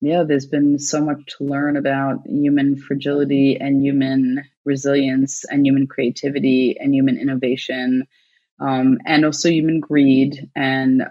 yeah, 0.00 0.24
there's 0.24 0.46
been 0.46 0.78
so 0.78 1.02
much 1.04 1.36
to 1.38 1.44
learn 1.44 1.76
about 1.76 2.26
human 2.26 2.76
fragility 2.76 3.58
and 3.60 3.82
human 3.84 4.44
resilience 4.64 5.44
and 5.46 5.66
human 5.66 5.88
creativity 5.88 6.78
and 6.78 6.94
human 6.94 7.18
innovation, 7.18 8.06
um, 8.60 8.98
and 9.06 9.24
also 9.24 9.50
human 9.50 9.80
greed 9.80 10.50
and 10.56 11.04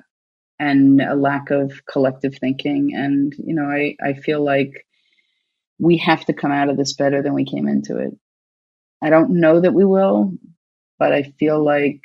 and 0.59 1.01
a 1.01 1.15
lack 1.15 1.51
of 1.51 1.86
collective 1.88 2.36
thinking. 2.38 2.93
And 2.95 3.36
you 3.38 3.55
know, 3.55 3.65
I 3.65 3.97
I 4.03 4.13
feel 4.15 4.43
like 4.43 4.87
we 5.80 5.98
have 5.98 6.26
to 6.26 6.34
come 6.34 6.52
out 6.52 6.70
of 6.70 6.78
this 6.78 6.94
better 6.94 7.22
than 7.22 7.34
we 7.34 7.46
came 7.46 7.68
into 7.68 7.98
it. 7.98 8.18
I 9.02 9.10
don't 9.10 9.40
know 9.40 9.62
that 9.62 9.74
we 9.74 9.86
will, 9.86 10.34
but 10.98 11.14
I 11.14 11.24
feel 11.24 11.64
like 11.64 12.02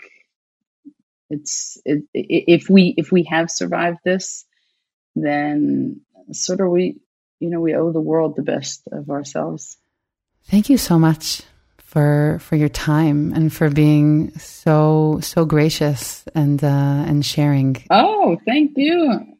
it's 1.30 1.78
it, 1.84 2.04
if 2.12 2.68
we 2.68 2.94
if 2.96 3.10
we 3.10 3.24
have 3.24 3.50
survived 3.50 3.98
this, 4.04 4.44
then 5.16 6.02
sort 6.32 6.60
of 6.60 6.70
we 6.70 7.00
you 7.40 7.48
know 7.48 7.60
we 7.60 7.74
owe 7.74 7.92
the 7.92 8.00
world 8.00 8.36
the 8.36 8.42
best 8.42 8.82
of 8.92 9.08
ourselves. 9.08 9.78
Thank 10.44 10.68
you 10.68 10.76
so 10.76 10.98
much 10.98 11.42
for 11.78 12.38
for 12.42 12.56
your 12.56 12.68
time 12.68 13.32
and 13.32 13.50
for 13.50 13.70
being 13.70 14.36
so 14.38 15.18
so 15.22 15.46
gracious 15.46 16.24
and 16.34 16.62
uh, 16.62 17.04
and 17.06 17.24
sharing. 17.24 17.82
Oh, 17.90 18.36
thank 18.44 18.72
you 18.76 19.31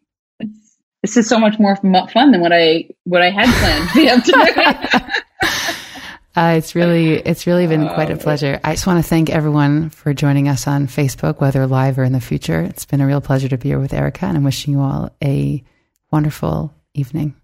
this 1.03 1.17
is 1.17 1.29
so 1.29 1.39
much 1.39 1.59
more 1.59 1.77
fun 2.11 2.31
than 2.31 2.41
what 2.41 2.53
I 2.53 2.89
what 3.05 3.23
I 3.23 3.31
had 3.31 3.49
planned 3.59 3.91
Uh, 6.35 6.55
it's 6.57 6.75
really, 6.75 7.17
it's 7.17 7.47
really 7.47 7.67
been 7.67 7.87
quite 7.89 8.11
a 8.11 8.17
pleasure. 8.17 8.59
I 8.65 8.73
just 8.73 8.87
want 8.87 9.05
to 9.05 9.07
thank 9.07 9.29
everyone 9.29 9.91
for 9.91 10.15
joining 10.15 10.49
us 10.49 10.67
on 10.67 10.87
Facebook, 10.87 11.43
whether 11.43 11.67
live 11.67 11.99
or 11.99 12.05
in 12.05 12.13
the 12.13 12.23
future. 12.23 12.63
It's 12.63 12.87
been 12.87 13.03
a 13.03 13.07
real 13.07 13.21
pleasure 13.21 13.49
to 13.49 13.59
be 13.59 13.69
here 13.69 13.79
with 13.79 13.93
Erica, 13.93 14.25
and 14.25 14.39
I'm 14.39 14.45
wishing 14.45 14.73
you 14.73 14.81
all 14.81 15.15
a 15.23 15.63
wonderful 16.11 16.73
evening. 16.95 17.35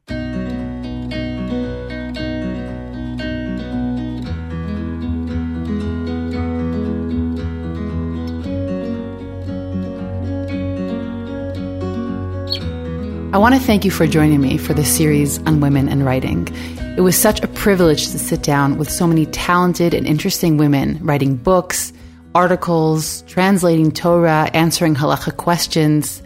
I 13.31 13.37
want 13.37 13.55
to 13.55 13.61
thank 13.61 13.85
you 13.85 13.91
for 13.91 14.07
joining 14.07 14.41
me 14.41 14.57
for 14.57 14.73
this 14.73 14.97
series 14.97 15.39
on 15.41 15.61
women 15.61 15.87
and 15.87 16.03
writing. 16.03 16.49
It 16.97 17.03
was 17.03 17.15
such 17.15 17.43
a 17.43 17.49
privilege 17.49 18.09
to 18.13 18.19
sit 18.19 18.43
down 18.43 18.79
with 18.79 18.91
so 18.91 19.07
many 19.07 19.27
talented 19.27 19.93
and 19.93 20.07
interesting 20.07 20.57
women 20.57 20.99
writing 21.03 21.37
books, 21.37 21.93
articles, 22.35 23.21
translating 23.27 23.93
Torah, 23.93 24.51
answering 24.55 24.95
halacha 24.95 25.37
questions. 25.37 26.23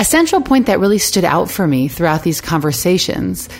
A 0.00 0.04
central 0.06 0.40
point 0.40 0.64
that 0.64 0.80
really 0.80 0.96
stood 0.96 1.26
out 1.26 1.50
for 1.50 1.66
me 1.66 1.88
throughout 1.88 2.22
these 2.22 2.40
conversations 2.40 3.50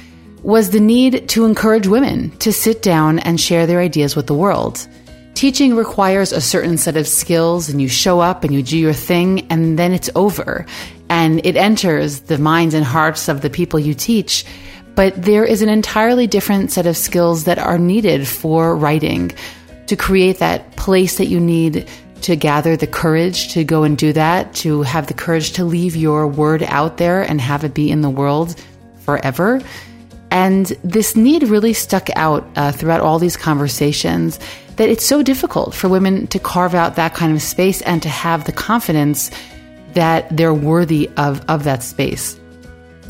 was 0.42 0.70
the 0.70 0.80
need 0.80 1.28
to 1.28 1.44
encourage 1.44 1.86
women 1.86 2.30
to 2.38 2.50
sit 2.50 2.80
down 2.80 3.18
and 3.18 3.38
share 3.38 3.66
their 3.66 3.80
ideas 3.80 4.16
with 4.16 4.26
the 4.26 4.32
world. 4.32 4.88
Teaching 5.34 5.76
requires 5.76 6.32
a 6.32 6.40
certain 6.40 6.78
set 6.78 6.96
of 6.96 7.06
skills, 7.06 7.68
and 7.68 7.80
you 7.80 7.88
show 7.88 8.20
up 8.20 8.42
and 8.42 8.54
you 8.54 8.62
do 8.62 8.78
your 8.78 8.94
thing, 8.94 9.46
and 9.50 9.78
then 9.78 9.92
it's 9.92 10.10
over 10.14 10.64
and 11.10 11.44
it 11.44 11.56
enters 11.56 12.20
the 12.20 12.38
minds 12.38 12.72
and 12.72 12.84
hearts 12.84 13.28
of 13.28 13.42
the 13.42 13.50
people 13.50 13.78
you 13.78 13.92
teach. 13.92 14.46
But 14.94 15.20
there 15.20 15.44
is 15.44 15.60
an 15.60 15.68
entirely 15.68 16.26
different 16.26 16.70
set 16.70 16.86
of 16.86 16.96
skills 16.96 17.44
that 17.44 17.58
are 17.58 17.78
needed 17.78 18.26
for 18.26 18.76
writing 18.76 19.32
to 19.88 19.96
create 19.96 20.38
that 20.38 20.76
place 20.76 21.18
that 21.18 21.26
you 21.26 21.40
need 21.40 21.88
to 22.22 22.36
gather 22.36 22.76
the 22.76 22.86
courage 22.86 23.52
to 23.54 23.64
go 23.64 23.82
and 23.82 23.98
do 23.98 24.12
that, 24.12 24.54
to 24.54 24.82
have 24.82 25.08
the 25.08 25.14
courage 25.14 25.52
to 25.52 25.64
leave 25.64 25.96
your 25.96 26.28
word 26.28 26.62
out 26.62 26.98
there 26.98 27.22
and 27.22 27.40
have 27.40 27.64
it 27.64 27.74
be 27.74 27.90
in 27.90 28.02
the 28.02 28.10
world 28.10 28.54
forever. 29.00 29.60
And 30.30 30.66
this 30.84 31.16
need 31.16 31.42
really 31.44 31.72
stuck 31.72 32.08
out 32.14 32.46
uh, 32.54 32.70
throughout 32.70 33.00
all 33.00 33.18
these 33.18 33.36
conversations 33.36 34.38
that 34.76 34.88
it's 34.88 35.04
so 35.04 35.22
difficult 35.22 35.74
for 35.74 35.88
women 35.88 36.28
to 36.28 36.38
carve 36.38 36.74
out 36.74 36.94
that 36.96 37.14
kind 37.14 37.34
of 37.34 37.42
space 37.42 37.82
and 37.82 38.00
to 38.02 38.08
have 38.08 38.44
the 38.44 38.52
confidence 38.52 39.30
that 39.94 40.34
they're 40.36 40.54
worthy 40.54 41.10
of, 41.16 41.44
of 41.48 41.64
that 41.64 41.82
space. 41.82 42.38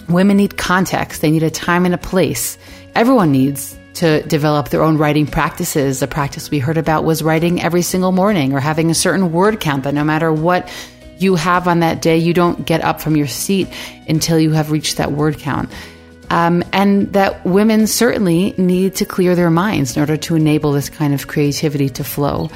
Women 0.09 0.39
need 0.39 0.57
context, 0.57 1.21
they 1.21 1.31
need 1.31 1.43
a 1.43 1.51
time 1.51 1.85
and 1.85 1.95
a 1.95 1.99
place. 1.99 2.59
Everyone 2.95 3.31
needs 3.31 3.77
to 3.95 4.23
develop 4.23 4.71
their 4.71 4.83
own 4.83 4.99
writing 4.99 5.27
practices. 5.27 6.01
The 6.01 6.07
practice 6.07 6.51
we 6.51 6.59
heard 6.59 6.79
about 6.79 7.05
was 7.05 7.23
writing 7.23 7.61
every 7.61 7.83
single 7.83 8.13
morning 8.13 8.53
or 8.53 8.61
having 8.61 8.91
a 8.91 8.95
certain 8.95 9.33
word 9.33 9.61
count 9.61 9.85
that 9.85 9.95
no 9.95 10.05
matter 10.05 10.33
what 10.33 10.69
you 11.19 11.35
have 11.35 11.69
on 11.69 11.81
that 11.81 12.01
day, 12.01 12.17
you 12.17 12.33
don't 12.33 12.65
get 12.65 12.83
up 12.83 13.01
from 13.01 13.17
your 13.17 13.27
seat 13.27 13.69
until 14.09 14.39
you 14.39 14.53
have 14.53 14.71
reached 14.71 14.97
that 14.97 15.13
word 15.13 15.39
count. 15.39 15.71
Um, 16.31 16.63
and 16.73 17.13
that 17.13 17.45
women 17.45 17.87
certainly 17.87 18.55
need 18.57 18.97
to 18.97 19.05
clear 19.05 19.35
their 19.35 19.51
minds 19.51 19.97
in 19.97 20.01
order 20.01 20.17
to 20.17 20.37
enable 20.37 20.73
this 20.73 20.89
kind 20.89 21.13
of 21.13 21.27
creativity 21.27 21.91
to 21.91 22.05
flow. 22.05 22.51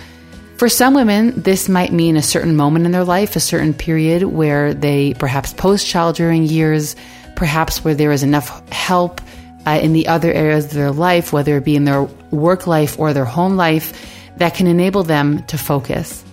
For 0.64 0.70
some 0.70 0.94
women, 0.94 1.34
this 1.42 1.68
might 1.68 1.92
mean 1.92 2.16
a 2.16 2.22
certain 2.22 2.56
moment 2.56 2.86
in 2.86 2.92
their 2.92 3.04
life, 3.04 3.36
a 3.36 3.40
certain 3.40 3.74
period 3.74 4.22
where 4.22 4.72
they 4.72 5.12
perhaps 5.12 5.52
post 5.52 5.86
childbearing 5.86 6.44
years, 6.44 6.96
perhaps 7.36 7.84
where 7.84 7.94
there 7.94 8.12
is 8.12 8.22
enough 8.22 8.66
help 8.70 9.20
uh, 9.66 9.78
in 9.82 9.92
the 9.92 10.08
other 10.08 10.32
areas 10.32 10.64
of 10.64 10.72
their 10.72 10.90
life, 10.90 11.34
whether 11.34 11.58
it 11.58 11.66
be 11.66 11.76
in 11.76 11.84
their 11.84 12.04
work 12.30 12.66
life 12.66 12.98
or 12.98 13.12
their 13.12 13.26
home 13.26 13.56
life, 13.56 14.10
that 14.38 14.54
can 14.54 14.66
enable 14.66 15.02
them 15.02 15.42
to 15.48 15.58
focus. 15.58 16.24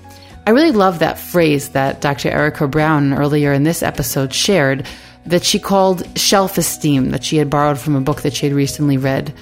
I 0.47 0.51
really 0.51 0.71
love 0.71 0.99
that 0.99 1.19
phrase 1.19 1.71
that 1.71 1.99
Dr. 1.99 2.29
Erica 2.29 2.69
Brown 2.69 3.11
earlier 3.11 3.51
in 3.51 3.63
this 3.63 3.83
episode 3.83 4.33
shared 4.33 4.87
that 5.25 5.43
she 5.43 5.59
called 5.59 6.07
shelf 6.17 6.57
esteem, 6.57 7.09
that 7.09 7.25
she 7.25 7.35
had 7.35 7.49
borrowed 7.49 7.79
from 7.79 7.97
a 7.97 8.01
book 8.01 8.21
that 8.21 8.33
she 8.33 8.45
had 8.45 8.55
recently 8.55 8.95
read. 8.95 9.33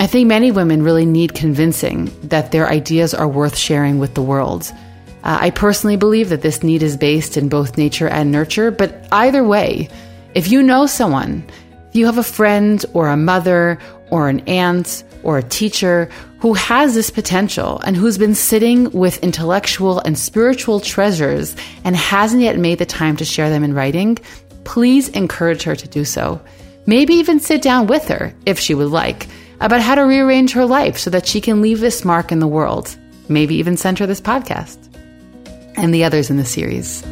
I 0.00 0.06
think 0.06 0.28
many 0.28 0.52
women 0.52 0.84
really 0.84 1.04
need 1.04 1.34
convincing 1.34 2.12
that 2.28 2.52
their 2.52 2.68
ideas 2.68 3.14
are 3.14 3.26
worth 3.26 3.56
sharing 3.56 3.98
with 3.98 4.14
the 4.14 4.22
world. 4.22 4.70
Uh, 5.24 5.38
I 5.40 5.50
personally 5.50 5.96
believe 5.96 6.28
that 6.28 6.42
this 6.42 6.62
need 6.62 6.84
is 6.84 6.96
based 6.96 7.36
in 7.36 7.48
both 7.48 7.76
nature 7.76 8.06
and 8.06 8.30
nurture, 8.30 8.70
but 8.70 9.08
either 9.10 9.42
way, 9.42 9.88
if 10.36 10.52
you 10.52 10.62
know 10.62 10.86
someone, 10.86 11.44
if 11.88 11.96
you 11.96 12.06
have 12.06 12.16
a 12.16 12.22
friend 12.22 12.84
or 12.94 13.08
a 13.08 13.16
mother 13.16 13.80
or 14.10 14.28
an 14.28 14.38
aunt 14.46 15.02
or 15.24 15.36
a 15.36 15.42
teacher 15.42 16.08
who 16.38 16.54
has 16.54 16.94
this 16.94 17.10
potential 17.10 17.80
and 17.80 17.96
who's 17.96 18.18
been 18.18 18.36
sitting 18.36 18.88
with 18.92 19.22
intellectual 19.24 19.98
and 20.00 20.16
spiritual 20.16 20.78
treasures 20.78 21.56
and 21.82 21.96
hasn't 21.96 22.42
yet 22.42 22.56
made 22.56 22.78
the 22.78 22.86
time 22.86 23.16
to 23.16 23.24
share 23.24 23.50
them 23.50 23.64
in 23.64 23.74
writing, 23.74 24.16
please 24.62 25.08
encourage 25.08 25.64
her 25.64 25.74
to 25.74 25.88
do 25.88 26.04
so. 26.04 26.40
Maybe 26.86 27.14
even 27.14 27.40
sit 27.40 27.62
down 27.62 27.88
with 27.88 28.06
her 28.06 28.32
if 28.46 28.60
she 28.60 28.74
would 28.74 28.90
like 28.90 29.26
about 29.60 29.80
how 29.80 29.94
to 29.94 30.02
rearrange 30.02 30.52
her 30.52 30.66
life 30.66 30.98
so 30.98 31.10
that 31.10 31.26
she 31.26 31.40
can 31.40 31.60
leave 31.60 31.80
this 31.80 32.04
mark 32.04 32.30
in 32.30 32.38
the 32.38 32.46
world. 32.46 32.96
Maybe 33.28 33.56
even 33.56 33.76
center 33.76 34.06
this 34.06 34.20
podcast 34.20 34.78
and 35.76 35.92
the 35.92 36.04
others 36.04 36.30
in 36.30 36.36
the 36.36 36.44
series. 36.44 37.04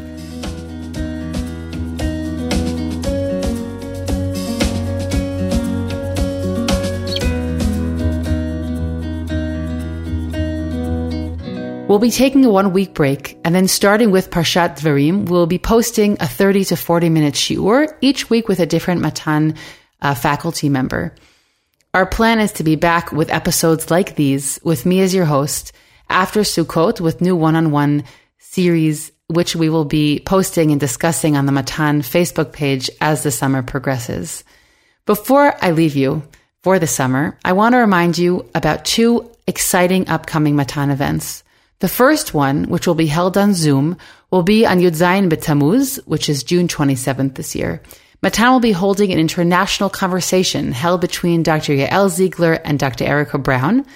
We'll 11.89 12.01
be 12.01 12.11
taking 12.11 12.45
a 12.45 12.51
one 12.51 12.73
week 12.73 12.95
break 12.95 13.39
and 13.45 13.55
then 13.55 13.69
starting 13.69 14.11
with 14.11 14.31
Parshat 14.31 14.77
Dvarim, 14.81 15.29
we'll 15.29 15.47
be 15.47 15.59
posting 15.59 16.17
a 16.21 16.27
30 16.27 16.65
to 16.65 16.77
40 16.77 17.09
minute 17.11 17.35
shiur 17.35 17.97
each 18.01 18.29
week 18.29 18.49
with 18.49 18.59
a 18.59 18.67
different 18.67 19.01
Matan 19.01 19.55
uh, 20.03 20.15
faculty 20.15 20.69
member. 20.69 21.15
Our 21.97 22.05
plan 22.05 22.41
is 22.41 22.53
to 22.53 22.63
be 22.63 22.77
back 22.77 23.11
with 23.11 23.31
episodes 23.31 23.91
like 23.91 24.17
these 24.17 24.61
with 24.63 24.85
me 24.85 25.01
as 25.01 25.15
your 25.15 25.25
host 25.25 25.73
after 26.11 26.41
Sukkot 26.41 27.01
with 27.01 27.23
new 27.23 27.35
one 27.35 27.57
on 27.57 27.71
one 27.71 28.05
series, 28.39 29.13
which 29.29 29.57
we 29.57 29.71
will 29.71 29.87
be 29.87 30.21
posting 30.21 30.73
and 30.73 30.79
discussing 30.79 31.39
on 31.39 31.47
the 31.47 31.53
Matan 31.53 32.03
Facebook 32.03 32.53
page 32.53 32.91
as 33.01 33.23
the 33.23 33.31
summer 33.31 33.63
progresses. 33.63 34.45
Before 35.07 35.57
I 35.65 35.71
leave 35.71 35.97
you 35.97 36.23
for 36.63 36.79
the 36.79 36.87
summer, 36.87 37.39
I 37.43 37.55
want 37.55 37.73
to 37.73 37.79
remind 37.79 38.19
you 38.19 38.47
about 38.55 38.85
two 38.85 39.31
exciting 39.47 40.07
upcoming 40.07 40.55
Matan 40.55 40.91
events. 40.91 41.45
The 41.79 41.89
first 41.89 42.35
one, 42.35 42.65
which 42.65 42.87
will 42.87 42.95
be 42.95 43.07
held 43.07 43.39
on 43.39 43.55
Zoom, 43.55 43.97
will 44.31 44.43
be 44.43 44.67
on 44.67 44.81
Yud 44.81 44.97
Zayin 44.97 46.05
which 46.05 46.29
is 46.29 46.45
June 46.45 46.69
27th 46.69 47.37
this 47.37 47.55
year. 47.55 47.81
Matan 48.23 48.53
will 48.53 48.61
be 48.61 48.73
holding 48.73 49.13
an 49.13 49.19
international 49.19 49.91
conversation 49.91 50.73
held 50.73 51.01
between 51.01 51.43
Dr. 51.43 51.73
Yael 51.75 52.09
Ziegler 52.09 52.55
and 52.55 52.79
Dr. 52.79 53.05
Erica 53.05 53.39
Brown. 53.39 53.87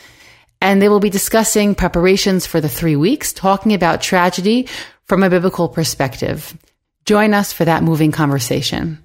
And 0.60 0.80
they 0.80 0.88
will 0.88 1.00
be 1.00 1.10
discussing 1.10 1.74
preparations 1.74 2.46
for 2.46 2.60
the 2.60 2.68
three 2.68 2.96
weeks, 2.96 3.32
talking 3.32 3.72
about 3.72 4.02
tragedy 4.02 4.68
from 5.06 5.22
a 5.22 5.30
biblical 5.30 5.68
perspective. 5.68 6.56
Join 7.06 7.32
us 7.32 7.52
for 7.52 7.64
that 7.64 7.82
moving 7.82 8.12
conversation. 8.12 9.02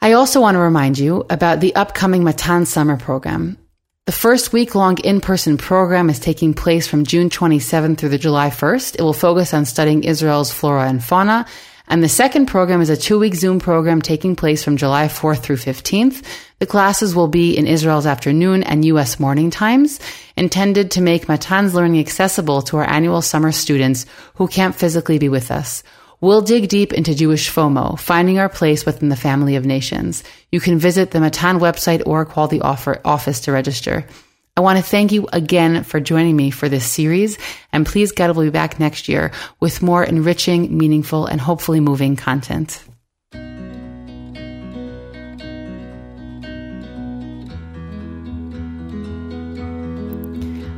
I 0.00 0.12
also 0.12 0.40
want 0.40 0.54
to 0.54 0.60
remind 0.60 0.98
you 0.98 1.26
about 1.28 1.60
the 1.60 1.74
upcoming 1.74 2.24
Matan 2.24 2.66
Summer 2.66 2.96
Program. 2.96 3.58
The 4.06 4.12
first 4.12 4.52
week 4.52 4.74
long 4.74 4.98
in 4.98 5.20
person 5.20 5.56
program 5.58 6.10
is 6.10 6.18
taking 6.18 6.54
place 6.54 6.88
from 6.88 7.04
June 7.04 7.30
27th 7.30 7.98
through 7.98 8.08
the 8.08 8.18
July 8.18 8.50
1st. 8.50 8.96
It 8.98 9.02
will 9.02 9.12
focus 9.12 9.54
on 9.54 9.64
studying 9.64 10.02
Israel's 10.02 10.52
flora 10.52 10.88
and 10.88 11.02
fauna. 11.02 11.46
And 11.92 12.02
the 12.02 12.08
second 12.08 12.46
program 12.46 12.80
is 12.80 12.88
a 12.88 12.96
two 12.96 13.18
week 13.18 13.34
Zoom 13.34 13.60
program 13.60 14.00
taking 14.00 14.34
place 14.34 14.64
from 14.64 14.78
July 14.78 15.08
4th 15.08 15.40
through 15.40 15.56
15th. 15.56 16.24
The 16.58 16.64
classes 16.64 17.14
will 17.14 17.28
be 17.28 17.54
in 17.54 17.66
Israel's 17.66 18.06
afternoon 18.06 18.62
and 18.62 18.82
U.S. 18.86 19.20
morning 19.20 19.50
times, 19.50 20.00
intended 20.34 20.92
to 20.92 21.02
make 21.02 21.28
Matan's 21.28 21.74
learning 21.74 22.00
accessible 22.00 22.62
to 22.62 22.78
our 22.78 22.88
annual 22.88 23.20
summer 23.20 23.52
students 23.52 24.06
who 24.36 24.48
can't 24.48 24.74
physically 24.74 25.18
be 25.18 25.28
with 25.28 25.50
us. 25.50 25.82
We'll 26.22 26.40
dig 26.40 26.70
deep 26.70 26.94
into 26.94 27.14
Jewish 27.14 27.50
FOMO, 27.50 28.00
finding 28.00 28.38
our 28.38 28.48
place 28.48 28.86
within 28.86 29.10
the 29.10 29.14
family 29.14 29.56
of 29.56 29.66
nations. 29.66 30.24
You 30.50 30.60
can 30.60 30.78
visit 30.78 31.10
the 31.10 31.20
Matan 31.20 31.58
website 31.58 32.02
or 32.06 32.24
call 32.24 32.48
the 32.48 32.62
office 32.62 33.40
to 33.40 33.52
register. 33.52 34.06
I 34.54 34.60
want 34.60 34.76
to 34.76 34.84
thank 34.84 35.12
you 35.12 35.26
again 35.32 35.82
for 35.82 35.98
joining 35.98 36.36
me 36.36 36.50
for 36.50 36.68
this 36.68 36.84
series, 36.84 37.38
and 37.72 37.86
please 37.86 38.12
God 38.12 38.36
will 38.36 38.44
be 38.44 38.50
back 38.50 38.78
next 38.78 39.08
year 39.08 39.32
with 39.60 39.80
more 39.80 40.04
enriching, 40.04 40.76
meaningful, 40.76 41.24
and 41.24 41.40
hopefully 41.40 41.80
moving 41.80 42.16
content. 42.16 42.84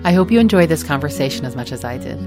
I 0.05 0.12
hope 0.12 0.30
you 0.30 0.38
enjoyed 0.38 0.68
this 0.68 0.84
conversation 0.84 1.44
as 1.44 1.56
much 1.56 1.72
as 1.72 1.82
I 1.82 1.98
did. 1.98 2.20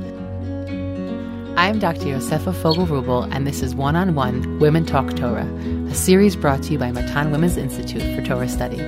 I'm 1.57 1.80
Dr. 1.80 2.07
Yosefa 2.07 2.53
Fogel 2.56 2.88
Rubel, 2.88 3.34
and 3.34 3.48
this 3.48 3.61
is 3.61 3.74
One 3.74 3.95
on 3.95 4.15
One 4.15 4.60
Women 4.60 4.86
Talk 4.86 5.15
Torah, 5.15 5.48
a 5.90 5.95
series 5.95 6.36
brought 6.36 6.61
to 6.64 6.74
you 6.74 6.78
by 6.78 6.91
Matan 6.91 7.32
Women's 7.32 7.56
Institute 7.56 8.02
for 8.18 8.22
Torah 8.26 8.49
Study. 8.49 8.82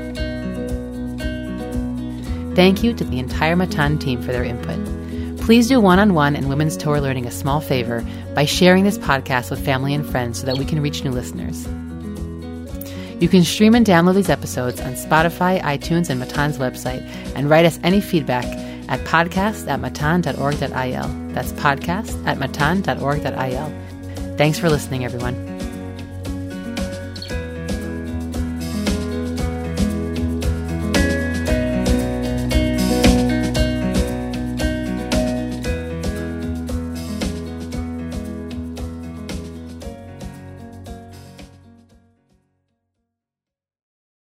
Thank 2.56 2.84
you 2.84 2.94
to 2.94 3.04
the 3.04 3.20
entire 3.20 3.56
Matan 3.56 4.00
team 4.00 4.22
for 4.22 4.32
their 4.32 4.44
input. 4.44 4.80
Please 5.40 5.68
do 5.68 5.80
one 5.80 6.00
on 6.00 6.14
one 6.14 6.36
and 6.36 6.48
women's 6.48 6.78
Torah 6.78 7.02
learning 7.02 7.26
a 7.26 7.32
small 7.32 7.60
favor 7.60 8.06
by 8.36 8.46
sharing 8.46 8.84
this 8.84 9.00
podcast 9.00 9.50
with 9.50 9.64
family 9.64 9.94
and 9.94 10.06
friends 10.06 10.40
so 10.40 10.46
that 10.46 10.58
we 10.58 10.66
can 10.66 10.82
reach 10.82 11.04
new 11.04 11.12
listeners. 11.12 11.68
You 13.22 13.28
can 13.28 13.44
stream 13.44 13.76
and 13.76 13.86
download 13.86 14.16
these 14.16 14.30
episodes 14.30 14.80
on 14.80 14.94
Spotify, 14.94 15.62
iTunes, 15.62 16.10
and 16.10 16.20
Matan's 16.20 16.58
website, 16.58 17.02
and 17.36 17.50
write 17.50 17.66
us 17.66 17.80
any 17.84 18.00
feedback 18.00 18.46
at 18.90 19.00
podcast 19.02 19.68
at 19.68 19.80
matan.org.il. 19.80 21.34
That's 21.34 21.52
podcast 21.54 22.26
at 22.26 22.38
matan.org.il. 22.38 24.38
Thanks 24.38 24.60
for 24.60 24.70
listening, 24.70 25.04
everyone. 25.04 25.49